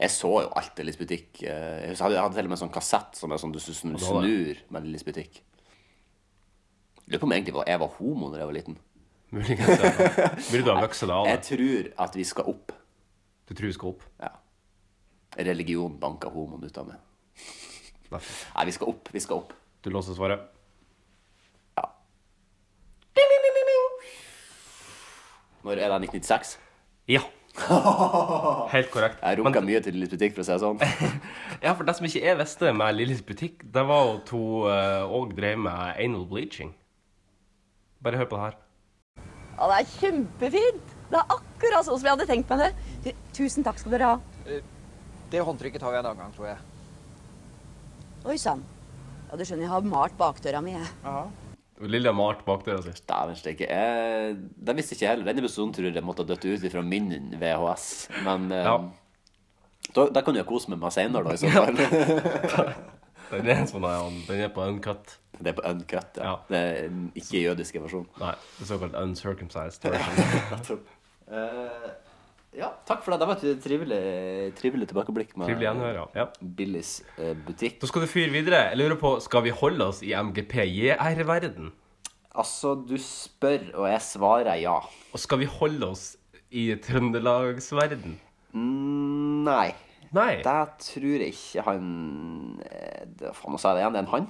Jeg 0.00 0.10
så 0.12 0.30
jo 0.44 0.48
alt 0.56 0.78
Lillis 0.80 0.98
butikk. 0.98 1.42
Eh, 1.44 1.90
Jeg 1.92 1.96
hadde, 2.00 2.20
til 2.34 2.44
og 2.46 2.50
med 2.50 2.56
en 2.56 2.62
sånn 2.66 2.72
kassett 2.74 3.16
som 3.18 3.32
er 3.32 3.40
sånn 3.40 3.52
du 3.54 3.60
Ja, 3.60 3.96
snur 4.00 4.60
med 4.72 4.86
Lillis 4.86 5.04
butikk. 5.06 5.42
Lurer 7.10 7.18
på 7.20 7.26
om 7.26 7.32
egentlig 7.34 7.54
var- 7.54 7.66
jeg 7.68 7.80
var 7.82 7.88
homo 7.98 8.30
da 8.30 8.38
jeg 8.38 8.46
var 8.46 8.54
liten. 8.54 8.76
Muligens. 9.30 10.50
Vil 10.52 10.64
du 10.64 10.70
ha 10.74 10.80
vokst 10.82 11.00
deg 11.06 11.10
av 11.14 11.26
Jeg 11.26 11.42
tror 11.46 11.92
at 12.06 12.14
vi 12.18 12.24
skal 12.24 12.44
opp. 12.50 12.72
Du 13.48 13.54
tror 13.54 13.66
vi 13.66 13.72
skal 13.76 13.88
opp? 13.94 14.02
Ja. 14.20 14.30
Religion 15.38 15.96
banker 16.02 16.30
homoen 16.30 16.64
ut 16.66 16.78
av 16.78 16.86
meg. 16.88 16.96
Nei. 18.10 18.20
Nei, 18.56 18.64
vi 18.66 18.72
skal 18.74 18.88
opp. 18.90 19.08
Vi 19.14 19.20
skal 19.22 19.36
opp. 19.42 19.52
Du 19.82 19.90
låser 19.90 20.14
svaret? 20.18 20.40
Ja. 21.78 21.86
Når 25.64 25.76
er 25.78 25.88
det 25.92 26.00
1996? 26.10 26.56
Ja. 27.10 27.20
Helt 28.74 28.90
korrekt. 28.94 29.18
Jeg 29.22 29.38
runka 29.40 29.60
mye 29.64 29.80
til 29.84 29.94
Lillis 29.96 30.12
butikk, 30.14 30.34
for 30.36 30.42
å 30.42 30.46
si 30.46 30.54
det 30.54 30.62
sånn. 30.62 30.80
Ja, 31.64 31.74
for 31.76 31.84
det 31.84 31.94
som 31.98 32.06
ikke 32.08 32.22
jeg 32.24 32.38
visste 32.38 32.70
med 32.72 32.94
Lillis 32.96 33.20
butikk, 33.26 33.64
det 33.74 33.82
var 33.84 34.14
at 34.16 34.30
hun 34.32 34.70
òg 35.20 35.34
drev 35.36 35.58
med 35.66 35.98
anal 36.00 36.24
bleaching. 36.30 36.70
Bare 38.04 38.16
hør 38.20 38.28
på 38.30 38.38
det 38.38 38.44
her. 38.48 38.58
Ja, 39.60 39.66
det 39.68 39.78
er 39.82 39.90
kjempefint. 39.98 40.92
Det 41.10 41.18
er 41.18 41.34
akkurat 41.34 41.84
sånn 41.84 41.98
som 41.98 42.06
jeg 42.06 42.14
hadde 42.14 42.26
tenkt 42.30 42.52
meg 42.52 42.62
det. 43.04 43.14
Tusen 43.36 43.66
takk 43.66 43.80
skal 43.82 43.92
dere 43.96 44.12
ha. 44.14 44.60
Det 45.30 45.42
håndtrykket 45.46 45.82
tar 45.82 45.92
vi 45.92 45.98
en 46.00 46.06
annen 46.08 46.22
gang, 46.24 46.32
tror 46.34 46.48
jeg. 46.48 46.58
Oi 48.30 48.36
sann. 48.40 48.62
Ja, 49.30 49.36
du 49.38 49.44
skjønner, 49.46 49.66
jeg 49.66 49.72
har 49.72 49.86
malt 49.86 50.16
bakdøra 50.18 50.62
mi, 50.64 50.72
jeg. 50.74 50.88
Og 51.80 51.88
Lilja 51.88 52.12
malt 52.16 52.40
bakdøra 52.46 52.82
si. 52.84 52.92
Dæven 53.08 53.36
steike. 53.38 53.68
Det 53.68 54.74
visste 54.76 54.96
ikke 54.96 55.04
jeg 55.06 55.12
heller. 55.14 55.28
Denne 55.30 55.44
episoden 55.44 55.74
tror 55.76 55.90
jeg 55.92 56.04
måtte 56.04 56.24
ha 56.24 56.32
dødd 56.32 56.48
ut 56.64 56.66
fra 56.72 56.82
min 56.84 57.12
VHS. 57.40 57.86
Men 58.26 58.48
eh, 58.52 58.64
Ja. 58.66 58.78
da, 59.96 60.08
da 60.12 60.24
kan 60.26 60.36
jo 60.36 60.44
kose 60.48 60.70
med 60.72 60.78
meg 60.80 60.88
med 60.88 60.96
senere, 60.96 61.24
da, 61.24 61.36
i 61.36 61.40
så 61.40 61.52
fall. 61.52 62.74
Den 63.30 63.50
er, 63.52 63.64
sånn, 63.70 63.86
ja, 63.86 64.04
den 64.28 64.44
er 64.44 64.52
på 64.54 64.66
uncut. 64.66 65.16
Det 65.40 65.52
er 65.52 65.56
på 65.56 65.64
uncut, 65.70 66.20
ja. 66.20 66.36
Det 66.50 66.60
er 66.60 66.78
en 66.88 67.08
ikke-jødiske 67.16 67.82
versjon. 67.84 68.06
Nei, 68.20 68.34
det 68.58 68.64
er 68.66 68.70
såkalt 68.74 68.96
uncircumcised 69.00 69.90
version. 69.90 70.86
Eh, 71.30 71.90
ja, 72.58 72.72
takk 72.82 73.04
for 73.04 73.14
det. 73.14 73.20
Det 73.22 73.26
var 73.30 73.42
et 73.46 73.60
trivelig, 73.62 73.98
trivelig 74.58 74.88
tilbakeblikk 74.90 75.36
med 75.38 75.46
Trivelig 75.46 75.68
gjenhør, 75.68 75.98
ja. 76.00 76.06
ja. 76.18 76.24
Billis 76.58 76.96
eh, 77.14 77.36
butikk. 77.46 77.76
Da 77.78 77.86
skal 77.86 78.02
du 78.02 78.10
fyre 78.10 78.32
videre. 78.34 78.64
Jeg 78.72 78.80
lurer 78.80 78.98
på, 78.98 79.12
skal 79.22 79.44
vi 79.44 79.52
holde 79.54 79.86
oss 79.92 80.00
i 80.02 80.10
MGP-JR-verden? 80.10 81.70
Altså, 82.34 82.74
du 82.74 82.96
spør, 82.98 83.68
og 83.76 83.86
jeg 83.92 84.02
svarer 84.06 84.58
ja. 84.58 84.74
Og 85.14 85.22
skal 85.22 85.44
vi 85.44 85.46
holde 85.50 85.92
oss 85.94 86.04
i 86.50 86.72
Trøndelagsverden? 86.82 88.18
Mm, 88.58 89.46
nei. 89.46 89.70
Nei. 90.16 90.40
Det 90.42 90.54
tror 90.82 91.22
jeg 91.22 91.34
ikke 91.36 91.62
han 91.68 91.84
eh, 92.66 93.04
det- 93.20 93.30
Faen, 93.38 93.52
nå 93.54 93.60
sa 93.62 93.70
jeg 93.70 93.78
det 93.78 93.82
igjen. 93.84 93.92
Det 93.94 94.00
er 94.00 94.06
en 94.06 94.14
han. 94.14 94.26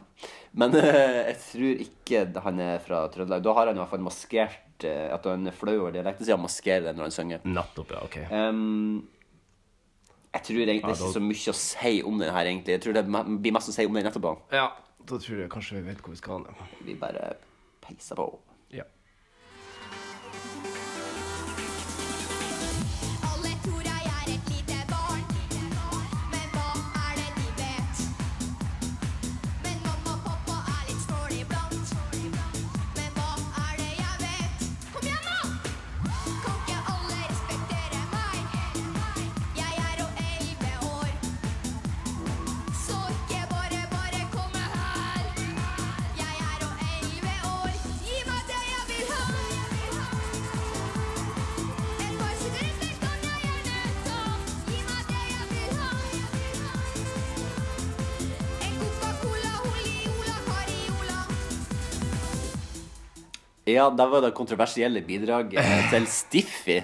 Men 0.61 0.75
eh, 0.77 1.21
jeg 1.31 1.39
tror 1.45 1.85
ikke 1.87 2.43
han 2.45 2.61
er 2.61 2.83
fra 2.85 2.99
Trøndelag. 3.15 3.43
Da 3.47 3.55
har 3.57 3.71
han 3.71 3.79
i 3.79 3.81
hvert 3.81 3.95
fall 3.95 4.05
maskert 4.05 4.85
eh, 4.85 5.07
At 5.15 5.25
han 5.31 5.47
er 5.49 5.57
flau 5.57 5.77
over 5.87 5.95
dialekten 5.97 6.27
sin. 6.27 6.35
Han 6.37 6.45
maskerer 6.45 6.85
det 6.91 6.97
når 6.99 7.09
han 7.09 7.17
synger. 7.17 7.41
Nettopp, 7.49 7.95
ja, 7.97 8.03
ok. 8.05 8.19
um, 8.33 9.09
jeg 10.31 10.45
tror 10.47 10.61
egentlig 10.63 10.85
Ja, 10.85 10.93
ikke 10.95 11.15
så 11.17 11.23
mye 11.25 11.51
å 11.51 11.57
si 11.59 11.95
om 12.07 12.21
den 12.23 12.31
her, 12.31 12.45
egentlig. 12.47 12.77
Jeg 12.77 12.83
tror 12.85 12.95
det 13.01 13.07
blir 13.43 13.53
mest 13.57 13.73
å 13.73 13.75
si 13.75 13.87
om 13.89 13.97
den 13.99 14.07
etterpå. 14.07 14.37
Ja, 14.55 14.69
da 15.09 15.17
tror 15.19 15.41
jeg 15.43 15.51
kanskje 15.51 15.81
vi 15.81 15.89
vet 15.89 16.05
hvor 16.05 16.13
vi 16.15 16.21
skal. 16.21 16.45
Ja. 16.47 16.69
Vi 16.87 16.95
bare 17.01 17.33
peiser 17.83 18.21
på. 18.21 18.29
Ja, 63.71 63.87
det 63.95 64.07
var 64.11 64.25
det 64.25 64.33
kontroversielle 64.37 65.03
bidraget 65.07 65.87
til 65.93 66.09
Stiffy 66.11 66.81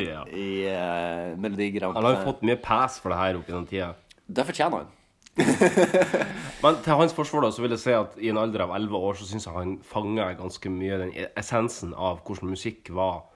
ja. 0.00 0.24
i 0.46 0.50
uh, 0.66 1.38
Melodi 1.38 1.70
Grand 1.76 1.96
Han 1.96 2.06
har 2.08 2.18
jo 2.18 2.26
fått 2.32 2.44
mye 2.46 2.58
pass 2.60 2.98
for 3.02 3.14
det 3.14 3.20
her 3.20 3.40
opp 3.40 3.48
gjennom 3.50 3.66
tida. 3.70 3.92
Det 4.26 4.46
fortjener 4.48 4.84
han. 4.84 4.92
Men 6.62 6.78
til 6.84 6.96
hans 6.96 7.14
forsvar 7.14 7.44
da, 7.44 7.52
så 7.52 7.62
vil 7.62 7.74
jeg 7.74 7.82
si 7.82 7.94
at 7.94 8.16
i 8.18 8.30
en 8.32 8.40
alder 8.40 8.64
av 8.64 8.74
11 8.78 9.08
år 9.08 9.18
så 9.18 9.28
syns 9.28 9.46
jeg 9.48 9.56
han 9.56 9.76
fanga 9.84 10.30
ganske 10.38 10.72
mye 10.72 11.00
den 11.02 11.12
essensen 11.36 11.92
av 11.92 12.22
hvordan 12.24 12.54
musikk 12.54 12.90
var 12.96 13.18
eh, 13.20 13.35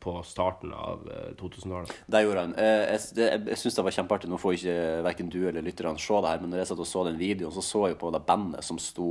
på 0.00 0.12
starten 0.26 0.72
av 0.74 1.02
eh, 1.10 1.32
2000-tallet. 1.40 1.90
Det 2.06 2.22
gjorde 2.24 2.44
han. 2.44 2.54
Eh, 2.58 2.84
Jeg, 2.94 3.00
jeg, 3.18 3.40
jeg 3.50 3.58
syns 3.58 3.74
det 3.78 3.84
var 3.88 3.96
kjempeartig. 3.98 4.30
Nå 4.30 4.38
får 4.40 4.56
ikke 4.58 4.76
verken 5.06 5.32
du 5.32 5.40
eller 5.48 5.64
lytterne 5.66 5.98
se 5.98 6.20
det 6.22 6.30
her, 6.32 6.40
men 6.44 6.50
når 6.54 6.62
jeg 6.62 6.70
satt 6.72 6.82
og 6.84 6.90
så 6.90 7.04
den 7.08 7.18
videoen, 7.18 7.52
så 7.56 7.64
så 7.64 7.82
jeg 7.90 7.98
på 7.98 8.12
det 8.14 8.22
bandet 8.28 8.64
som 8.66 8.78
sto 8.78 9.08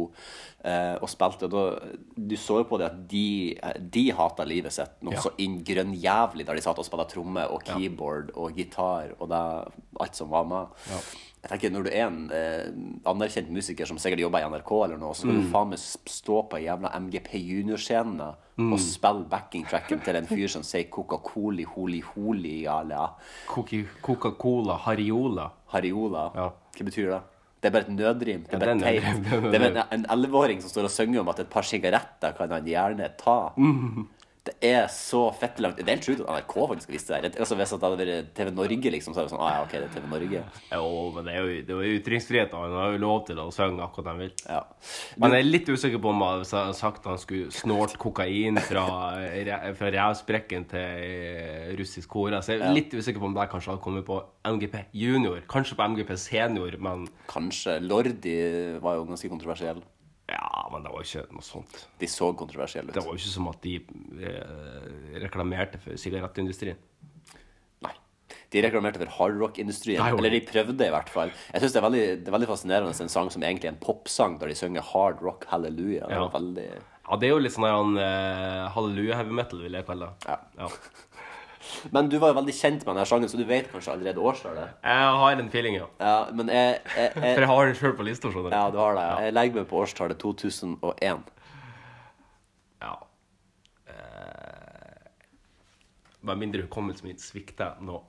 eh, 0.63 0.95
og 1.01 1.09
spilte. 1.11 1.49
Da, 1.51 1.63
du 2.15 2.35
så 2.39 2.61
jo 2.61 2.69
på 2.69 2.79
det 2.81 2.87
at 2.91 3.01
de, 3.11 3.25
de 3.93 4.05
hata 4.15 4.45
livet 4.47 4.71
sitt 4.75 5.01
noe 5.03 5.13
Ja. 5.17 5.21
så 5.27 5.33
inn 5.43 5.59
grønnjævlig 5.67 6.45
der 6.47 6.55
de 6.57 6.63
satt 6.65 6.79
og 6.79 6.87
spilte 6.87 7.11
tromme 7.13 7.43
og 7.51 7.63
keyboard 7.67 8.31
og 8.39 8.55
gitar 8.57 9.11
og 9.19 9.29
det, 9.31 9.43
alt 9.99 10.15
som 10.17 10.31
var 10.33 10.47
med. 10.49 10.89
Jeg 11.43 11.49
tenker 11.59 11.71
Når 11.75 11.83
du 11.83 11.89
er 11.91 12.05
en 12.07 12.31
eh, 12.31 12.67
anerkjent 13.11 13.49
musiker 13.51 13.85
som 13.85 13.97
sikkert 13.99 14.21
jobber 14.23 14.39
i 14.39 14.47
NRK, 14.47 14.71
eller 14.85 14.97
noe, 14.97 15.11
så 15.13 15.25
skal 15.25 15.33
Mm. 15.35 15.41
du 15.43 15.49
faen 15.51 15.69
meg 15.69 15.79
stå 15.79 16.37
på 16.49 16.55
ei 16.57 16.63
jævla 16.69 16.91
MGP 17.01 17.33
Junior-scene 17.41 18.29
Mm. 18.55 18.71
og 18.71 18.79
spille 18.79 19.25
backingtracken 19.27 19.99
til 20.05 20.15
en 20.15 20.25
fyr 20.29 20.47
som 20.47 20.61
sier 20.63 20.85
Coca-Coli, 20.89 21.65
holi, 21.65 21.99
holi, 22.01 22.61
ja, 22.63 23.09
Coca- 23.47 23.87
Coca-Cola, 24.01 24.77
Hariola. 24.77 25.49
Hariola. 25.73 26.29
Hva 26.33 26.85
betyr 26.85 27.09
det? 27.09 27.21
Det 27.63 27.67
er 27.67 27.71
bare 27.71 27.81
et 27.87 27.95
nødrim. 27.97 28.43
Det 28.45 28.53
er 28.53 28.59
bare 28.59 28.75
er 28.75 28.79
teit. 28.79 29.51
det 29.51 29.61
er 29.61 29.87
en 29.91 30.05
elleve-åring 30.09 30.61
som 30.61 30.69
står 30.69 30.83
og 30.83 30.91
synger 30.91 31.19
om 31.21 31.29
at 31.29 31.39
et 31.39 31.49
par 31.49 31.63
sigaretter 31.63 32.37
kan 32.37 32.49
han 32.51 32.65
gjerne 32.65 33.09
ta. 33.17 33.51
Mm. 33.57 34.07
Det 34.43 34.57
er 34.67 34.89
så 34.91 35.21
fett 35.39 35.59
langt 35.63 35.77
Det 35.79 35.85
er 35.85 35.95
helt 35.95 36.03
sjukt 36.03 36.21
at 36.25 36.27
NRK 36.35 36.53
faktisk 36.73 36.89
visste 36.91 37.15
det. 37.15 37.29
der, 37.31 37.43
Altså, 37.45 37.55
hvis 37.55 37.71
det 37.71 37.77
hadde 37.79 37.99
vært 38.01 38.31
TV 38.35 38.49
Norge, 38.51 38.91
liksom, 38.91 39.15
så 39.15 39.21
er 39.21 39.27
det 39.27 39.31
sånn 39.31 39.43
ah, 39.43 39.53
ja, 39.55 39.61
ok, 39.63 39.75
det 39.77 39.85
er 39.87 39.93
TV 39.93 40.09
Norge. 40.11 40.41
Jo, 40.73 40.89
men 41.15 41.29
det 41.29 41.33
er 41.33 41.39
jo, 41.39 41.53
det 41.69 41.75
er 41.77 41.87
jo 41.87 41.99
ytringsfrihet. 42.01 42.57
Han 42.59 42.75
har 42.75 42.91
jo 42.91 42.99
lov 43.05 43.21
til 43.29 43.39
å 43.39 43.45
synge 43.55 43.85
akkurat 43.85 44.09
han 44.11 44.19
vil. 44.25 44.33
Ja. 44.43 44.59
Men 45.15 45.37
jeg 45.37 45.45
er 45.45 45.47
litt 45.47 45.71
usikker 45.71 46.03
på 46.03 46.11
om 46.11 46.25
han 46.25 46.41
hadde 46.41 46.65
sagt 46.75 46.99
at 47.05 47.09
han 47.13 47.21
skulle 47.23 47.55
snorte 47.55 48.01
kokain 48.03 48.59
fra, 48.67 48.85
fra 49.79 49.93
revsprekken 49.95 50.67
til 50.75 51.79
russisk 51.79 52.11
kore. 52.11 52.43
Så 52.43 52.57
jeg 52.57 52.65
er 52.67 52.75
litt 52.75 52.91
usikker 52.91 53.23
på 53.23 53.31
om 53.31 53.39
det 53.39 53.47
kanskje 53.53 53.71
hadde 53.71 53.85
kommet 53.87 54.07
på 54.09 54.19
MGP 54.43 54.75
junior. 55.05 55.39
Kanskje 55.55 55.79
på 55.79 55.87
MGP 55.95 56.15
senior, 56.19 56.75
men 56.83 57.07
Kanskje. 57.31 57.79
Lordi 57.79 58.37
var 58.83 58.99
jo 58.99 59.07
ganske 59.07 59.31
kontroversiell. 59.31 59.79
Ja, 60.31 60.69
men 60.71 60.85
det 60.85 60.91
var 60.93 61.03
jo 61.03 61.09
ikke 61.09 61.35
noe 61.35 61.45
sånt. 61.45 61.81
De 61.99 62.07
så 62.07 62.29
kontroversielle 62.39 62.91
ut. 62.91 62.95
Det 62.95 63.03
var 63.03 63.11
jo 63.11 63.19
ikke 63.19 63.33
som 63.33 63.49
at 63.51 63.65
de 63.65 63.75
eh, 64.23 65.17
reklamerte 65.25 65.81
for 65.83 65.99
sigarettindustrien. 65.99 66.79
De 68.53 68.61
reklamerte 68.61 69.01
for 69.01 69.09
hardrock-industrien. 69.17 70.01
Eller 70.13 70.35
de 70.35 70.41
prøvde, 70.45 70.85
i 70.85 70.93
hvert 70.93 71.09
fall. 71.09 71.31
Jeg 71.53 71.63
synes 71.63 71.73
det 71.73 71.81
det 71.93 72.29
er 72.29 72.35
veldig 72.35 72.49
fascinerende 72.49 72.93
en 72.93 73.09
sang 73.11 73.31
som 73.33 73.43
egentlig 73.43 73.69
er 73.69 73.73
en 73.73 73.81
popsang, 73.81 74.37
der 74.41 74.51
de 74.51 74.57
synger 74.57 74.85
hard 74.93 75.23
rock 75.25 75.47
hallelujah. 75.49 76.07
Det 76.07 76.19
Ja. 76.19 76.27
veldig 76.29 76.67
Ja, 77.03 77.17
det 77.17 77.27
er 77.27 77.31
jo 77.33 77.39
litt 77.39 77.51
sånn 77.51 77.97
uh, 77.97 78.03
eh, 78.03 78.69
halleluja 78.71 79.17
heavy 79.17 79.33
metal, 79.35 79.59
vil 79.59 79.73
jeg 79.73 79.85
kalle 79.85 80.07
det. 80.07 80.37
Ja. 80.57 80.69
Men 81.95 82.09
du 82.11 82.17
var 82.21 82.33
jo 82.33 82.37
veldig 82.39 82.53
kjent 82.57 82.81
med 82.85 82.91
denne 82.95 83.05
sjangen, 83.09 83.29
så 83.31 83.39
du 83.39 83.45
vet 83.47 83.69
kanskje 83.71 83.93
allerede 83.95 84.19
årstallet? 84.23 84.73
Jeg 84.83 85.13
har 85.23 85.39
en 85.43 85.49
feeling, 85.53 85.77
ja. 85.79 85.87
Ja, 85.99 86.15
men 86.35 86.51
jeg, 86.51 86.79
jeg, 86.95 87.11
jeg 87.15 87.21
For 87.21 87.45
jeg 87.45 87.51
har 87.53 87.69
den 87.69 87.77
sjøl 87.79 87.95
på 87.99 88.07
lista, 88.07 88.31
Sånn. 88.33 88.49
Ja, 88.51 88.63
du 88.73 88.79
har 88.81 88.97
det. 88.99 89.05
Jeg 89.27 89.35
legger 89.37 89.61
meg 89.61 89.69
på 89.71 89.81
årstallet 89.83 90.19
2001. 90.23 91.29
Ja. 92.83 92.93
Eh, 93.87 95.05
Med 96.23 96.41
mindre 96.45 96.65
hukommelsen 96.67 97.07
min 97.11 97.21
svikter 97.21 97.79
nå 97.83 98.01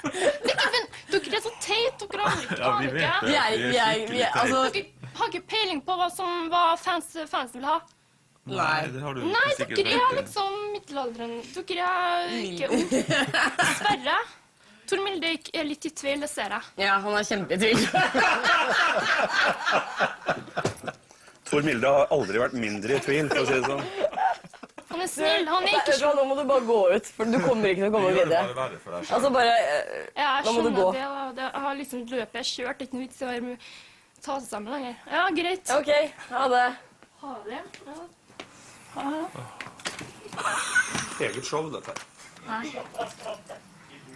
Dere, 0.47 0.71
men, 0.77 0.87
dere 1.13 1.37
er 1.37 1.43
så 1.45 1.53
teite, 1.63 2.07
dere 2.15 2.31
aner 2.31 2.47
ikke. 2.47 2.63
Ja, 2.63 2.71
vi 2.79 2.87
vet 2.87 3.03
det. 3.03 3.29
Vi 3.29 3.35
er- 3.37 3.59
vi 3.59 3.77
er- 3.83 4.07
vi 4.15 4.23
er- 4.23 4.39
altså- 4.41 4.87
har 5.19 5.27
ikke 5.33 5.47
peiling 5.55 5.81
på 5.87 5.97
hva 5.99 6.09
som 6.13 6.49
hva 6.53 6.63
fans, 6.81 7.11
fans 7.31 7.53
vil 7.57 7.65
ha. 7.69 7.79
Nei, 8.51 8.89
det 8.91 9.01
har 9.05 9.15
du 9.15 9.21
Nei, 9.23 9.51
sikkert 9.55 9.79
dere 9.79 9.99
er 10.03 10.17
liksom 10.19 10.55
middelalderen. 10.75 11.35
Dere 11.55 11.89
er 11.89 12.33
ikke 12.43 12.71
unge. 12.75 13.03
Dessverre. 13.61 14.17
Tor 14.91 14.99
Milde 15.05 15.29
er 15.55 15.65
litt 15.65 15.87
i 15.87 15.93
tvil, 15.95 16.21
det 16.21 16.29
ser 16.29 16.51
jeg. 16.53 16.63
Ja, 16.83 16.97
han 17.01 17.15
er 17.17 17.23
kjempetvil. 17.25 17.79
Tor 21.49 21.63
Milde 21.67 21.89
har 21.93 22.11
aldri 22.15 22.41
vært 22.41 22.57
mindre 22.57 22.97
i 22.97 23.01
tvil, 23.05 23.29
for 23.31 23.43
å 23.43 23.47
si 23.49 23.55
det 23.61 23.65
sånn. 23.69 23.85
Han 24.93 25.01
er 25.05 25.09
snill. 25.09 25.47
Han 25.49 25.65
er 25.69 25.79
ikke 25.79 25.95
sånn. 25.97 26.17
Nå 26.19 26.25
må 26.29 26.35
du 26.37 26.43
bare 26.49 26.65
gå 26.69 26.79
ut, 26.93 27.07
for 27.17 27.25
du 27.33 27.39
kommer 27.45 27.71
ikke 27.73 27.85
til 27.87 27.89
å 27.89 27.95
komme 27.95 28.13
videre. 28.17 28.43
Altså 29.01 29.31
bare 29.33 29.55
eh, 29.55 30.03
Ja, 30.21 30.35
Nå 30.45 30.53
må 30.53 30.65
du 30.67 30.69
skjønner 30.69 30.77
gå. 30.83 30.91
det. 30.99 31.07
og 31.09 31.33
det. 31.39 31.47
Jeg 31.49 31.63
har 31.67 31.79
liksom 31.81 32.05
løpet 32.13 32.39
jeg 32.43 32.51
kjørt. 32.51 32.77
Det 32.77 32.85
er 32.85 32.91
ikke 32.91 32.99
noe 32.99 33.07
vits 33.07 33.23
i 33.23 33.25
å 33.25 33.31
være 33.31 33.45
med- 33.47 33.71
ta 34.23 34.39
seg 34.41 34.49
sammen 34.49 34.73
lenger. 34.73 34.99
Ja, 35.11 35.29
greit. 35.35 35.71
OK, 35.75 35.91
ha 36.31 36.49
det. 36.49 36.67
Ha 37.23 37.37
det. 37.47 37.63
Ja. 37.87 37.95
Ha 38.95 39.11
det. 39.11 39.47
Eget 41.27 41.47
show, 41.47 41.71
dette 41.73 41.91
her. 41.91 41.99
Nei. 42.47 42.67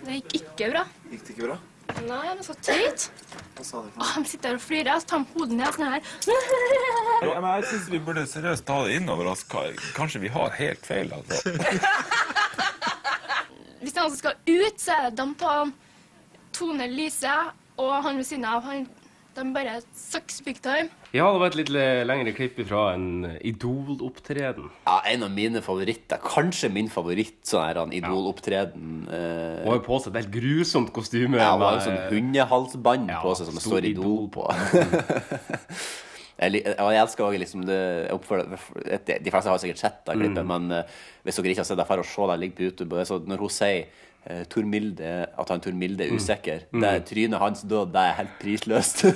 Det 0.05 0.19
gikk 0.19 0.37
ikke 0.41 0.71
bra. 0.75 0.85
Gikk 1.11 1.25
det 1.27 1.35
ikke 1.35 1.49
bra? 1.49 1.59
Nei, 2.07 2.23
men 2.35 2.43
så 2.45 2.55
teit. 2.67 3.09
Hva 3.57 3.65
sa 3.65 3.83
du? 3.83 3.91
Åh, 3.95 4.09
Han 4.17 4.27
sitter 4.29 4.53
her 4.53 4.59
og 4.59 4.63
flirer. 4.63 4.91
Jeg 4.93 5.07
tar 5.11 5.27
hodet 5.35 5.59
ned 5.59 5.77
sånn 5.77 5.93
her. 5.95 6.09
Ja, 7.23 7.37
men 7.45 7.51
jeg 7.57 7.69
syns 7.71 7.91
vi 7.95 8.01
burde 8.09 8.27
seriøst 8.31 8.67
ta 8.69 8.81
det 8.87 8.99
innover 9.01 9.31
oss. 9.33 9.45
Kanskje 9.97 10.23
vi 10.23 10.33
har 10.35 10.55
helt 10.59 10.87
feil, 10.87 11.15
altså. 11.15 11.55
Hvis 13.83 13.97
han 13.97 14.11
skal 14.17 14.35
ut, 14.47 14.81
så 14.83 14.97
er 14.97 15.09
det 15.11 15.17
dem 15.21 15.35
på 15.39 15.53
Tone 16.57 16.89
Lise 16.91 17.37
og 17.77 17.93
han 18.03 18.17
ved 18.19 18.27
siden 18.27 18.47
av. 18.49 18.65
Han, 18.67 18.87
de 19.37 19.53
bare 19.55 19.77
sucks 19.95 20.41
big 20.45 20.59
time. 20.65 20.89
Ja, 21.15 21.29
det 21.33 21.41
var 21.43 21.47
et 21.53 21.59
litt 21.61 21.71
lengre 22.09 22.33
klipp 22.37 22.59
fra 22.69 22.95
en 22.95 23.27
Idol-opptreden. 23.45 24.71
Ja, 24.87 24.99
En 25.13 25.23
av 25.27 25.31
mine 25.35 25.63
favoritter. 25.65 26.19
Kanskje 26.25 26.71
min 26.73 26.89
favoritt 26.93 27.39
sånn 27.47 27.65
her 27.69 27.81
Idol-opptreden. 27.95 29.07
Ja. 29.07 29.63
Og 29.67 29.73
har 29.77 29.83
på 29.87 30.01
seg 30.03 30.15
et 30.17 30.25
helt 30.25 30.35
grusomt 30.37 30.93
kostyme. 30.97 31.37
ja, 31.39 31.53
hun 31.55 31.63
har 31.67 31.79
jo 31.79 31.85
sånn 31.87 32.03
hundehalsbånd 32.13 33.13
på 33.23 33.35
seg 33.39 33.47
som 33.51 33.55
det 33.61 33.65
står 33.67 33.91
Idol 33.93 34.27
på. 34.35 34.49
jeg, 36.37 36.61
jeg 36.67 36.99
elsker 37.01 37.25
også 37.27 37.41
liksom 37.41 37.63
det 37.69 37.79
jeg 37.81 38.17
oppfører, 38.17 38.59
De 39.25 39.33
fleste 39.33 39.53
har 39.53 39.63
sikkert 39.63 39.81
sett 39.83 40.03
det 40.09 40.17
klippet, 40.19 40.43
Mm. 40.45 40.51
men 40.53 40.79
eh, 40.81 40.97
hvis 41.25 41.39
dere 41.41 41.55
ikke 41.55 41.63
har 41.65 41.71
sett 41.71 41.79
det, 41.81 41.87
dra 41.89 42.03
og 42.03 42.11
se 42.11 42.27
det. 42.33 42.39
ligger 42.43 42.57
på 42.57 42.67
YouTube. 42.69 42.91
Og 42.93 42.99
det 42.99 43.05
er 43.07 43.11
så, 43.13 43.19
når 43.27 43.39
hun 43.47 43.49
sier 43.57 43.87
eh, 44.31 44.45
Tor 44.51 44.63
Milde, 44.69 45.11
at 45.39 45.49
han 45.53 45.61
Tor 45.61 45.73
Milde 45.73 46.05
er 46.07 46.11
Mm. 46.13 46.17
usikker, 46.21 46.61
Mm. 46.73 46.81
det 46.83 46.89
er 46.95 47.01
trynet 47.13 47.39
hans 47.41 47.63
da, 47.63 47.85
det 47.85 48.03
er 48.07 48.13
helt 48.23 48.39
prisløst. 48.43 49.05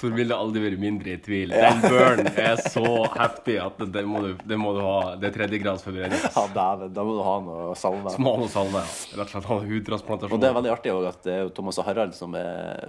Tor 0.00 0.14
Vilde 0.16 0.32
har 0.32 0.40
aldri 0.40 0.62
vært 0.64 0.80
mindre 0.80 1.12
i 1.12 1.18
tvil. 1.20 1.50
Ja. 1.52 1.74
Den 1.76 1.82
burn 1.92 2.30
er 2.40 2.56
så 2.56 2.84
heftig 3.18 3.58
at 3.60 3.82
det, 3.92 4.04
må, 4.08 4.22
du, 4.24 4.30
det 4.48 4.56
må 4.56 4.70
du 4.72 4.80
ha. 4.80 5.16
Det 5.20 5.28
er 5.28 5.34
tredjegrads. 5.34 5.84
Ja, 5.84 6.08
dæven. 6.54 6.94
Da 6.96 7.04
må 7.04 7.18
du 7.18 7.22
ha 7.26 7.34
noe 7.44 7.74
salve. 7.76 8.14
Smal 8.14 8.46
og 8.46 8.48
salve. 8.52 8.80
ja. 8.80 9.18
Rett 9.20 9.26
og 9.26 9.34
slett 9.34 9.48
ha 9.50 9.58
hudtransplantasjon. 9.66 10.32
Og 10.32 10.40
det 10.40 10.48
er 10.48 10.56
veldig 10.56 10.72
artig 10.72 10.94
òg 10.94 11.08
at 11.10 11.20
det 11.26 11.34
er 11.42 11.50
Thomas 11.58 11.80
og 11.82 11.84
Harald 11.90 12.16
som 12.16 12.32
er 12.40 12.88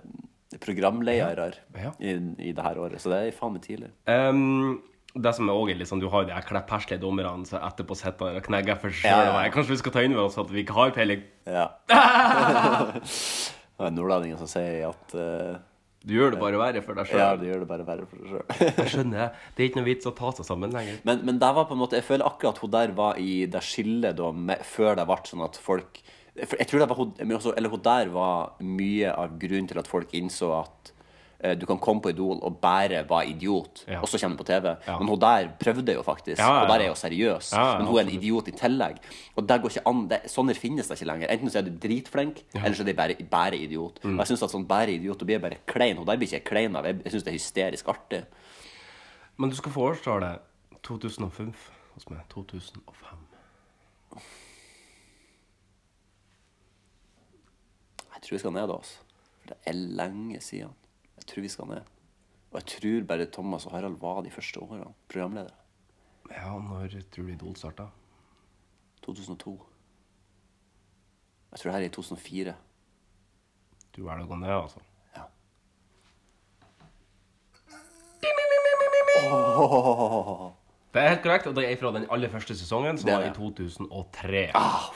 programledere 0.64 1.50
Ja. 1.82 1.92
i, 2.00 2.16
i 2.48 2.54
det 2.56 2.64
her 2.64 2.80
året. 2.80 3.04
Så 3.04 3.12
det 3.12 3.20
er 3.28 3.36
faen 3.36 3.58
meg 3.58 3.66
tidlig. 3.68 3.92
Ehm, 4.08 4.80
det 5.14 5.34
som 5.36 5.50
er 5.50 5.58
også 5.58 5.78
liksom, 5.80 6.00
Du 6.00 6.08
har 6.10 6.24
jo 6.24 6.30
de 6.30 6.36
her 6.36 6.46
kleppherslige 6.48 7.02
dommerne 7.02 7.46
som 7.50 7.60
etterpå 7.60 7.98
sitter 8.00 8.38
og 8.40 8.46
knegger 8.46 8.78
for 8.80 8.94
seg 8.94 9.10
sjøl. 9.10 9.32
ja. 9.36 9.50
Kanskje 9.52 9.76
vi 9.76 9.82
skal 9.82 9.96
ta 9.96 10.06
inn 10.06 10.16
over 10.16 10.30
oss 10.30 10.40
at 10.40 10.54
vi 10.54 10.64
ikke 10.64 10.78
har 10.78 10.94
peiling? 10.96 11.26
Ja. 11.50 11.68
Det 13.82 13.90
er 13.90 13.94
nordlendinger 13.98 14.38
som 14.38 14.50
sier 14.50 14.92
at 14.92 15.14
uh, 15.18 15.58
Du 16.06 16.14
gjør 16.14 16.36
det 16.36 16.42
bare 16.42 16.60
verre 16.62 16.84
for 16.86 16.98
deg 16.98 17.10
sjøl. 17.10 17.22
Ja, 17.22 17.34
du 17.40 17.48
gjør 17.48 17.64
det 17.64 17.70
bare 17.72 17.86
verre 17.88 18.06
for 18.06 18.22
deg 18.22 18.30
sjøl. 18.30 18.46
Jeg 18.78 18.94
skjønner. 18.94 19.36
Det 19.56 19.64
er 19.64 19.70
ikke 19.72 19.82
noe 19.82 19.90
vits 19.90 20.10
å 20.10 20.14
ta 20.18 20.32
seg 20.38 20.48
sammen 20.48 20.76
lenger. 20.76 21.02
Men, 21.08 21.24
men 21.26 21.42
var 21.42 21.66
på 21.66 21.76
en 21.76 21.82
måte 21.82 21.98
Jeg 21.98 22.06
føler 22.06 22.30
akkurat 22.30 22.62
hun 22.62 22.74
der 22.74 22.94
var 22.98 23.18
i 23.22 23.46
det 23.50 23.64
skillet 23.66 24.18
da, 24.20 24.32
med, 24.32 24.62
før 24.68 25.00
det 25.00 25.08
ble 25.10 25.20
sånn 25.32 25.46
at 25.48 25.58
folk 25.62 26.02
Jeg 26.38 26.70
tror 26.70 26.84
det 26.84 26.90
var 26.94 27.02
hun 27.02 27.14
Eller 27.18 27.74
hun 27.74 27.86
der 27.90 28.14
var 28.14 28.54
mye 28.62 29.14
av 29.18 29.38
grunnen 29.42 29.70
til 29.72 29.82
at 29.82 29.90
folk 29.90 30.14
innså 30.18 30.54
at 30.62 30.94
du 31.58 31.66
kan 31.66 31.80
komme 31.82 32.02
på 32.04 32.12
Idol 32.14 32.38
og 32.46 32.60
bare 32.62 33.02
være 33.10 33.32
idiot, 33.32 33.84
og 33.98 34.08
så 34.10 34.20
kommer 34.22 34.38
du 34.38 34.44
på 34.44 34.48
TV. 34.52 34.68
Men 34.88 35.10
hun 35.10 35.20
der 35.22 35.48
prøvde 35.60 35.96
jo 35.96 36.04
faktisk, 36.06 36.38
Ja, 36.38 36.50
ja, 36.54 36.60
og 36.62 36.70
der 36.70 36.84
er 36.86 36.88
jo 36.92 36.96
seriøs. 36.96 37.52
Ja, 37.54 37.64
ja, 37.72 37.78
men 37.80 37.88
hun 37.88 37.98
er 37.98 38.04
en 38.06 38.14
idiot 38.14 38.48
i 38.48 38.52
tillegg. 38.52 39.00
Og 39.36 39.48
det 39.50 39.58
går 39.62 39.74
ikke 39.74 39.86
an. 39.90 40.04
Det, 40.12 40.20
sånne 40.30 40.54
finnes 40.58 40.88
det 40.90 41.00
ikke 41.00 41.10
lenger. 41.10 41.34
Enten 41.34 41.50
så 41.50 41.62
er 41.62 41.66
du 41.66 41.74
dritflink, 41.82 42.44
eller 42.54 42.78
så 42.78 42.86
er 42.86 42.92
du 42.92 42.94
bare, 42.98 43.16
bare 43.32 43.58
idiot. 43.58 44.00
Mm. 44.04 44.16
Og 44.16 44.24
jeg 44.24 44.32
syns 44.34 44.46
at 44.48 44.54
sånn 44.54 44.68
bare 44.70 44.94
idiot, 44.94 45.20
du 45.20 45.26
blir 45.26 45.42
bare 45.42 45.62
klein. 45.66 45.98
Hun 45.98 46.06
der 46.06 46.22
blir 46.22 46.30
ikke 46.30 46.52
klein 46.52 46.78
av. 46.78 46.86
Jeg, 46.86 47.02
syns 47.10 47.26
det 47.26 47.34
er 47.34 47.40
hysterisk 47.40 47.90
artig. 47.94 48.24
Men 49.38 49.50
du 49.50 49.58
skal 49.58 49.74
få 49.74 49.90
årstallet 49.90 50.46
2005 50.86 51.54
hos 51.96 52.10
meg. 52.10 52.22
2005. 52.30 53.28
Jeg 58.12 58.28
tror 58.28 58.36
vi 58.36 58.40
skal 58.44 58.54
ned, 58.54 58.70
altså. 58.70 59.02
For 59.42 59.54
det 59.54 59.58
er 59.66 59.74
lenge 59.74 60.42
siden. 60.46 60.78
Jeg 61.22 61.28
tror 61.30 61.46
vi 61.46 61.52
skal 61.54 61.70
ned. 61.70 61.90
Og 62.52 62.60
jeg 62.60 62.68
tror 62.74 63.04
bare 63.08 63.26
Thomas 63.32 63.66
og 63.70 63.76
Harald 63.76 64.00
var 64.02 64.22
de 64.26 64.32
første 64.34 64.60
årene 64.60 64.90
programledere. 65.08 65.56
Ja, 66.32 66.58
når 66.58 66.98
tror 67.12 67.28
du 67.28 67.32
Idol 67.32 67.56
starta? 67.56 67.86
2002. 69.06 69.54
Jeg 71.52 71.60
tror 71.60 71.72
det 71.72 71.76
her 71.76 71.82
er 71.86 71.90
i 71.90 71.94
2004. 71.94 72.56
Du 73.96 74.04
velger 74.06 74.26
å 74.26 74.30
gå 74.32 74.40
ned, 74.40 74.56
altså? 74.56 74.80
Åh. 79.22 80.52
Det 80.94 81.00
er 81.02 81.08
helt 81.14 81.22
korrekt, 81.24 81.48
og 81.48 81.56
det 81.56 81.64
er 81.72 81.78
fra 81.80 81.92
den 81.96 82.06
aller 82.12 82.28
første 82.30 82.56
sesongen, 82.60 82.98
som 83.00 83.08
Det 83.08 83.16
var 83.16 83.24
i 83.24 83.30
det. 83.30 83.36
2003. 83.36 84.52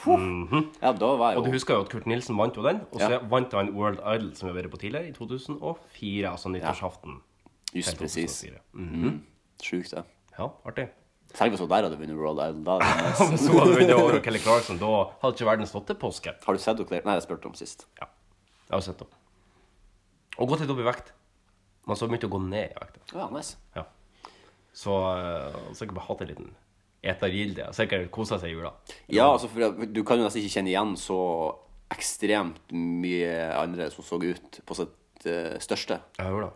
mm 0.06 0.48
-hmm. 0.48 0.66
Ja, 0.82 0.92
da 0.92 1.06
var 1.16 1.34
jo 1.34 1.40
Og 1.40 1.46
du 1.46 1.52
husker 1.52 1.74
jo 1.74 1.82
at 1.82 1.90
Kurt 1.90 2.06
Nilsen 2.06 2.38
vant 2.38 2.58
jo 2.58 2.64
den, 2.64 2.82
og 2.92 3.00
så 3.02 3.10
Ja. 3.12 3.18
vant 3.20 3.54
han 3.54 3.70
World 3.76 4.00
Idol, 4.00 4.36
som 4.36 4.50
vi 4.50 4.54
har 4.54 4.62
vært 4.64 4.72
på 4.72 4.78
tidligere, 4.78 5.08
i 5.08 5.12
2004, 5.12 6.30
altså 6.32 6.50
nyttårsaften. 6.50 7.22
Just 7.76 7.90
til 7.90 7.98
presis. 7.98 8.42
2004. 8.42 8.60
Mhm. 8.74 9.06
Mhm. 9.06 9.22
Sjukt, 9.64 9.92
det. 9.92 10.04
Ja, 10.40 10.48
artig. 10.66 10.88
Tenk 11.34 11.52
hvis 11.52 11.60
hun 11.60 11.70
der 11.70 11.82
hadde 11.84 11.98
vunnet 11.98 12.18
World 12.18 12.40
Idol. 12.40 12.64
Da 12.66 12.80
Hvis 13.32 13.48
hun 13.48 13.60
hadde 13.60 13.76
vunnet 13.76 13.94
over 13.96 14.20
Kelly 14.22 14.38
Clarkson, 14.40 14.78
da 14.78 14.86
hadde 15.22 15.34
ikke 15.36 15.46
verden 15.46 15.66
stått 15.66 15.88
til 15.88 15.96
påske. 15.96 16.32
Har 16.46 16.54
du 16.54 16.60
sett 16.60 16.78
henne? 16.78 17.02
Nei, 17.06 17.14
jeg 17.14 17.24
spurte 17.24 17.46
om 17.46 17.54
sist. 17.54 17.88
Ja, 18.02 18.08
jeg 18.70 18.76
har 18.76 18.80
sett 18.82 19.00
henne. 19.00 19.12
Og 20.38 20.48
gått 20.50 20.60
litt 20.60 20.70
opp 20.70 20.80
i 20.80 20.88
vekt. 20.88 21.12
Men 21.88 21.96
så 21.96 22.08
begynte 22.08 22.28
å 22.28 22.34
gå 22.36 22.42
ned 22.50 22.72
i 22.72 22.80
vekt. 22.82 23.14
Ja, 23.14 23.30
nice. 23.30 23.58
Ja. 23.76 23.84
Så 24.76 24.92
uh, 24.92 25.56
sikkert 25.72 26.00
bare 26.00 26.10
hatt 26.10 26.24
en 26.26 26.32
liten 26.34 26.54
etergilde. 27.06 27.70
Sikkert 27.76 28.10
kosa 28.14 28.40
seg 28.42 28.52
i 28.52 28.58
jula. 28.58 28.74
Ja, 29.14 29.30
altså, 29.30 29.50
for 29.52 29.86
du 29.86 30.02
kan 30.08 30.20
jo 30.20 30.28
nesten 30.28 30.44
ikke 30.44 30.58
kjenne 30.58 30.74
igjen 30.74 30.96
så 31.00 31.20
ekstremt 31.94 32.74
mye 32.74 33.34
andre 33.56 33.88
som 33.94 34.04
så 34.04 34.18
ut 34.20 34.60
på 34.66 34.78
sitt 34.78 35.28
eh, 35.30 35.54
største. 35.62 36.00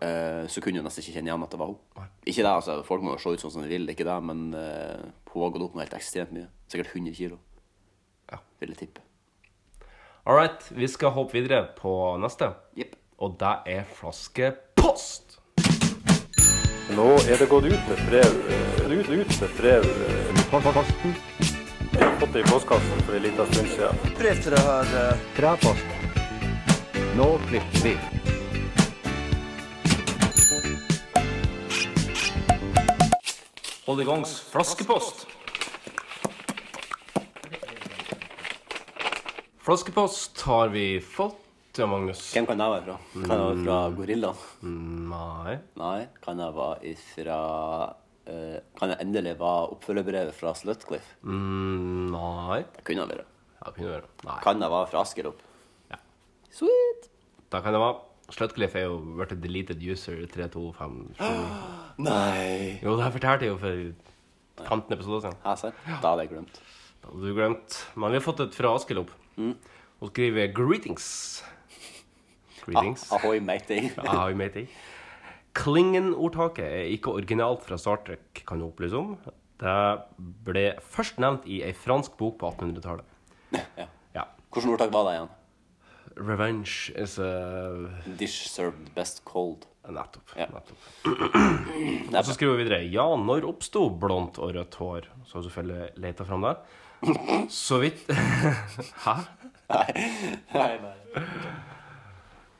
uh, 0.02 0.48
så 0.50 0.64
kunne 0.66 0.82
du 0.82 0.88
nesten 0.88 1.06
ikke 1.06 1.20
kjenne 1.20 1.32
igjen 1.32 1.46
at 1.46 1.54
det 1.54 1.62
var 1.62 1.72
hun. 1.72 2.10
Ikke 2.26 2.42
det, 2.42 2.50
altså. 2.52 2.80
Folk 2.88 3.06
må 3.06 3.14
jo 3.14 3.22
se 3.24 3.36
ut 3.36 3.46
sånn 3.46 3.54
som 3.56 3.64
de 3.64 3.72
vil, 3.72 3.86
ikke 3.94 4.08
det, 4.10 4.18
men 4.26 4.50
uh, 4.58 5.06
hun 5.32 5.46
har 5.46 5.54
gått 5.54 5.68
opp 5.70 5.78
med 5.78 5.86
helt 5.86 6.00
ekstremt 6.02 6.34
mye. 6.36 6.50
Sikkert 6.72 6.92
100 6.98 7.16
kilo. 7.22 7.40
Ja. 8.34 8.42
Vil 8.60 8.74
jeg 8.74 8.82
tippe. 8.88 9.06
All 10.26 10.38
right, 10.38 10.66
vi 10.76 10.90
skal 10.92 11.14
hoppe 11.16 11.38
videre 11.38 11.64
på 11.78 11.94
neste. 12.22 12.52
Og 13.20 13.38
det 13.40 13.56
er 13.70 13.88
flaskepost. 13.98 15.29
Nå 16.90 17.06
er 17.30 17.38
det 17.38 17.46
gått 17.50 17.66
ut 17.70 17.90
med 17.90 18.00
brev 18.10 18.38
eh, 18.50 18.92
ut, 18.92 19.10
ut 19.10 19.42
med 19.42 19.50
brev 19.58 19.84
eh, 19.86 20.40
Posten. 20.50 21.16
Jeg 21.94 22.02
har 22.02 22.16
fått 22.20 22.34
det 22.34 22.42
i 22.42 22.48
postkassen 22.50 23.04
for 23.06 23.18
en 23.18 23.22
liten 23.22 23.52
stund 23.54 23.70
siden. 23.76 24.16
Brev 24.18 24.42
til 24.42 24.56
det 24.56 24.62
her. 24.66 25.20
Fra 25.38 25.52
posten. 25.62 26.00
Nå 27.20 27.28
flytter 27.46 27.84
vi. 27.84 27.94
Hold 33.86 34.02
i 34.02 34.06
gangs 34.10 34.34
flaskepost. 34.50 35.28
Flaskepost 39.70 40.42
har 40.42 40.74
vi 40.74 40.88
fått, 41.02 41.38
ja, 41.80 41.88
Magnus. 41.88 42.22
Hvem 42.34 42.46
kan 42.50 42.60
jeg 42.60 42.74
være 42.74 42.84
fra? 42.86 42.96
Kan 43.14 43.32
jeg 43.32 43.46
være 43.46 43.64
fra 43.64 43.78
Gorillaen? 43.96 44.40
Nei. 45.10 45.56
Nei. 45.80 46.00
Kan 46.24 46.42
jeg 46.44 46.56
være 46.58 46.92
ifra 46.92 47.38
uh, 47.90 48.58
Kan 48.80 48.94
jeg 48.94 48.98
endelig 49.06 49.36
være 49.40 49.70
oppfølgerbrevet 49.76 50.36
fra 50.36 50.54
Slutcliffe? 50.60 51.16
Mm, 51.24 52.10
nei. 52.16 52.60
Det 52.76 52.84
kunne 52.88 53.06
jeg 53.06 53.12
være. 53.14 53.26
Ja, 53.60 53.72
kunne 53.72 53.94
være. 53.94 54.12
Nei. 54.28 54.38
Kan 54.44 54.66
jeg 54.66 54.74
være 54.76 54.90
fra 54.92 55.04
Askerup? 55.06 55.46
Da 57.50 57.62
kan 57.64 57.74
jeg 57.74 57.82
være. 57.82 57.96
Slutcliffe 58.30 58.78
er 58.82 58.90
jo 58.90 58.98
blitt 59.18 59.40
deleted 59.42 59.82
user 59.82 60.20
3257. 60.30 61.24
Nei. 62.10 62.76
Jo, 62.84 62.98
det 62.98 63.06
her 63.08 63.16
fortalte 63.16 63.48
jeg 63.48 63.54
jo 63.56 63.62
for 63.62 64.68
15 64.68 64.98
episoder 64.98 65.24
siden. 65.24 65.40
Ja, 65.46 65.56
sant. 65.58 65.80
Da 65.88 66.12
hadde 66.12 66.28
jeg 66.28 66.34
glemt. 66.36 66.60
Da 67.00 67.14
hadde 67.14 67.32
du 67.32 67.40
glemt. 67.40 67.80
Men 67.96 68.14
vi 68.14 68.20
har 68.20 68.26
fått 68.28 68.44
et 68.46 68.58
fra 68.58 68.76
Askelop. 68.76 69.16
Og 70.00 70.12
skriver 70.12 70.52
'greetings'. 70.54 71.42
Greetings. 72.70 73.06
Ah, 73.12 73.18
ahoy, 73.20 73.42
matey. 73.44 73.90
Ahoy, 74.06 74.38
matey. 74.38 74.68
Klingen-ordtaket 75.58 76.66
er 76.66 76.90
ikke 76.94 77.16
originalt 77.18 77.66
fra 77.66 77.78
Star 77.82 78.04
Trek, 78.06 78.44
kan 78.48 78.62
du 78.62 78.68
opplyse 78.70 78.96
om. 78.98 79.16
Det 79.60 79.78
ble 80.48 80.66
først 80.94 81.18
nevnt 81.20 81.48
i 81.50 81.64
ei 81.66 81.74
fransk 81.76 82.16
bok 82.20 82.38
på 82.40 82.54
1800-tallet. 82.54 83.18
Ja. 83.56 83.90
Hvilket 84.50 84.72
ordtak 84.72 84.94
var 84.94 85.06
det 85.10 85.18
igjen? 85.18 85.34
Revenge 86.20 86.92
is 87.00 87.18
a 87.22 87.32
Dish 88.20 88.48
served 88.50 88.90
best 88.96 89.24
cold. 89.26 89.66
Nettopp. 89.90 90.34
Ja. 90.38 90.46
nettopp. 90.54 90.78
Og 92.20 92.26
så 92.26 92.34
skriver 92.36 92.58
vi 92.58 92.64
videre 92.66 92.82
Ja, 92.92 93.06
når 93.18 93.48
oppsto 93.50 93.88
blondt 93.90 94.38
og 94.42 94.54
rødt 94.58 94.76
hår? 94.78 95.08
Så 95.26 95.38
har 95.38 95.46
du 95.46 95.50
selvfølgelig 95.50 96.04
leita 96.04 96.28
fram 96.28 96.46
det. 96.46 96.56
Så 97.64 97.80
vidt 97.82 98.04
Hæ? 99.06 99.16
Nei, 99.70 99.86
nei, 100.54 100.72
nei. 100.84 101.24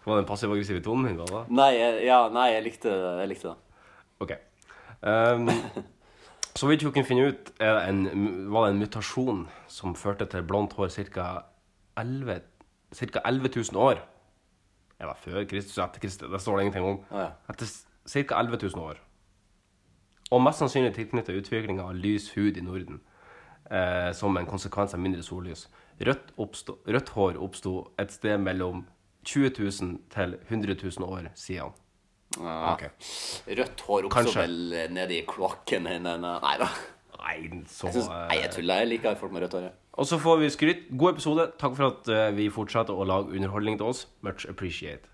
Var 0.06 0.22
det 0.22 0.84
tonen 0.84 1.06
min? 1.06 1.18
da? 1.18 1.44
Nei, 1.50 1.74
ja, 2.06 2.30
nei, 2.34 2.52
jeg 2.54 2.64
likte. 2.64 2.90
Jeg 3.20 3.28
likte 3.32 3.48
det. 3.48 3.56
Ok. 4.20 4.32
Um, 5.02 5.50
så 6.60 6.68
vidt 6.68 6.84
hun 6.84 6.94
kunne 6.94 7.06
finne 7.06 7.28
ut, 7.32 7.52
en, 7.60 8.06
var 8.52 8.68
det 8.68 8.74
en 8.74 8.80
mutasjon 8.80 9.44
som 9.68 9.96
førte 9.96 10.26
til 10.26 10.44
blondt 10.44 10.74
hår 10.74 10.90
ca. 11.14 11.28
11, 12.00 12.42
cirka 12.96 13.20
11 13.26 13.52
000 13.56 13.84
år. 13.84 14.00
Det 15.00 15.16
før 15.24 15.44
Kristus 15.48 15.78
og 15.78 15.86
etter 15.86 16.00
Kristus. 16.00 16.32
Det 16.32 16.42
står 16.42 16.58
det 16.58 16.66
ingenting 16.66 16.86
om. 16.86 17.04
Ja. 17.12 17.30
Etter 17.50 17.68
ca. 18.08 18.40
11 18.40 18.58
000 18.64 18.84
år. 18.84 19.00
Og 20.32 20.42
mest 20.44 20.62
sannsynlig 20.62 20.94
tilknyttet 20.94 21.40
utviklinga 21.40 21.88
av 21.90 21.96
lys 21.96 22.30
hud 22.36 22.58
i 22.58 22.64
Norden. 22.64 23.00
Eh, 23.72 24.12
som 24.14 24.38
en 24.38 24.48
konsekvens 24.50 24.94
av 24.94 25.02
mindre 25.02 25.24
sollys. 25.24 25.68
Rødt, 26.02 26.32
oppstå, 26.38 26.78
rødt 26.88 27.10
hår 27.14 27.38
oppsto 27.38 27.74
et 28.02 28.12
sted 28.14 28.38
mellom 28.42 28.86
20 29.26 29.50
000 29.60 29.98
til 30.14 30.38
100 30.48 30.76
000 30.84 31.10
år 31.10 31.30
siden. 31.36 31.74
Ja. 32.38 32.74
Okay. 32.74 32.90
Rødt 33.58 33.82
hår 33.82 34.08
også 34.10 34.40
vel 34.40 34.74
eh, 34.74 34.90
nede 34.94 35.18
i 35.18 35.26
kloakken 35.28 35.84
Nei 35.84 36.56
da. 36.62 36.68
Nei, 37.20 37.64
så 37.68 37.88
Jeg, 37.88 37.94
synes, 37.94 38.08
nei, 38.08 38.38
jeg 38.40 38.52
tuller. 38.54 38.76
Jeg 38.84 38.88
liker 38.88 39.16
folk 39.16 39.32
med 39.32 39.42
rødt 39.42 39.54
hår. 39.54 39.62
ja. 39.70 39.76
Og 40.00 40.06
så 40.08 40.18
får 40.18 40.38
vi 40.40 40.50
skryt. 40.50 40.84
God 40.98 41.12
episode. 41.18 41.52
Takk 41.60 41.76
for 41.76 41.90
at 41.92 42.08
eh, 42.08 42.30
vi 42.38 42.50
fortsetter 42.50 42.96
å 42.96 43.04
lage 43.04 43.34
underholdning 43.36 43.80
til 43.82 43.90
oss. 43.92 44.06
Much 44.22 44.46
appreciate. 44.50 45.10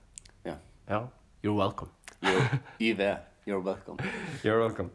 Ja. 0.45 0.59
Ja. 0.89 1.05
You're 1.43 1.57
welcome. 1.57 1.89
You're, 2.21 2.59
YV. 2.93 3.01
You're 3.47 3.61
welcome. 3.63 3.97
You're 4.43 4.59
welcome. 4.59 4.91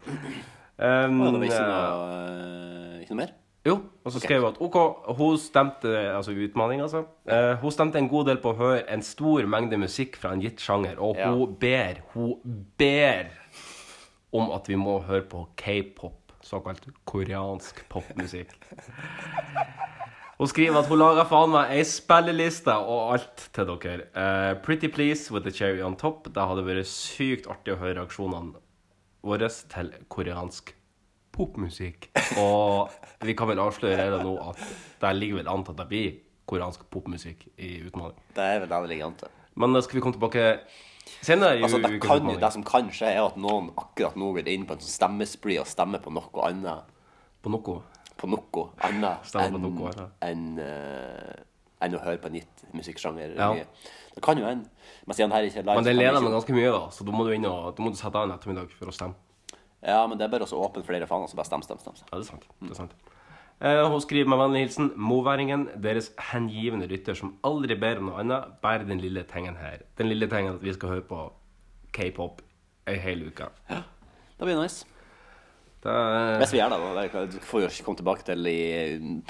Um, 0.79 1.19
var 1.21 1.43
ikke 1.43 1.59
eh, 1.59 1.67
noe, 1.67 3.01
ikke 3.03 3.15
noe 3.15 3.21
mer? 3.25 3.35
Jo, 3.67 3.75
og 3.77 4.13
så 4.13 4.17
okay. 4.17 4.25
skrev 4.25 4.45
hun 4.45 4.55
at 4.55 4.61
OK, 4.65 4.77
hun 5.19 5.35
stemte 5.39 5.91
Altså 6.15 6.33
utmaning, 6.33 6.81
altså. 6.81 7.03
Eh, 7.29 7.59
hun 7.61 7.75
stemte 7.75 8.01
en 8.01 8.09
god 8.09 8.31
del 8.31 8.41
på 8.41 8.55
å 8.55 8.57
høre 8.57 8.87
en 8.89 9.03
stor 9.05 9.45
mengde 9.53 9.77
musikk 9.81 10.17
fra 10.17 10.33
en 10.33 10.41
gitt 10.41 10.63
sjanger, 10.65 10.97
og 10.97 11.17
Ja. 11.21 11.29
hun 11.35 11.57
ber, 11.61 12.01
hun 12.15 12.41
ber 12.81 13.29
om 14.33 14.51
at 14.57 14.69
vi 14.69 14.79
må 14.81 15.01
høre 15.05 15.27
på 15.29 15.45
k-pop, 15.61 16.33
såkalt 16.41 16.89
koreansk 17.05 17.85
popmusikk. 17.91 18.57
Hun 20.41 20.49
skriver 20.49 20.79
at 20.81 20.89
hun 20.89 20.97
lager 21.03 21.27
faen 21.29 21.51
meg 21.53 21.75
ei 21.77 21.83
spilleliste 21.85 22.73
og 22.73 23.13
alt 23.13 23.43
til 23.53 23.67
dere. 23.69 24.07
Uh, 24.17 24.55
Pretty 24.65 24.89
Please 24.89 25.29
with 25.29 25.45
the 25.45 25.53
cherry 25.53 25.83
on 25.85 25.99
top. 26.01 26.31
Det 26.33 26.47
hadde 26.49 26.65
vært 26.65 26.89
sykt 26.89 27.45
artig 27.51 27.75
å 27.75 27.81
høre 27.83 27.99
reaksjonene 27.99 28.57
våre 29.21 29.51
til 29.53 29.93
koreansk 30.09 30.73
popmusikk. 31.35 32.11
Og 32.41 32.91
vi 33.27 33.35
kan 33.39 33.51
vel 33.51 33.63
avsløre 33.63 34.11
det 34.15 34.21
nå 34.25 34.35
at 34.51 34.61
det 35.03 35.15
ligger 35.19 35.41
vel 35.41 35.51
an 35.53 35.65
til 35.67 35.75
at 35.77 35.83
det 35.83 35.89
blir 35.91 36.19
koreansk 36.51 36.87
popmusikk 36.91 37.47
i 37.59 37.77
utmaning. 37.87 38.19
Det 38.37 38.47
er 38.47 38.63
vel 38.63 38.71
det 38.71 38.81
det 38.85 38.93
ligger 38.95 39.11
an 39.11 39.19
til. 39.21 39.37
Men 39.61 39.75
da 39.75 39.83
skal 39.85 39.99
vi 39.99 40.03
komme 40.05 40.17
tilbake 40.17 40.47
senere 41.21 41.59
i 41.59 41.63
Altså, 41.63 41.79
det, 41.83 41.93
ukens 41.97 42.07
kan, 42.07 42.41
det 42.41 42.53
som 42.55 42.65
kan 42.67 42.91
skje, 42.95 43.13
er 43.13 43.23
at 43.25 43.39
noen 43.41 43.71
akkurat 43.79 44.19
nå 44.19 44.33
går 44.37 44.51
inn 44.51 44.67
på 44.67 44.77
en 44.77 44.83
sånn 44.83 44.97
stemmespree 44.97 45.61
og 45.63 45.69
stemmer 45.69 46.03
på 46.03 46.13
noe 46.15 46.49
annet. 46.49 46.91
På 47.43 47.53
noe? 47.53 47.81
På 48.21 48.29
noe 48.31 48.67
annet 48.87 49.37
enn 49.41 49.57
en, 49.57 49.81
uh, 49.81 50.03
enn, 51.81 51.95
eh, 51.95 51.97
å 51.97 52.05
høre 52.05 52.21
på 52.21 52.31
en 52.31 52.39
gitt 52.41 52.67
musikksjanger. 52.77 53.35
Ja. 53.39 53.53
Det 54.15 54.23
kan 54.25 54.39
jo 54.39 54.47
hende. 54.47 54.69
Men 55.07 55.17
siden 55.17 55.33
her 55.33 55.47
ikke 55.47 55.63
er 55.63 55.69
live, 55.69 55.81
Men 55.81 55.87
det 55.87 55.97
leder 55.97 56.21
meg 56.21 56.35
ganske 56.35 56.55
mye, 56.55 56.71
da, 56.75 56.87
så 56.93 57.07
da 57.07 57.15
må 57.15 57.27
du 57.27 57.35
inn 57.35 57.47
og 57.49 57.71
da 57.77 57.85
må 57.85 57.93
du 57.95 57.99
sette 57.99 58.19
av 58.19 58.29
en 58.29 58.35
ettermiddag 58.37 58.73
for 58.77 58.91
å 58.91 58.95
stemme. 58.95 59.30
Ja, 59.83 60.03
men 60.07 60.19
det 60.19 60.27
er 60.27 60.33
bare 60.33 60.45
å 60.45 60.61
åpne 60.67 60.85
flere 60.85 61.09
faner, 61.09 61.31
så 61.31 61.39
bare 61.39 61.49
stem, 61.49 61.63
stem, 61.65 61.81
stem. 61.81 61.97
Ja, 62.05 62.19
det 62.19 62.25
er 62.25 62.29
sant. 62.29 62.47
Det 62.61 62.75
er 62.75 62.81
sant. 62.83 62.93
Eh, 63.61 63.83
hun 63.93 64.01
skriver 64.01 64.29
med 64.29 64.39
vennlig 64.41 64.61
hilsen 64.65 64.93
moværingen, 64.97 65.67
deres 65.85 66.11
hengivende 66.31 66.89
rytter 66.89 67.17
som 67.17 67.35
aldri 67.45 67.77
ber 67.81 68.01
om 68.01 68.09
noe 68.09 68.23
annet, 68.23 68.55
bare 68.63 68.87
den 68.89 69.01
lille 69.01 69.25
tingen 69.29 69.57
her. 69.61 69.83
Den 69.99 70.09
lille 70.09 70.29
tingen 70.33 70.55
at 70.57 70.63
vi 70.65 70.73
skal 70.73 70.95
høre 70.95 71.05
på 71.09 71.27
k-pop 71.93 72.41
ei 72.89 72.97
hel 73.01 73.27
uke. 73.29 73.51
Ja, 73.69 73.83
Det 74.39 74.49
blir 74.49 74.57
nice. 74.63 74.87
Det, 75.85 75.93
Hvis 76.41 76.53
vi 76.53 76.59
gjør 76.59 76.73
det, 76.73 77.13
da. 77.13 77.25
Det 77.27 77.43
får 77.45 77.63
jo 77.63 77.69
komme 77.85 77.97
tilbake 77.97 78.25
til 78.25 78.47
i 78.47 78.97
mm, 79.01 79.23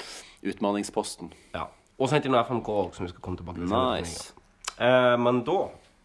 utmanningsposten. 0.51 1.31
Ja. 1.55 1.65
Og 1.99 2.09
sendt 2.09 2.25
inn 2.27 2.31
noe 2.35 2.43
FMK 2.47 2.69
også, 2.69 2.97
som 2.97 3.05
vi 3.07 3.11
skal 3.11 3.23
komme 3.23 3.39
tilbake 3.39 3.59
til. 3.59 3.71
Nice. 3.71 4.33
Eh, 4.79 5.15
men 5.19 5.43
da 5.47 5.59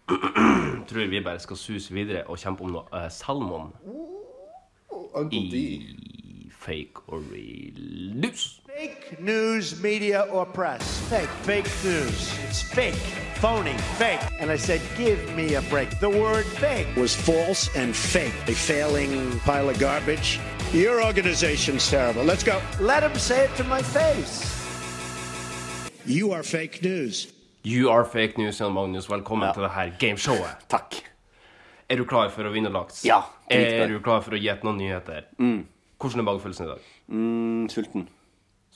tror 0.86 1.00
jeg 1.02 1.10
vi 1.10 1.22
bare 1.22 1.42
skal 1.42 1.58
suse 1.58 1.94
videre 1.94 2.26
og 2.26 2.38
kjempe 2.38 2.66
om 2.66 2.74
noe 2.74 2.86
eh, 2.94 3.08
salmon 3.10 3.72
i 5.14 5.96
fake 6.66 6.96
or 7.06 7.20
real 7.20 7.78
news. 8.14 8.60
Fake 8.66 9.20
news, 9.20 9.80
media, 9.80 10.26
or 10.32 10.44
press. 10.44 10.82
Fake. 11.08 11.28
Fake 11.42 11.70
news. 11.84 12.36
It's 12.48 12.60
fake. 12.60 13.02
Phony. 13.36 13.76
Fake. 13.98 14.20
And 14.40 14.50
I 14.50 14.56
said, 14.56 14.80
give 14.98 15.20
me 15.36 15.54
a 15.54 15.62
break. 15.62 16.00
The 16.00 16.10
word 16.10 16.44
fake 16.44 16.88
was 16.96 17.14
false 17.14 17.74
and 17.76 17.94
fake. 17.94 18.34
A 18.48 18.54
failing 18.54 19.38
pile 19.40 19.68
of 19.70 19.78
garbage. 19.78 20.40
Your 20.72 21.04
organization's 21.04 21.88
terrible. 21.88 22.24
Let's 22.24 22.42
go. 22.42 22.60
Let 22.80 23.02
him 23.04 23.14
say 23.16 23.44
it 23.44 23.54
to 23.56 23.64
my 23.64 23.82
face. 23.82 24.52
You 26.04 26.32
are 26.32 26.42
fake 26.42 26.82
news. 26.82 27.32
You 27.62 27.90
are 27.90 28.04
fake 28.04 28.38
news, 28.38 28.58
Jan 28.58 28.72
Magnus. 28.72 29.06
Velkommen 29.10 29.54
til 29.54 29.62
det 29.62 29.70
her 29.70 29.90
gameshowet. 29.98 30.56
Takk. 30.68 31.15
Er 31.88 32.00
du 32.00 32.04
klar 32.08 32.30
for 32.34 32.48
å 32.48 32.52
vinne 32.54 32.72
laks? 32.74 33.04
Ja, 33.06 33.22
Er 33.52 33.86
du 33.88 34.00
klar 34.02 34.22
for 34.26 34.34
å 34.34 34.40
gjette 34.40 34.66
noen 34.66 34.80
nyheter? 34.82 35.28
Mm. 35.38 35.64
Hvordan 36.02 36.20
er 36.20 36.28
magefølelsen 36.28 36.66
i 36.66 36.70
dag? 36.74 36.86
Mm, 37.08 37.66
sulten. 37.72 38.08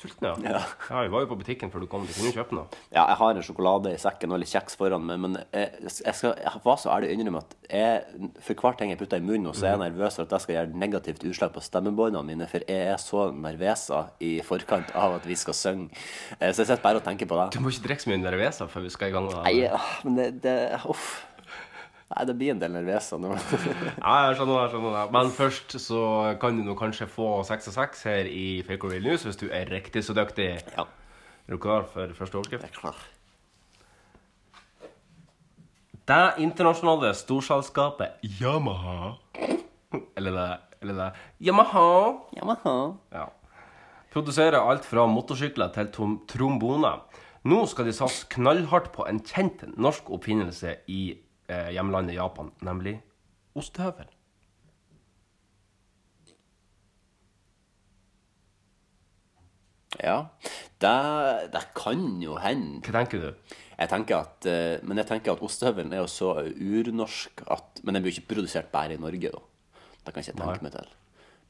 Sulten, 0.00 0.24
ja. 0.24 0.36
Ja. 0.40 0.61
ja. 0.88 1.00
Vi 1.04 1.11
var 1.12 1.20
jo 1.20 1.28
på 1.28 1.36
butikken 1.42 1.68
før 1.68 1.82
du 1.84 1.86
kom. 1.90 2.06
Du 2.08 2.12
kunne 2.16 2.30
jo 2.30 2.36
kjøpe 2.38 2.56
noe. 2.56 2.70
Ja, 2.88 3.02
jeg 3.11 3.18
har 3.20 3.34
en 3.36 3.44
sjokolade 3.44 3.90
i 3.92 3.98
sekken 4.00 4.32
og 4.32 4.38
litt 4.40 4.48
kjeks 4.48 4.78
foran 4.80 5.02
meg, 5.04 5.18
men 5.20 5.34
jeg, 5.52 5.74
jeg, 6.06 6.14
skal, 6.16 6.38
jeg 6.40 6.62
var 6.64 6.78
så 6.80 6.92
ærlig 6.94 7.11
å 7.11 7.16
innrømme 7.18 7.42
at 7.42 7.52
jeg, 7.68 8.30
for 8.46 8.62
hver 8.64 8.78
ting 8.80 8.94
jeg 8.94 9.00
putter 9.02 9.20
i 9.20 9.26
munnen, 9.26 9.52
så 9.52 9.66
er 9.66 9.74
jeg 9.74 9.82
nervøs 9.82 10.16
for 10.16 10.24
at 10.24 10.32
jeg 10.38 10.44
skal 10.46 10.56
gjøre 10.56 10.80
negativt 10.86 11.26
utslag 11.28 11.52
på 11.52 11.64
stemmebåndene 11.66 12.24
mine, 12.30 12.48
for 12.48 12.64
jeg 12.64 12.88
er 12.94 13.02
så 13.02 13.26
nervøsa 13.36 14.00
i 14.24 14.32
forkant 14.46 14.94
av 14.96 15.18
at 15.18 15.28
vi 15.28 15.36
skal 15.36 15.58
synge. 15.58 15.90
Eh, 16.38 16.48
Så 16.48 16.62
jeg 16.64 16.70
sitter 16.70 16.80
bare 16.86 17.02
og 17.02 17.04
tenker 17.11 17.28
på 17.28 17.36
det. 17.42 17.50
Du 17.58 17.61
må 17.61 17.74
ikke 17.74 17.90
drikke 17.90 18.06
så 18.06 18.14
mye 18.14 18.22
nervesa 18.24 18.70
før 18.72 18.86
vi 18.88 18.94
skal 18.96 19.12
i 19.12 19.16
gang. 19.18 19.28
Nei, 19.36 19.68
men 20.08 20.16
det, 20.16 20.30
det 20.46 20.56
Uff. 20.88 21.26
Nei, 22.11 22.24
det 22.26 22.34
blir 22.34 22.50
en 22.50 22.58
del 22.58 22.72
nervøse 22.74 23.18
nå. 23.22 23.36
Ja, 24.02 24.14
jeg 24.26 24.38
skjønner 24.40 24.56
det. 24.56 24.62
jeg 24.64 24.70
skjønner 24.72 24.94
det. 24.96 25.04
Men 25.14 25.28
først 25.36 25.76
så 25.78 26.00
kan 26.42 26.56
du 26.58 26.64
nå 26.66 26.74
kanskje 26.78 27.06
få 27.06 27.28
seks 27.46 27.70
og 27.70 27.76
seks 27.76 28.02
her 28.08 28.26
i 28.26 28.46
Fake 28.66 28.82
or 28.88 28.90
Real 28.96 29.06
News 29.06 29.22
hvis 29.28 29.38
du 29.38 29.46
er 29.54 29.70
riktig 29.70 30.02
så 30.06 30.16
dyktig. 30.18 30.48
Ja. 30.74 30.88
Er 31.46 31.54
du 31.54 31.61
klar 31.62 31.86
for 31.92 32.11
første 32.18 32.40
overskrift? 32.40 32.66
Jeg 32.66 32.74
er 32.74 32.80
klar. 32.80 32.98
Det 36.11 36.22
internasjonale 36.42 37.12
storselskapet 37.14 38.24
Yamaha 38.40 39.12
Eller 40.18 40.34
det, 40.34 40.48
eller 40.82 40.94
det 40.98 41.08
Yamaha. 41.46 41.86
Yamaha. 42.36 42.74
Ja. 43.14 43.28
Produserer 44.11 44.58
alt 44.58 44.82
fra 44.84 45.04
motorsykler 45.06 45.70
til 45.74 45.92
tromboner. 46.26 47.04
Nå 47.46 47.62
skal 47.70 47.86
de 47.86 47.94
satse 47.94 48.26
knallhardt 48.34 48.90
på 48.92 49.06
en 49.06 49.20
kjent 49.22 49.62
norsk 49.78 50.11
oppfinnelse 50.11 50.74
i 50.90 51.02
eh, 51.51 51.70
hjemlandet 51.74 52.16
Japan, 52.16 52.53
nemlig 52.64 52.96
ostehøvel. 53.59 54.09
Ja. 60.01 60.30
Det, 60.80 61.51
det 61.53 61.62
kan 61.76 62.22
jo 62.22 62.38
hende. 62.40 62.80
Hva 62.86 63.03
tenker 63.03 63.20
du? 63.20 63.57
Jeg 63.80 63.90
tenker 63.90 64.22
at, 64.22 64.46
eh, 64.48 64.78
men 64.86 65.01
jeg 65.01 65.09
tenker 65.11 65.34
at 65.34 65.44
ostehøvelen 65.44 65.92
er 65.92 66.03
jo 66.05 66.09
så 66.11 66.32
urnorsk 66.46 67.44
at 67.51 67.82
Men 67.84 67.96
den 67.96 68.05
blir 68.05 68.12
jo 68.12 68.20
ikke 68.20 68.34
produsert 68.34 68.70
bare 68.72 68.96
i 68.96 69.01
Norge, 69.01 69.32
da. 69.32 69.42
Det 70.05 70.14
kan 70.14 70.22
ikke 70.22 70.32
jeg 70.32 70.40
tenke 70.40 70.57
Nei. 70.57 70.64
meg 70.64 70.74
til. 70.76 70.90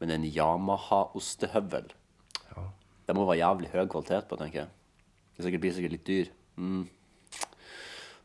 Men 0.00 0.14
en 0.16 0.24
Yamaha-ostehøvel 0.24 1.90
Det 3.06 3.16
må 3.16 3.26
være 3.26 3.40
jævlig 3.42 3.70
høy 3.72 3.86
kvalitet 3.90 4.28
på, 4.30 4.38
tenker 4.38 4.60
jeg. 4.62 4.68
Det 5.36 5.44
sikkert 5.44 5.62
blir 5.64 5.72
sikkert 5.74 5.94
litt 5.96 6.06
dyr. 6.06 6.28
Mm. 6.56 6.84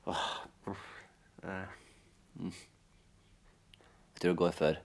Åh. 0.06 0.26
Mm. 1.46 2.52
Jeg 2.52 4.22
tror 4.22 4.32
det 4.32 4.38
går 4.40 4.52
for 4.58 4.78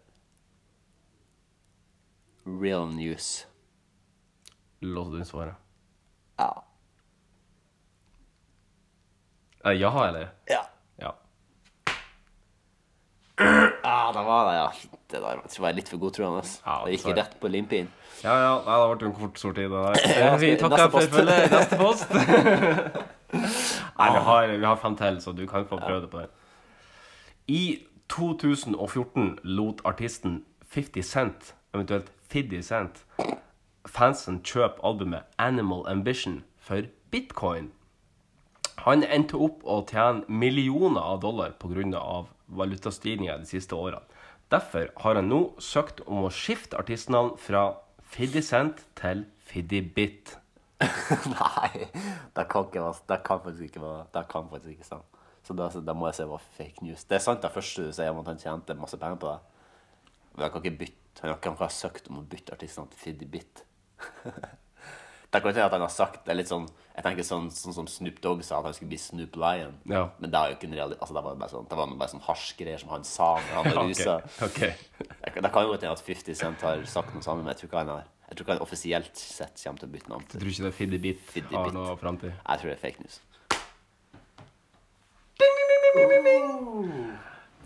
real 2.63 2.87
news. 2.95 3.47
Låste 4.81 5.13
du 5.13 5.19
inn 5.21 5.29
svaret? 5.29 5.55
Ja. 6.41 6.51
Eh, 9.65 9.77
ja, 9.77 9.91
eller? 10.09 10.31
Ja. 10.49 10.63
Ja. 11.01 11.15
Ah, 13.83 14.13
det 14.13 14.23
var 14.25 14.51
det, 14.51 14.57
ja. 14.59 14.73
Det 15.11 15.21
der 15.21 15.41
jeg 15.43 15.51
tror 15.51 15.67
jeg 15.67 15.73
er 15.73 15.77
litt 15.81 15.89
for 15.91 15.99
godtroende. 16.01 16.43
det 16.85 16.97
gikk 16.97 17.17
rett 17.17 17.37
på 17.41 17.49
limpinn. 17.51 17.89
Ja, 18.23 18.35
ja. 18.37 18.51
Nei, 18.67 18.77
det 18.81 18.99
ble 19.01 19.09
en 19.11 19.17
kort 19.17 19.39
sorti, 19.41 19.65
det 19.65 19.71
der. 19.71 20.01
Ja, 20.21 20.35
Eh, 20.35 20.39
Vi 20.41 20.57
takker 20.61 20.91
for 20.93 21.01
følget. 21.15 21.51
Neste 21.51 21.77
post. 21.81 22.11
Nei, 24.01 24.11
vi 24.17 24.21
har, 24.29 24.47
vi 24.59 24.65
har 24.67 24.77
fem 24.77 24.97
til, 24.97 25.21
så 25.25 25.33
du 25.37 25.47
kan 25.49 25.67
få 25.69 25.79
prøve 25.81 26.01
det 26.05 26.11
på 26.13 26.21
den. 26.25 26.37
I 27.51 27.85
2014 28.09 29.41
lot 29.43 29.81
artisten 29.85 30.45
50 30.69 31.03
Cent, 31.03 31.55
eventuelt 31.75 32.13
50 32.29 32.63
Cent, 32.63 33.01
fansen 33.91 34.39
kjøpe 34.47 34.79
albumet 34.87 35.27
Animal 35.37 35.83
Ambition 35.91 36.45
for 36.63 36.87
bitcoin. 37.11 37.73
Han 38.87 39.03
endte 39.03 39.35
opp 39.35 39.67
å 39.67 39.81
tjene 39.91 40.23
millioner 40.31 41.03
av 41.03 41.19
dollar 41.27 41.59
pga. 41.59 42.23
valutastigninger 42.47 43.39
de 43.39 43.47
siste 43.47 43.75
årene. 43.75 44.07
Derfor 44.51 44.93
har 45.03 45.15
han 45.19 45.29
nå 45.29 45.43
søkt 45.59 46.01
om 46.07 46.25
å 46.25 46.31
skifte 46.31 46.79
artistnavn 46.79 47.35
fra 47.39 47.81
50 48.15 48.43
Cent 48.43 48.87
til 48.95 49.27
50 49.51 49.95
Bit. 49.95 50.37
Nei, 51.35 51.91
det 52.37 52.47
kan, 52.47 52.71
ikke 52.71 52.93
det 53.09 53.25
kan 53.27 53.43
faktisk 53.43 53.65
ikke 53.65 53.83
være 53.83 54.07
Det 54.15 54.29
kan 54.31 54.47
faktisk 54.51 54.79
ikke 54.79 54.87
stemme. 54.87 55.20
Så 55.51 55.55
da, 55.59 55.67
så 55.75 55.81
da 55.83 55.97
må 55.99 56.07
jeg 56.07 56.15
si 56.21 56.25
var 56.31 56.43
fake 56.55 56.85
news. 56.87 57.03
Det 57.11 57.17
er 57.17 57.23
sant 57.25 57.43
det 57.43 57.49
første 57.51 57.89
du 57.89 57.95
sier 57.95 58.13
om 58.13 58.21
at 58.21 58.29
han 58.31 58.39
tjente 58.39 58.77
masse 58.79 58.95
penger 59.03 59.17
på 59.19 59.33
det. 59.33 59.41
Men 60.37 60.45
han 60.45 60.53
kan 60.55 60.63
ikke 60.63 60.79
bytte 60.85 61.25
Han 61.25 61.41
kan 61.43 61.57
ikke 61.57 61.67
ha 61.67 61.75
søkt 61.75 62.07
om 62.09 62.21
å 62.21 62.29
bytte 62.31 62.55
artistnavn 62.55 62.87
til 62.93 63.01
Fiddy 63.01 63.27
Bit. 63.33 63.65
det 64.31 65.41
kan 65.43 65.51
ikke 65.51 65.65
at 65.65 65.75
han 65.75 65.83
har 65.83 65.91
sagt 65.91 66.23
det 66.25 66.33
er 66.33 66.39
litt 66.39 66.53
sånn 66.53 66.69
Jeg 66.71 67.03
tenker 67.03 67.27
sånn, 67.27 67.49
sånn 67.51 67.75
som 67.75 67.89
Snoop 67.91 68.21
Dogg 68.23 68.45
sa, 68.47 68.61
at 68.61 68.69
han 68.69 68.77
skulle 68.79 68.93
bli 68.93 69.01
Snoop 69.03 69.41
Lion. 69.43 69.75
Ja. 69.91 70.05
Men 70.23 70.31
det 70.31 70.39
er 70.39 70.53
jo 70.53 70.59
ikke 70.61 70.69
en 70.71 70.77
realitet. 70.79 71.03
Altså, 71.03 71.17
det 71.19 71.25
var 71.27 71.43
bare 71.43 71.53
sånn, 71.57 71.67
det 71.73 71.81
var 71.81 71.97
bare 72.05 72.13
sånn 72.15 72.25
hasjgreier 72.29 72.85
som 72.85 72.93
han 72.95 73.09
sa 73.11 73.29
når 73.41 73.59
han 73.59 73.69
var 73.73 73.91
rusa. 73.91 74.17
Det, 74.61 75.43
det 75.43 75.51
kan 75.55 75.67
jo 75.67 75.75
hende 75.75 75.91
at 75.91 76.03
50 76.07 76.39
Cent 76.39 76.63
har 76.67 76.87
sagt 76.91 77.11
noe 77.15 77.27
sammen, 77.27 77.43
men 77.43 77.53
jeg 77.57 77.65
tror 77.65 77.73
ikke 77.73 77.83
han 77.83 77.93
har 77.97 78.07
Jeg 78.07 78.37
tror 78.39 78.45
ikke 78.47 78.55
han 78.55 78.63
offisielt 78.69 79.19
sett 79.19 79.59
kommer 79.65 79.83
til 79.83 79.91
å 79.91 79.93
bytte 79.97 80.15
navn 80.15 80.25
Jeg 80.29 80.39
tror 80.39 80.53
ikke 80.53 80.65
det 80.69 80.71
er 80.71 80.79
50 80.79 81.03
Bit 81.09 81.27
Fiddy 81.35 81.59
har 81.59 81.75
noe 81.75 81.99
framtid. 81.99 82.33
Jeg 82.39 82.63
tror 82.63 82.71
det 82.71 82.77
er 82.79 82.83
fake 82.87 83.03
news. 83.05 83.19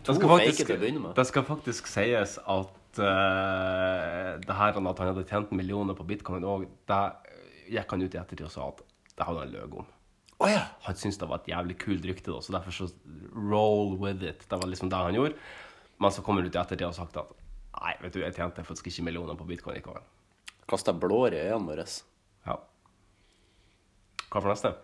Det 0.04 0.14
skal, 0.14 0.28
faktisk, 0.28 0.70
det 1.16 1.24
skal 1.28 1.44
faktisk 1.48 1.86
sies 1.88 2.36
at 2.38 2.98
uh, 3.00 4.30
det 4.44 4.56
her 4.58 4.76
at 4.76 4.98
han 5.00 5.10
hadde 5.10 5.24
tjent 5.28 5.52
millioner 5.56 5.96
på 5.96 6.04
bitcoin 6.08 6.44
òg, 6.44 6.66
det 6.88 7.02
gikk 7.72 7.94
han 7.94 8.04
ut 8.04 8.16
i 8.16 8.20
ettertid 8.20 8.44
og 8.44 8.52
sa 8.52 8.66
at 8.68 8.82
det 9.14 9.24
hadde 9.28 9.44
han 9.46 9.54
løyet 9.54 9.78
om. 9.80 9.88
Han 10.84 10.98
syntes 11.00 11.20
det 11.22 11.28
var 11.30 11.40
et 11.40 11.48
jævlig 11.54 11.78
kult 11.80 12.04
rykte, 12.10 12.32
da, 12.32 12.42
så 12.44 12.52
derfor 12.56 12.76
så 12.76 12.90
roll 13.32 13.96
with 14.02 14.20
it. 14.20 14.44
Det 14.50 14.60
var 14.60 14.68
liksom 14.68 14.90
det 14.92 15.00
han 15.06 15.16
gjorde. 15.16 15.38
Men 16.02 16.12
så 16.12 16.24
kommer 16.26 16.42
han 16.42 16.50
ut 16.50 16.58
i 16.58 16.60
ettertid 16.60 16.86
og 16.88 16.96
sagt 16.98 17.16
at 17.22 17.32
nei, 17.78 17.94
vet 18.02 18.16
du, 18.16 18.20
jeg 18.24 18.36
tjente 18.36 18.64
faktisk 18.66 18.90
ikke 18.90 19.06
millioner 19.08 19.38
på 19.38 19.46
bitcoin 19.48 19.78
likevel. 19.78 20.04
Kasta 20.68 20.92
blår 20.96 21.36
i 21.36 21.44
øynene 21.46 21.70
våre. 21.70 21.86
Ja. 22.44 22.58
Hva 24.28 24.40
for 24.42 24.50
neste? 24.52 24.74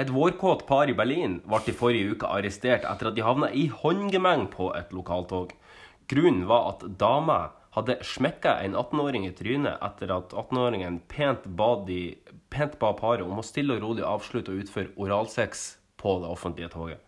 Et 0.00 0.08
vårkåt 0.08 0.62
par 0.66 0.88
i 0.88 0.94
Berlin 0.96 1.40
ble 1.44 1.60
i 1.68 1.76
forrige 1.76 2.14
uke 2.14 2.28
arrestert 2.32 2.86
etter 2.88 3.10
at 3.10 3.16
de 3.16 3.24
havna 3.24 3.50
i 3.52 3.66
håndgemeng 3.68 4.46
på 4.52 4.70
et 4.78 4.94
lokaltog. 4.96 5.52
Grunnen 6.08 6.46
var 6.48 6.70
at 6.70 6.86
dama 7.02 7.40
hadde 7.76 7.98
smekka 8.02 8.54
en 8.64 8.78
18-åring 8.78 9.26
i 9.28 9.34
trynet 9.36 9.76
etter 9.84 10.14
at 10.14 10.32
18-åringen 10.32 11.02
pent 11.10 11.44
pent 12.50 12.78
ba 12.80 12.94
paret 12.96 13.26
om 13.26 13.42
å 13.42 13.44
stille 13.46 13.76
og 13.76 13.84
rolig 13.84 14.06
avslutte 14.06 14.54
og 14.54 14.64
utføre 14.64 14.94
oralsex 14.96 15.66
på 16.00 16.16
det 16.24 16.32
offentlige 16.32 16.72
toget. 16.72 17.04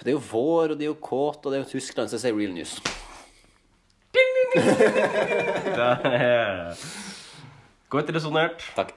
Det 0.00 0.14
er 0.14 0.16
jo 0.16 0.24
vår, 0.30 0.72
og 0.72 0.78
det 0.80 0.86
er 0.86 0.92
jo 0.94 0.96
kåt, 0.96 1.44
og 1.44 1.52
det 1.52 1.58
er 1.58 1.64
jo 1.66 1.72
Tyskland, 1.74 2.08
så 2.08 2.16
jeg 2.16 2.24
sier 2.24 2.38
real 2.38 2.56
news. 2.56 2.80
Det 5.70 5.90
er 6.16 7.09
godt 7.90 8.12
resonnert. 8.14 8.64
Takk. 8.76 8.94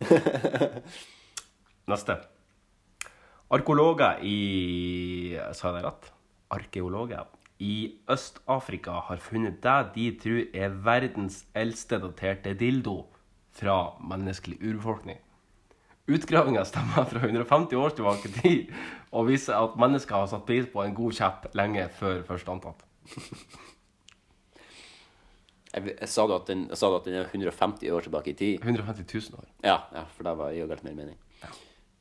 Neste. 1.90 2.18
Arkeologer 3.46 4.22
i 4.26 5.38
Sa 5.54 5.70
jeg 5.70 5.76
det 5.78 5.84
rett? 5.86 6.08
Arkeologer 6.50 7.28
i 7.62 7.94
Øst-Afrika 8.10 8.98
har 9.08 9.22
funnet 9.22 9.62
det 9.62 9.76
de 9.94 10.06
tror 10.20 10.42
er 10.54 10.74
verdens 10.84 11.44
eldste 11.54 11.98
daterte 12.02 12.52
dildo 12.58 13.06
fra 13.56 13.96
menneskelig 14.02 14.58
urbefolkning. 14.60 15.22
Utgravinga 16.06 16.64
stemmer 16.68 17.06
fra 17.08 17.22
150 17.24 17.74
år 17.80 17.94
tilbake 17.96 18.28
i 18.28 18.34
tid 18.40 18.74
og 19.10 19.30
viser 19.30 19.56
at 19.56 19.78
mennesker 19.80 20.20
har 20.20 20.28
satt 20.30 20.44
pris 20.46 20.68
på 20.70 20.84
en 20.84 20.94
god 20.94 21.16
kjepp 21.16 21.48
lenge 21.56 21.88
før 21.98 22.20
først 22.28 22.50
antatt. 22.52 22.84
Jeg, 25.76 25.92
jeg, 25.92 26.08
sa 26.08 26.24
du 26.26 26.32
at 26.36 26.48
den, 26.48 26.66
sa 26.72 26.88
du 26.88 26.96
at 26.96 27.04
den 27.04 27.18
er 27.20 27.28
150 27.28 27.92
år 27.92 28.06
tilbake 28.06 28.32
i 28.32 28.36
tid? 28.38 28.64
150 28.64 29.04
000 29.30 29.40
år. 29.40 29.48
Ja, 29.64 29.78
ja 29.92 30.06
for 30.16 30.26
det 30.26 30.34
var 30.40 30.54
jo 30.56 30.68
galt 30.70 30.84
mer 30.86 30.96
mening. 30.96 31.18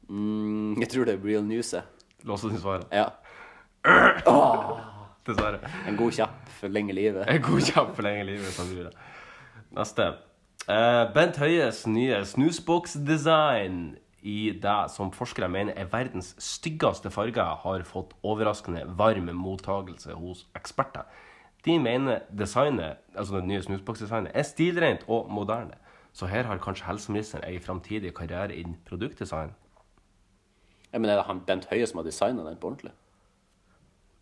Mm, 0.08 0.80
jeg 0.80 0.90
tror 0.94 1.08
det 1.10 1.18
er 1.18 1.26
real 1.26 1.44
news, 1.44 1.74
Låse 2.26 2.50
du 2.50 2.58
svaret? 2.58 2.88
Ja. 2.94 3.10
Dessverre. 5.26 5.60
En 5.90 5.98
god 5.98 6.14
kjapp 6.14 6.48
for 6.60 6.74
lenge 6.74 6.94
livet. 6.94 7.26
En 7.30 7.42
god 7.42 7.62
kjapp 7.68 7.92
for 7.98 8.06
lenge 8.06 8.24
livet, 8.26 8.48
sannsynligvis. 8.54 8.98
Neste. 9.76 10.08
Uh, 10.66 11.04
Bent 11.14 11.38
Høies 11.38 11.84
nye 11.90 12.24
snusboksdesign 12.26 13.84
i 14.26 14.40
det 14.58 14.78
som 14.94 15.12
forskere 15.14 15.50
mener 15.54 15.78
er 15.78 15.90
verdens 15.92 16.32
styggeste 16.42 17.12
farger, 17.14 17.60
har 17.62 17.86
fått 17.86 18.16
overraskende 18.26 18.88
varm 18.98 19.30
mottagelse 19.38 20.18
hos 20.18 20.48
eksperter. 20.58 21.06
De 21.66 21.80
mener 21.80 22.20
designet, 22.38 22.98
altså 23.16 23.36
det 23.36 23.48
nye 23.50 23.62
snusboksdesignet 23.62 24.32
er 24.34 24.44
stilrent 24.44 25.06
og 25.08 25.32
moderne. 25.32 25.78
Så 26.14 26.26
her 26.26 26.44
har 26.44 26.58
kanskje 26.58 26.86
helseministeren 26.86 27.44
en 27.44 27.62
framtidig 27.62 28.14
karriere 28.14 28.56
innen 28.56 28.78
produktdesign. 28.86 29.56
Ja, 30.94 31.00
men 31.00 31.10
er 31.10 31.16
det 31.16 31.26
han 31.28 31.42
Bent 31.48 31.66
Høie 31.70 31.88
som 31.88 31.98
har 31.98 32.06
designa 32.06 32.46
den 32.46 32.58
på 32.58 32.68
ordentlig? 32.68 32.92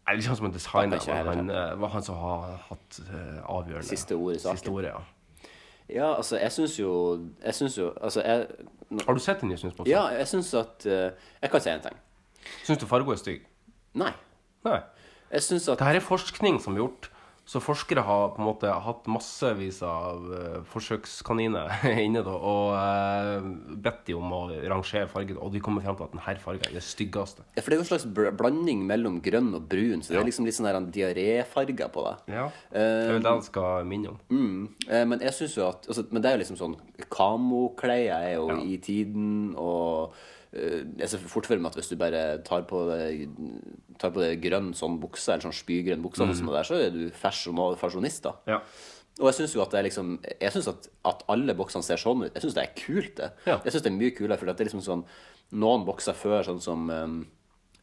Er 0.07 0.11
det 0.11 0.23
ikke 0.23 0.29
han 0.29 0.37
som 0.37 0.45
har 0.45 0.81
jeg 0.81 1.25
men 1.25 1.37
han, 1.37 1.49
eh, 1.49 1.81
var 1.81 1.87
han 1.87 2.03
som 2.03 2.15
har 2.15 2.55
hatt 2.69 2.99
eh, 2.99 3.43
avgjørende 3.43 3.87
Siste 3.87 4.15
ord 4.15 4.35
i 4.35 4.39
saken. 4.39 4.57
Siste 4.57 4.71
ordet, 4.71 4.87
ja. 4.87 4.99
Ja, 5.89 6.15
altså, 6.15 6.37
jeg 6.37 6.51
syns 6.51 6.79
jo 6.79 7.19
Jeg 7.43 7.55
syns 7.55 7.77
jo 7.77 7.93
Altså, 8.01 8.21
jeg 8.21 8.47
Har 9.05 9.13
du 9.13 9.19
sett 9.19 9.41
den 9.41 9.49
nye 9.49 9.57
snusboksen? 9.57 9.91
Ja, 9.91 10.05
jeg 10.07 10.27
syns 10.27 10.53
at 10.53 10.85
uh, 10.85 10.91
Jeg 11.41 11.51
kan 11.51 11.61
si 11.61 11.69
en 11.69 11.81
ting. 11.81 11.97
Syns 12.63 12.79
du 12.79 12.85
fargo 12.85 13.11
er 13.11 13.15
stygg? 13.15 13.45
Nei. 13.93 14.11
Nei. 14.65 14.79
Jeg 15.31 15.43
syns 15.43 15.67
at 15.67 15.79
Dette 15.79 15.95
er 15.95 15.99
forskning 15.99 16.61
som 16.61 16.73
er 16.73 16.83
gjort. 16.83 17.09
Så 17.45 17.59
forskere 17.59 17.99
har 18.07 18.29
på 18.31 18.39
en 18.39 18.45
måte 18.47 18.69
hatt 18.71 19.07
massevis 19.11 19.81
av 19.83 20.29
eh, 20.31 20.59
forsøkskaniner 20.71 21.73
inne 22.05 22.21
da, 22.23 22.31
og 22.39 22.69
uh, 22.71 23.47
bedt 23.83 24.05
de 24.07 24.15
om 24.15 24.31
å 24.31 24.39
rangere 24.71 25.09
fargen, 25.11 25.37
og 25.43 25.51
de 25.51 25.59
kommer 25.63 25.83
frem 25.83 25.97
til 25.99 26.05
at 26.07 26.13
denne 26.15 26.37
fargen 26.39 26.63
er 26.69 26.77
det 26.77 26.83
styggeste. 26.87 27.43
Ja, 27.57 27.61
for 27.61 27.67
det 27.67 27.75
er 27.75 27.81
jo 27.81 27.85
en 27.85 27.89
slags 27.91 28.05
bl- 28.07 28.31
blanding 28.39 28.85
mellom 28.87 29.17
grønn 29.25 29.51
og 29.57 29.67
brun, 29.67 29.99
så 30.05 30.13
det 30.15 30.21
er 30.21 30.29
liksom 30.29 30.47
litt 30.47 30.55
sånn 30.55 30.69
her 30.71 30.79
diaréfarger 30.95 31.91
på 31.93 32.05
det. 32.07 32.15
Ja. 32.37 32.45
Det 32.71 32.85
er 32.85 33.11
vel 33.17 33.25
det 33.27 33.33
han 33.35 33.43
skal 33.49 33.89
minne 33.91 34.13
om. 34.13 34.21
Mm. 34.31 34.61
Eh, 34.87 35.03
Men 35.11 35.25
jeg 35.27 35.35
synes 35.41 35.57
jo 35.59 35.67
at 35.67 35.89
altså, 35.89 36.05
Men 36.11 36.23
det 36.23 36.29
er 36.31 36.37
jo 36.37 36.43
liksom 36.45 36.59
sånn 36.63 36.77
Kamoklær 37.11 38.07
er 38.21 38.31
jo 38.37 38.47
i 38.63 38.77
tiden, 38.83 39.51
og 39.59 40.13
eh, 40.15 40.31
Jeg 40.53 41.09
ser 41.09 41.17
fort 41.17 41.47
for 41.49 41.57
meg 41.57 41.71
at 41.71 41.77
hvis 41.79 41.89
du 41.89 41.95
bare 41.97 42.37
tar 42.45 42.61
på 42.69 42.83
det, 42.89 43.29
tar 43.97 44.11
på 44.13 44.21
deg 44.21 44.41
grønn 44.43 44.71
sånn 44.77 44.99
bukse, 45.01 45.33
eller 45.33 45.47
sånn 45.47 45.55
spygrønn 45.57 46.03
bukse, 46.03 46.21
Mm. 46.27 46.33
sånn 46.37 46.51
der, 46.53 46.63
så 46.67 46.75
er 46.77 46.91
du 46.93 47.09
fasjonist, 47.11 48.21
da. 48.23 48.35
Ja. 48.47 48.59
Og 49.19 49.27
jeg 49.29 49.35
syns 49.39 49.53
jo 49.55 49.61
at 49.61 49.69
det 49.71 49.79
er 49.79 49.83
liksom 49.89 50.19
Jeg 50.41 50.51
synes 50.51 50.67
at, 50.67 50.87
at 51.05 51.23
alle 51.29 51.53
boksene 51.53 51.83
ser 51.85 51.97
sånn 52.01 52.23
ut. 52.25 52.33
Jeg 52.33 52.41
syns 52.43 52.53
det 52.55 52.63
er 52.63 52.73
kult, 52.85 53.15
det. 53.15 53.31
Jeg 53.45 53.71
synes 53.73 53.83
det 53.83 53.91
er 53.91 53.97
mye 53.99 54.11
kulere, 54.17 54.37
for 54.39 54.45
det 54.45 54.59
er 54.59 54.65
liksom 54.69 54.81
sånn 54.81 55.03
Noen 55.53 55.85
bokser 55.85 56.13
før, 56.17 56.41
sånn 56.43 56.61
som 56.61 56.89
um, 56.89 57.27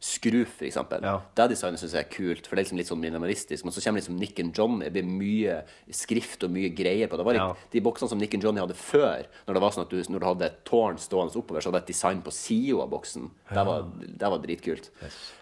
Skru, 0.01 0.39
for 0.49 0.65
eksempel. 0.65 1.03
Det 1.37 1.45
designet 1.51 1.77
syns 1.77 1.91
jeg 1.93 2.01
er 2.07 2.09
kult, 2.09 2.47
for 2.49 2.57
det 2.57 2.61
er 2.61 2.65
liksom 2.65 2.79
litt 2.79 2.89
sånn 2.89 3.01
minimalistisk. 3.03 3.67
Men 3.67 3.73
så 3.75 3.83
kommer 3.85 4.01
liksom 4.01 4.15
Nick 4.17 4.39
and 4.41 4.57
Johnny. 4.57 4.87
Det 4.87 4.95
blir 4.95 5.05
mye 5.05 5.57
skrift 5.93 6.41
og 6.47 6.49
mye 6.55 6.71
greier 6.73 7.05
på 7.11 7.19
det. 7.19 7.25
var 7.27 7.37
var 7.37 7.37
Ja. 7.37 7.55
De 7.69 7.81
boksene 7.85 8.09
som 8.09 8.17
Nick 8.17 8.33
and 8.33 8.43
Johnny 8.43 8.59
hadde 8.63 8.73
før, 8.73 9.27
når 9.45 9.53
det 9.53 9.61
var 9.61 9.75
sånn 9.75 9.85
at 9.85 9.91
du, 9.93 10.01
når 10.09 10.19
du 10.19 10.25
hadde 10.25 10.45
et 10.47 10.65
tårn 10.65 10.97
stående 10.97 11.37
oppover, 11.37 11.61
så 11.61 11.69
hadde 11.69 11.79
det 11.79 11.83
et 11.85 11.93
design 11.93 12.21
på 12.25 12.33
sida 12.33 12.81
av 12.81 12.89
boksen. 12.89 13.29
Det 13.53 13.65
var, 13.67 13.85
det 14.01 14.31
var 14.33 14.41
dritkult. 14.41 14.89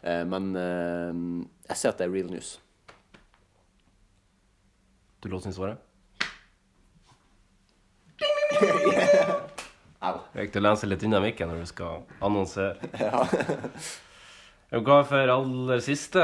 Eh, 0.03 0.25
men 0.27 0.51
eh, 0.55 1.47
jeg 1.69 1.77
ser 1.77 1.89
at 1.93 1.97
det 2.03 2.09
er 2.09 2.11
real 2.11 2.27
news. 2.29 2.59
Du 5.23 5.29
låser 5.29 5.47
inn 5.49 5.55
svaret? 5.55 5.77
Det 8.59 10.35
er 10.35 10.45
viktig 10.45 10.59
å 10.59 10.63
lese 10.67 10.87
litt 10.87 11.03
unna 11.07 11.19
mikken 11.23 11.47
når 11.51 11.63
du 11.63 11.71
skal 11.71 12.03
annonsere. 12.19 12.75
Ja. 12.99 13.23
Jeg 14.69 14.85
hva 14.85 14.99
for 15.07 15.33
aller 15.33 15.79
siste 15.81 16.23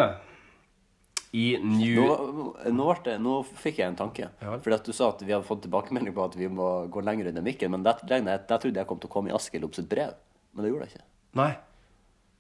i 1.36 1.58
New 1.60 1.98
Nå, 2.06 2.44
nå, 2.72 2.86
det, 3.04 3.16
nå 3.20 3.40
fikk 3.44 3.82
jeg 3.82 3.92
en 3.92 3.98
tanke. 4.00 4.30
Fordi 4.40 4.76
at 4.78 4.86
Du 4.88 4.94
sa 4.96 5.10
at 5.12 5.24
vi 5.26 5.34
hadde 5.34 5.48
fått 5.48 5.66
tilbakemelding 5.66 6.14
på 6.16 6.28
at 6.30 6.38
vi 6.40 6.48
må 6.48 6.70
gå 6.94 7.02
lenger 7.04 7.32
under 7.32 7.44
mikken. 7.44 7.74
Men 7.74 7.84
der, 7.84 8.00
der, 8.08 8.46
trodde 8.54 8.80
jeg 8.80 8.88
kom 8.88 9.02
til 9.02 9.10
å 9.10 9.16
komme 9.18 9.34
i 9.34 9.36
Askild 9.36 9.68
opp 9.68 9.76
sitt 9.76 9.90
brev. 9.92 10.14
Men 10.54 10.64
det 10.64 10.72
gjorde 10.72 10.88
jeg 10.88 10.96
ikke. 10.96 11.08
Nei. 11.42 11.50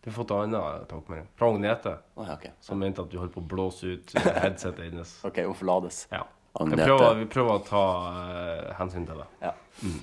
Du 0.05 0.11
har 0.11 0.15
fått 0.19 0.31
en 0.35 0.53
annen 0.53 0.85
tilbakemelding. 0.85 1.27
Fra 1.35 1.49
Agnete. 1.51 1.95
Oh, 2.13 2.23
ja, 2.29 2.37
ok. 2.37 2.47
Som 2.63 2.79
mente 2.85 3.01
at 3.01 3.11
du 3.11 3.17
holdt 3.19 3.33
på 3.33 3.41
å 3.41 3.49
blåse 3.55 3.97
ut 3.97 4.15
eh, 4.21 4.31
headsetet 4.45 4.85
hennes. 4.85 5.15
OK, 5.25 5.41
hun 5.49 5.57
forlates. 5.57 6.03
Ja. 6.13 6.21
Prøver, 6.55 7.17
vi 7.19 7.25
prøver 7.27 7.57
å 7.57 7.63
ta 7.67 7.83
uh, 8.05 8.69
hensyn 8.77 9.09
til 9.09 9.17
det. 9.19 9.27
Ja. 9.41 9.51
Mm. 9.81 9.97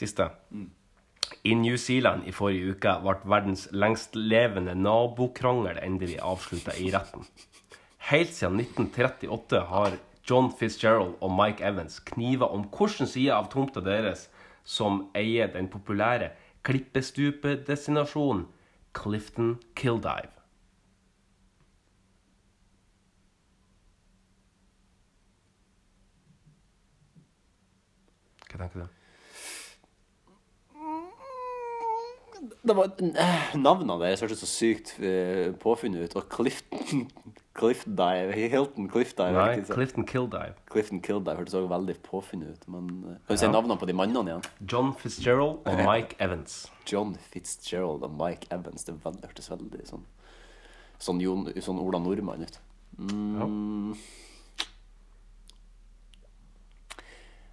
Siste. 0.00 0.32
I 1.44 1.54
New 1.54 1.76
Zealand 1.76 2.26
i 2.26 2.32
forrige 2.32 2.74
uke 2.74 2.92
ble 3.04 3.14
verdens 3.32 3.66
lengstlevende 3.72 4.74
nabokrangel 4.78 5.78
endelig 5.82 6.18
avslutta 6.24 6.74
i 6.76 6.90
retten. 6.94 7.26
Helt 8.10 8.32
siden 8.32 8.60
1938 8.60 9.60
har 9.70 9.98
John 10.28 10.50
Fitzgerald 10.58 11.14
og 11.20 11.32
Mike 11.32 11.64
Evans 11.64 12.00
kniva 12.00 12.48
om 12.52 12.66
hvilken 12.72 13.08
side 13.08 13.32
av 13.34 13.50
tomta 13.52 13.80
deres 13.84 14.28
som 14.64 15.06
eier 15.16 15.48
den 15.52 15.70
populære 15.72 16.32
klippestupedestinasjonen 16.68 18.44
Clifton 18.96 19.56
Kildive. 19.76 20.34
Hva 28.48 28.64
tenker 28.64 28.84
du? 28.84 28.97
Det 32.38 32.76
var, 32.76 32.92
eh, 33.02 33.54
Navnene 33.58 33.98
deres 34.02 34.22
hørtes 34.22 34.42
så 34.44 34.48
sykt 34.50 34.94
eh, 35.00 35.50
påfunnet 35.62 36.08
ut. 36.08 36.16
Og 36.20 36.28
Clifton 36.32 37.08
Cliffdive 37.58 38.36
Hilton 38.36 38.86
Cliffdive. 38.90 39.34
Nei? 39.34 39.62
Clifton 39.66 40.06
Kildive. 40.06 40.54
Clifton 40.70 41.00
Kildive 41.02 41.36
hørtes 41.40 41.56
også 41.58 41.70
veldig 41.72 41.96
påfunnet 42.06 42.54
ut. 42.54 42.68
Men 42.70 42.92
eh, 43.08 43.16
kan 43.26 43.38
du 43.38 43.42
si 43.42 43.50
navnene 43.50 43.78
på 43.80 43.88
de 43.90 43.96
mannene 43.98 44.34
igjen? 44.34 44.46
John 44.62 44.92
Fitzgerald 45.00 45.66
og 45.66 45.82
Mike 45.88 46.18
Evans. 46.22 46.60
John 46.86 47.16
Fitzgerald 47.32 48.06
og 48.06 48.14
Mike 48.20 48.50
Evans. 48.54 48.86
Det 48.86 48.94
hørtes 49.02 49.50
veldig 49.54 49.84
sånn 49.88 50.06
Sånn, 50.98 51.20
Jon, 51.22 51.44
sånn 51.62 51.78
Ola 51.78 52.00
Nordmann 52.02 52.42
ut. 52.42 52.56
Mm. 52.98 53.92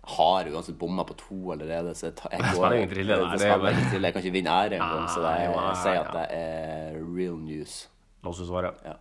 Har 0.05 0.45
uansett 0.53 0.77
bomma 0.77 1.03
på 1.03 1.15
to 1.17 1.51
allerede, 1.55 1.95
så 1.97 2.07
jeg, 2.11 2.15
tar- 2.19 2.31
jeg 2.31 2.39
Det 2.41 2.45
går 2.51 2.55
spiller 2.59 2.75
ingen 2.77 2.89
trille, 2.93 3.15
Det 3.15 3.25
det 3.25 3.47
er 3.47 3.53
spiller 3.55 3.71
ingen 3.73 3.89
trille. 3.89 4.07
Jeg 4.07 4.13
kan 4.13 4.21
ikke 4.23 4.33
vinne 4.35 4.51
ære 4.53 4.77
engang, 4.77 5.07
så 5.09 5.23
jeg, 5.25 5.49
Nei, 5.49 5.65
jeg 5.65 5.77
sier 5.81 5.99
at 6.03 6.13
det 6.13 6.25
er 6.37 6.99
real 7.17 7.37
news. 7.41 7.73
La 8.23 8.31
du 8.31 8.45
svare. 8.45 8.71
Ja. 8.85 8.95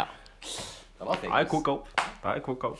ja. 0.00 0.06
Det 0.98 1.06
var 1.06 1.14
fake 1.20 1.28
news. 1.44 1.50
koka 1.52 1.70
opp. 1.76 2.02
Nei, 2.24 2.38
koka 2.40 2.72
opp. 2.72 2.78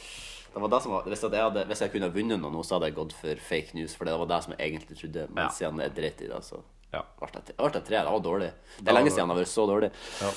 Det 0.55 0.63
var 0.65 0.69
det 0.73 0.83
som 0.83 0.93
var, 0.93 1.03
hvis, 1.07 1.23
jeg 1.23 1.43
hadde, 1.45 1.65
hvis 1.69 1.81
jeg 1.85 1.93
kunne 1.93 2.09
ha 2.09 2.15
vunnet 2.15 2.41
noe 2.41 2.51
nå, 2.51 2.63
så 2.67 2.79
hadde 2.79 2.89
jeg 2.91 2.97
gått 2.97 3.13
for 3.15 3.43
fake 3.51 3.77
news. 3.79 3.95
For 3.95 4.09
det 4.09 4.17
var 4.19 4.27
det 4.33 4.39
som 4.45 4.55
jeg 4.57 4.73
egentlig 4.73 4.97
trodde. 4.99 5.27
Men 5.31 5.45
Ja. 5.45 5.49
siden 5.55 5.81
jeg 5.85 5.95
dreit 5.95 6.23
i 6.25 6.31
det, 6.33 6.41
så 6.45 6.63
ble 6.91 6.99
ja. 6.99 7.03
det 7.29 7.85
tre. 7.85 7.99
Det 8.01 8.13
var 8.13 8.21
dårlig. 8.25 8.51
Det 8.79 8.85
Det 8.85 8.89
er 8.89 8.97
lenge 8.99 9.11
siden 9.13 9.29
det 9.29 9.37
har 9.37 9.43
vært 9.45 9.53
så 9.53 9.67
dårlig. 9.69 9.91
Ja. 10.25 10.31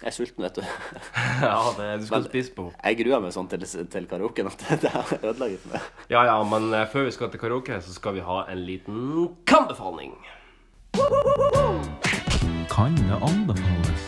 Jeg 0.00 0.08
er 0.10 0.14
sulten, 0.16 0.44
vet 0.44 0.56
du. 0.58 0.62
Ja, 1.44 1.58
det, 1.78 1.88
du 2.00 2.06
skal 2.06 2.20
Men 2.20 2.28
spise 2.28 2.54
på. 2.56 2.66
Jeg 2.84 2.98
gruer 3.00 3.20
meg 3.24 3.34
sånn 3.34 3.48
til, 3.50 3.64
til 3.64 4.06
karaoken 4.10 4.50
at 4.50 4.64
det 4.82 4.90
har 4.92 5.12
ødelegget 5.20 5.60
for 5.64 5.74
meg. 5.76 5.90
Ja, 6.12 6.24
ja, 6.28 6.36
men 6.48 6.70
eh, 6.74 6.86
før 6.92 7.08
vi 7.08 7.14
skal 7.16 7.30
til 7.32 7.40
karaoke, 7.42 7.80
så 7.84 7.94
skal 7.96 8.16
vi 8.18 8.24
ha 8.26 8.42
en 8.52 8.64
liten 8.66 9.28
kan-befaling. 9.50 10.14
Kan 12.70 12.96
det 12.96 13.18
anbefales? 13.22 14.04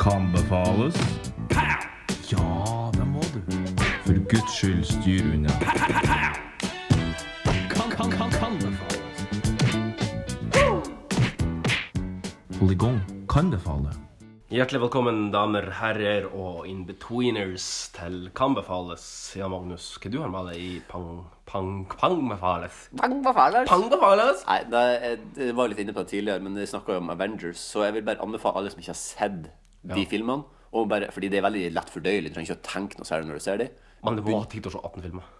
Kan 0.00 0.32
befales? 0.32 0.96
Ja, 2.32 2.90
det 2.96 3.06
må 3.06 3.20
du. 3.34 3.40
For 4.06 4.16
Guds 4.30 4.56
skyld, 4.56 4.84
styr 4.84 5.26
unna. 5.34 5.52
Kan, 7.70 7.90
kan, 7.90 8.10
kan, 8.10 8.30
kan 8.30 8.56
befales. 8.62 9.00
Hold 12.58 12.72
i 12.72 12.78
gang. 12.78 13.00
Kan 13.28 13.50
befale. 13.50 13.90
Hjertelig 14.52 14.82
velkommen, 14.82 15.30
damer, 15.32 15.64
herrer 15.78 16.26
og 16.28 16.66
in-betweeners 16.68 17.64
til 17.96 18.26
Kan 18.36 18.52
befales. 18.52 19.04
Jan 19.38 19.48
Magnus, 19.54 19.86
hva 19.96 20.10
du 20.12 20.18
har 20.20 20.28
med 20.32 20.50
deg 20.50 20.58
i 20.60 20.72
Pang... 20.90 21.22
Pang... 21.48 21.70
Pang 21.88 22.18
befales? 22.28 22.82
Pang 23.00 23.14
befales. 23.24 23.64
Pang 23.70 23.86
befales? 23.92 24.42
Nei, 24.50 24.58
det, 24.74 25.14
det 25.38 25.48
var 25.56 25.72
litt 25.72 25.80
inne 25.80 25.94
på 25.96 26.04
det 26.04 26.12
tidligere, 26.12 26.44
men 26.44 26.58
vi 26.60 26.66
snakka 26.68 26.98
jo 26.98 27.00
om 27.00 27.08
Avengers, 27.14 27.62
så 27.64 27.86
jeg 27.86 27.96
vil 27.96 28.04
bare 28.10 28.20
anbefale 28.24 28.60
alle 28.60 28.74
som 28.74 28.82
ikke 28.82 28.92
har 28.92 29.00
sett 29.00 29.38
de 29.48 30.02
Ja. 30.02 30.04
filmene. 30.12 30.44
Bare, 30.72 31.08
fordi 31.12 31.28
det 31.32 31.40
er 31.40 31.48
veldig 31.48 31.64
lett 31.72 31.90
fordøyelig. 31.92 32.28
Du 32.28 32.36
trenger 32.36 32.52
ikke 32.52 32.60
å 32.60 32.68
tenke 32.68 33.00
noe 33.00 33.08
særlig 33.08 33.28
når 33.30 33.40
du 33.40 33.44
ser 33.46 33.58
dem. 33.60 33.72
Men 34.04 34.20
det 34.20 34.26
må 34.28 34.36
ha 34.36 34.44
tid 34.52 34.64
til 34.64 34.72
å 34.72 34.76
se 34.76 34.84
18 34.84 35.02
filmer. 35.08 35.32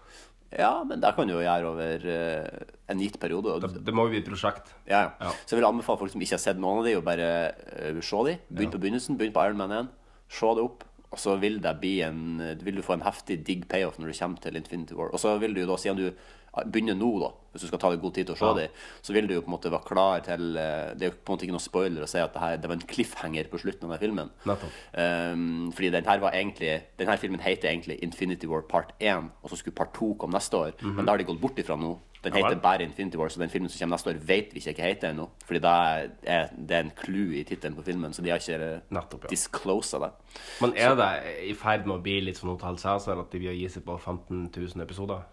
Ja, 0.53 0.83
men 0.85 1.01
det 1.01 1.11
kan 1.17 1.27
du 1.27 1.33
jo 1.33 1.41
gjøre 1.41 1.69
over 1.71 2.07
eh, 2.13 2.71
en 2.91 3.01
gitt 3.01 3.17
periode. 3.21 3.55
Det, 3.63 3.81
det 3.87 3.93
må 3.95 4.05
jo 4.05 4.13
bli 4.13 4.21
et 4.21 4.29
prosjekt. 4.29 4.69
Ja, 4.85 5.07
ja. 5.17 5.31
Så 5.43 5.55
jeg 5.55 5.61
vil 5.61 5.69
anbefale 5.69 6.01
folk 6.01 6.13
som 6.13 6.21
ikke 6.21 6.37
har 6.37 6.43
sett 6.43 6.61
noen 6.61 6.83
av 6.83 6.89
de, 6.89 6.95
å 6.99 7.05
bare 7.05 7.29
uh, 7.89 8.01
se 8.05 8.23
de. 8.29 8.35
Begynn 8.53 8.73
på 8.73 8.81
begynnelsen, 8.83 9.17
begynn 9.17 9.33
på 9.33 9.45
Iron 9.47 9.61
Man 9.61 9.73
1. 9.73 9.89
Se 10.33 10.51
det 10.57 10.65
opp. 10.65 10.85
Og 11.13 11.21
så 11.21 11.35
vil 11.41 11.59
det 11.61 11.75
bli 11.77 11.99
en 12.01 12.41
eh, 12.41 12.55
Vil 12.65 12.79
du 12.79 12.85
få 12.85 12.95
en 12.95 13.05
heftig 13.05 13.43
digg 13.45 13.67
payoff 13.69 13.99
når 14.01 14.09
du 14.09 14.17
kommer 14.17 14.41
til 14.41 14.57
Infinity 14.57 14.97
War. 14.97 15.11
Og 15.13 15.21
så 15.21 15.35
vil 15.41 15.53
du 15.53 15.61
jo 15.61 15.69
da, 15.69 15.77
siden 15.81 16.01
du 16.01 16.07
begynner 16.69 16.93
nå, 16.95 17.07
da, 17.19 17.29
hvis 17.53 17.61
du 17.63 17.67
skal 17.67 17.79
ta 17.79 17.89
deg 17.89 18.01
god 18.01 18.13
tid 18.13 18.25
til 18.27 18.35
å 18.35 18.37
se 18.37 18.45
Ja. 18.45 18.53
dem, 18.53 18.69
så 19.01 19.13
vil 19.13 19.27
du 19.27 19.33
jo 19.35 19.41
på 19.41 19.49
en 19.49 19.55
måte 19.57 19.71
være 19.73 19.85
klar 19.85 20.19
til 20.25 20.55
eh, 20.57 20.93
Det 20.93 21.01
er 21.07 21.09
jo 21.11 21.17
på 21.25 21.33
en 21.33 21.37
måte 21.37 21.45
ikke 21.47 21.55
noe 21.57 21.65
spoiler 21.65 22.03
å 22.03 22.07
si 22.09 22.17
at 22.21 22.33
det, 22.33 22.41
her, 22.41 22.57
det 22.57 22.69
var 22.69 22.75
en 22.77 22.87
cliffhanger 22.93 23.49
på 23.49 23.59
slutten 23.61 23.89
av 23.89 23.97
den 23.97 24.03
filmen. 24.05 24.29
Um, 24.93 25.71
fordi 25.73 25.89
den 25.89 26.05
her 26.05 26.19
var 26.19 26.31
egentlig 26.37 26.81
Den 26.97 27.07
her 27.07 27.17
filmen 27.17 27.39
heter 27.39 27.69
egentlig 27.69 27.99
Infinity 28.03 28.47
War 28.49 28.61
part 28.61 28.93
1, 28.99 29.29
og 29.43 29.49
så 29.49 29.57
skulle 29.57 29.75
part 29.75 29.93
2 29.97 30.13
komme 30.19 30.33
neste 30.37 30.57
år. 30.57 30.73
Mhm. 30.81 30.95
Men 30.95 31.05
da 31.05 31.11
har 31.13 31.17
de 31.17 31.23
gått 31.31 31.41
bort 31.41 31.57
ifra 31.59 31.75
nå. 31.79 31.97
Den 32.23 32.33
Ja 32.37 32.45
heter 32.47 32.61
bare 32.61 32.83
Infinity 32.85 33.17
War, 33.17 33.27
så 33.29 33.39
den 33.39 33.49
filmen 33.49 33.69
som 33.69 33.79
kommer 33.79 33.97
neste 33.97 34.13
år, 34.13 34.19
vet 34.23 34.53
vi 34.53 34.59
ikke 34.61 34.77
hva 34.79 34.87
heter 34.93 35.09
ennå. 35.11 35.25
Fordi 35.45 35.59
det 35.59 35.73
er 36.31 36.49
det 36.55 36.71
er 36.77 36.83
en 36.85 36.91
clue 36.95 37.35
i 37.41 37.43
tittelen 37.43 37.75
på 37.75 37.83
filmen, 37.83 38.13
så 38.13 38.23
de 38.23 38.29
har 38.29 38.37
ikke 38.39 38.81
Nettopp, 38.91 39.23
ja. 39.25 39.29
disclosa 39.29 39.99
det. 39.99 40.11
Men 40.61 40.73
er 40.77 40.89
Så- 40.89 40.95
det 40.95 41.49
i 41.49 41.53
ferd 41.53 41.85
med 41.85 41.97
å 41.99 42.01
bli 42.01 42.21
litt 42.21 42.37
sånn 42.37 42.49
Hotell 42.57 42.77
Cæsar 42.77 43.19
at 43.19 43.31
de 43.31 43.39
vil 43.39 43.55
gi 43.59 43.67
seg 43.67 43.83
på 43.83 43.99
15 43.99 44.49
000 44.55 44.81
episoder? 44.81 45.23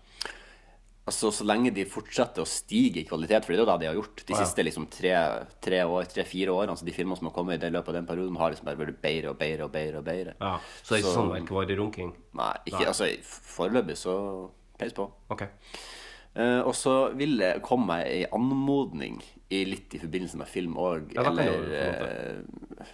Altså, 1.10 1.32
Så 1.34 1.44
lenge 1.48 1.72
de 1.74 1.84
fortsetter 1.90 2.44
å 2.44 2.48
stige 2.48 3.02
i 3.02 3.06
kvalitet, 3.08 3.44
for 3.44 3.52
det 3.52 3.58
er 3.58 3.64
jo 3.64 3.68
det 3.70 3.78
de 3.82 3.88
har 3.90 3.98
gjort 3.98 4.22
de 4.28 4.36
siste 4.38 4.64
liksom 4.64 4.86
tre, 4.94 5.12
tre 5.60 5.82
år, 5.82 6.06
tre-fire 6.12 6.54
årene. 6.54 6.76
Altså, 6.76 6.86
de 6.86 6.94
filmene 6.94 7.18
som 7.18 7.26
har 7.30 7.34
kommet 7.34 7.58
i 7.58 7.62
det 7.64 7.72
løpet 7.74 7.90
av 7.92 7.98
den 7.98 8.08
perioden, 8.08 8.38
har 8.38 8.54
liksom 8.54 8.70
bare 8.70 8.78
blitt 8.78 9.00
bedre 9.02 9.32
og 9.32 9.38
bedre 9.40 9.66
og 9.66 9.72
bedre. 9.74 9.98
og 9.98 10.06
bedre. 10.06 10.34
Ja, 10.38 10.52
Så 10.82 10.94
det 10.94 11.00
er 11.00 11.04
ikke 11.04 11.16
sånn 11.18 11.32
merkevarig 11.34 11.78
runking? 11.80 12.14
Nei, 12.38 12.52
ikke, 12.64 12.84
Nei. 12.84 12.90
altså 12.92 13.10
foreløpig 13.56 13.98
så 13.98 14.16
peis 14.78 14.94
på. 14.96 15.10
Ok. 15.34 15.48
Uh, 16.30 16.62
og 16.62 16.74
så 16.78 16.92
vil 17.18 17.40
det 17.40 17.56
komme 17.66 17.96
ei 18.06 18.20
anmodning 18.30 19.18
i 19.50 19.64
litt 19.66 19.96
i 19.96 19.98
forbindelse 19.98 20.38
med 20.38 20.46
film 20.46 20.76
òg, 20.78 21.10
Ja, 21.16 21.24
eller 21.26 21.72
eh, 21.74 22.92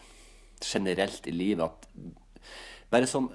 generelt 0.64 1.28
i 1.28 1.34
livet, 1.36 1.68
at 1.68 1.86
bare 2.88 3.08
sånn 3.10 3.28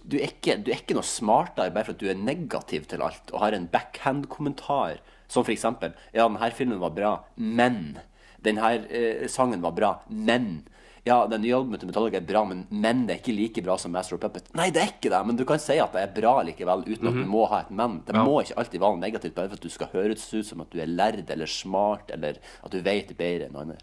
du 0.00 0.16
er, 0.18 0.28
ikke, 0.32 0.56
du 0.64 0.70
er 0.70 0.76
ikke 0.80 0.94
noe 0.94 1.02
smartere 1.06 1.70
bare 1.74 1.84
for 1.84 1.92
at 1.92 1.98
du 2.02 2.08
er 2.08 2.14
negativ 2.14 2.86
til 2.88 3.02
alt 3.02 3.30
og 3.32 3.40
har 3.40 3.52
en 3.52 3.66
backhand-kommentar. 3.68 4.98
Som 5.28 5.44
eksempel 5.48 5.94
Ja, 6.12 6.26
denne 6.28 6.50
filmen 6.52 6.80
var 6.80 6.90
bra, 6.90 7.24
men 7.36 7.98
Denne 8.42 8.72
eh, 8.90 9.28
sangen 9.28 9.62
var 9.62 9.72
bra, 9.72 10.00
men 10.10 10.64
Ja, 11.04 11.26
den 11.26 11.42
nye 11.42 11.54
albumet 11.56 11.80
til 11.80 11.88
Metallica 11.88 12.16
er 12.20 12.26
bra, 12.26 12.44
men, 12.44 12.66
men 12.70 13.06
det 13.08 13.14
er 13.16 13.20
ikke 13.22 13.34
like 13.34 13.62
bra 13.66 13.76
som 13.78 13.90
Master 13.90 14.14
of 14.14 14.20
Puppet. 14.22 14.44
Nei, 14.54 14.68
det 14.70 14.82
er 14.82 14.90
ikke 14.92 15.10
det, 15.10 15.20
men 15.26 15.34
du 15.36 15.44
kan 15.44 15.58
si 15.58 15.74
at 15.82 15.90
det 15.96 16.02
er 16.02 16.12
bra 16.14 16.36
likevel, 16.46 16.84
uten 16.86 17.08
at 17.08 17.14
du 17.16 17.24
Mhm. 17.24 17.30
må 17.32 17.48
ha 17.50 17.58
et 17.64 17.70
men. 17.74 18.02
Det 18.06 18.14
Ja. 18.14 18.22
må 18.24 18.36
ikke 18.42 18.54
alltid 18.56 18.80
være 18.80 18.98
negativt 19.00 19.34
bare 19.34 19.48
for 19.48 19.54
at 19.58 19.60
du 19.66 19.68
skal 19.68 19.88
høres 19.92 20.28
ut 20.34 20.46
som 20.46 20.60
at 20.60 20.70
du 20.70 20.78
er 20.78 20.86
lærd 20.86 21.28
eller 21.30 21.46
smart, 21.46 22.10
eller 22.14 22.38
at 22.62 22.70
du 22.70 22.80
vet 22.80 23.16
bedre 23.18 23.48
enn 23.48 23.56
andre. 23.56 23.78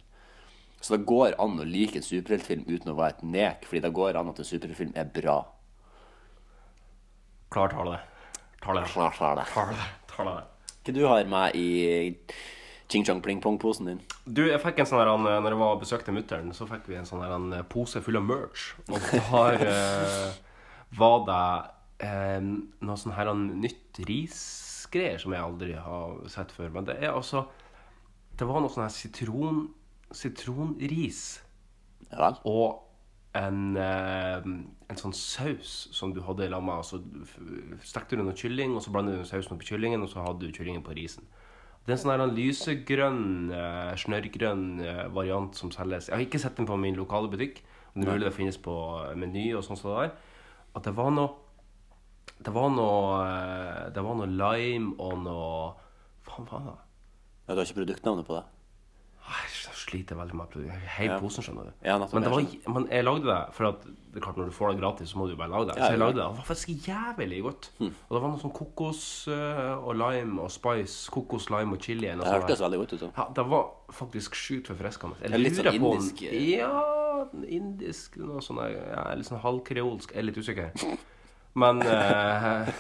Så 0.82 0.96
det 0.96 1.06
går 1.08 1.36
an 1.40 1.60
å 1.60 1.66
like 1.68 1.98
en 1.98 2.02
superheltfilm 2.08 2.64
uten 2.70 2.94
å 2.94 2.96
være 2.96 3.18
et 3.18 3.24
nek, 3.24 3.66
fordi 3.68 3.82
det 3.82 3.94
går 3.94 4.16
an 4.16 4.30
at 4.30 4.40
en 4.40 4.46
superheltfilm 4.46 4.94
er 4.96 5.04
bra. 5.12 5.46
Klar 7.50 7.74
tale. 7.74 8.00
Tale. 8.62 8.86
Klar 8.86 9.12
tale. 9.18 9.46
Tale. 9.54 9.90
Tale. 10.16 10.36
Hva 10.86 10.94
du 10.94 11.02
har 11.06 11.26
med 11.30 11.56
i 11.58 11.70
Ching 12.90 13.06
Chong 13.06 13.22
Pling 13.22 13.42
Pong-posen 13.42 13.90
din? 13.90 14.00
Du, 14.26 14.44
jeg 14.48 14.62
fikk 14.62 14.82
en 14.82 14.90
sånn 14.90 15.02
her, 15.02 15.12
når 15.22 15.36
jeg 15.38 15.58
var 15.62 15.74
og 15.76 15.82
besøkte 15.84 16.14
mutter'n, 16.14 16.54
så 16.58 16.66
fikk 16.70 16.88
vi 16.90 16.98
en 16.98 17.10
sånn 17.10 17.22
her, 17.22 17.36
en 17.36 17.52
pose 17.70 18.02
full 18.06 18.18
av 18.18 18.26
merch. 18.26 18.72
Og 18.90 18.98
der 19.12 19.66
eh, 19.66 20.38
var 20.98 21.20
det 21.30 22.08
eh, 22.08 22.40
noe 22.42 22.98
sånn 23.02 23.14
her 23.18 23.32
nytt 23.38 24.02
risgreier 24.10 25.22
som 25.22 25.36
jeg 25.36 25.46
aldri 25.46 25.76
har 25.78 26.18
sett 26.34 26.54
før. 26.56 26.72
Men 26.74 26.90
det 26.90 26.98
er 27.02 27.14
altså 27.14 27.46
Det 28.40 28.48
var 28.48 28.64
noe 28.64 28.72
sånn 28.72 28.86
her 28.86 28.94
sitron, 28.96 29.66
sitronris. 30.16 31.24
Og 32.50 32.80
en, 33.38 33.64
eh, 33.78 34.46
en 34.90 34.98
sånn 34.98 35.14
saus 35.14 35.74
som 35.94 36.14
du 36.16 36.22
hadde 36.26 36.48
i 36.48 36.52
lamma. 36.52 36.80
Og 36.82 36.88
så 36.88 37.00
stekte 37.86 38.18
du 38.18 38.24
noe 38.24 38.38
kylling, 38.38 38.74
og 38.76 38.84
så 38.84 38.94
blandet 38.94 39.20
du 39.20 39.28
sausen 39.30 39.56
oppi 39.56 39.70
kyllingen, 39.70 40.04
og 40.06 40.10
så 40.12 40.26
hadde 40.26 40.48
du 40.48 40.56
kyllingen 40.56 40.86
på 40.86 40.96
risen. 40.98 41.28
Det 41.86 41.94
er 41.94 41.98
en 41.98 42.02
sånn 42.04 42.12
her 42.14 42.24
en 42.26 42.36
lysegrønn, 42.38 43.22
eh, 43.56 43.92
snørrgrønn 43.98 44.66
eh, 44.86 45.04
variant 45.16 45.56
som 45.58 45.72
selges. 45.74 46.10
Jeg 46.10 46.18
har 46.18 46.26
ikke 46.26 46.42
sett 46.42 46.58
den 46.60 46.68
på 46.70 46.78
min 46.78 46.98
lokale 46.98 47.32
butikk. 47.32 47.64
Men 47.94 48.04
det 48.04 48.10
er 48.10 48.18
mulig 48.18 48.28
det 48.28 48.36
finnes 48.36 48.60
på 48.62 48.74
Meny 49.18 49.48
og 49.58 49.64
sånn 49.66 49.80
som 49.80 49.90
det 49.90 50.04
der. 50.04 50.12
At 50.78 50.86
det 50.86 50.94
var 50.94 51.10
noe 51.16 51.30
Det 52.40 52.54
var 52.54 52.70
noe 52.70 53.16
eh, 53.26 53.88
Det 53.90 54.04
var 54.06 54.20
noe 54.20 54.30
lime 54.30 54.94
og 55.02 55.16
noe 55.24 55.72
Faen, 56.28 56.46
var 56.52 56.68
det? 56.68 56.76
Ja, 57.48 57.56
Du 57.56 57.58
har 57.58 57.66
ikke 57.66 57.80
produktnavnet 57.82 58.28
på 58.28 58.38
det? 58.38 58.44
Jeg 59.26 59.50
sliter 59.90 60.16
veldig 60.20 60.36
med 60.38 60.48
hele 60.98 61.14
Ja. 61.16 61.20
posen, 61.20 61.44
skjønner 61.44 61.64
du. 61.70 61.74
Ja, 61.86 61.98
men, 61.98 62.08
var, 62.32 62.44
men 62.76 62.84
jeg 62.92 63.04
lagde 63.08 63.26
det 63.30 63.40
for 63.58 63.64
at 63.74 63.80
det 64.10 64.18
er 64.18 64.24
klart 64.26 64.38
når 64.42 64.48
du 64.50 64.54
får 64.56 64.68
det 64.74 64.80
gratis, 64.82 65.10
så 65.12 65.16
må 65.20 65.24
du 65.30 65.36
bare 65.38 65.52
lage 65.52 65.66
det. 65.70 65.76
Ja, 65.78 65.84
så 65.86 65.92
jeg 65.94 66.00
lagde 66.02 66.16
det. 66.18 66.24
Det 66.26 66.38
var 66.40 66.48
faktisk 66.48 66.68
jævlig 66.88 67.40
godt. 67.46 67.68
Og 67.80 68.12
det 68.16 68.22
var 68.24 68.30
noe 68.32 68.42
sånn 68.42 68.54
kokos 68.58 69.02
øh, 69.30 69.76
og 69.86 69.94
lime 70.00 70.42
og 70.42 70.50
spice. 70.54 70.96
Kokos, 71.14 71.46
lime 71.54 71.72
og 71.78 71.82
chili. 71.86 72.08
Det 72.10 72.26
hørtes 72.26 72.62
veldig 72.66 72.80
godt 72.82 72.94
ut. 72.96 73.00
Så. 73.04 73.10
Ja, 73.18 73.26
det 73.38 73.46
var 73.52 73.64
faktisk 74.00 74.32
sjukt 74.40 74.68
forfriskende. 74.72 75.16
Jeg 75.22 75.40
litt 75.44 75.56
sånn 75.60 75.70
på 75.78 75.92
om- 75.92 76.00
indisk, 76.00 76.18
eh. 76.26 76.58
Ja, 76.58 76.74
indisk 77.46 78.18
Noe 78.18 78.42
der, 78.42 78.70
ja, 78.96 79.02
litt 79.20 79.30
sånn 79.30 79.44
halvkreolsk. 79.44 80.10
Jeg 80.16 80.22
er 80.24 80.28
litt 80.32 80.42
usikker. 80.42 80.70
Men 81.60 81.76
eh, 81.82 82.70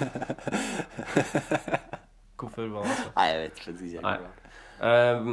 Hvorfor 2.39 2.69
var 2.73 2.83
det 2.87 2.93
sånn? 2.97 3.13
Nei, 3.17 3.25
jeg 3.29 3.39
vet 3.43 3.57
faktisk 3.65 3.85
ikke. 3.91 4.03
Nei. 4.05 4.17
Um, 4.79 5.31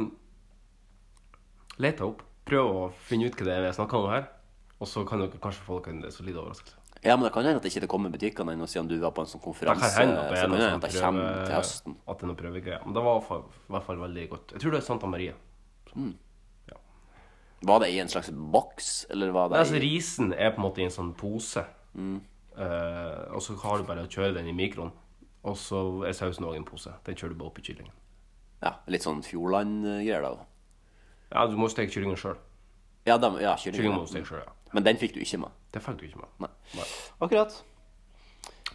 Let 1.79 2.01
opp. 2.01 2.23
Prøv 2.47 2.65
å 2.71 2.91
finne 3.07 3.27
ut 3.27 3.35
hva 3.37 3.45
det 3.45 3.53
er 3.57 3.65
vi 3.67 3.73
snakker 3.75 3.97
om 3.99 4.09
her. 4.11 4.27
Og 4.79 4.87
så 4.87 5.03
kan 5.07 5.19
dere 5.19 5.39
kanskje 5.41 5.65
få 5.65 5.79
dere 5.83 5.95
en 6.05 6.11
solid 6.13 6.35
overraskelse. 6.37 6.75
Ja, 7.03 7.15
men 7.15 7.27
det 7.27 7.33
kan 7.33 7.45
hende 7.45 7.59
at 7.59 7.63
det 7.63 7.71
ikke 7.75 7.87
kommer 7.91 8.09
butikkene 8.09 8.53
ennå, 8.55 8.65
siden 8.67 8.87
du 8.89 8.95
var 8.99 9.11
på 9.13 9.21
en 9.21 9.27
sånn 9.29 9.39
Det 9.41 9.45
konferanse. 9.45 9.89
kan 9.93 10.07
hende 10.07 10.19
at 10.23 10.31
det 10.33 10.37
er 10.39 10.47
noe 10.49 10.57
kan 10.57 10.71
sånn 10.71 10.81
det 10.81 11.01
kommer 11.01 11.45
til 11.45 11.53
høsten. 11.55 11.95
at 12.07 12.17
det 12.17 12.23
er 12.23 12.27
noe 12.31 12.39
prøvegreier. 12.41 12.85
Men 12.85 12.93
det 12.97 13.03
var 13.03 13.17
i 13.17 13.43
hvert 13.69 13.83
fall- 13.85 14.01
veldig 14.01 14.29
godt. 14.29 14.51
Jeg 14.53 14.61
tror 14.61 14.71
det 14.71 14.77
er 14.81 14.85
Santa 14.87 15.07
Maria. 15.07 15.33
Var 17.61 17.79
det 17.81 17.89
i 17.89 17.99
en 17.99 18.07
slags 18.09 18.29
boks, 18.29 19.05
eller 19.09 19.31
var 19.33 19.49
det 19.49 19.55
Nei, 19.57 19.61
altså, 19.65 19.79
risen 19.81 20.33
er 20.33 20.51
på 20.53 20.59
en 20.61 20.65
måte 20.67 20.77
i 20.83 20.85
en 20.85 20.93
sånn 20.93 21.13
pose. 21.17 21.63
Eh, 21.97 23.33
og 23.33 23.41
så 23.41 23.55
har 23.63 23.77
du 23.81 23.83
bare 23.87 24.05
å 24.05 24.09
kjøre 24.09 24.35
den 24.37 24.47
i 24.47 24.53
mikroen. 24.53 24.91
Og 25.43 25.55
så 25.57 25.79
er 26.05 26.13
sausen 26.13 26.45
òg 26.45 26.55
en 26.59 26.65
pose. 26.67 26.91
Den 27.03 27.15
kjører 27.15 27.33
du 27.33 27.39
bare 27.41 27.49
opp 27.49 27.57
i 27.59 27.65
kyllingen. 27.65 27.93
Ja, 28.61 28.75
litt 28.87 29.01
sånn 29.05 29.23
Fjordland-greier, 29.25 30.21
da? 30.21 30.45
Ja, 31.31 31.47
du 31.47 31.57
må 31.59 31.69
steke 31.71 31.91
kyllingen 31.91 32.19
sjøl. 32.19 32.37
Ja, 33.07 33.17
de, 33.17 33.31
ja 33.43 33.55
kyllingen. 33.59 33.95
må 33.95 34.05
du 34.05 34.11
steke 34.11 34.29
sjøl, 34.29 34.43
ja. 34.45 34.53
Men 34.75 34.83
den 34.83 34.99
fikk 34.99 35.15
du 35.15 35.19
ikke 35.23 35.39
med? 35.45 35.55
Det 35.73 35.81
fikk 35.83 35.99
du 35.99 36.05
ikke 36.07 36.21
med. 36.23 36.29
Nei. 36.75 36.87
Akkurat. 37.23 37.55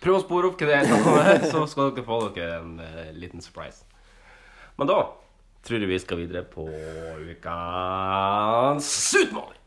Prøv 0.02 0.18
å 0.18 0.22
spore 0.24 0.48
opp 0.50 0.60
hva 0.60 0.66
det 0.68 0.76
er, 0.80 0.86
jeg 0.88 0.94
om 0.98 1.48
så 1.52 1.64
skal 1.70 1.92
dere 1.94 2.06
få 2.06 2.18
dere 2.34 2.58
en 2.58 2.72
uh, 2.80 3.10
liten 3.14 3.44
surprise. 3.44 3.84
Men 4.80 4.88
da 4.90 4.98
tror 5.62 5.78
jeg 5.78 5.90
vi 5.92 5.98
skal 6.02 6.18
videre 6.24 6.42
på 6.48 6.66
ukens 7.28 8.88
utfordring. 9.20 9.60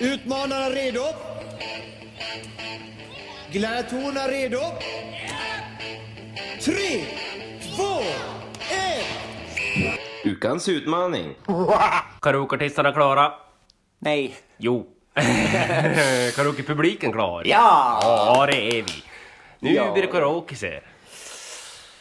Utmanarna 0.00 0.70
redo? 0.74 1.06
Gladiatorerna 3.52 4.26
redo? 4.32 4.62
Tre, 6.60 6.90
två, 7.62 7.92
ett! 8.70 9.19
Ukens 10.24 10.68
utmaning. 10.68 11.34
Karaokeartistene 12.22 12.90
er 12.92 12.96
klare. 12.96 13.26
Nei. 14.04 14.30
Jo. 14.60 14.78
Karaokepubliken 16.36 17.12
klar. 17.12 17.46
Ja! 17.48 17.64
Ja, 18.02 18.46
det 18.50 18.58
er 18.60 18.82
vi. 18.88 19.02
Nå 19.60 19.74
Ja. 19.74 19.90
blir 19.92 20.06
det 20.06 20.12
karaoke, 20.12 20.56
ser 20.56 20.82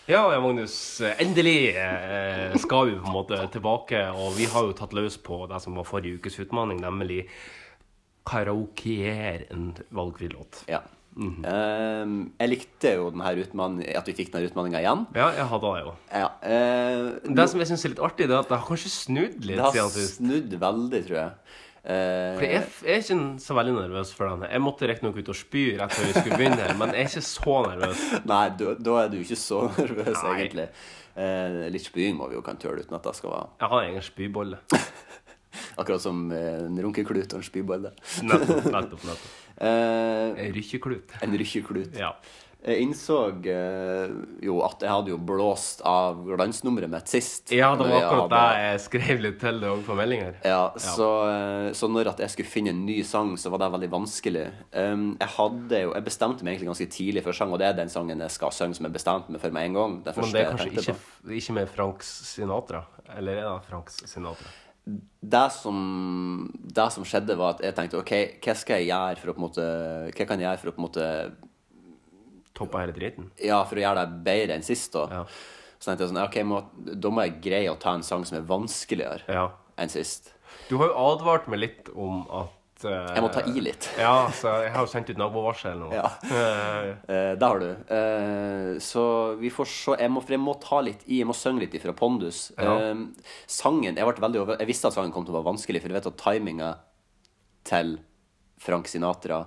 Ja, 0.07 0.23
ja, 0.34 0.39
Magnus. 0.41 1.01
Endelig 1.19 1.75
eh, 1.75 2.55
skal 2.57 2.88
vi 2.89 2.95
på 2.97 3.05
en 3.05 3.13
måte 3.13 3.39
tilbake, 3.53 3.99
og 4.15 4.32
vi 4.38 4.45
har 4.49 4.63
jo 4.69 4.73
tatt 4.73 4.93
løs 4.97 5.17
på 5.21 5.43
det 5.51 5.59
som 5.61 5.75
var 5.77 5.86
forrige 5.86 6.17
ukes 6.17 6.39
utfordring, 6.39 6.80
nemlig 6.82 7.27
karaokeer 8.25 9.43
en 9.51 9.73
valgfri 9.93 10.30
låt. 10.32 10.63
Ja. 10.67 10.80
Mhm. 11.20 11.43
Ehm, 11.43 12.17
jeg 12.39 12.49
likte 12.53 12.93
jo 12.95 13.09
at 13.11 14.07
vi 14.07 14.15
fikk 14.15 14.32
denne 14.32 14.47
utmanninga 14.47 14.80
igjen. 14.80 15.01
Ja, 15.17 15.32
jeg 15.36 15.47
hadde 15.51 15.72
det 15.76 15.82
jo. 15.84 15.95
Ja, 16.15 16.30
uh, 16.39 17.34
Det 17.36 17.47
som 17.51 17.59
jeg 17.59 17.67
syns 17.67 17.84
er 17.84 17.93
litt 17.93 18.05
artig, 18.07 18.30
det 18.30 18.38
er 18.38 18.43
at 18.45 18.51
det 18.51 18.59
har 18.59 18.67
kanskje 18.67 18.91
snudd 18.93 19.41
litt 19.43 19.59
det 19.59 19.65
har 19.65 19.89
snudd 19.89 20.55
veldig, 20.61 21.01
tror 21.09 21.20
jeg. 21.20 21.34
For 21.80 22.39
Fordi 22.39 22.49
jeg, 22.51 22.63
jeg 22.86 22.95
er 22.95 23.03
ikke 23.03 23.17
så 23.41 23.55
veldig 23.55 23.74
nervøs 23.74 24.09
for 24.13 24.30
den. 24.30 24.47
Jeg 24.51 24.61
måtte 24.61 24.88
riktignok 24.89 25.20
ut 25.20 25.32
og 25.32 25.38
spy 25.39 25.63
rett 25.80 25.95
før 25.95 26.07
vi 26.09 26.15
skulle 26.17 26.39
begynne, 26.39 26.59
her, 26.59 26.76
men 26.80 26.91
jeg 26.93 27.05
er 27.05 27.11
ikke 27.11 27.26
så 27.26 27.55
nervøs. 27.65 28.01
Nei, 28.32 28.41
da, 28.59 28.74
da 28.88 28.97
er 29.03 29.11
du 29.11 29.20
ikke 29.20 29.39
så 29.39 29.61
nervøs, 29.78 30.17
Nei. 30.24 30.34
egentlig. 30.38 30.67
Eh, 31.20 31.61
litt 31.74 31.84
spying 31.88 32.15
må 32.20 32.30
vi 32.30 32.38
jo 32.38 32.43
kan 32.45 32.59
tøle 32.61 32.84
uten 32.84 32.95
at 32.95 33.03
det 33.03 33.15
skal 33.17 33.34
være 33.34 33.47
Jeg 33.59 33.72
har 33.74 33.88
egen 33.89 34.05
spybolle. 34.05 34.59
Akkurat 35.79 36.01
som 36.03 36.27
eh, 36.35 36.65
en 36.65 36.81
runkeklut 36.83 37.33
og 37.33 37.39
en 37.41 37.47
spybolle. 37.47 37.93
Nettopp, 38.23 38.69
nettopp, 38.71 39.03
nettopp. 39.03 39.29
Eh, 39.59 39.65
En 40.39 40.53
rykkeklut. 40.55 41.11
En 41.19 41.33
rykkeklut. 41.35 41.97
Ja. 41.99 42.13
Jeg 42.59 42.83
innså 42.83 43.17
eh, 43.47 44.09
jo 44.43 44.57
at 44.65 44.81
jeg 44.83 44.91
hadde 44.91 45.11
jo 45.13 45.17
blåst 45.23 45.79
av 45.87 46.17
glansnummeret 46.27 46.91
mitt 46.91 47.07
sist. 47.11 47.53
Ja, 47.55 47.69
det 47.79 47.85
var 47.87 48.03
akkurat 48.03 48.33
det 48.33 48.63
jeg 48.65 48.81
skrev 48.83 49.21
litt 49.23 49.37
til 49.39 49.61
det 49.63 49.69
òg 49.71 49.85
på 49.87 49.95
meldinger. 49.95 50.37
Ja, 50.43 50.65
så, 50.79 51.07
eh, 51.31 51.69
så 51.75 51.87
når 51.91 52.11
at 52.11 52.23
jeg 52.23 52.33
skulle 52.33 52.51
finne 52.51 52.73
en 52.75 52.81
ny 52.87 52.97
sang, 53.07 53.31
så 53.39 53.51
var 53.51 53.63
det 53.63 53.69
veldig 53.77 53.91
vanskelig. 53.95 54.45
Um, 54.75 55.05
jeg 55.19 55.31
hadde 55.37 55.83
jo, 55.85 55.93
jeg 55.95 56.07
bestemte 56.09 56.43
meg 56.43 56.57
egentlig 56.57 56.71
ganske 56.73 56.89
tidlig 56.97 57.23
for 57.27 57.39
sang, 57.39 57.55
og 57.55 57.63
det 57.63 57.69
er 57.69 57.77
den 57.79 57.91
sangen 57.95 58.23
jeg 58.27 58.35
skal 58.35 58.51
synge 58.55 58.75
som 58.79 58.87
jeg 58.89 58.95
bestemte 58.95 59.31
meg 59.35 59.43
for 59.43 59.55
med 59.55 59.69
en 59.69 59.79
gang. 59.79 59.99
Det 60.03 60.17
Men 60.19 60.31
det 60.35 60.43
er 60.45 60.51
kanskje 60.55 60.71
ikke, 60.95 60.97
ikke 61.39 61.59
med 61.61 61.71
Frank 61.75 62.03
Sinatra? 62.03 62.83
Eller 63.15 63.39
er 63.39 63.47
det 63.53 63.71
Frank 63.71 63.95
Sinatra? 64.03 64.51
Det 65.19 65.45
som, 65.51 65.77
det 66.63 66.87
som 66.95 67.05
skjedde, 67.05 67.35
var 67.37 67.57
at 67.57 67.63
jeg 67.67 67.75
tenkte 67.77 67.99
OK, 67.99 68.13
hva 68.43 68.55
skal 68.57 68.79
jeg 68.79 68.89
gjøre 68.89 69.19
for 69.19 69.31
å 69.31 69.35
på 69.35 69.41
en 69.41 69.45
måte 69.45 69.65
Hva 70.15 70.27
kan 70.27 70.41
jeg 70.41 70.47
gjøre 70.47 70.61
for 70.61 70.71
å 70.71 70.75
på 70.75 70.81
en 70.81 70.87
måte 70.87 71.07
Toppe 72.59 72.81
hele 72.81 72.95
driten? 72.95 73.29
Ja, 73.39 73.61
for 73.67 73.79
å 73.79 73.83
gjøre 73.83 74.03
det 74.03 74.21
bedre 74.25 74.57
enn 74.57 74.65
sist, 74.65 74.91
da. 74.95 75.23
Så 75.79 75.87
tenkte 75.87 76.03
jeg 76.03 76.11
sånn, 76.11 76.21
ok, 76.25 76.37
må, 76.43 76.59
da 76.75 77.11
må 77.13 77.23
jeg 77.23 77.37
greie 77.45 77.71
å 77.71 77.77
ta 77.79 77.93
en 77.95 78.03
sang 78.03 78.25
som 78.27 78.39
er 78.39 78.47
vanskeligere 78.49 79.45
enn 79.79 79.91
sist. 79.91 80.33
Du 80.67 80.75
har 80.81 80.91
jo 80.91 80.97
advart 81.13 81.47
meg 81.51 81.61
litt 81.63 81.91
om 81.95 82.25
at 82.35 82.59
eh, 82.88 83.09
Jeg 83.15 83.23
må 83.25 83.30
ta 83.34 83.43
i 83.47 83.63
litt. 83.63 83.89
Ja, 83.99 84.30
så 84.36 84.53
jeg 84.63 84.73
har 84.75 84.86
jo 84.86 84.91
sendt 84.91 85.11
ut 85.11 85.19
nabovarsel 85.19 85.80
nå. 85.82 85.89
Ja. 85.95 86.07
Uh, 86.23 87.36
det 87.39 87.45
har 87.45 87.63
du. 87.63 87.69
Uh, 87.91 88.73
så 88.84 89.03
vi 89.39 89.51
får 89.53 89.71
se. 89.71 89.97
Jeg 89.99 90.13
må, 90.13 90.23
for 90.23 90.36
jeg 90.38 90.43
må 90.43 90.55
ta 90.63 90.82
litt 90.86 91.03
i, 91.07 91.19
jeg 91.21 91.30
må 91.30 91.36
synge 91.38 91.65
litt 91.65 91.75
ifra 91.80 91.95
Pondus. 91.97 92.49
Ja. 92.57 92.75
Eh, 92.91 93.05
sangen 93.49 93.97
Jeg 93.97 94.05
veldig 94.07 94.45
Jeg 94.59 94.69
visste 94.69 94.89
at 94.89 94.95
sangen 94.97 95.13
kom 95.15 95.25
til 95.25 95.36
å 95.36 95.39
være 95.39 95.51
vanskelig, 95.51 95.82
for 95.82 95.91
du 95.91 95.97
vet 95.97 96.09
at 96.09 96.19
timinga 96.21 96.73
til 97.67 97.97
Frank 98.59 98.88
Sinatra 98.88 99.43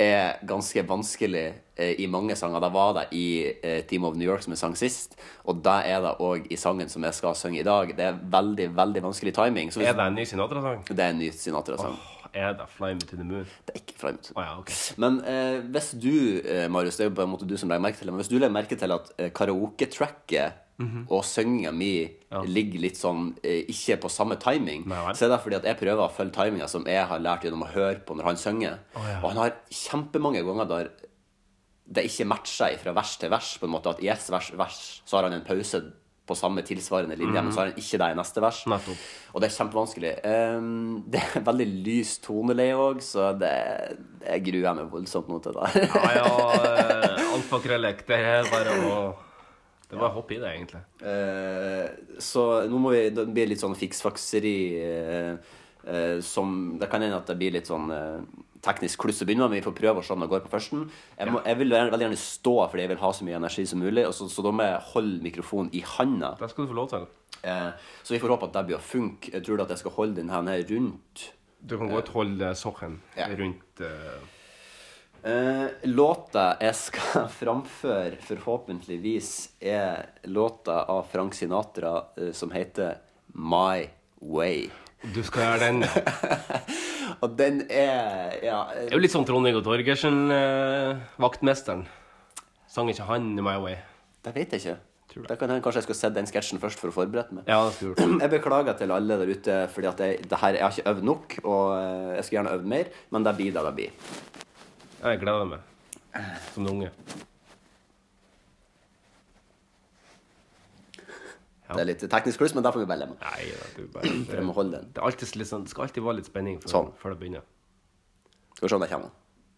er 0.00 0.38
ganske 0.48 0.82
vanskelig 0.88 1.44
eh, 1.76 2.00
i 2.00 2.06
mange 2.08 2.36
sanger. 2.38 2.62
Det 2.64 2.70
var 2.72 2.94
det 2.96 3.04
i 3.16 3.26
eh, 3.52 3.82
Team 3.88 4.06
of 4.08 4.16
New 4.16 4.28
York 4.28 4.44
som 4.44 4.54
jeg 4.54 4.62
sang 4.62 4.76
sist, 4.78 5.18
og 5.44 5.60
det 5.64 5.78
er 5.92 6.00
det 6.04 6.14
òg 6.24 6.48
i 6.52 6.56
sangen 6.60 6.88
som 6.88 7.04
jeg 7.04 7.18
skal 7.18 7.36
synge 7.38 7.60
i 7.60 7.66
dag. 7.66 7.92
Det 7.96 8.08
er 8.08 8.22
veldig, 8.32 8.70
veldig 8.76 9.04
vanskelig 9.04 9.34
timing. 9.36 9.70
Så 9.72 9.82
hvis- 9.82 9.90
er 9.92 9.98
det 9.98 10.06
en 10.06 10.14
ny 10.16 10.24
Sinatra-sang? 10.24 10.84
Det 10.88 10.98
er 10.98 11.10
en 11.10 11.18
ny 11.18 11.30
Sinatra-sang. 11.30 11.98
Er 12.34 12.54
det 12.56 12.64
Fly 12.72 12.94
Me 12.96 13.00
to 13.04 13.16
the 13.16 13.24
Moon? 13.24 13.44
Det 13.66 13.74
er 13.76 13.80
ikke 13.82 13.98
Fly 14.00 14.12
Me 14.16 14.22
to 14.24 14.32
oh, 14.36 14.42
ja, 14.44 14.58
okay. 14.58 14.74
Men 15.02 15.18
eh, 15.28 15.58
hvis 15.74 15.90
du, 16.00 16.40
eh, 16.40 16.68
Marius, 16.72 16.96
det 16.96 17.04
er 17.06 17.10
jo 17.10 17.16
på 17.18 17.26
en 17.26 17.32
måte 17.34 17.48
du 17.48 17.56
som 17.60 17.68
legger 17.68 17.84
merke 17.84 17.98
til 18.00 18.08
det, 18.08 18.14
men 18.14 18.22
hvis 18.22 18.30
du 18.32 18.38
legger 18.38 18.54
merke 18.56 18.78
til 18.80 18.94
at 18.96 19.12
eh, 19.18 19.30
karaoke-tracket 19.30 20.58
Mhm. 20.82 21.02
og 21.12 21.20
synginga 21.22 21.70
mi 21.70 22.08
ligger 22.48 22.80
litt 22.80 22.96
sånn 22.96 23.34
eh, 23.44 23.60
ikke 23.70 23.98
på 24.02 24.08
samme 24.10 24.38
timing, 24.40 24.86
så 25.14 25.26
er 25.26 25.28
det 25.30 25.38
fordi 25.44 25.58
at 25.60 25.66
jeg 25.68 25.76
prøver 25.78 26.00
å 26.00 26.10
følge 26.10 26.32
timinga 26.32 26.66
som 26.66 26.86
jeg 26.88 27.04
har 27.06 27.20
lært 27.22 27.44
gjennom 27.44 27.62
å 27.62 27.68
høre 27.70 28.00
på 28.02 28.16
når 28.16 28.24
han 28.30 28.40
synger. 28.40 28.78
Oh, 28.96 29.04
ja. 29.06 29.18
Og 29.20 29.28
han 29.30 29.42
har 29.44 29.52
kjempemange 29.70 30.42
ganger 30.42 30.70
der 30.72 30.88
det 31.92 32.06
ikke 32.08 32.26
matcher 32.32 32.78
fra 32.80 32.94
vers 32.96 33.16
til 33.20 33.30
vers. 33.30 33.58
på 33.60 33.68
en 33.68 33.74
måte 33.76 33.90
At 33.92 34.02
i 34.02 34.08
ett 34.08 34.30
vers, 34.32 34.50
vers 34.56 35.02
så 35.04 35.16
har 35.18 35.28
han 35.28 35.34
en 35.34 35.44
pause 35.44 35.82
på 36.26 36.36
samme 36.38 36.62
tilsvarende 36.62 37.16
linje, 37.16 37.34
mm. 37.34 37.44
men 37.44 37.54
så 37.54 37.60
har 37.60 37.70
han 37.70 37.80
ikke 37.80 37.98
det 37.98 38.08
i 38.12 38.18
neste 38.18 38.42
vers. 38.44 38.60
Og 39.32 39.42
det 39.42 39.48
er 39.48 39.56
kjempevanskelig. 39.56 40.12
Um, 40.22 41.00
det 41.10 41.22
er 41.22 41.46
veldig 41.48 41.66
lys 41.86 42.14
toneleie 42.22 42.76
òg, 42.78 43.02
så 43.02 43.32
det, 43.38 43.50
jeg 44.22 44.44
gruer 44.46 44.78
meg 44.78 44.92
voldsomt 44.92 45.32
nå 45.32 45.40
til 45.42 45.58
det. 45.58 45.82
Ja, 45.88 46.12
ja, 46.20 46.28
eh, 46.70 47.34
alfakrøllek. 47.38 48.06
Det 48.06 48.20
er 48.22 48.46
bare 48.52 48.78
å 48.78 48.94
Det 49.88 49.98
er 49.98 50.00
bare 50.00 50.12
å 50.12 50.18
hoppe 50.20 50.36
i 50.36 50.40
det, 50.44 50.52
egentlig. 50.54 50.84
Uh, 51.02 52.16
så 52.22 52.46
nå 52.70 52.78
må 52.80 52.94
vi 52.94 53.02
Det 53.12 53.26
blir 53.34 53.50
litt 53.50 53.60
sånn 53.60 53.76
fiksfakseri 53.76 54.56
uh, 54.78 55.34
uh, 55.88 56.16
som 56.22 56.78
Det 56.80 56.88
kan 56.88 57.02
hende 57.02 57.18
at 57.18 57.28
det 57.28 57.38
blir 57.42 57.58
litt 57.58 57.68
sånn 57.68 57.90
teknisk 58.62 59.00
kluss 59.02 59.22
å 59.22 59.26
begynne 59.26 59.42
med, 59.46 59.50
men 59.56 59.60
vi 59.60 59.66
får 59.66 59.74
prøve 59.78 60.02
å 60.02 60.06
se 60.06 60.14
om 60.14 60.22
det 60.22 60.28
går 60.30 60.44
på 60.44 60.52
førsten. 60.52 60.84
Jeg, 61.18 61.32
må, 61.34 61.40
jeg 61.46 61.58
vil 61.58 61.74
veldig 61.74 62.04
gjerne 62.06 62.20
stå 62.20 62.54
fordi 62.70 62.84
jeg 62.84 62.92
vil 62.92 63.00
ha 63.02 63.10
så 63.18 63.26
mye 63.26 63.38
energi 63.40 63.64
som 63.66 63.82
mulig, 63.82 64.04
og 64.06 64.14
så, 64.14 64.28
så 64.30 64.44
da 64.46 64.52
må 64.54 64.66
jeg 64.68 64.84
holde 64.92 65.22
mikrofonen 65.26 65.72
i 65.74 65.82
handa. 65.96 66.34
Det 66.38 66.50
skal 66.52 66.68
du 66.68 66.70
få 66.74 66.78
lov 66.78 66.90
til. 66.92 67.08
Eh, 67.42 67.70
så 68.06 68.14
vi 68.14 68.20
får 68.22 68.36
håpe 68.36 68.46
at 68.50 68.58
det 68.58 68.66
blir 68.68 68.78
å 68.78 68.84
funke. 68.86 69.32
Jeg 69.34 69.46
tror 69.48 69.64
at 69.64 69.72
jeg 69.74 69.82
skal 69.82 69.96
holde 69.96 70.20
den 70.20 70.30
her 70.30 70.62
rundt 70.70 71.24
Du 71.62 71.74
kan 71.78 71.90
godt 71.90 72.08
holde 72.14 72.54
sokken 72.58 73.00
Ja. 73.18 73.26
rundt 73.38 73.82
eh, 73.82 74.22
Eh, 75.22 75.68
låta 75.86 76.56
jeg 76.58 76.74
skal 76.74 77.28
framføre, 77.40 78.16
forhåpentligvis, 78.26 79.28
er 79.62 80.08
låta 80.26 80.80
av 80.90 81.06
Frank 81.12 81.36
Sinatra 81.38 81.92
eh, 82.18 82.32
som 82.34 82.50
heter 82.50 82.96
My 83.38 83.86
Way. 84.18 84.64
Du 85.02 85.22
skal 85.26 85.42
gjøre 85.42 85.66
den. 85.66 85.82
Og 87.22 87.34
den 87.38 87.64
er 87.70 88.38
Ja. 88.42 88.60
Det 88.70 88.88
er 88.92 88.96
jo 88.96 89.02
litt 89.02 89.14
sånn 89.14 89.26
Trond-Viggo 89.26 89.62
Torgersen, 89.66 90.22
eh, 90.30 91.02
vaktmesteren. 91.22 91.84
Sang 92.70 92.88
ikke 92.88 93.06
han 93.10 93.34
My 93.42 93.58
Way? 93.62 93.76
Det 94.22 94.34
vet 94.36 94.54
jeg 94.54 94.62
ikke. 94.62 94.78
Det 95.28 95.36
kan 95.36 95.50
hende 95.50 95.60
kanskje 95.60 95.82
jeg 95.82 95.86
skal 95.90 95.98
sett 95.98 96.14
den 96.16 96.28
sketsjen 96.30 96.60
først 96.62 96.80
for 96.80 96.88
å 96.88 96.94
forberede 96.94 97.36
meg. 97.36 97.44
Ja, 97.50 97.58
det 97.66 97.74
skulle 97.76 97.92
gjort. 97.98 98.22
Jeg 98.22 98.32
beklager 98.32 98.78
til 98.78 98.94
alle 98.94 99.18
der 99.20 99.28
ute, 99.34 99.56
fordi 99.74 99.90
at 99.90 100.00
jeg, 100.00 100.22
det 100.30 100.38
her, 100.40 100.56
jeg 100.56 100.64
har 100.64 100.72
ikke 100.78 100.94
øvd 100.94 101.04
nok, 101.10 101.36
og 101.42 101.66
eh, 101.76 102.14
jeg 102.16 102.24
skulle 102.24 102.38
gjerne 102.38 102.54
øvd 102.56 102.70
mer, 102.72 102.94
men 103.12 103.26
det 103.26 103.34
blir 103.36 103.52
det 103.58 103.66
det 103.66 103.74
blir. 103.76 104.14
Jeg 105.02 105.20
gleder 105.20 105.50
meg. 105.50 105.68
Som 106.54 106.64
en 106.64 106.72
unge. 106.76 106.90
Det 111.76 111.82
er 111.84 111.88
litt 111.88 112.04
teknisk 112.12 112.38
kluss, 112.42 112.54
men 112.54 112.62
der 112.64 112.72
får 112.74 112.80
vi 112.84 112.86
bare 112.90 112.98
leve 113.04 113.14
med. 113.14 113.20
Nei, 113.22 113.46
da, 113.52 113.66
du 113.76 113.86
bare, 113.94 114.12
For 114.28 114.36
jeg 114.40 114.44
må 114.48 114.54
holde 114.56 114.78
den. 114.78 114.92
Det, 114.92 115.02
alltid 115.02 115.28
sånn, 115.48 115.64
det 115.66 115.70
skal 115.74 115.84
alltid 115.86 116.02
være 116.06 116.16
litt 116.20 116.28
spenning 116.30 116.60
før, 116.62 116.70
Sånn. 116.74 116.92
før 117.00 117.14
det 117.14 117.18
begynner. 117.22 117.42
Skal 118.56 118.66
vi 118.66 118.70
se 118.72 118.76
om 118.78 118.84
det 118.86 118.90
kommer. 118.92 119.10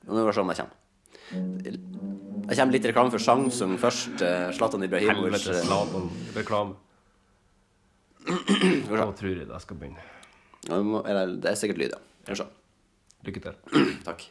Nå 0.05 0.15
må 0.19 0.25
vi 0.29 0.33
se 0.37 0.41
om 0.45 0.49
det 0.53 0.59
kommer. 0.61 0.81
Det 2.45 2.57
kommer 2.59 2.73
litt 2.77 2.85
reklame 2.91 3.11
for 3.15 3.19
Samsung 3.25 3.79
først. 3.81 4.21
eh, 4.23 4.51
Zlatan 4.53 4.83
Ibrahimovic. 4.85 5.33
Helvete, 5.47 5.63
Zlatan. 5.65 6.11
Reklame. 6.37 6.75
Nå 8.25 9.07
tror 9.19 9.31
jeg 9.37 9.49
det 9.49 9.61
skal 9.65 9.77
begynne. 9.81 10.05
Ja, 10.69 10.79
må- 10.83 11.05
eller, 11.07 11.37
Det 11.37 11.51
er 11.51 11.55
sikkert 11.61 11.79
lyd, 11.79 11.93
ja. 12.29 12.47
Lykke 13.25 13.41
til. 13.41 13.55
Takk. 14.09 14.31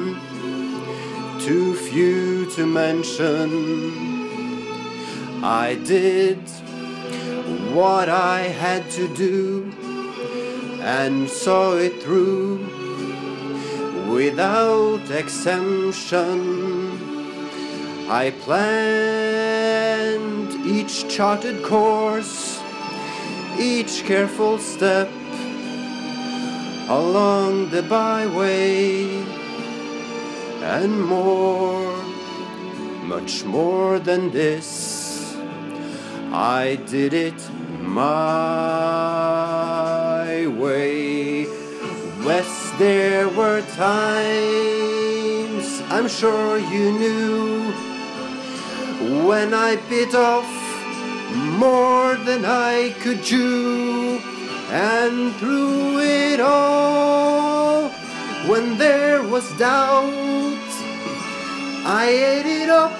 too 1.45 1.75
few 1.75 2.45
to 2.51 2.65
mention. 2.67 3.49
I 5.43 5.75
did 5.75 6.37
what 7.73 8.09
I 8.09 8.41
had 8.41 8.89
to 8.91 9.07
do 9.15 9.71
and 10.81 11.27
saw 11.27 11.77
it 11.77 12.01
through 12.03 12.59
without 14.13 15.09
exemption. 15.09 16.39
I 18.07 18.31
planned 18.45 19.71
each 20.65 21.07
charted 21.07 21.63
course, 21.63 22.61
each 23.57 24.03
careful 24.03 24.59
step 24.59 25.09
along 26.87 27.69
the 27.69 27.81
byway, 27.83 29.40
and 30.61 31.03
more, 31.03 31.95
much 33.03 33.43
more 33.43 33.99
than 33.99 34.31
this. 34.31 35.35
I 36.31 36.77
did 36.87 37.13
it 37.13 37.49
my 37.81 38.87
way. 40.47 41.47
West, 42.25 42.77
there 42.77 43.27
were 43.29 43.61
times 43.75 44.61
I'm 45.89 46.07
sure 46.07 46.57
you 46.57 46.91
knew 46.91 47.71
when 49.27 49.53
I 49.53 49.75
bit 49.89 50.15
off 50.15 50.47
more 51.57 52.15
than 52.15 52.45
I 52.45 52.93
could 53.01 53.23
chew, 53.23 54.19
and 54.69 55.33
through 55.35 55.99
it 55.99 56.39
all, 56.39 57.91
when 58.47 58.77
there 58.77 59.21
was 59.23 59.51
doubt, 59.57 60.69
I 61.85 62.07
ate 62.09 62.45
it 62.45 62.69
up 62.69 62.91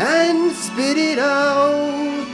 and 0.00 0.52
spit 0.52 0.98
it 0.98 1.18
out. 1.18 2.26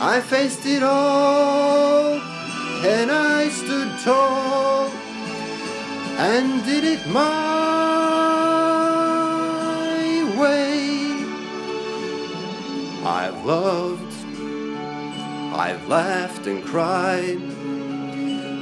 I 0.00 0.20
faced 0.20 0.66
it 0.66 0.82
all, 0.82 2.20
and 2.84 3.10
I 3.10 3.48
stood 3.50 3.98
tall 4.00 4.90
and 6.18 6.64
did 6.64 6.84
it 6.84 7.06
my 7.08 7.22
way. 10.40 11.24
I've 13.04 13.44
loved, 13.44 14.12
I've 15.54 15.86
laughed 15.88 16.46
and 16.46 16.64
cried, 16.64 17.51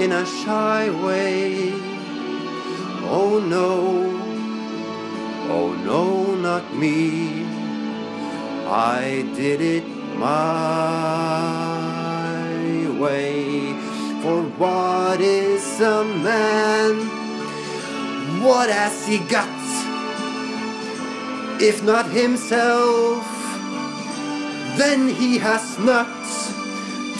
in 0.00 0.12
a 0.12 0.24
shy 0.24 0.88
way. 1.04 1.72
Oh 3.04 3.38
no, 3.38 3.68
oh 5.56 5.74
no, 5.84 6.34
not 6.36 6.74
me. 6.74 7.44
I 8.66 9.28
did 9.36 9.60
it 9.60 9.86
my 10.16 10.30
way. 12.98 13.74
For 14.22 14.42
what 14.62 15.20
is 15.20 15.80
a 15.80 16.02
man? 16.04 16.92
What 18.42 18.70
has 18.70 19.06
he 19.06 19.18
got? 19.36 19.60
If 21.60 21.82
not 21.84 22.06
himself, 22.06 23.22
then 24.78 25.08
he 25.08 25.36
has 25.36 25.78
not 25.78 26.08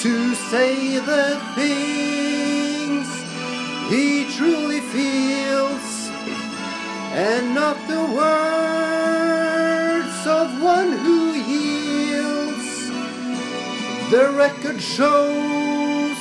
to 0.01 0.35
say 0.35 0.99
the 0.99 1.39
things 1.55 2.50
he 3.91 4.25
truly 4.37 4.81
feels, 4.81 6.11
and 7.13 7.55
not 7.55 7.77
the 7.89 8.05
words 8.21 10.27
of 10.27 10.63
one 10.63 10.93
who 10.93 11.35
yields. 11.35 12.89
The 14.13 14.31
record 14.45 14.81
shows 14.81 16.19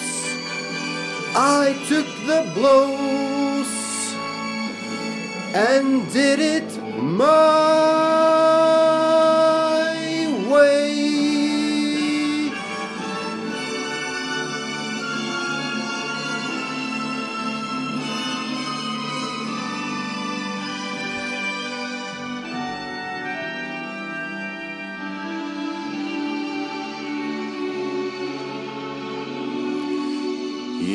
I 1.36 1.78
took 1.88 2.08
the 2.26 2.52
blows 2.56 3.72
and 5.54 6.12
did 6.12 6.40
it 6.40 6.70
my 6.98 8.39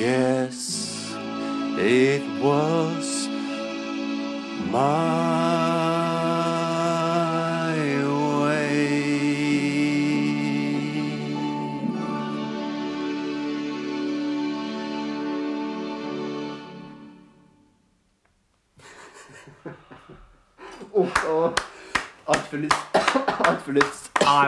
Yes, 0.05 1.17
it 1.79 2.21
was 2.43 3.27
my 4.71 5.24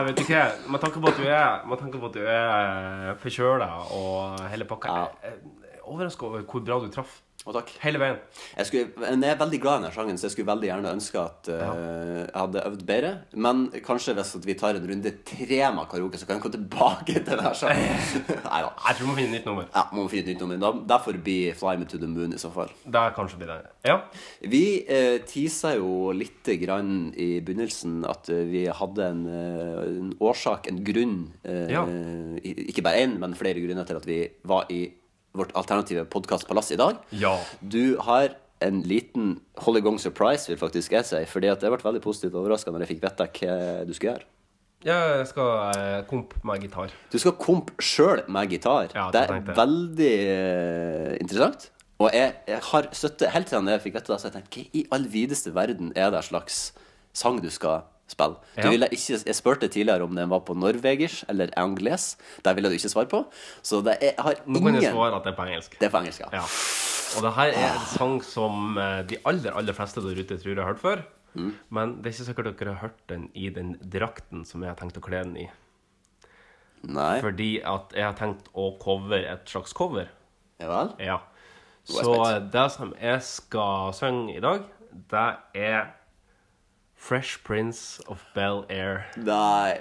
vet 0.07 0.19
du 0.19 0.25
hva. 0.27 0.43
Med 0.71 0.83
tanke 0.83 1.03
på 1.03 1.11
at 1.11 1.19
du 1.19 1.27
er, 1.27 1.63
med 1.67 1.81
tanke 1.81 2.01
på 2.01 2.09
at 2.09 2.17
du 2.17 2.25
er 2.31 3.15
forkjøla 3.21 3.69
og 3.97 4.43
hele 4.51 4.67
pakka 4.69 4.97
Jeg 4.97 5.31
er 5.31 5.87
overraska 5.87 6.27
over 6.27 6.45
hvor 6.47 6.63
bra 6.67 6.79
du 6.83 6.89
traff. 6.93 7.21
Og 7.47 7.55
takk. 7.55 7.69
Hele 7.79 7.99
veien. 8.01 8.17
Jeg, 8.57 8.67
skulle, 8.67 9.05
jeg 9.07 9.31
er 9.31 9.37
veldig 9.39 9.59
glad 9.63 9.77
i 9.77 9.79
denne 9.79 9.91
sangen, 9.95 10.17
så 10.19 10.27
jeg 10.27 10.33
skulle 10.33 10.49
veldig 10.49 10.67
gjerne 10.67 10.91
ønske 10.97 11.21
at 11.21 11.47
uh, 11.47 11.61
jeg 11.61 12.33
hadde 12.35 12.63
øvd 12.67 12.81
bedre. 12.89 13.11
Men 13.39 13.61
kanskje 13.85 14.17
hvis 14.17 14.33
at 14.35 14.47
vi 14.49 14.55
tar 14.59 14.75
en 14.75 14.89
runde 14.89 15.13
tre 15.29 15.61
med 15.77 15.87
karaoke, 15.87 16.19
så 16.19 16.27
kan 16.27 16.37
jeg 16.37 16.43
komme 16.43 16.57
tilbake 16.57 17.15
til 17.21 17.29
denne 17.29 17.53
sangen. 17.55 18.03
Nei 18.49 18.59
da. 18.65 18.73
Jeg 18.89 18.99
tror 18.99 19.05
vi 19.05 19.09
må 19.13 19.15
finne 19.21 19.31
et 19.31 19.37
nytt 19.37 19.47
nummer. 19.47 19.71
Ja, 19.71 19.85
må 19.95 20.05
finne 20.11 20.25
et 20.25 20.33
nytt 20.33 20.43
nummer. 20.43 20.59
Da, 20.65 20.73
derfor 20.91 21.21
blir 21.29 21.55
'Fly 21.55 21.77
Me 21.79 21.87
To 21.87 22.01
The 22.03 22.11
Moon' 22.11 22.35
i 22.35 22.41
så 22.43 22.51
fall. 22.51 22.75
Det 22.83 23.05
kanskje 23.15 23.39
blir 23.39 23.53
det. 23.53 23.71
Ja. 23.87 23.97
Vi 24.43 24.63
uh, 24.83 25.17
tisa 25.31 25.77
jo 25.79 26.11
lite 26.11 26.59
grann 26.59 27.13
i 27.15 27.39
begynnelsen 27.39 28.01
at 28.11 28.27
uh, 28.27 28.43
vi 28.51 28.67
hadde 28.67 29.07
en, 29.07 29.25
uh, 29.31 29.87
en 29.87 30.13
årsak, 30.19 30.67
en 30.67 30.83
grunn 30.83 31.17
eh, 31.47 31.67
Ja. 31.71 31.83
Ikke 32.43 32.83
bare 32.83 33.03
én, 33.05 33.17
men 33.19 33.35
flere 33.37 33.59
grunner 33.63 33.85
til 33.87 33.99
at 33.99 34.05
vi 34.07 34.23
var 34.47 34.67
i 34.73 34.87
vårt 35.39 35.53
alternative 35.57 36.05
podkastpalass 36.11 36.73
i 36.75 36.79
dag. 36.79 36.99
Ja. 37.15 37.37
Du 37.61 37.97
har 38.07 38.35
en 38.65 38.81
liten 38.89 39.37
hold 39.63 39.77
i 39.77 39.83
gang 39.85 39.99
surprise, 40.01 40.49
vil 40.49 40.59
faktisk 40.59 40.95
jeg 40.95 41.05
si. 41.05 41.21
Fordi 41.29 41.51
at 41.51 41.63
jeg 41.63 41.73
ble 41.73 41.83
veldig 41.83 42.03
positivt 42.03 42.37
overraska 42.37 42.73
når 42.73 42.85
jeg 42.85 42.95
fikk 42.95 43.05
vite 43.05 43.29
hva 43.29 43.85
du 43.85 43.93
skulle 43.93 44.15
gjøre. 44.15 44.27
Ja, 44.85 44.97
jeg 45.17 45.25
skal 45.31 45.51
eh, 45.73 46.03
komp 46.09 46.35
med 46.45 46.61
gitar. 46.61 46.93
Du 47.09 47.17
skal 47.17 47.33
komp 47.41 47.71
sjøl 47.81 48.21
med 48.29 48.53
gitar. 48.53 48.91
Ja, 48.93 49.07
det 49.13 49.25
det 49.29 49.39
er 49.39 49.57
veldig 49.57 50.13
eh, 50.13 51.13
interessant. 51.21 51.71
Og 51.97 52.13
jeg, 52.13 52.35
jeg 52.45 52.61
har 52.61 52.89
støtte 52.93 53.31
helt 53.33 53.49
til 53.49 53.57
jeg 53.73 53.81
fikk 53.87 53.95
vite 53.97 54.13
det, 54.13 54.19
så 54.21 54.29
jeg 54.29 54.35
tenkte 54.35 54.59
hva 54.61 54.65
i 54.77 54.83
all 54.93 55.07
videste 55.09 55.53
verden 55.55 55.93
er 55.97 56.11
det 56.13 56.21
slags 56.27 56.59
sang 57.17 57.41
du 57.41 57.49
skal 57.49 57.87
spille? 58.07 58.37
Du 58.55 58.67
Ja. 58.71 58.87
ikke, 58.87 59.19
jeg 59.25 59.35
spurte 59.35 59.67
tidligere 59.67 60.03
om 60.03 60.15
den 60.15 60.29
var 60.29 60.39
på 60.47 60.55
norvegers 60.55 61.23
eller 61.29 61.51
angles. 61.57 62.15
Det 62.43 62.55
ville 62.55 62.69
du 62.69 62.75
ikke 62.77 62.89
svare 62.89 63.09
på. 63.11 63.25
Så 63.61 63.81
det 63.83 63.97
er, 64.01 64.05
jeg 64.11 64.15
har 64.17 64.35
Nå 64.45 64.59
kan 64.63 64.81
jeg 64.81 64.93
svare 64.93 65.15
at 65.15 65.23
det 65.23 65.33
er 65.33 65.37
på 65.37 65.47
engelsk. 65.47 65.79
Det 65.79 65.87
er 65.87 65.93
på 65.93 66.01
engelsk, 66.01 66.19
ja. 66.25 66.29
Ja. 66.31 66.45
Og 67.17 67.23
det 67.23 67.33
her 67.37 67.53
er 67.55 67.69
en 67.73 67.85
sang 67.91 68.17
som 68.23 68.77
eh, 68.77 69.01
de 69.07 69.17
aller, 69.25 69.51
aller 69.55 69.73
fleste 69.73 70.01
der 70.03 70.17
ute 70.19 70.37
tror 70.37 70.53
jeg 70.53 70.59
har 70.63 70.73
hørt 70.73 70.83
før. 70.83 71.03
Mm. 71.37 71.53
Men 71.69 71.95
det 72.01 72.09
er 72.09 72.15
ikke 72.15 72.27
sikkert 72.31 72.57
dere 72.59 72.73
har 72.73 72.81
hørt 72.87 72.99
den 73.09 73.29
i 73.35 73.49
den 73.53 73.75
drakten 73.93 74.43
som 74.45 74.63
jeg 74.63 74.71
har 74.73 74.79
tenkt 74.79 74.97
å 74.97 75.03
kle 75.05 75.23
den 75.23 75.37
i. 75.37 75.47
Nei. 76.87 77.19
Fordi 77.23 77.49
at 77.65 77.93
jeg 77.95 78.05
har 78.05 78.15
tenkt 78.17 78.49
å 78.55 78.69
cover 78.81 79.23
et 79.25 79.49
slags 79.49 79.73
cover. 79.77 80.07
Ja 80.61 80.69
vel? 80.71 80.93
Ja. 81.03 81.19
Så 81.87 82.13
det 82.51 82.65
som 82.73 82.93
jeg 82.99 83.21
skal 83.23 83.93
synge 83.95 84.35
i 84.35 84.41
dag, 84.43 84.65
det 85.11 85.27
er 85.55 85.93
Fresh 86.97 87.43
Prince 87.45 88.01
of 88.07 88.23
Bel-Air. 88.35 89.05
Nei. 89.21 89.77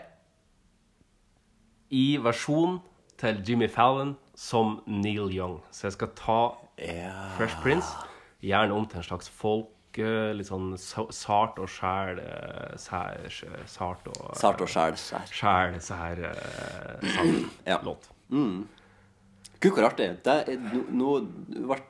I 1.91 2.17
versjon 2.23 2.81
til 3.19 3.41
Jimmy 3.47 3.69
Fallon 3.73 4.17
som 4.37 4.81
Neil 4.87 5.31
Young. 5.33 5.61
Så 5.73 5.87
jeg 5.89 5.97
skal 5.97 6.13
ta 6.19 6.41
Fresh 7.39 7.57
Prince, 7.63 7.89
gjerne 8.45 8.75
om 8.77 8.85
til 8.87 9.01
en 9.01 9.07
slags 9.07 9.31
folk 9.33 9.97
eh, 9.97 10.35
Litt 10.37 10.51
sånn 10.51 10.75
sart 10.77 11.57
og 11.63 11.71
sjæl 11.73 12.19
eh, 12.21 12.75
Sart 12.77 14.11
og 14.13 14.35
Sart 14.37 14.61
og 14.61 14.69
sjæl. 14.69 14.99
Sjæl, 15.33 15.79
sær 15.81 16.21
eh, 16.35 17.15
Ja. 17.65 17.79
låt. 17.87 18.11
Mm. 18.29 18.67
Gud, 19.57 19.71
hvor 19.73 19.87
artig. 19.89 20.11
Det 20.27 20.35
er, 20.53 20.59
nå, 20.93 21.15
nå 21.49 21.71
ble 21.71 21.81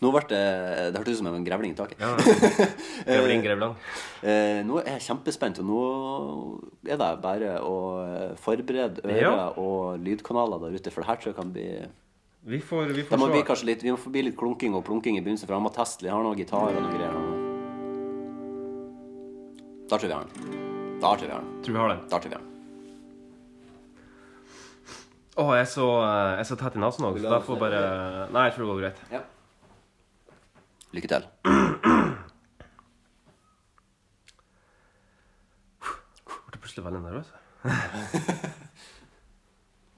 nå 0.00 0.10
ble 0.14 0.22
det 0.30 0.40
Det 0.94 1.00
hørtes 1.00 1.18
ut 1.18 1.18
som 1.20 1.26
en 1.28 1.44
grevling 1.44 1.72
i 1.74 1.76
taket. 1.76 1.98
Ja. 2.00 2.14
Grevling, 2.16 3.42
grevling. 3.44 3.44
grevlang. 3.44 3.74
nå 4.68 4.78
er 4.80 4.94
jeg 4.96 5.04
kjempespent, 5.10 5.58
og 5.60 5.66
nå 5.68 5.80
er 6.88 6.96
det 7.00 7.10
bare 7.20 7.50
å 7.60 7.74
eh, 8.04 8.34
forberede 8.40 9.02
ører 9.04 9.20
Ja. 9.20 9.48
og 9.60 9.98
lydkanaler 10.00 10.62
der 10.64 10.78
ute, 10.80 10.90
for 10.94 11.02
det 11.04 11.10
her 11.12 11.20
tror 11.20 11.32
jeg 11.34 11.38
kan 11.42 11.52
bli 11.52 11.66
Vi 12.48 12.58
får, 12.64 12.86
vi 12.94 13.02
Det 13.02 13.08
får 13.10 13.18
må 13.20 13.26
se. 13.28 13.32
bli 13.36 13.42
kanskje 13.44 13.66
litt, 13.68 13.82
Vi 13.84 13.92
må 13.92 13.98
forbi 14.00 14.22
litt 14.24 14.36
klunking 14.40 14.74
og 14.74 14.84
plunking 14.88 15.18
i 15.18 15.20
begynnelsen, 15.20 15.46
for 15.46 15.54
han 15.58 15.62
må 15.66 15.72
teste 15.76 16.02
litt. 16.06 16.12
Har 16.14 16.22
noe 16.24 16.34
gitar 16.38 16.70
og 16.72 16.80
noe 16.80 16.94
greier. 16.96 17.12
Da 19.90 19.98
tror 19.98 20.06
jeg 20.06 20.12
vi 20.12 20.16
har 20.16 20.24
den. 20.24 21.00
Da 21.02 21.10
tror 21.16 21.26
jeg 21.26 21.28
vi 21.28 21.34
har 21.34 21.42
den. 21.44 21.50
Tror 21.66 21.74
vi 21.76 21.80
har 21.82 21.88
den. 21.92 22.00
Da 22.08 22.16
tror 22.16 22.30
jeg 22.30 22.30
vi 22.30 22.38
har 22.38 22.40
den. 22.40 22.46
Å, 25.40 25.44
jeg 25.56 25.62
er 25.64 25.68
så, 25.70 25.86
eh, 26.04 26.30
jeg 26.36 26.40
er 26.42 26.48
så 26.50 26.56
tett 26.60 26.76
i 26.76 26.80
nesen 26.82 27.06
òg, 27.06 27.20
så 27.22 27.30
da 27.32 27.38
får 27.44 27.60
bare 27.60 27.80
Nei, 28.34 28.42
jeg 28.48 28.54
tror 28.56 28.64
det 28.66 28.70
går 28.72 28.80
greit. 28.84 28.98
Ja. 29.14 29.20
Lykke 30.92 31.08
til. 31.08 31.26
Ble 36.50 36.58
plutselig 36.58 36.84
veldig 36.84 37.02
nervøs. 37.04 37.28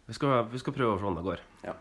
vi, 0.06 0.12
skal, 0.12 0.44
vi 0.52 0.59
skal 0.60 0.74
prøve 0.77 0.93
å 0.93 0.98
se 1.01 1.09
om 1.09 1.16
det 1.16 1.24
går. 1.24 1.40
Ja. 1.64 1.73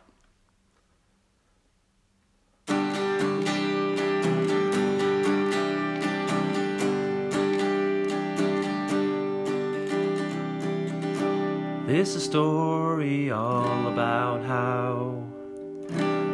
This 11.92 12.16
is 12.16 12.16
a 12.16 12.20
story 12.22 13.32
all 13.32 13.88
about 13.88 14.46
how 14.46 15.21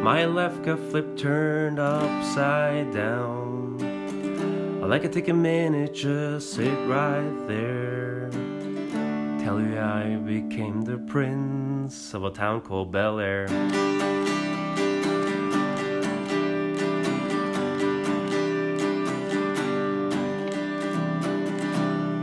my 0.02 0.24
left 0.24 0.64
cuff 0.64 0.80
flip 0.90 1.16
turned 1.16 1.78
upside 1.78 2.92
down. 2.92 3.78
I 4.82 4.86
like 4.86 5.02
to 5.02 5.08
take 5.08 5.28
a 5.28 5.34
minute, 5.34 5.94
just 5.94 6.54
sit 6.54 6.72
right 6.88 7.46
there. 7.46 8.30
Tell 9.44 9.60
you 9.60 9.78
I 9.78 10.16
became 10.16 10.82
the 10.82 10.98
prince 10.98 12.14
of 12.14 12.24
a 12.24 12.30
town 12.30 12.60
called 12.62 12.92
Bel 12.92 13.18
Air. 13.18 13.46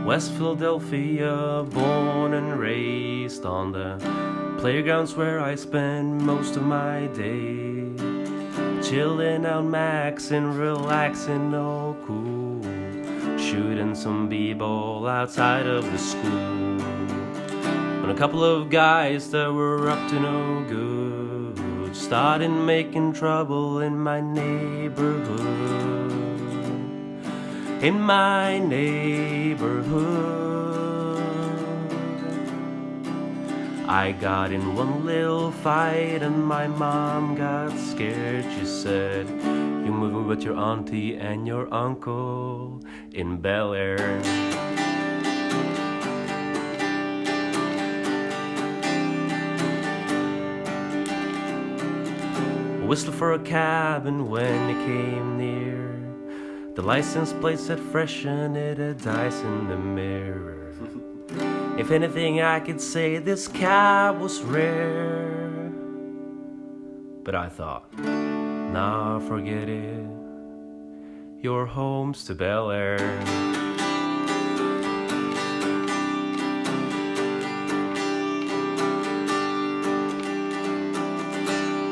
West 0.06 0.30
Philadelphia, 0.34 1.64
born 1.70 2.34
and 2.34 2.60
raised 2.60 3.44
on 3.44 3.72
the 3.72 3.98
playgrounds 4.56 5.16
where 5.16 5.40
I 5.40 5.56
spend 5.56 6.22
most 6.22 6.54
of 6.54 6.62
my 6.62 7.08
day. 7.08 7.90
chilling 8.80 9.44
out, 9.44 9.64
maxing, 9.64 10.56
relaxing, 10.56 11.52
oh 11.52 11.96
cool. 12.06 12.62
Shooting 13.36 13.96
some 13.96 14.28
b-ball 14.28 15.08
outside 15.08 15.66
of 15.66 15.84
the 15.90 15.98
school. 15.98 16.78
When 18.00 18.10
a 18.10 18.16
couple 18.16 18.44
of 18.44 18.70
guys 18.70 19.28
that 19.32 19.52
were 19.52 19.90
up 19.90 20.08
to 20.10 20.20
no 20.20 20.64
good 20.68 21.96
started 21.96 22.50
making 22.50 23.14
trouble 23.14 23.80
in 23.80 23.98
my 23.98 24.20
neighborhood. 24.20 26.05
In 27.82 28.00
my 28.00 28.58
neighborhood. 28.58 30.36
I 33.88 34.12
got 34.12 34.50
in 34.50 34.74
one 34.74 35.04
little 35.04 35.52
fight 35.52 36.22
and 36.22 36.44
my 36.44 36.66
mom 36.66 37.36
got 37.36 37.76
scared. 37.78 38.44
She 38.58 38.66
said, 38.66 39.28
You're 39.28 39.92
moving 39.92 40.26
with 40.26 40.42
your 40.42 40.56
auntie 40.56 41.16
and 41.16 41.46
your 41.46 41.72
uncle 41.72 42.82
in 43.12 43.40
Bel 43.40 43.74
Air. 43.74 44.20
Whistle 52.86 53.12
for 53.12 53.32
a 53.32 53.38
cab, 53.40 54.06
and 54.06 54.28
when 54.28 54.70
it 54.70 54.86
came 54.86 55.36
near, 55.36 55.85
the 56.76 56.82
license 56.82 57.32
plate 57.32 57.58
said 57.58 57.80
freshen 57.80 58.54
it 58.54 58.78
a 58.78 58.92
dice 58.92 59.40
in 59.40 59.68
the 59.68 59.76
mirror. 59.76 60.62
If 61.78 61.90
anything, 61.90 62.40
I 62.40 62.60
could 62.60 62.80
say 62.80 63.18
this 63.18 63.48
cab 63.48 64.18
was 64.18 64.40
rare. 64.42 65.70
But 67.22 67.34
I 67.34 67.50
thought, 67.50 67.92
nah, 67.98 69.18
forget 69.18 69.68
it. 69.68 70.06
Your 71.42 71.66
home's 71.66 72.24
to 72.24 72.34
Bel 72.34 72.70
Air. 72.70 73.65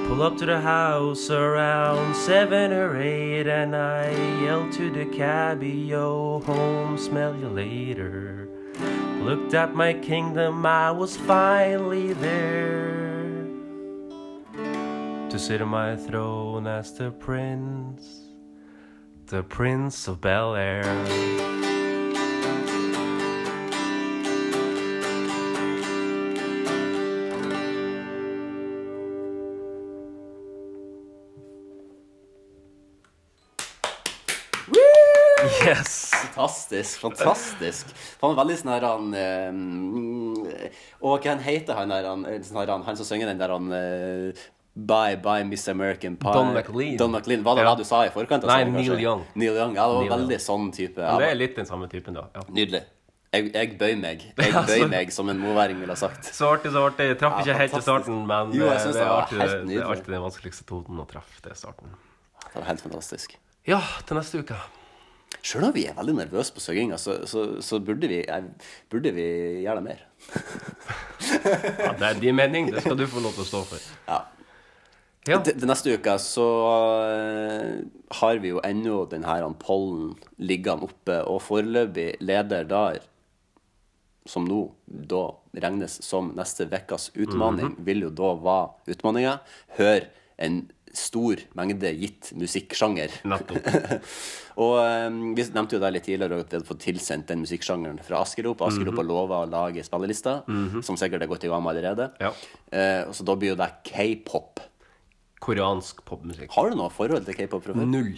Pull 0.07 0.23
up 0.23 0.37
to 0.37 0.47
the 0.47 0.61
house 0.61 1.31
around 1.31 2.15
seven 2.15 2.73
or 2.73 3.01
eight, 3.01 3.47
and 3.47 3.75
I 3.75 4.11
yelled 4.43 4.73
to 4.73 4.91
the 4.91 5.07
cabbie, 5.07 5.69
Yo, 5.71 6.37
oh, 6.37 6.41
home, 6.41 6.99
smell 6.99 7.35
you 7.37 7.49
later. 7.49 8.49
Looked 9.23 9.55
at 9.55 9.75
my 9.75 9.95
kingdom, 9.95 10.67
I 10.67 10.91
was 10.91 11.17
finally 11.17 12.13
there 12.13 13.15
to 15.35 15.39
sit 15.41 15.61
on 15.61 15.67
my 15.67 15.97
throne 15.97 16.65
as 16.69 16.97
the 16.97 17.11
prince, 17.11 18.21
the 19.27 19.43
prince 19.43 20.07
of 20.07 20.21
Bel 20.21 20.55
Air. 20.55 21.74
Yes! 35.75 35.95
Fantastisk. 36.15 37.01
fantastisk 37.03 37.93
Han 38.23 38.33
er 38.35 38.41
veldig 38.41 38.57
sånn 38.61 38.73
her 38.75 38.87
han 38.89 39.15
eh, 39.19 40.83
Og 41.03 41.25
hva 41.25 41.37
heter 41.45 41.79
han 41.79 41.93
der 41.95 42.09
han, 42.09 42.25
sånn 42.47 42.63
han, 42.63 42.85
han 42.87 42.99
som 43.01 43.09
synger 43.09 43.33
den 43.33 43.43
der 43.43 43.55
han 43.55 43.71
eh, 43.75 44.45
Bye, 44.75 45.17
bye, 45.23 45.45
Miss 45.47 45.69
American 45.71 46.17
Pie. 46.19 46.33
Don 46.35 46.49
McLean. 46.53 46.97
Don 46.99 47.13
McLean. 47.15 47.45
Var 47.47 47.55
det 47.55 47.63
Ja. 47.63 47.75
det 47.77 47.85
du 47.85 47.87
sa 47.87 48.01
i 48.03 48.11
forkant? 48.11 48.43
av 48.43 48.51
Nei, 48.51 48.65
Neil 48.65 48.89
kanskje? 48.89 49.03
Young. 49.05 49.23
Neil 49.39 49.55
Young, 49.55 49.77
Ja, 49.77 49.85
det 49.87 49.95
var 49.95 50.01
Neil 50.03 50.11
veldig 50.11 50.35
Young. 50.35 50.43
sånn 50.43 50.73
type. 50.75 50.99
Ja. 50.99 51.13
det 51.19 51.29
er 51.31 51.35
litt 51.39 51.55
den 51.55 51.67
samme 51.69 51.87
typen, 51.89 52.15
da. 52.19 52.25
Ja. 52.35 52.43
Nydelig. 52.51 52.81
Jeg, 53.35 53.53
jeg 53.55 53.79
bøy 53.79 53.95
meg. 53.99 54.25
Jeg 54.39 54.53
bøy 54.67 54.89
meg, 54.91 55.13
som 55.15 55.31
en 55.31 55.39
moværing 55.39 55.79
ville 55.79 55.95
ha 55.95 55.99
sagt. 55.99 56.27
Så 56.39 56.51
artig, 56.51 56.73
så 56.75 56.83
artig. 56.89 57.07
Jeg 57.13 57.19
traff 57.23 57.39
Ja, 57.39 57.47
ikke 57.47 57.59
helt 57.61 57.73
til 57.79 57.83
starten, 57.87 58.27
men 58.27 58.51
Jo, 58.55 58.67
eh, 58.67 58.83
det, 58.83 58.99
er 58.99 59.15
alltid, 59.15 59.39
det 59.71 59.79
er 59.79 59.87
alltid 59.95 60.11
den 60.17 60.23
vanskeligste 60.27 60.67
tonen 60.67 61.03
å 61.03 61.07
treffe. 61.07 61.39
Det 61.43 61.55
er 61.55 61.59
starten. 61.59 61.95
Det 62.45 62.55
var 62.59 62.67
helt 62.73 62.83
fantastisk. 62.83 63.39
Ja, 63.71 63.79
til 64.07 64.19
neste 64.19 64.43
uke. 64.43 64.59
Sjøl 65.45 65.67
om 65.69 65.75
vi 65.77 65.83
er 65.91 65.97
veldig 65.99 66.15
nervøse 66.17 66.55
på 66.57 66.63
søkinga, 66.65 66.97
så, 67.01 67.19
så, 67.29 67.43
så 67.61 67.77
burde, 67.85 68.09
vi, 68.09 68.23
burde 68.93 69.11
vi 69.13 69.27
gjøre 69.67 69.81
det 69.83 69.87
mer. 69.91 70.05
Ja, 71.85 71.91
det 71.99 72.07
er 72.09 72.21
din 72.21 72.37
mening. 72.37 72.71
Det 72.73 72.83
skal 72.85 72.97
du 72.99 73.05
få 73.09 73.21
lov 73.25 73.35
til 73.37 73.45
å 73.45 73.49
stå 73.49 73.61
for. 73.69 73.83
Ja. 74.09 74.21
Ja. 75.29 75.39
De, 75.41 75.55
de 75.57 75.69
neste 75.69 75.95
uke 75.97 76.15
så 76.21 76.45
eh, 77.09 77.79
har 78.19 78.41
vi 78.43 78.51
jo 78.53 78.61
ennå 78.65 79.03
denne 79.09 79.37
pollen 79.63 80.11
liggende 80.37 80.85
oppe, 80.89 81.17
og 81.29 81.41
foreløpig 81.45 82.11
leder 82.25 82.67
der, 82.69 82.99
som 84.29 84.45
nå 84.49 84.63
da 84.89 85.23
regnes 85.65 85.99
som 86.05 86.31
neste 86.37 86.67
ukas 86.73 87.11
utfordring, 87.15 87.73
Mhm. 87.75 87.85
vil 87.89 88.05
jo 88.07 88.11
da 88.17 88.35
være 88.45 88.95
utfordringa. 88.95 89.39
Hør 89.79 90.07
en 90.45 90.63
stor 90.99 91.41
mengde 91.59 91.91
gitt 91.99 92.33
musikksjanger. 92.39 93.11
og 94.65 94.75
um, 94.79 95.19
vi 95.37 95.45
nevnte 95.55 95.77
jo 95.77 95.81
der 95.83 95.95
litt 95.95 96.07
tidligere 96.07 96.41
at 96.45 96.51
vi 96.53 96.59
hadde 96.59 96.69
fått 96.69 96.83
tilsendt 96.85 97.27
den 97.31 97.43
musikksjangeren 97.45 97.99
fra 98.07 98.21
Askerop. 98.25 98.63
Askerop 98.67 98.95
mm 98.95 99.01
har 99.03 99.09
lova 99.09 99.41
å 99.43 99.49
lage 99.51 99.83
spillelister, 99.85 100.43
Mhm. 100.49 100.83
som 100.87 100.97
sikkert 100.97 101.23
er 101.23 101.31
godt 101.31 101.45
i 101.45 101.49
gang 101.51 101.63
med 101.65 101.75
allerede. 101.77 102.11
Eh, 102.73 103.03
og 103.09 103.15
så 103.15 103.25
da 103.27 103.35
blir 103.35 103.51
jo 103.55 103.57
det 103.59 103.71
k-pop. 103.85 104.61
Koreansk 105.41 106.05
popmusikk. 106.07 106.51
Har 106.55 106.71
du 106.71 106.77
noe 106.77 106.91
forhold 106.91 107.27
til 107.27 107.35
k-pop 107.35 107.63
fra 107.65 107.75
før? 107.75 107.87
Null. 107.87 108.15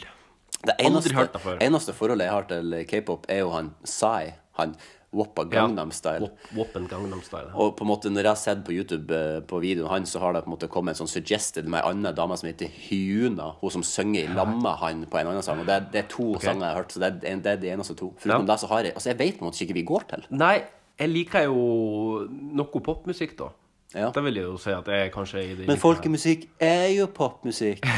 Det 0.66 0.74
eneste, 0.81 1.11
det 1.11 1.62
eneste 1.62 1.93
forholdet 1.94 2.27
jeg 2.27 2.32
har 2.35 2.47
til 2.51 2.77
k-pop, 2.89 3.27
er 3.28 3.40
jo 3.44 3.51
han 3.51 3.73
Psy. 3.85 4.32
Han 4.59 4.77
Woppa 5.16 5.44
Gangnam 5.51 5.90
Style. 5.97 6.28
Woppen 6.56 6.86
Gangnam 6.90 7.22
Style. 7.24 7.48
Og 7.55 7.74
på 7.78 7.84
en 7.86 7.90
måte 7.90 8.10
når 8.12 8.22
jeg 8.28 8.30
har 8.34 8.40
sett 8.43 8.62
på 8.66 8.74
YouTube 8.76 9.16
eh, 9.16 9.40
på 9.48 9.60
videoen 9.64 9.88
hans, 9.90 10.12
så 10.14 10.20
har 10.22 10.36
det 10.36 10.44
på 10.44 10.51
en 10.51 10.55
måte 10.56 10.68
kommet 10.72 10.94
en 10.94 11.01
sånn 11.06 11.10
suggested 11.14 11.66
med 11.72 11.80
ei 11.82 11.90
anna 11.94 12.12
dame 12.16 12.36
som 12.36 12.51
heter 12.51 12.68
Hyuna. 12.86 13.51
Hun 13.62 13.74
som 13.78 13.84
synger 13.86 14.24
i 14.26 14.34
lag 14.36 14.52
med 14.55 14.76
han 14.82 15.05
på 15.10 15.20
en 15.22 15.32
annen 15.32 15.43
sang. 15.47 15.60
Og 15.64 15.66
det, 15.68 15.74
er- 15.80 15.90
det 15.93 16.02
er 16.05 16.09
to 16.12 16.30
okay. 16.34 16.51
sanger 16.51 16.66
jeg 16.66 16.74
har 16.74 16.80
hørt, 16.82 16.93
så 16.97 17.02
det 17.05 17.10
er, 17.12 17.36
det 17.44 17.52
er 17.56 17.62
de 17.64 17.72
eneste 17.74 17.97
to. 17.98 18.12
Foruten 18.20 18.47
Ja. 18.47 18.52
det 18.52 18.60
så 18.60 18.70
har 18.72 18.84
jeg 18.84 18.93
Altså, 18.97 19.09
jeg 19.10 19.18
vet 19.18 19.38
på 19.38 19.44
en 19.44 19.51
måte 19.51 19.64
ikke 19.64 19.78
vi 19.80 19.86
går 19.93 20.09
til. 20.14 20.26
Nei, 20.30 20.56
jeg 20.98 21.09
liker 21.12 21.48
jo 21.48 22.26
noe 22.30 22.80
popmusikk, 22.90 23.36
da. 23.38 23.51
Da 23.97 24.20
vil 24.20 24.34
jeg 24.36 24.44
jo 24.44 24.56
si 24.60 24.70
at 24.74 24.86
jeg 24.90 25.12
kanskje 25.14 25.38
er 25.40 25.51
i 25.52 25.55
det 25.60 25.66
Men 25.68 25.78
folkemusikk 25.80 26.48
er 26.60 26.88
jo 26.98 27.06
popmusikk. 27.06 27.84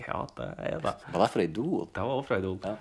Ja, 0.00 0.22
det 0.36 0.46
er 0.64 0.78
det. 0.80 0.92
Var 1.12 1.20
det 1.20 1.26
fra 1.30 1.42
Idol? 1.44 1.82
Det 1.92 2.00
var 2.00 2.14
også 2.14 2.28
fra 2.30 2.38
Idol. 2.40 2.54
Ja. 2.64 2.72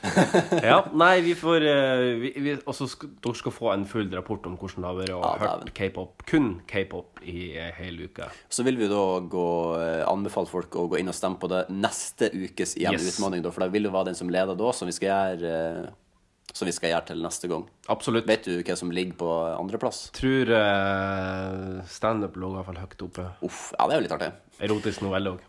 Nei, 1.02 1.20
vi 1.24 1.34
får 1.38 1.64
eh, 1.68 2.02
vi, 2.20 2.32
vi, 2.44 2.54
også 2.68 2.86
skal, 2.90 3.12
Dere 3.22 3.38
skal 3.38 3.54
få 3.54 3.70
en 3.74 3.84
full 3.88 4.08
rapport 4.14 4.46
om 4.48 4.56
hvordan 4.60 4.84
det 4.84 4.88
har 4.88 4.98
vært 4.98 5.14
å 5.14 5.20
Ja, 5.22 5.32
høre 5.42 5.74
k-pop, 5.76 6.24
kun 6.28 6.48
k-pop, 6.70 7.22
i 7.22 7.52
hele 7.78 8.08
uka. 8.10 8.28
Så 8.52 8.64
vil 8.66 8.78
vi 8.80 8.88
da 8.90 9.02
gå, 9.20 9.46
eh, 9.78 10.02
anbefale 10.08 10.50
folk 10.50 10.76
å 10.80 10.88
gå 10.92 11.00
inn 11.00 11.12
og 11.12 11.16
stemme 11.16 11.40
på 11.42 11.50
det 11.52 11.64
neste 11.72 12.30
ukes 12.32 12.76
igjen 12.78 12.98
Yes. 12.98 13.18
for 13.18 13.64
det 13.64 13.72
vil 13.72 13.88
jo 13.88 13.92
være 13.94 14.10
den 14.10 14.18
som 14.18 14.30
leder 14.32 14.58
da, 14.58 14.72
som 14.76 14.88
vi 14.90 14.94
skal 14.96 15.08
gjøre, 15.08 15.52
eh, 15.86 16.50
som 16.52 16.68
vi 16.68 16.74
skal 16.76 16.92
gjøre 16.92 17.06
til 17.12 17.22
neste 17.24 17.48
gang. 17.48 17.64
Absolutt. 17.92 18.26
Vet 18.28 18.44
du 18.44 18.58
hva 18.60 18.76
som 18.76 18.90
ligger 18.92 19.16
på 19.22 19.30
andreplass? 19.54 20.10
Tror 20.16 20.52
uh, 20.52 21.80
standup 21.88 22.36
lå 22.36 22.52
i 22.52 22.58
hvert 22.58 22.68
fall 22.68 22.82
høyt 22.82 23.06
oppe. 23.08 23.26
Uff, 23.48 23.64
ja, 23.78 23.88
det 23.88 23.94
er 23.94 24.02
jo 24.02 24.06
litt 24.08 24.16
artig. 24.18 24.30
Erotisk 24.68 25.06
novelle 25.06 25.36
òg. 25.36 25.48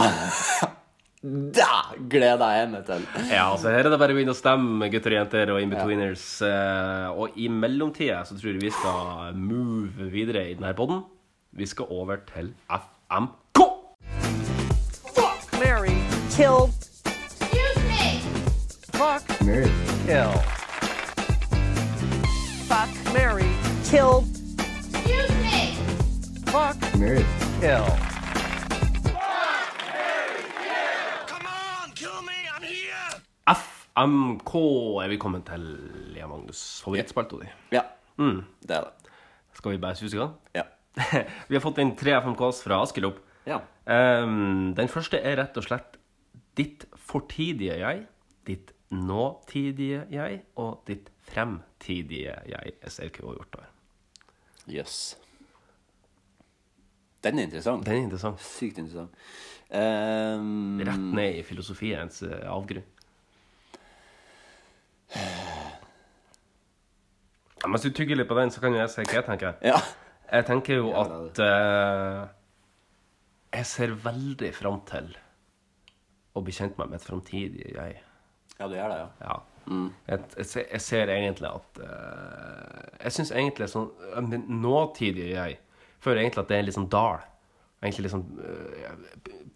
Da 1.20 1.92
gleder 2.08 2.52
jeg 2.56 2.68
meg 2.72 2.86
til! 2.88 3.02
Ja, 3.28 3.50
altså 3.52 3.68
her 3.68 3.84
er 3.84 3.92
det 3.92 3.98
bare 4.00 4.14
å 4.14 4.16
begynne 4.16 4.32
å 4.32 4.38
stemme, 4.38 4.86
gutter 4.88 5.12
og 5.12 5.18
jenter 5.18 5.50
og 5.52 5.58
in-betweeners. 5.60 6.22
Ja. 6.40 7.10
og 7.12 7.36
i 7.36 7.50
mellomtida 7.52 8.22
så 8.24 8.38
tror 8.38 8.54
jeg 8.54 8.62
vi 8.62 8.72
skal 8.72 9.36
move 9.36 10.08
videre 10.14 10.46
i 10.48 10.54
denne 10.56 10.72
poden. 10.78 11.02
Vi 11.52 11.68
skal 11.68 11.92
over 11.92 12.22
til 12.32 12.54
FMK. 12.72 13.60
Fuck 15.12 15.60
Mary 15.60 15.98
killed. 16.32 16.72
Excuse 17.04 17.84
me. 17.84 18.22
Fuck 18.96 19.28
Mary. 19.44 19.68
kill. 20.08 20.32
Fuck 22.70 23.12
Mary 23.12 23.50
killed. 23.84 24.24
Excuse 24.56 25.36
me. 25.44 25.76
Fuck 26.48 26.80
Mary. 26.96 27.26
kill. 27.60 28.09
FMK 33.96 34.52
er 35.04 35.08
vi 35.12 35.18
kommet 35.20 35.44
til, 35.48 35.64
Lea 36.14 36.26
Magnus. 36.30 36.80
Favorittspalta 36.84 37.40
di. 37.42 37.48
Ja, 37.74 37.82
Mm. 38.20 38.44
det 38.62 38.76
er 38.76 38.84
det. 38.84 39.10
Skal 39.56 39.72
vi 39.72 39.78
bare 39.78 39.96
suse 39.96 40.16
i 40.16 40.20
gang? 40.20 40.34
Ja. 40.54 40.62
vi 41.48 41.54
har 41.56 41.60
fått 41.64 41.78
inn 41.80 41.94
tre 41.96 42.12
FMKs 42.20 42.62
fra 42.62 42.82
Askelop. 42.84 43.18
Ja. 43.46 43.60
Um, 43.86 44.74
den 44.76 44.88
første 44.92 45.18
er 45.18 45.36
rett 45.40 45.56
og 45.56 45.64
slett 45.64 45.96
ditt 46.58 46.84
fortidige 46.96 47.78
jeg, 47.80 48.02
ditt 48.46 48.72
nåtidige 48.90 50.04
jeg 50.12 50.42
og 50.60 50.82
ditt 50.86 51.08
fremtidige 51.30 52.36
jeg. 52.50 52.74
Jeg 52.82 52.92
ser 52.92 53.08
hva 53.10 53.24
hun 53.24 53.30
har 53.32 53.40
gjort 53.40 53.56
der. 53.56 53.72
Jøss. 54.76 54.98
Den 57.24 57.38
er 57.38 57.48
interessant. 57.48 57.84
Den 57.86 57.94
er 57.96 58.04
interessant. 58.06 58.40
Sykt 58.44 58.78
interessant. 58.78 59.10
Um, 59.70 60.80
Rett 60.84 61.00
ned 61.14 61.40
i 61.40 61.42
filosofiens 61.46 62.22
eh, 62.26 62.46
avgrunn. 62.50 62.84
Ja, 67.60 67.68
Mens 67.68 67.82
du 67.84 67.90
tygger 67.92 68.16
litt 68.16 68.28
på 68.30 68.36
den, 68.38 68.50
så 68.52 68.62
kan 68.62 68.72
jo 68.74 68.80
jeg 68.80 68.92
si 68.92 69.02
hva 69.04 69.18
jeg 69.18 69.26
tenker. 69.26 69.58
Jeg 70.30 70.46
tenker 70.46 70.78
jo 70.80 70.92
at 70.96 71.40
eh, 71.44 72.20
Jeg 73.58 73.66
ser 73.66 73.96
veldig 74.04 74.52
fram 74.54 74.78
til 74.88 75.10
å 76.38 76.42
bli 76.46 76.54
kjent 76.54 76.78
med 76.78 76.92
mitt 76.94 77.04
framtidige 77.04 77.72
jeg. 77.74 77.98
Ja, 78.60 78.68
du 78.68 78.76
gjør 78.76 78.92
det, 78.92 79.00
ja. 79.24 79.38
Jeg, 80.06 80.22
jeg, 80.38 80.46
ser, 80.48 80.64
jeg 80.72 80.80
ser 80.82 81.10
egentlig 81.12 81.50
at 81.50 81.80
eh, 81.84 82.86
Jeg 83.04 83.12
syns 83.18 83.30
egentlig 83.36 83.68
sånn 83.70 83.90
eh, 84.08 84.22
Min 84.24 84.46
nåtidige 84.62 85.28
jeg 85.34 85.58
føler 86.00 86.22
egentlig 86.22 86.42
at 86.42 86.48
det 86.48 86.56
er 86.56 86.64
litt 86.64 86.78
sånn 86.78 86.88
dal. 86.90 87.20
Egentlig 87.80 88.04
liksom 88.10 88.22
uh, 88.36 88.90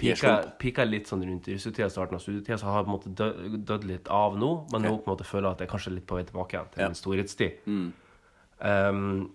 pika, 0.01 0.85
litt 0.89 1.11
sånn 1.11 1.25
rundt 1.29 1.49
russetida, 1.51 1.91
starten 1.93 2.17
av 2.17 2.23
studietida, 2.25 2.57
så 2.57 2.71
har 2.71 2.79
jeg 2.81 2.87
på 2.87 2.91
en 2.91 2.97
måte 2.97 3.11
dø- 3.21 3.59
dødd 3.69 3.85
litt 3.91 4.09
av 4.09 4.39
nå. 4.41 4.53
Men 4.73 4.87
nå 4.87 4.95
på 4.97 5.05
en 5.05 5.13
måte 5.13 5.27
føler 5.29 5.51
jeg 5.51 5.59
at 5.59 5.65
jeg 5.67 5.71
kanskje 5.75 5.91
er 5.91 5.97
litt 5.99 6.07
på 6.09 6.17
vei 6.17 6.25
tilbake 6.31 6.57
igjen 6.57 6.71
til 6.73 6.85
min 6.87 6.97
storhetstid. 6.97 7.67
Mm. 7.69 7.91
Um, 8.65 9.35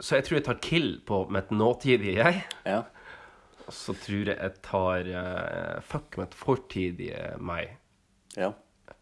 så 0.00 0.16
jeg 0.16 0.24
tror 0.24 0.38
jeg 0.38 0.46
tar 0.46 0.60
kill 0.64 0.88
på 1.06 1.18
mitt 1.34 1.52
nåtidige 1.52 2.14
jeg. 2.16 2.40
Ja. 2.64 2.78
Og 3.66 3.74
så 3.76 3.94
tror 4.00 4.30
jeg 4.32 4.38
jeg 4.38 4.54
tar 4.64 5.10
uh, 5.12 5.82
fuck 5.84 6.16
mitt 6.18 6.32
fortidige 6.34 7.34
meg. 7.38 7.76
Ja. 8.38 8.54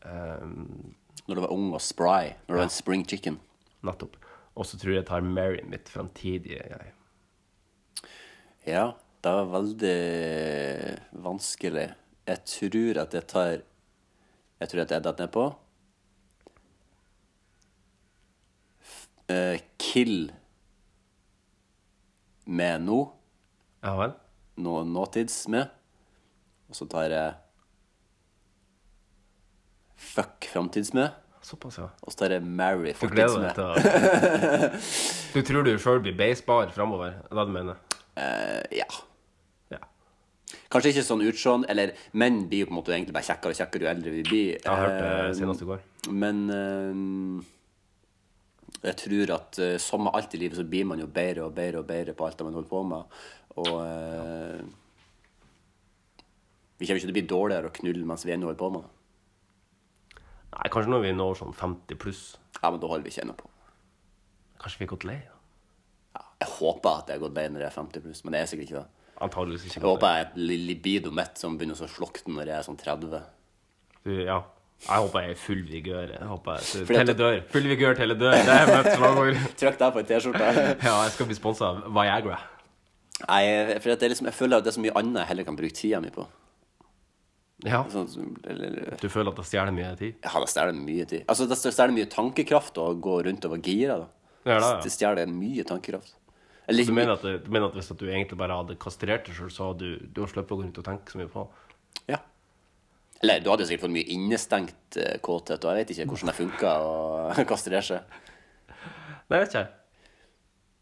Um, 0.03 0.97
Når 1.29 1.39
du 1.39 1.43
var 1.47 1.55
ung 1.55 1.71
og 1.71 1.81
spry. 1.85 2.33
Når 2.49 2.57
du 2.57 2.59
var 2.59 2.67
en 2.67 2.75
spring 2.75 3.07
chicken. 3.07 3.39
Nettopp. 3.87 4.19
Og 4.59 4.67
så 4.67 4.77
tror 4.77 4.91
jeg 4.97 5.05
jeg 5.05 5.09
tar 5.13 5.23
Mary 5.23 5.63
mitt 5.71 5.89
framtidige 5.89 6.67
jeg. 6.67 6.91
Ja, 8.67 8.91
det 9.21 9.33
var 9.37 9.49
veldig 9.53 9.97
vanskelig. 11.25 11.89
Jeg 12.31 12.45
tror 12.49 13.01
at 13.03 13.17
jeg 13.17 13.27
tar 13.29 13.51
Jeg 14.61 14.69
tror 14.69 14.83
at 14.83 14.91
jeg 14.93 15.05
detter 15.05 15.25
nedpå. 15.25 15.45
Uh, 19.31 19.57
kill 19.81 20.33
med 22.51 22.83
nå. 22.85 22.99
Ja 23.85 23.95
vel? 23.97 24.13
Nå, 24.61 24.75
nåtids 24.85 25.37
med. 25.49 25.71
Og 26.69 26.77
så 26.77 26.87
tar 26.91 27.15
jeg 27.15 27.39
fuck 30.01 30.49
framtids 30.53 30.93
med. 30.97 31.13
Såpass, 31.41 31.79
ja. 31.81 31.89
Og 32.05 32.13
så 32.13 32.25
tar 32.25 32.35
jeg 32.37 32.45
marry 32.45 32.93
Du 32.93 32.99
fortids 33.01 33.33
gleder 33.33 33.41
med. 33.41 33.55
deg 33.55 33.55
til 33.57 34.67
å 34.69 34.81
Du 35.35 35.47
tror 35.47 35.65
du 35.65 35.73
sjøl 35.81 36.03
blir 36.05 36.17
beisbar 36.19 36.69
framover? 36.75 37.17
Er 37.31 37.39
det 37.39 37.47
du 37.49 37.55
mener? 37.55 37.81
Uh, 38.19 38.61
ja. 38.77 38.89
Kanskje 40.73 40.93
ikke 40.95 41.07
sånn 41.07 41.25
utseende, 41.27 41.69
eller 41.73 41.95
menn 42.19 42.43
blir 42.51 42.65
jo 42.65 42.69
på 42.71 42.75
en 42.75 42.79
måte 42.81 42.95
egentlig 42.95 43.17
bare 43.17 43.29
kjekkere 43.29 43.55
og 43.55 43.61
kjekkere 43.61 43.87
jo 43.87 43.91
eldre 43.93 44.15
vi 44.15 44.27
blir. 44.27 44.51
Jeg 44.57 44.69
har 44.69 44.83
hørt 44.85 44.99
det 44.99 45.09
Eh, 45.31 45.33
senest 45.39 45.65
i 45.65 45.69
går. 45.69 45.81
Men 46.11 46.37
uh, 46.51 47.43
jeg 48.83 48.97
tror 49.05 49.35
at 49.37 49.61
uh, 49.63 49.75
som 49.83 50.05
med 50.07 50.15
alt 50.17 50.37
i 50.37 50.43
livet, 50.43 50.59
så 50.59 50.67
blir 50.67 50.87
man 50.89 51.03
jo 51.03 51.09
bedre 51.11 51.47
og 51.47 51.57
bedre 51.57 51.83
og 51.83 51.89
bedre 51.89 52.15
på 52.17 52.27
alt 52.27 52.45
man 52.47 52.57
holder 52.59 52.71
på 52.71 52.83
med. 52.91 53.19
Og 53.61 53.73
uh, 53.81 54.61
vi 56.81 56.89
kommer 56.89 57.01
ikke 57.01 57.09
til 57.11 57.15
å 57.15 57.19
bli 57.19 57.29
dårligere 57.35 57.69
å 57.69 57.77
knulle 57.81 58.07
mens 58.09 58.25
vi 58.25 58.33
ennå 58.35 58.49
holder 58.49 58.63
på 58.63 58.71
med 58.77 58.87
det. 58.87 58.95
Nei, 60.51 60.71
kanskje 60.73 60.91
når 60.91 61.05
vi 61.05 61.11
når 61.15 61.37
sånn 61.39 61.53
50 61.57 62.01
pluss. 62.01 62.23
Ja, 62.61 62.71
men 62.71 62.81
da 62.83 62.89
holder 62.91 63.07
vi 63.07 63.13
ikke 63.13 63.27
ennå 63.27 63.37
på. 63.39 63.51
Kanskje 64.61 64.81
vi 64.81 64.87
er 64.89 64.95
gått 64.95 65.07
lei? 65.09 65.21
da? 65.27 66.25
Jeg 66.41 66.49
håper 66.57 67.03
at 67.03 67.11
jeg 67.11 67.19
har 67.19 67.23
gått 67.23 67.37
lei 67.37 67.45
når 67.53 67.63
jeg 67.63 67.69
er 67.69 67.77
50 67.77 68.05
pluss, 68.07 68.25
men 68.25 68.35
det 68.35 68.41
er 68.41 68.49
sikkert 68.51 68.71
ikke 68.71 68.81
det. 68.81 69.00
Antageligvis 69.21 69.67
ikke. 69.69 69.81
Jeg 69.81 69.85
håper 69.85 70.15
jeg 70.15 70.25
er 70.25 70.31
et 70.31 70.65
libido 70.71 71.13
mitt 71.13 71.37
som 71.41 71.59
begynner 71.61 71.77
å 71.77 71.91
slukne 71.91 72.39
når 72.39 72.51
jeg 72.53 72.57
er 72.57 72.67
sånn 72.67 72.81
30. 72.81 73.21
Du, 74.07 74.15
ja. 74.25 74.39
Jeg 74.81 75.05
håper 75.05 75.21
jeg 75.27 75.29
er 75.29 75.35
i 75.35 75.41
full 75.43 75.61
vigør. 75.69 76.13
Jeg 76.15 76.29
håper 76.31 76.57
jeg. 76.57 77.43
Full 77.53 77.67
vigør, 77.69 77.99
telle 77.99 78.17
dør. 78.17 78.33
Det 78.33 78.55
er 78.55 78.71
mitt 78.71 78.89
slagord. 78.97 79.41
Trykk 79.61 79.77
deg 79.83 79.93
på 79.93 80.01
en 80.01 80.09
T-skjorte. 80.09 80.53
ja, 80.89 80.95
jeg 81.05 81.13
skal 81.17 81.29
bli 81.29 81.37
sponsa 81.37 81.69
av 81.69 81.83
Viagra. 81.93 82.39
Nei, 83.27 83.43
for 83.77 83.93
det 83.93 84.07
er 84.07 84.15
liksom, 84.15 84.31
jeg 84.31 84.39
føler 84.39 84.57
at 84.57 84.65
det 84.65 84.73
er 84.73 84.77
så 84.79 84.85
mye 84.87 84.95
annet 84.97 85.21
jeg 85.21 85.31
heller 85.35 85.49
kan 85.51 85.59
bruke 85.59 85.77
tida 85.77 86.01
mi 86.01 86.13
på. 86.15 86.25
Ja. 87.69 87.83
Sånn, 87.93 88.09
eller, 88.49 88.95
Du 89.03 89.11
føler 89.13 89.35
at 89.35 89.43
det 89.43 89.45
stjeler 89.51 89.75
mye 89.77 89.91
tid? 90.01 90.17
ja, 90.25 90.33
det 90.41 90.49
stjeler 90.49 90.79
mye 90.79 91.05
tid. 91.11 91.27
Altså, 91.29 91.45
det 91.51 91.59
stjeler 91.61 91.93
mye 91.93 92.09
tankekraft 92.09 92.81
å 92.81 92.87
gå 92.97 93.19
rundt 93.27 93.45
og 93.45 93.53
være 93.59 93.67
gira. 93.67 93.99
da. 94.01 94.09
Det 94.41 94.55
det, 94.55 94.61
ja. 94.65 94.81
Det 94.81 94.93
stjeler 94.95 95.29
mye 95.29 95.67
tankekraft. 95.69 96.15
Så 96.71 96.87
du 96.87 96.93
mener 96.95 97.13
at, 97.17 97.23
det- 97.23 97.45
du 97.45 97.51
mener 97.51 97.67
at 97.71 97.75
hvis 97.75 97.91
at 97.91 97.99
du 97.99 98.07
egentlig 98.09 98.39
bare 98.39 98.57
hadde 98.61 98.77
kastrert 98.79 99.27
deg 99.27 99.35
sjøl, 99.35 99.51
så 99.51 99.71
hadde 99.73 99.79
du, 99.81 100.07
du 100.07 100.21
hadde 100.23 100.33
sluppet 100.33 100.55
å 100.55 100.59
gå 100.61 100.65
rundt 100.65 100.79
og 100.79 100.87
tenke 100.87 101.11
så 101.13 101.19
mye 101.21 101.31
på 101.33 101.49
Ja. 102.09 102.19
Eller 103.23 103.41
du 103.45 103.51
hadde 103.51 103.67
sikkert 103.69 103.85
fått 103.89 103.97
mye 103.99 104.09
innestengt 104.15 104.97
eh, 104.97 105.19
kåthet, 105.21 105.65
og 105.65 105.75
jeg 105.77 105.83
vet 105.83 105.91
ikke 105.97 106.07
hvordan 106.13 106.31
det 106.31 106.37
funka 106.39 106.71
å 106.81 107.45
kastrere 107.53 107.83
seg. 107.85 108.17
Nei, 109.29 109.39
jeg 109.39 109.43
vet 109.45 109.55
ikke. 109.55 109.65
jeg. 109.67 109.77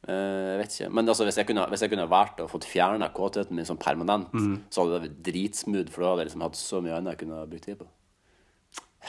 jeg 0.09 0.59
vet 0.60 0.77
ikke. 0.77 0.90
Men 0.94 1.09
altså, 1.09 1.24
hvis 1.27 1.36
jeg 1.40 1.48
kunne, 1.51 1.66
hvis 1.73 1.82
jeg 1.82 1.90
kunne 1.93 2.09
vært 2.09 2.40
og 2.44 2.51
fått 2.52 2.69
fjerna 2.70 3.10
kåtheten 3.16 3.56
min 3.59 3.66
sånn 3.69 3.81
permanent, 3.82 4.31
mm. 4.32 4.55
så 4.70 4.85
hadde 4.85 4.94
det 4.94 5.09
vært 5.09 5.23
dritsmooth, 5.27 5.90
for 5.93 6.05
da 6.05 6.12
hadde 6.12 6.23
jeg 6.23 6.31
liksom 6.31 6.44
hatt 6.47 6.60
så 6.60 6.81
mye 6.85 6.94
annet 6.97 7.16
jeg 7.16 7.24
kunne 7.24 7.43
brukt 7.51 7.66
tid 7.66 7.81
på. 7.82 7.89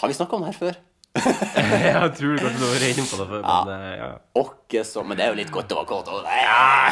Har 0.01 0.07
vi 0.11 0.17
snakka 0.17 0.35
om 0.35 0.43
det 0.47 0.51
her 0.53 0.59
før? 0.59 0.81
jeg 1.19 2.11
tror 2.15 2.35
kanskje 2.37 2.59
du 2.59 2.65
var 2.69 2.83
inne 2.85 3.03
på 3.09 3.17
det 3.19 3.27
før, 3.31 3.41
men 3.43 3.71
eh, 3.73 3.93
ja. 3.97 4.09
Åkke 4.39 4.83
så 4.85 5.01
Men 5.03 5.17
det 5.17 5.23
er 5.25 5.31
jo 5.33 5.39
litt 5.39 5.51
godt 5.51 5.73
å 5.73 5.79
være 5.79 5.89
kort 5.89 6.11
Ja. 6.29 6.91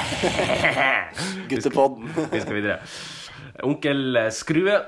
Guttepodden. 1.52 2.10
Vi 2.34 2.42
skal 2.42 2.58
videre. 2.58 2.80
Onkel 3.68 4.18
Skrue, 4.34 4.80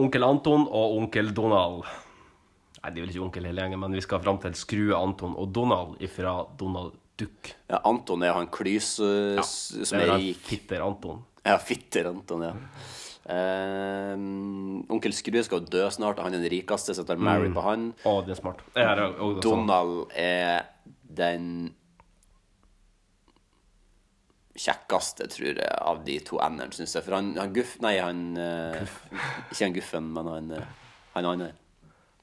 onkel 0.00 0.26
Anton 0.28 0.68
og 0.68 0.98
onkel 1.00 1.32
Donald. 1.36 1.88
Nei, 2.82 2.92
det 2.92 3.00
er 3.00 3.06
vel 3.06 3.14
ikke 3.14 3.24
onkel 3.24 3.48
hele 3.48 3.64
gjengen, 3.64 3.80
men 3.82 3.96
vi 3.96 4.04
skal 4.04 4.20
fram 4.22 4.38
til 4.44 4.54
Skrue, 4.56 4.94
Anton 4.94 5.34
og 5.40 5.50
Donald 5.56 5.96
ifra 6.04 6.38
Donald 6.60 6.94
Duck. 7.18 7.54
Ja, 7.72 7.80
Anton 7.88 8.22
er 8.22 8.36
han 8.36 8.50
klyse 8.52 9.08
Ja, 9.38 9.42
det 9.42 9.88
som 9.88 9.98
er 10.04 10.12
rik. 10.18 10.44
Fitter 10.46 10.84
Anton. 10.84 11.24
Ja, 11.46 11.56
fitter 11.62 12.12
Anton, 12.12 12.44
ja. 12.44 12.52
Eh, 13.26 14.12
onkel 14.94 15.14
Skrue 15.16 15.42
skal 15.42 15.62
jo 15.64 15.70
dø 15.72 15.88
snart, 15.90 16.18
og 16.20 16.28
han 16.28 16.36
er 16.36 16.44
den 16.44 16.52
rikeste, 16.52 16.94
så 16.94 17.04
tar 17.06 17.18
Mary 17.18 17.48
Mm. 17.48 17.54
på 17.56 17.62
han. 17.66 17.88
Oh, 18.04 18.20
det 18.24 18.36
er 18.36 18.40
smart. 18.42 18.62
Det 18.74 18.82
er, 18.84 19.02
oh, 19.18 19.34
det 19.34 19.38
er 19.38 19.42
Donald 19.42 20.06
er 20.14 20.62
den 21.16 21.74
kjekkeste, 24.56 25.26
tror 25.28 25.58
jeg, 25.60 25.68
av 25.84 26.02
de 26.06 26.16
to 26.24 26.38
n-ene, 26.40 26.72
syns 26.72 26.94
jeg. 26.96 27.04
For 27.04 27.16
han, 27.18 27.34
han 27.36 27.52
Guff 27.56 27.74
Nei, 27.84 27.96
han 28.00 28.22
uh, 28.40 28.78
Ikke 29.50 29.66
han 29.66 29.74
Guffen, 29.76 30.10
men 30.16 30.30
han 30.32 30.50
eh, 30.56 30.74
han 31.16 31.28
andre. 31.28 31.50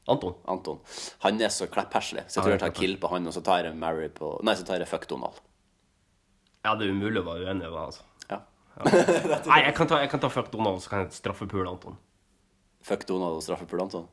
Anton. 0.10 0.34
Anton. 0.52 0.80
Han 1.24 1.40
er 1.42 1.52
så 1.54 1.68
kleppherselig, 1.72 2.26
så 2.28 2.40
jeg 2.40 2.44
tror 2.44 2.56
jeg 2.56 2.64
tar 2.66 2.74
kill 2.76 2.98
på 3.00 3.12
han, 3.14 3.28
og 3.30 3.36
så 3.36 3.44
tar 3.46 3.68
jeg 3.70 3.78
Mary 3.80 4.10
på 4.14 4.34
Nei, 4.44 4.56
så 4.60 4.66
tar 4.68 4.82
jeg 4.82 4.90
fuck 4.90 5.06
Donald. 5.10 5.38
Ja, 6.64 6.74
det 6.80 6.88
er 6.88 6.96
umulig 6.96 7.22
å 7.22 7.28
være 7.28 7.48
uenig 7.48 7.68
i 7.68 7.70
det, 7.70 7.80
altså. 7.80 8.04
Ja. 8.74 8.90
Nei, 9.52 9.60
jeg 9.68 9.76
kan 9.78 9.88
ta, 9.92 10.00
jeg 10.02 10.10
kan 10.10 10.22
ta 10.24 10.30
fuck 10.34 10.50
Donald, 10.54 10.82
så 10.82 10.90
kan 10.94 11.04
jeg 11.06 11.14
straffe 11.18 11.46
Pule 11.50 11.70
Anton. 11.70 11.96
Fuck 12.84 13.06
Donald 13.10 13.38
og 13.40 13.44
straffe 13.46 13.68
Pule 13.70 13.86
Anton? 13.86 14.08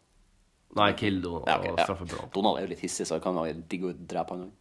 Nei, 0.78 0.93
kill 0.95 1.19
Donald 1.24 1.49
Ja, 1.49 1.57
okay, 1.59 1.73
og 1.73 1.78
ja. 1.81 1.85
straffepule 1.89 2.20
Anton. 2.20 2.32
Donald 2.37 2.61
er 2.61 2.66
jo 2.66 2.70
litt 2.74 2.82
hissig, 2.85 3.07
så 3.09 3.16
det 3.19 3.24
kan 3.24 3.35
være 3.41 3.57
digg 3.73 3.87
å 3.89 3.93
drepe 3.97 4.37
han 4.37 4.45
òg. 4.47 4.57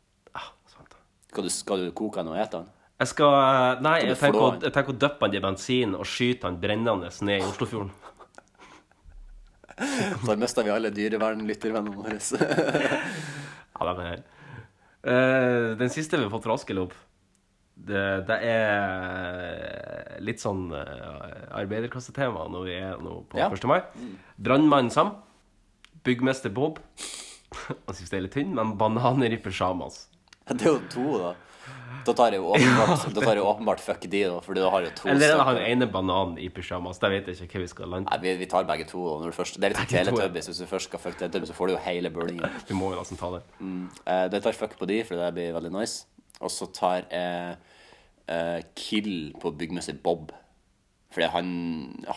Skal, 1.29 1.45
du- 1.45 1.53
skal 1.53 1.83
du 1.85 1.91
koke 1.93 2.23
han 2.23 2.31
og 2.31 2.39
ete 2.41 2.63
han? 2.63 2.69
Jeg 2.99 3.11
skal 3.11 3.83
Nei, 3.85 3.99
Skal 3.99 4.09
jeg 4.09 4.17
tenker, 4.23 4.41
å, 4.41 4.47
jeg 4.65 4.73
tenker 4.75 4.95
å 4.95 4.99
dyppe 5.03 5.27
han 5.27 5.35
i 5.37 5.41
bensin 5.43 5.93
og 5.95 6.07
skyte 6.09 6.49
han 6.49 6.57
brennende 6.59 7.11
ned 7.27 7.43
i 7.43 7.45
Oslofjorden. 7.47 7.91
Da 10.27 10.35
mister 10.35 10.65
vi 10.67 10.71
alle 10.73 10.89
dyrevernlyttervennene 10.91 11.95
våre. 11.95 12.17
Ja, 13.79 13.93
det 13.95 14.03
er 14.03 14.09
det. 14.09 14.23
Uh, 14.99 15.67
den 15.79 15.87
siste 15.93 16.17
vi 16.19 16.25
har 16.25 16.33
fått 16.33 16.43
fra 16.43 16.57
Askelop, 16.57 16.91
det, 17.87 18.03
det 18.27 18.37
er 18.43 20.19
litt 20.25 20.41
sånn 20.43 20.67
uh, 20.73 21.55
arbeiderklassetema 21.55 22.47
når 22.51 22.65
vi 22.67 22.75
er 22.75 23.01
nå 23.03 23.21
på 23.31 23.39
Ja. 23.39 23.47
1. 23.49 23.67
mai. 23.69 23.79
Brannmann 24.35 24.91
Sam, 24.93 25.13
byggmester 26.03 26.51
Bob 26.53 26.79
Han 27.87 27.95
syns 27.97 28.11
det 28.11 28.17
er 28.19 28.25
litt 28.27 28.35
tynn, 28.35 28.51
men 28.57 28.75
bananer 28.79 29.33
i 29.33 29.39
pysjamas. 29.41 30.03
Det 30.49 30.65
er 30.65 30.75
jo 30.75 30.81
to, 30.91 31.05
da. 31.21 31.31
Da 32.05 32.13
tar 32.15 32.33
jeg 32.33 32.41
jo 32.41 32.51
åpenbart, 32.53 33.07
da 33.15 33.23
tar 33.23 33.39
jeg 33.39 33.45
åpenbart 33.45 33.81
fuck 33.83 34.05
de, 34.05 34.21
da, 34.29 34.37
for 34.45 34.57
da 34.57 34.69
har 34.71 34.85
jeg 34.85 34.91
jo 34.91 34.97
to 34.99 35.09
Eller 35.11 35.33
er 35.33 35.39
det 35.41 35.47
han 35.49 35.59
ene 35.63 35.87
bananen 35.91 36.37
i 36.41 36.47
pysjamas? 36.53 37.01
Der 37.01 37.11
vet 37.13 37.27
jeg 37.31 37.47
ikke 37.47 37.59
hva 37.59 37.63
vi 37.65 37.71
skal 37.73 37.91
lande 37.95 38.11
Nei, 38.11 38.19
vi, 38.23 38.35
vi 38.43 38.47
tar 38.49 38.67
begge 38.69 38.85
to. 38.89 39.01
Når 39.23 39.33
du 39.33 39.37
først, 39.39 39.57
det 39.59 39.69
er 39.69 39.73
litt 39.75 39.81
som 39.81 39.89
to. 39.89 39.97
Teletubbies. 39.97 40.51
Hvis 40.51 40.61
du 40.61 40.69
først 40.69 40.89
skal 40.91 41.01
fuck 41.03 41.17
Teletubbies, 41.19 41.51
så 41.51 41.57
får 41.57 41.71
du 41.71 41.75
jo 41.75 41.81
hele 41.87 42.13
bølingen. 42.13 42.59
Vi 42.69 42.77
må 42.77 42.93
jo 42.93 43.01
nesten 43.01 43.19
ta 43.19 43.33
det. 43.37 43.41
Mm. 43.59 43.83
Eh, 44.05 44.23
det 44.33 44.41
tar 44.45 44.57
fuck 44.57 44.77
på 44.79 44.87
de, 44.89 45.01
for 45.09 45.19
det 45.21 45.33
blir 45.35 45.53
veldig 45.57 45.73
nice. 45.75 46.05
Og 46.39 46.51
så 46.53 46.69
tar 46.75 47.01
jeg 47.09 47.57
uh, 48.29 48.59
kill 48.77 49.33
på 49.41 49.51
byggmester 49.59 49.97
Bob. 50.03 50.31
Fordi 51.09 51.31
han 51.33 51.47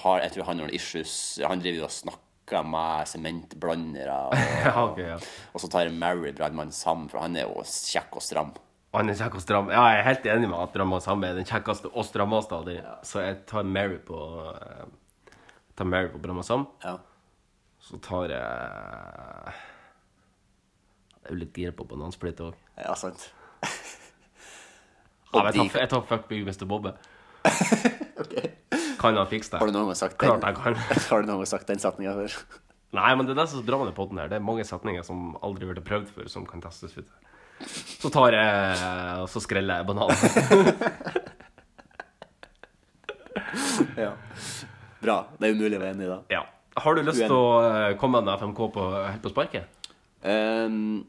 har 0.05 0.21
Jeg 0.27 0.35
tror 0.35 0.45
han 0.45 0.61
har 0.61 0.67
noen 0.67 0.77
issues. 0.77 1.15
Han 1.47 1.63
driver 1.63 1.83
jo 1.83 1.89
og 1.89 1.95
snakker 1.95 2.67
med 2.69 3.09
sementblandere. 3.09 4.19
Og, 4.29 4.35
okay, 4.91 5.15
ja. 5.15 5.19
og 5.53 5.63
så 5.63 5.71
tar 5.73 5.89
jeg 5.89 5.97
Mary 5.97 6.35
brannmann 6.37 6.75
Sam, 6.75 7.09
for 7.09 7.25
han 7.25 7.37
er 7.37 7.49
jo 7.49 7.65
kjekk 7.65 8.21
og 8.21 8.27
stram. 8.27 8.53
Han 8.93 9.09
er 9.09 9.17
kjekk 9.17 9.39
og 9.39 9.41
stram. 9.41 9.71
Ja, 9.73 9.87
jeg 9.89 10.01
er 10.03 10.09
helt 10.11 10.27
enig 10.29 10.49
med 10.53 10.59
at 10.61 10.75
Brannmann 10.75 11.01
Sam 11.01 11.23
er 11.25 11.39
den 11.39 11.49
kjekkeste 11.49 11.89
og 11.89 12.05
strammeste 12.05 12.59
av 12.59 12.67
dem. 12.69 12.91
Så 13.09 13.23
jeg 13.25 13.39
tar 13.49 13.65
Mary 13.65 13.97
på, 14.05 14.19
uh, 14.53 15.39
tar 15.79 15.89
Mary 15.89 16.11
på 16.13 16.21
Brammasam. 16.21 16.67
Ja. 16.85 16.99
Så 17.83 17.97
tar 18.05 18.29
jeg 18.29 18.43
Jeg 21.23 21.31
er 21.31 21.33
jo 21.33 21.39
litt 21.39 21.57
gira 21.57 21.73
på 21.73 21.87
banansplitt 21.89 22.41
òg. 22.45 22.59
Ja, 22.77 22.93
sant. 22.99 23.31
Ja, 25.33 25.47
jeg, 25.49 25.55
tar, 25.57 25.81
jeg 25.81 25.91
tar 25.93 26.03
fuck 26.09 26.29
Mr. 26.29 26.67
Bobbe. 26.69 26.93
Kan 29.03 29.17
han 29.19 29.27
fikse 29.27 29.55
det? 29.55 29.59
Har 29.59 29.67
du 29.71 29.75
noen 29.75 29.89
gang 29.91 29.99
sagt? 29.99 30.19
Klart 30.21 30.45
kan. 30.59 30.77
Har 31.11 31.25
du 31.25 31.27
noen 31.31 31.41
gang 31.43 31.49
sagt 31.51 31.67
den 31.71 31.81
setninga 31.83 32.13
før? 32.15 32.37
Nei, 32.95 33.11
men 33.17 33.27
det 33.27 33.33
er 33.35 33.41
det 33.41 33.49
som 33.51 33.59
er 33.59 33.65
så 33.65 33.67
bra 33.67 33.79
med 33.81 33.89
den 33.89 33.97
podden 33.97 34.21
her. 34.21 34.29
Det 34.31 34.37
er 34.37 34.45
mange 34.45 34.65
setninger 34.69 35.05
som 35.07 35.33
aldri 35.43 35.67
har 35.67 35.75
blitt 35.75 35.89
prøvd 35.89 36.11
før, 36.13 36.27
som 36.31 36.45
kan 36.47 36.63
testes 36.63 36.95
ut. 37.01 37.09
Så 38.03 38.11
tar 38.13 38.35
jeg 38.37 39.23
og 39.23 39.29
så 39.33 39.41
skreller 39.43 39.81
jeg 39.81 39.89
bananen. 39.89 40.19
ja. 44.05 44.13
Bra. 45.03 45.17
Det 45.39 45.49
er 45.49 45.57
umulig 45.57 45.79
å 45.79 45.83
være 45.83 45.95
enig 45.97 46.07
i 46.07 46.13
da. 46.13 46.19
Ja. 46.37 46.43
Har 46.83 46.97
du 46.97 47.03
lyst 47.05 47.21
til 47.25 47.35
å 47.37 47.49
eh, 47.65 47.95
komme 48.01 48.21
med 48.21 48.31
en 48.33 48.39
FMK 48.41 48.61
på, 48.77 48.85
helt 49.07 49.25
på 49.25 49.33
sparket? 49.33 49.89
Um, 50.23 51.03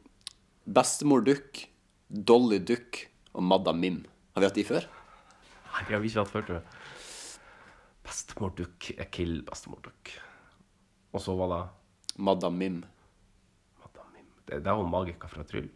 bestemor 0.65 1.23
Duck, 1.23 1.67
Dolly 2.09 2.59
Duck 2.63 3.05
og 3.33 3.45
Madda 3.47 3.75
Mim. 3.75 4.01
Har 4.33 4.41
vi 4.41 4.49
hatt 4.49 4.57
de 4.57 4.65
før? 4.67 4.87
Nei, 5.73 5.83
det 5.87 5.95
har 5.95 6.01
vi 6.03 6.09
ikke 6.09 6.23
hatt 6.23 6.33
før, 6.33 6.45
tror 6.47 6.59
jeg. 6.59 6.81
Bestemor 8.03 8.55
Duck 8.57 8.89
er 8.97 9.07
kill 9.13 9.39
bestemor 9.47 9.79
Duck. 9.85 10.11
Og 11.13 11.21
så 11.21 11.35
var 11.37 11.53
det 11.53 11.61
Madam 12.17 12.57
Mim. 12.57 12.81
Det, 14.43 14.59
det 14.59 14.67
er 14.67 14.75
hun 14.75 14.89
Magika 14.91 15.29
fra 15.31 15.45
Tryll. 15.47 15.69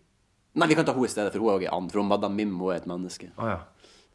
Nei, 0.58 0.68
vi 0.68 0.76
kan 0.76 0.86
ta 0.88 0.94
henne 0.96 1.08
i 1.08 1.12
stedet, 1.12 1.32
for 1.32 1.40
hun 1.44 1.50
er 1.54 1.56
også 1.56 1.68
en 1.70 1.78
and. 1.78 1.92
For 1.94 2.04
Madda 2.10 2.30
Mim 2.34 2.56
hun 2.60 2.74
er 2.74 2.82
et 2.82 2.88
menneske. 2.90 3.30
Ah, 3.38 3.52
ja. 3.54 3.60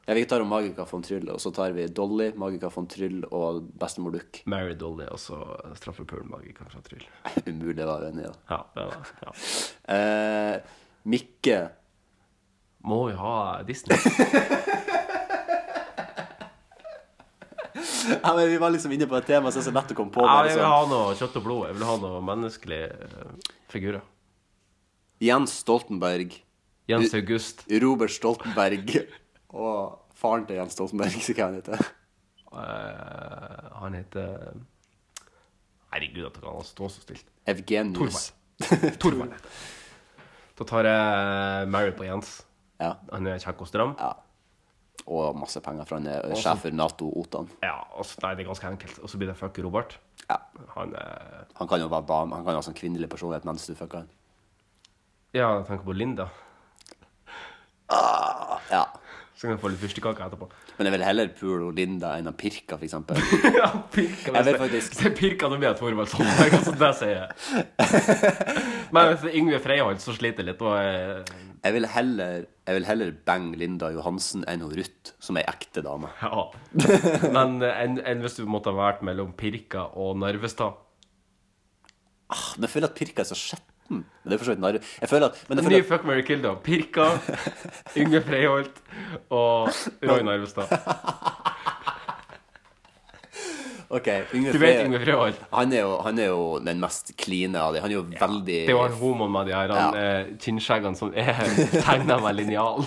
Ja, 0.02 0.14
Vi 0.19 0.24
tar 0.27 0.43
Magica 0.44 0.85
von 0.90 1.02
Tryll, 1.06 1.28
og 1.31 1.39
så 1.40 1.52
tar 1.55 1.73
vi 1.77 1.86
Dolly, 1.86 2.32
Magica 2.36 2.69
von 2.74 2.89
Tryll 2.90 3.23
og 3.31 3.62
bestemor 3.78 4.12
Duck. 4.16 4.40
Mary 4.51 4.74
Dolly 4.74 5.06
og 5.06 5.20
så 5.23 5.39
straffepulen 5.78 6.28
Magika 6.31 6.66
fra 6.66 6.82
Tryll. 6.82 7.05
Umulig 7.47 7.85
å 7.86 7.93
være 7.93 8.10
enig 8.10 8.24
i 8.24 8.27
da. 8.27 8.35
Ja, 8.51 8.59
det 8.74 8.86
var. 8.90 9.12
Ja. 9.23 9.36
Eh, 9.94 10.81
Mikke 11.12 11.60
Må 12.83 13.07
vi 13.09 13.15
ha 13.19 13.63
Disney? 13.67 13.99
ja, 18.23 18.35
men 18.35 18.49
Vi 18.51 18.59
var 18.59 18.71
liksom 18.75 18.93
inne 18.93 19.07
på 19.07 19.17
et 19.19 19.27
tema 19.29 19.53
som 19.53 19.61
er 19.63 19.67
så 19.69 19.75
lett 19.75 19.95
på. 19.95 20.25
Ja, 20.27 20.43
jeg 20.43 20.57
vil 20.57 20.59
sånn. 20.59 20.73
ha 20.73 20.83
noe 20.91 21.15
kjøtt 21.19 21.39
og 21.39 21.45
blod. 21.47 21.63
Jeg 21.71 21.79
vil 21.79 21.87
ha 21.89 21.97
noe 22.03 22.23
menneskelige 22.27 22.89
eh, 23.07 23.33
figurer. 23.73 24.03
Jens 25.23 25.53
Stoltenberg. 25.63 26.31
Jens 26.91 27.15
August. 27.15 27.63
Robert 27.83 28.11
Stoltenberg. 28.15 28.97
Og 29.55 29.99
faren 30.19 30.47
til 30.49 30.59
Jens 30.59 30.75
Stoltenberg, 30.77 31.15
så 31.23 31.35
hva 31.37 31.45
han 31.51 31.59
heter 31.61 31.79
Eh, 32.53 33.69
han 33.81 33.95
heter 33.97 34.53
Herregud, 35.93 36.27
at 36.27 36.35
han 36.37 36.45
kan 36.45 36.67
stå 36.69 36.89
så 36.93 37.01
stilt. 37.05 37.25
Evgenius. 37.49 38.33
Torvald. 38.61 38.99
Torvald. 39.01 39.33
Da 40.53 40.67
tar 40.69 40.85
jeg 40.85 41.69
Mary 41.73 41.95
på 41.97 42.05
Jens. 42.05 42.43
Ja. 42.83 42.93
Han 43.13 43.31
er 43.31 43.41
kjekk 43.43 43.65
stram. 43.71 43.97
Og 45.11 45.35
masse 45.39 45.59
penger, 45.65 45.87
for 45.89 45.99
han 45.99 46.07
er 46.11 46.29
Også, 46.29 46.45
sjef 46.45 46.61
for 46.67 46.77
Nato 46.79 47.09
Otan. 47.19 47.49
Ja, 47.65 47.79
altså, 47.99 48.21
nei, 48.23 48.35
det 48.39 48.45
er 48.45 48.51
ganske 48.53 48.69
enkelt. 48.71 49.01
Og 49.03 49.11
så 49.11 49.19
blir 49.19 49.33
det 49.33 49.39
fuck 49.39 49.59
Robert. 49.65 49.97
Han 50.77 50.95
er 50.97 51.47
Han 51.59 51.69
kan 51.69 51.81
jo 51.83 51.89
være 51.91 52.07
dame, 52.09 52.37
han 52.37 52.45
kan 52.47 52.57
ha 52.57 52.63
sånn 52.65 52.79
kvinnelig 52.79 53.09
personlighet 53.11 53.45
mens 53.49 53.67
du 53.67 53.75
fucker 53.75 54.03
han. 54.05 54.11
Ja, 55.33 55.49
jeg 55.59 55.67
tenker 55.67 55.89
på 55.89 55.97
Linda. 55.97 56.29
Ja. 58.71 58.85
Så 59.43 59.48
kan 59.48 59.56
jeg 59.56 59.59
få 59.64 59.70
litt 59.73 59.81
fyrstekake 59.82 60.23
etterpå. 60.23 60.47
Men 60.78 60.86
jeg 60.86 60.93
vil 60.94 61.02
heller 61.02 61.31
pule 61.35 61.70
Linda 61.74 62.12
enn 62.14 62.28
av 62.31 62.36
Pirka, 62.39 62.77
eksempel. 62.78 63.19
ja, 63.56 63.73
Pirka. 63.90 64.31
Jeg 64.36 64.47
vet 64.47 64.59
faktisk 64.60 64.94
Se 64.94 65.10
Pirka, 65.10 65.48
pirker 65.48 65.56
blir 65.56 65.66
jeg 65.66 65.78
Torvald 65.81 66.10
Solberg, 66.12 66.55
altså, 66.60 66.74
det 66.78 66.90
sier 67.01 67.16
jeg. 67.16 68.60
Men 68.94 69.10
hvis 69.10 69.24
Yngve 69.40 69.59
Freiholt, 69.64 70.05
så 70.05 70.14
sliter 70.14 70.44
jeg 70.47 70.52
litt. 70.52 70.62
Og 70.62 70.77
jeg... 70.78 71.40
Jeg 71.66 71.74
vil 71.74 71.89
heller, 71.90 72.47
jeg 72.70 72.78
vil 72.78 72.86
heller 72.86 73.10
bange 73.27 73.59
Linda 73.59 73.90
Johansen 73.97 74.47
enn 74.47 74.62
hun 74.62 74.77
Ruth, 74.78 75.10
som 75.19 75.43
ei 75.43 75.44
ekte 75.51 75.82
dame. 75.82 76.12
Ja. 76.23 76.47
Men 77.35 77.59
enn 77.66 77.98
en 77.98 78.23
hvis 78.23 78.39
du 78.39 78.47
måtte 78.47 78.70
ha 78.70 78.78
vært 78.78 79.02
mellom 79.10 79.35
Pirka 79.35 79.89
og 79.98 80.23
Narvestad. 80.23 80.78
Ah, 82.31 82.47
Men 82.55 82.69
jeg 82.69 82.77
føler 82.77 82.93
at 82.93 82.98
Pirka 83.02 83.27
er 83.27 83.32
så 83.35 83.43
skjetten. 83.43 83.72
Men 83.93 84.31
det 84.31 84.36
er 84.36 84.40
for 84.43 84.48
så 84.48 84.55
vidt 84.55 84.62
narr... 84.64 84.78
Jeg 85.02 85.10
føler 85.10 85.27
at, 85.32 85.40
men 85.48 85.64
Ny 85.69 85.81
fuck, 85.89 86.05
Mary 86.09 86.23
kill, 86.27 86.43
da. 86.44 86.55
Pirka, 86.64 87.09
Yngve 88.01 88.20
Freiholt 88.27 88.81
og 89.31 89.69
Roy 90.09 90.23
Narvestad. 90.27 90.73
Ok, 93.93 94.06
Yngve 94.32 94.52
Du 94.55 94.59
vet 94.62 94.78
Yngve 94.86 95.01
Freiholt? 95.05 95.40
Han, 95.52 95.73
er 95.77 95.82
jo- 95.85 95.98
han 96.01 96.19
er 96.19 96.31
jo 96.31 96.59
den 96.64 96.78
mest 96.81 97.10
kline 97.20 97.60
av 97.60 97.74
dem. 97.74 97.82
Han 97.85 97.90
er 97.90 97.94
jo 97.98 98.05
veldig 98.09 98.47
Det 98.47 98.69
er 98.69 98.70
jo 98.73 98.82
han 98.86 98.94
homoen 98.97 99.32
med 99.35 99.47
de 99.51 99.52
her 99.52 99.69
ja. 99.77 99.82
eh, 100.01 100.31
kinnskjeggene 100.40 100.97
som 100.97 101.12
er 101.12 101.43
tegna 101.85 102.16
med 102.24 102.39
linjal. 102.39 102.86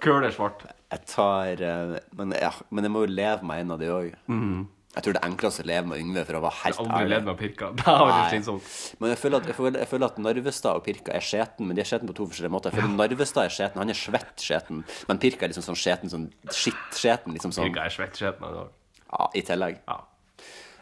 Køler 0.00 0.32
svart. 0.32 0.64
Jeg 0.94 1.04
tar 1.10 1.60
eh, 1.60 1.98
men, 2.16 2.32
ja, 2.40 2.50
men 2.70 2.84
jeg 2.88 2.94
må 2.94 3.04
jo 3.04 3.12
leve 3.12 3.44
med 3.44 3.60
en 3.66 3.74
av 3.76 3.78
de 3.84 3.92
òg. 3.92 4.14
Mhm. 4.30 4.64
Jeg 4.94 5.02
tror 5.02 5.16
det 5.16 5.20
er 5.20 5.26
enklest 5.26 5.60
å 5.60 5.64
leve 5.66 5.88
med 5.90 5.98
Yngve, 5.98 6.22
for 6.28 6.38
å 6.38 6.40
være 6.44 6.58
helt 6.60 6.78
ærlig. 6.78 6.90
aldri 6.94 7.10
levd 7.10 7.26
med 7.30 7.38
Pirka. 7.40 7.70
Det 7.80 7.94
Nei. 7.98 8.18
slitsomt. 8.30 8.68
Men 9.00 9.10
jeg 9.14 9.18
føler, 9.18 9.40
at, 9.42 9.48
jeg, 9.50 9.56
føler, 9.58 9.78
jeg 9.82 9.90
føler 9.90 10.06
at 10.12 10.20
Narvestad 10.22 10.78
og 10.78 10.84
Pirka 10.86 11.14
er 11.16 11.24
skjeten, 11.26 11.66
men 11.66 11.74
de 11.78 11.82
er 11.82 11.88
skjeten 11.90 12.10
på 12.10 12.16
to 12.20 12.28
forskjellige 12.30 12.54
måter. 12.54 12.70
Jeg 12.70 12.84
føler 12.84 12.94
Narvestad 13.00 13.48
er 13.48 13.56
skjeten, 13.56 13.82
han 13.82 13.90
er 13.90 13.98
svett 13.98 14.44
skjeten, 14.46 14.84
men 15.10 15.20
Pirka 15.24 15.48
er 15.48 15.52
liksom 15.54 15.66
sånn 15.66 15.80
skjeten, 15.82 16.12
sånn 16.14 16.28
skitt-skjeten. 16.48 17.34
Liksom 17.34 17.52
sånn. 17.56 17.68
Pirka 17.72 17.88
er 17.90 17.96
svett 17.96 18.20
skjeten 18.22 18.46
han 18.46 18.60
òg. 18.62 18.72
Ja, 19.10 19.28
i 19.34 19.42
tillegg. 19.50 19.82
Ja. 19.90 19.98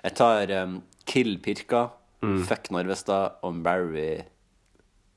Jeg 0.02 0.16
tar 0.20 0.54
um, 0.62 0.78
Kill 1.08 1.34
Pirka, 1.42 1.88
Mm. 2.22 2.44
Fuck 2.46 2.68
Narvestad 2.70 3.40
og 3.42 3.56
Barry 3.66 4.20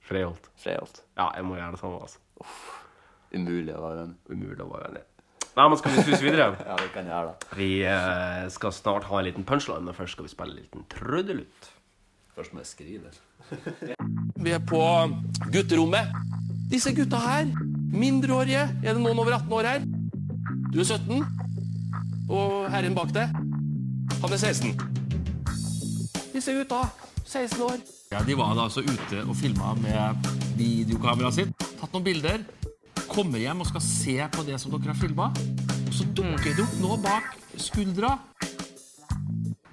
Freholt. 0.01 0.47
Freiholt. 0.57 1.03
Ja, 1.17 1.27
jeg 1.37 1.45
må 1.45 1.53
gjøre 1.53 1.75
det 1.75 1.79
samme, 1.81 1.99
altså. 2.01 2.17
Umulig 3.35 3.75
å 3.77 3.81
være 3.83 3.99
venn. 3.99 4.15
Umulig 4.29 4.63
å 4.65 4.69
være 4.71 4.89
enig. 4.89 5.03
Nei, 5.55 5.69
men 5.71 5.79
skal 5.79 5.93
vi 5.95 6.03
suse 6.03 6.19
videre? 6.19 6.49
ja, 6.67 6.75
det 6.81 6.89
kan 6.91 7.05
jeg 7.07 7.13
gjøre, 7.13 7.31
da. 7.31 7.55
Vi 7.55 7.69
eh, 7.87 8.41
skal 8.51 8.73
snart 8.75 9.07
ha 9.07 9.21
en 9.21 9.27
liten 9.29 9.45
punchline, 9.47 9.85
men 9.87 9.95
først 9.95 10.17
skal 10.17 10.27
vi 10.27 10.33
spille 10.33 10.51
en 10.51 10.59
liten 10.59 10.83
trudelutt. 10.91 11.69
Først 12.35 12.51
må 12.51 12.59
jeg 12.59 12.67
skrive. 12.67 13.13
Vi 14.45 14.51
er 14.51 14.59
på 14.59 14.81
gutterommet. 15.53 16.11
Disse 16.67 16.91
gutta 16.97 17.21
her, 17.23 17.47
mindreårige. 17.95 18.65
Er 18.83 18.97
det 18.97 18.99
noen 18.99 19.21
over 19.21 19.37
18 19.37 19.53
år 19.55 19.69
her? 19.69 19.85
Du 20.73 20.81
er 20.83 20.89
17. 20.89 21.23
Og 22.27 22.65
herren 22.73 22.97
bak 22.97 23.13
deg, 23.15 23.31
han 24.19 24.35
er 24.35 24.41
16. 24.41 24.75
Disse 26.33 26.57
gutta, 26.57 26.81
16 27.23 27.63
år. 27.63 27.79
Ja, 28.11 28.19
De 28.27 28.35
var 28.37 28.51
da 28.57 28.67
altså 28.67 28.83
ute 28.83 29.23
og 29.23 29.35
filma 29.39 29.71
med 29.79 30.27
videokameraet 30.59 31.39
sitt. 31.39 31.67
Tatt 31.79 31.95
noen 31.95 32.05
bilder. 32.05 32.43
Kommer 33.11 33.39
hjem 33.39 33.61
og 33.63 33.67
skal 33.69 33.83
se 33.85 34.15
på 34.33 34.43
det 34.47 34.57
som 34.61 34.73
dere 34.73 34.91
har 34.93 34.99
filma. 34.99 35.29
Og 35.85 35.93
så 35.93 36.07
dukker 36.17 36.51
det 36.55 36.63
opp 36.65 36.75
noe 36.81 36.97
bak 37.03 37.35
skuldra. 37.61 38.15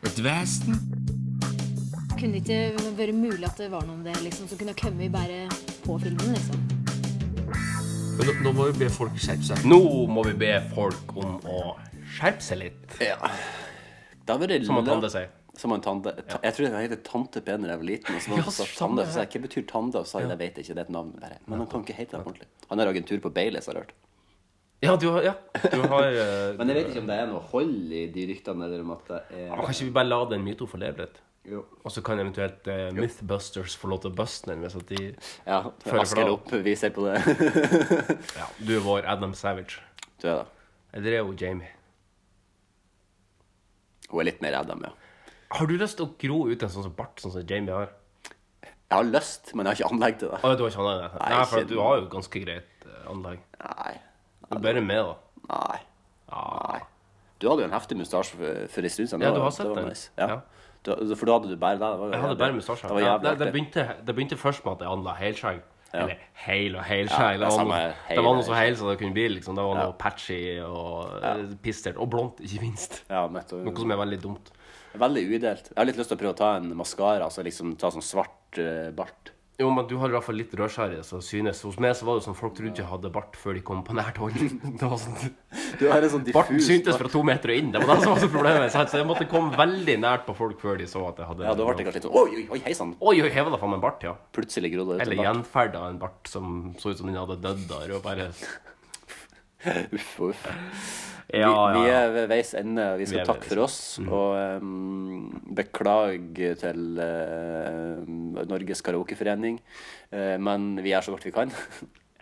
Et 0.07 0.19
vesen. 0.23 0.77
Kunne 2.19 2.39
det 2.39 2.43
ikke 2.45 2.93
vært 2.99 3.17
mulig 3.19 3.47
at 3.49 3.59
det 3.59 3.71
var 3.73 3.83
noe 3.89 3.97
om 3.99 4.05
det 4.07 4.15
liksom, 4.23 4.47
som 4.51 4.61
kunne 4.61 4.75
kommet 4.79 5.11
bare 5.15 5.47
på 5.83 5.97
filmen? 6.03 6.37
liksom? 6.37 6.69
Nå, 8.23 8.35
nå 8.45 8.53
må 8.55 8.69
vi 8.71 8.85
be 8.85 8.91
folk 8.93 9.17
skjerpe 9.19 9.47
seg. 9.49 9.65
Nå 9.67 9.81
må 10.13 10.23
vi 10.29 10.35
be 10.45 10.53
folk 10.75 11.17
om 11.19 11.39
å 11.49 11.63
skjerpe 12.15 12.45
seg 12.45 12.61
litt. 12.67 12.99
Ja. 13.03 13.17
Da 14.29 14.37
vil 14.39 14.53
det 14.53 14.61
Som 14.69 14.79
en 14.79 14.87
la- 14.87 15.01
det 15.03 15.11
sier. 15.17 15.31
Som 15.59 15.75
en 15.75 15.83
tante. 15.85 16.15
Ta, 16.25 16.39
jeg 16.47 16.57
trodde 16.57 16.71
han 16.73 16.87
het 16.87 17.03
Tante 17.05 17.43
P 17.45 17.53
da 17.53 17.69
jeg 17.69 17.81
var 17.83 17.85
liten. 17.85 18.17
Og 18.17 18.23
så 18.25 18.33
var 18.39 18.55
sa 18.57 18.69
Tande, 18.79 19.05
så 19.05 19.19
sa 19.19 19.25
jeg, 19.27 19.35
Hva 19.35 19.43
betyr 19.49 19.67
Tande? 19.69 20.01
Og 20.01 20.09
så 20.09 20.17
sa 20.17 20.23
jeg 20.25 20.33
jeg 20.33 20.41
vet 20.41 20.63
ikke, 20.63 20.77
det 20.79 20.81
er 20.81 20.89
et 20.89 20.95
navn. 20.97 21.11
Bare. 21.21 21.41
Men 21.47 21.61
han 21.65 21.69
kan 21.69 21.85
ikke 21.85 21.99
hete 21.99 22.17
det 22.17 22.23
ordentlig. 22.23 22.49
Han 22.71 22.81
har 22.81 22.93
agentur 22.93 23.21
på 23.27 23.33
Baileys, 23.37 23.69
har 23.69 23.77
jeg 23.77 23.85
hørt. 23.85 23.99
Ja, 24.83 24.97
du 24.99 25.05
har, 25.15 25.23
ja. 25.23 25.35
Du 25.71 25.79
har 25.79 26.09
uh, 26.11 26.55
Men 26.59 26.73
jeg 26.73 26.79
vet 26.79 26.89
ikke 26.91 27.03
om 27.05 27.11
det 27.13 27.19
er 27.23 27.29
noe 27.31 27.43
hold 27.53 27.93
i 27.95 28.07
de 28.15 28.25
ryktene, 28.33 28.65
eller 28.67 28.81
om 28.83 28.97
at 28.97 29.13
det 29.13 29.21
er 29.45 29.53
Kanskje 29.61 29.87
vi 29.87 29.93
bare 29.95 30.09
la 30.09 30.19
den 30.33 30.43
myten 30.43 30.71
få 30.71 30.81
leve 30.83 31.05
litt? 31.05 31.21
Jo. 31.47 31.61
Og 31.83 31.91
så 31.91 32.03
kan 32.07 32.19
eventuelt 32.23 32.67
uh, 32.71 32.89
Mythbusters 32.95 33.77
få 33.79 33.91
lov 33.93 34.03
til 34.03 34.13
å 34.13 34.17
buste 34.19 34.51
den 34.51 34.63
hvis 34.63 34.77
at 34.79 34.91
de 34.91 35.05
Ja, 35.47 35.61
Asker 35.99 36.31
opp, 36.31 36.51
vi 36.67 36.75
ser 36.79 36.95
på 36.95 37.07
det. 37.07 37.19
Ja, 38.41 38.49
du 38.63 38.75
er 38.79 38.83
vår 38.83 39.07
Adam 39.11 39.37
Savage. 39.39 39.83
Du 40.23 40.29
er 40.31 40.43
det. 40.43 40.51
Eller 40.99 41.19
er 41.19 41.27
hun 41.27 41.39
Jamie? 41.39 41.71
Hun 44.11 44.23
er 44.23 44.29
litt 44.33 44.43
mer 44.45 44.59
Adam, 44.61 44.83
ja. 44.87 44.93
Har 45.53 45.67
du 45.69 45.75
lyst 45.77 45.99
til 45.99 46.07
å 46.07 46.13
gro 46.19 46.39
ut 46.51 46.63
en 46.65 46.69
sånn 46.73 46.87
som 46.87 46.95
bart, 46.97 47.21
sånn 47.21 47.33
som 47.35 47.43
Jamie 47.49 47.75
har? 47.75 47.91
Jeg 48.63 48.97
har 48.99 49.05
lyst, 49.09 49.55
men 49.55 49.67
jeg 49.67 49.73
har 49.75 49.81
ikke 49.81 49.93
anlegg 49.95 50.19
til 50.21 50.29
det. 50.33 50.39
Å, 50.45 50.53
du 50.57 50.63
har 50.65 50.71
ikke 50.73 50.83
anlegg? 50.85 51.11
til 51.11 51.21
Nei, 51.23 51.29
Nei, 51.33 51.45
for 51.49 51.59
ikke- 51.61 51.69
du 51.73 51.81
har 51.81 51.97
jo 52.01 52.07
ganske 52.13 52.41
greit 52.45 52.87
eh, 52.87 53.11
anlegg. 53.11 53.39
Nei. 53.61 53.93
Du 54.51 54.57
er 54.57 54.61
bare 54.67 54.81
med, 54.85 55.05
da. 55.05 55.15
Nei. 55.49 55.79
Nei. 56.33 56.81
Du 57.41 57.49
hadde 57.51 57.65
jo 57.65 57.69
en 57.71 57.77
heftig 57.79 57.97
mustasje 57.99 58.37
for, 58.37 58.67
for 58.69 58.81
en 58.83 58.91
stund 58.91 59.09
siden. 59.09 59.21
Ja, 59.23 59.29
Det 59.29 59.35
du 59.35 59.41
var- 59.41 59.45
har 59.49 59.51
sett 59.57 59.67
det 59.67 59.75
var 59.75 59.81
den. 59.83 59.89
Nice. 59.89 60.11
Ja. 60.19 60.27
Ja. 60.29 60.41
Du, 60.83 61.15
for 61.17 61.27
da 61.27 61.33
hadde 61.39 61.49
du 61.49 61.57
bare 61.57 61.79
det. 61.79 61.81
det 61.81 61.99
var 61.99 62.07
jo 62.07 62.13
Jeg 62.13 62.21
hadde 62.21 62.35
jævlig- 62.35 62.39
bare 62.39 62.53
mustasje. 62.53 62.83
Det 62.83 62.91
var 62.91 63.01
Ja, 63.01 63.07
jævlig 63.07 63.23
det, 63.23 63.39
det, 63.39 63.47
artig. 63.47 63.53
begynte, 63.53 64.05
det 64.07 64.15
begynte 64.17 64.37
først 64.37 64.65
med 64.65 64.73
at 64.73 64.79
jeg 64.81 64.89
anla 64.93 65.15
helskjegg. 65.15 65.63
Ja. 65.95 65.99
Eller 66.01 66.17
heil 66.35 66.77
og 66.77 66.85
heil 66.85 67.07
Ja, 67.11 67.17
det 67.33 67.41
det, 67.41 67.41
var 67.41 67.51
samme 67.51 67.69
noe- 67.77 67.93
heil 68.09 68.17
det 68.17 68.25
var 68.25 68.31
og 68.31 68.37
noe 68.37 68.45
så 68.45 68.55
heil 68.55 68.77
som 68.77 68.89
det 68.89 68.99
kunne 68.99 69.13
bli. 69.13 69.29
liksom. 69.29 69.55
Det 69.57 69.65
var 69.65 69.75
noe 69.77 69.93
patchy 69.93 70.61
og 70.65 71.21
ja. 71.23 71.35
pistert. 71.63 71.97
Og 71.99 72.09
blondt, 72.11 72.41
ikke 72.41 72.61
minst. 72.63 73.03
Ja, 73.11 73.27
nettopp. 73.29 73.61
Noe 73.65 73.77
som 73.77 73.91
er 73.91 73.97
veldig 73.97 74.21
dumt. 74.23 74.51
Veldig 74.99 75.23
udelt. 75.29 75.71
Jeg 75.73 75.79
har 75.79 75.89
litt 75.89 76.01
lyst 76.01 76.13
til 76.13 76.19
å 76.19 76.23
prøve 76.23 76.35
å 76.35 76.41
ta 76.43 76.57
en 76.59 76.73
maskara, 76.77 77.29
altså 77.29 77.45
liksom 77.47 77.77
ta 77.81 77.93
sånn 77.95 78.05
svart 78.05 78.61
uh, 78.61 78.91
bart. 78.97 79.33
Jo, 79.61 79.69
men 79.71 79.85
du 79.87 79.95
har 80.01 80.11
i 80.11 80.15
hvert 80.17 80.25
fall 80.25 80.39
litt 80.41 80.53
rødskjære 80.57 81.03
som 81.07 81.21
synes. 81.23 81.61
Hos 81.67 81.77
meg 81.83 81.93
så 81.95 82.07
var 82.09 82.19
det 82.19 82.25
sånn 82.25 82.37
folk 82.37 82.55
trodde 82.57 82.81
jeg 82.81 82.89
hadde 82.89 83.11
bart 83.13 83.37
før 83.39 83.55
de 83.59 83.63
kom 83.67 83.83
på 83.87 83.95
nært 83.95 84.19
hold. 84.19 84.39
Det 84.81 84.89
var 84.89 84.99
sånn, 84.99 85.19
Du 85.79 85.85
har 85.91 86.03
en 86.03 86.13
sånn 86.13 86.25
Barten 86.33 86.57
diffus 86.57 86.71
syntes 86.71 86.99
fra 86.99 87.11
to 87.13 87.23
meter 87.27 87.53
og 87.53 87.61
inn. 87.61 87.71
Det 87.75 87.83
var 87.85 87.93
det 87.93 88.07
som 88.07 88.15
var 88.15 88.23
så 88.25 88.31
problemet. 88.33 88.73
Så 88.75 88.99
jeg 88.99 89.09
måtte 89.09 89.29
komme 89.31 89.53
veldig 89.59 89.97
nært 90.03 90.27
på 90.27 90.35
folk 90.39 90.59
før 90.63 90.81
de 90.81 90.89
så 90.91 91.05
at 91.11 91.21
jeg 91.21 91.31
hadde 91.31 91.47
Ja, 91.47 91.55
da 91.59 91.69
ble 91.69 91.77
det 91.79 91.87
kanskje 91.87 92.01
litt 92.01 92.09
sånn 92.09 92.19
Oi, 92.23 92.43
oi, 92.49 92.61
hei 92.67 92.75
sann. 92.79 92.97
Oi, 92.99 93.15
oi, 93.21 93.31
heva 93.37 93.53
da 93.53 93.61
faen 93.61 93.75
meg 93.75 93.79
en 93.83 93.85
bart, 93.85 94.09
ja. 94.09 94.17
Plutselig 94.35 94.73
grodde 94.75 94.97
det 94.97 94.99
ut 94.99 95.05
en 95.05 95.05
bart. 95.05 95.13
Eller 95.13 95.29
gjenferda 95.29 95.87
en 95.93 96.03
bart 96.03 96.33
som 96.33 96.53
så 96.81 96.93
ut 96.95 97.03
som 97.03 97.13
den 97.13 97.21
hadde 97.21 97.39
dødd 97.45 97.77
og 97.93 98.03
bare 98.05 98.33
Uff 99.97 100.13
og 100.21 100.33
uff. 100.33 100.47
Ja, 101.33 101.49
vi, 101.49 101.81
vi 101.81 101.87
ja, 101.87 101.89
ja. 101.89 102.01
er 102.03 102.11
ved 102.13 102.29
veis 102.29 102.53
ende. 102.59 102.85
Vi 102.99 103.07
Vi 103.07 103.09
skal 103.09 103.29
takke 103.29 103.49
for 103.49 103.63
oss 103.65 103.77
oss. 103.97 103.99
Og 104.05 104.61
um, 104.61 105.31
beklage 105.57 106.53
til 106.61 107.01
uh, 107.01 108.45
Norges 108.51 108.85
Karaokeforening. 108.85 109.61
Uh, 110.13 110.37
men 110.43 110.75
vi 110.83 110.93
gjør 110.93 111.09
så 111.09 111.17
godt 111.17 111.29
vi 111.31 111.37
kan. 111.41 111.53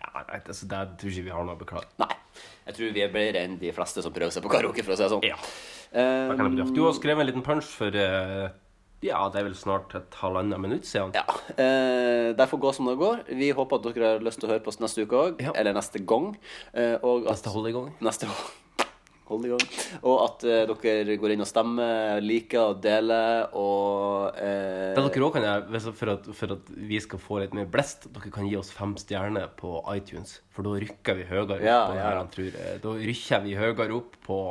Ja, 0.01 0.23
nei, 0.25 0.39
altså, 0.41 0.65
det 0.65 0.79
tror 0.99 1.11
ikke 1.11 1.23
vi 1.27 1.31
har 1.31 1.43
noe 1.45 1.53
å 1.53 1.59
beklage. 1.59 1.87
Nei. 2.01 2.15
Jeg 2.65 2.75
tror 2.75 2.95
vi 2.95 3.03
er 3.05 3.11
bedre 3.13 3.43
enn 3.45 3.53
de 3.61 3.69
fleste 3.75 4.01
som 4.03 4.13
prøver 4.15 4.33
seg 4.33 4.43
på 4.43 4.49
karaoke, 4.51 4.83
for 4.83 4.95
å 4.95 4.97
si 4.97 5.05
det 5.05 5.11
sånn. 5.13 5.21
Ja. 5.23 5.37
Kan 5.93 6.57
jeg. 6.57 6.65
Du 6.73 6.81
har 6.87 6.95
skrevet 6.97 7.21
en 7.21 7.29
liten 7.29 7.45
punch 7.45 7.69
for 7.69 7.95
eh, 7.95 8.49
Ja, 9.01 9.23
det 9.33 9.39
er 9.41 9.47
vel 9.49 9.57
snart 9.57 9.93
et 9.97 10.15
halvannet 10.21 10.61
minutt 10.61 10.85
siden. 10.85 11.15
Ja. 11.17 11.25
Eh, 11.57 12.31
det 12.37 12.49
får 12.51 12.61
gå 12.61 12.73
som 12.77 12.89
det 12.91 12.99
går. 13.01 13.23
Vi 13.33 13.49
håper 13.57 13.79
at 13.79 13.87
dere 13.89 14.09
har 14.15 14.25
lyst 14.25 14.41
til 14.41 14.49
å 14.49 14.53
høre 14.53 14.61
på 14.61 14.69
oss 14.69 14.81
neste 14.83 15.07
uke 15.07 15.17
òg. 15.17 15.45
Eller 15.55 15.73
neste 15.73 16.03
gang. 16.05 16.35
Eh, 16.73 16.97
og 17.01 17.25
at, 17.25 17.39
Neste 17.39 17.53
hold 17.55 17.71
i 17.71 17.73
gang. 17.73 17.87
Neste 18.05 18.29
hold 19.31 19.47
i 19.47 19.51
gang. 19.55 19.65
Og 20.03 20.21
at 20.27 20.45
eh, 20.45 20.69
dere 20.69 21.17
går 21.17 21.33
inn 21.33 21.41
og 21.41 21.49
stemmer, 21.49 22.21
liker 22.21 22.75
og 22.75 22.83
deler 22.83 23.49
og 23.57 24.37
eh, 24.37 24.93
Det 24.93 25.01
dere 25.01 25.25
også 25.25 25.33
kan 25.39 25.47
gjøre, 25.49 25.83
for 26.03 26.13
at, 26.13 26.31
for 26.43 26.55
at 26.59 26.71
vi 26.93 27.01
skal 27.01 27.23
få 27.25 27.41
litt 27.41 27.57
mer 27.57 27.69
blest, 27.73 28.05
dere 28.13 28.33
kan 28.37 28.45
gi 28.45 28.55
oss 28.59 28.69
fem 28.75 28.93
stjerner 29.01 29.49
på 29.57 29.79
iTunes. 29.95 30.37
For 30.53 30.67
da 30.67 30.77
rykker 30.85 31.21
vi 31.23 31.29
høyere 31.31 31.57
opp. 31.57 31.65
Ja, 31.65 31.81
ja. 31.97 32.05
her, 32.05 32.23
tror, 32.37 32.53
eh, 32.53 32.77
da 32.85 32.95
rykker 33.01 33.45
vi 33.49 33.57
høyere 33.57 33.91
opp 33.97 34.17
på 34.29 34.41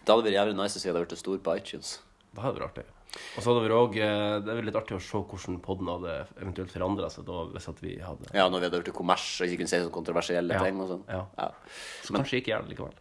Det 0.00 0.08
hadde 0.08 0.30
vært 0.30 0.40
jævlig 0.40 0.60
nice 0.64 0.78
hvis 0.78 0.86
vi 0.86 0.94
hadde 0.94 1.08
vært 1.08 1.18
stor 1.26 1.40
på 1.44 1.60
iTunes. 1.60 1.96
Det 2.32 2.40
hadde 2.44 2.62
vært 2.62 2.70
artig. 2.72 2.90
Og 3.36 3.42
så 3.42 3.50
hadde 3.50 3.64
vi 3.64 3.72
også, 3.76 4.02
eh, 4.06 4.36
det 4.44 4.52
er 4.54 4.68
litt 4.68 4.78
artig 4.80 4.96
å 4.98 5.02
se 5.02 5.20
hvordan 5.22 5.58
podden 5.64 5.90
hadde 5.92 6.14
eventuelt 6.40 6.72
forandra 6.74 7.10
seg 7.12 7.26
da, 7.28 7.42
hvis 7.54 7.68
at 7.72 7.82
vi 7.84 7.96
hadde 8.02 8.30
Ja, 8.36 8.46
når 8.52 8.58
vi 8.62 8.68
hadde 8.68 8.80
vært 8.82 8.94
kommers 8.96 9.26
og 9.40 9.48
ikke 9.48 9.62
kunne 9.62 9.72
si 9.72 9.80
sånne 9.80 9.94
kontroversielle 9.94 10.56
Ja, 10.56 10.62
ting 10.64 10.80
og 10.84 10.92
sånn. 10.94 11.04
ja. 11.10 11.22
ja. 11.38 11.50
Så 12.06 12.16
kanskje 12.16 12.40
ikke 12.42 12.54
gjør 12.54 12.66
det 12.66 12.74
likevel. 12.74 12.96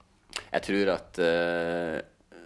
Jeg 0.51 0.65
tror 0.67 0.93
at 0.95 1.19
uh, 1.23 1.97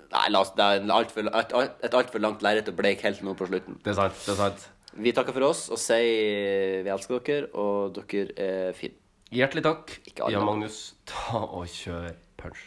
Nei, 0.09 0.25
la 0.33 0.39
oss, 0.41 0.55
det 0.57 0.65
er 0.65 0.87
alt 0.93 1.11
for, 1.13 1.27
et, 1.37 1.51
et 1.85 1.95
altfor 1.99 2.21
langt 2.23 2.41
lerret 2.41 2.69
å 2.69 2.73
bleike 2.73 3.05
helt 3.05 3.21
nå 3.21 3.35
på 3.37 3.45
slutten. 3.45 3.77
Det 3.85 3.91
er 3.93 3.99
sant. 3.99 4.17
det 4.25 4.33
er 4.33 4.39
sant. 4.39 4.63
Vi 4.97 5.13
takker 5.13 5.35
for 5.35 5.45
oss 5.51 5.67
og 5.69 5.77
sier 5.77 6.81
vi 6.81 6.89
elsker 6.89 7.21
dere, 7.27 7.51
og 7.53 7.93
dere 7.99 8.33
er 8.41 8.73
fine. 8.77 8.97
Hjertelig 9.29 9.61
takk. 9.67 9.93
alle. 10.17 10.33
Jan 10.33 10.47
Magnus, 10.47 10.79
ta 11.05 11.43
og 11.45 11.69
kjør 11.69 12.15
punch. 12.41 12.63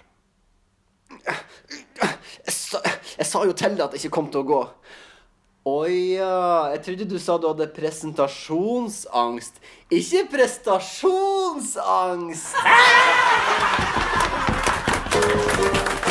Jeg 2.42 2.54
sa, 2.54 2.78
jeg 3.18 3.26
sa 3.28 3.44
jo 3.46 3.52
til 3.54 3.76
deg 3.76 3.84
at 3.84 3.92
det 3.94 4.00
ikke 4.02 4.16
kom 4.16 4.28
til 4.32 4.40
å 4.42 4.48
gå. 4.48 4.62
Å 5.62 5.86
ja. 5.86 6.70
Jeg 6.72 6.80
trodde 6.86 7.10
du 7.12 7.18
sa 7.22 7.32
du 7.38 7.46
hadde 7.46 7.74
presentasjonsangst. 7.76 9.54
Ikke 9.94 10.22
prestasjonsangst! 10.32 12.56
Men 15.12 16.01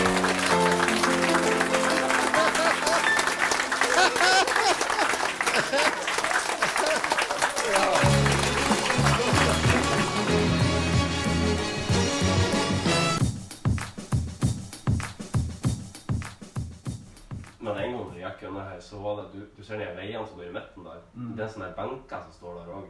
gjennom 18.45 18.65
her, 18.65 18.79
så 18.79 19.01
var 19.03 19.21
det 19.21 19.27
Du, 19.33 19.39
du 19.57 19.63
ser 19.63 19.81
de 19.81 19.91
veiene 19.97 20.27
som 20.27 20.37
går 20.37 20.49
i 20.49 20.57
midten 20.57 20.87
der. 20.87 21.05
Mm. 21.13 21.31
Det 21.37 21.45
er 21.45 21.53
sånne 21.53 21.71
benker 21.77 22.25
som 22.25 22.37
står 22.39 22.59
der 22.59 22.73
òg. 22.79 22.89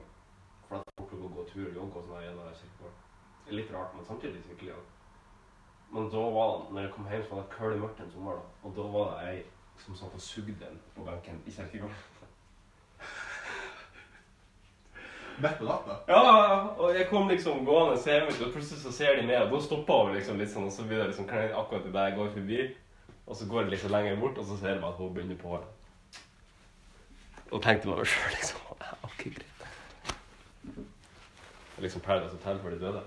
For 0.68 0.80
at 0.80 0.96
folk 0.98 1.10
kan 1.10 1.36
gå 1.36 1.48
tur 1.52 1.68
og 1.68 1.76
jogge 1.76 2.02
og 2.02 2.08
sånn 2.08 2.26
gjennom 2.26 2.58
kirkegården. 2.60 3.00
Det 3.46 3.58
litt 3.58 3.74
rart, 3.74 3.96
men 3.96 4.08
samtidig 4.08 4.44
hyggelig. 4.48 4.82
Men 5.92 6.04
da 6.14 6.22
var 6.38 6.52
det, 6.52 6.74
når 6.74 6.82
jeg 6.82 6.94
kom 6.94 7.10
hjem, 7.12 7.26
så 7.26 7.36
var 7.36 7.42
det 7.42 7.58
kølig 7.58 7.82
mørkt 7.82 8.00
en 8.00 8.12
sommer. 8.12 8.40
da. 8.40 8.44
Og 8.64 8.78
da 8.78 8.84
var 8.96 9.12
det 9.12 9.32
ei 9.32 9.40
som 9.82 9.98
satt 9.98 10.14
og 10.14 10.22
sugde 10.22 10.54
den 10.60 10.80
på 10.96 11.04
benken 11.04 11.42
i 11.46 11.52
kirkegården. 11.52 11.96
Midt 15.42 15.58
på 15.58 15.66
natta? 15.66 15.96
Ja, 16.08 16.22
ja, 16.28 16.54
ja. 16.54 16.60
og 16.78 16.96
jeg 16.96 17.10
kom 17.10 17.28
liksom 17.28 17.66
gående 17.66 17.98
hjemme, 18.06 18.46
og 18.46 18.54
plutselig 18.54 18.82
så 18.84 18.92
ser 18.94 19.16
de 19.18 19.28
meg, 19.28 19.42
og 19.42 19.56
da 19.56 19.60
stopper 19.66 20.06
hun 20.06 20.16
liksom 20.16 20.40
litt 20.40 20.54
sånn, 20.54 20.70
og 20.70 20.76
så 20.76 20.86
blir 20.88 21.02
det 21.02 21.10
liksom 21.12 21.28
akkurat 21.34 21.90
idet 21.90 22.08
jeg 22.08 22.18
går 22.20 22.30
forbi. 22.38 22.60
Og 23.28 23.36
så 23.36 23.48
går 23.48 23.62
jeg 23.62 23.70
liksom 23.76 23.92
lenger 23.92 24.20
bort, 24.20 24.38
og 24.38 24.46
så 24.46 24.58
ser 24.58 24.80
man 24.82 24.90
at 24.90 25.00
hun 25.00 25.14
begynner 25.14 25.38
på 25.40 25.48
håret. 25.48 25.70
Og 27.52 27.62
tenkte 27.64 27.88
meg 27.92 28.08
sjøl 28.08 28.36
liksom 28.38 28.60
ja, 28.80 28.92
OK, 29.08 29.24
greit. 29.24 29.64
Det 30.64 31.78
er 31.78 31.86
liksom 31.88 32.02
Paradise 32.06 32.36
Hotel 32.38 32.60
for 32.62 32.70
de 32.70 32.80
døde. 32.80 33.02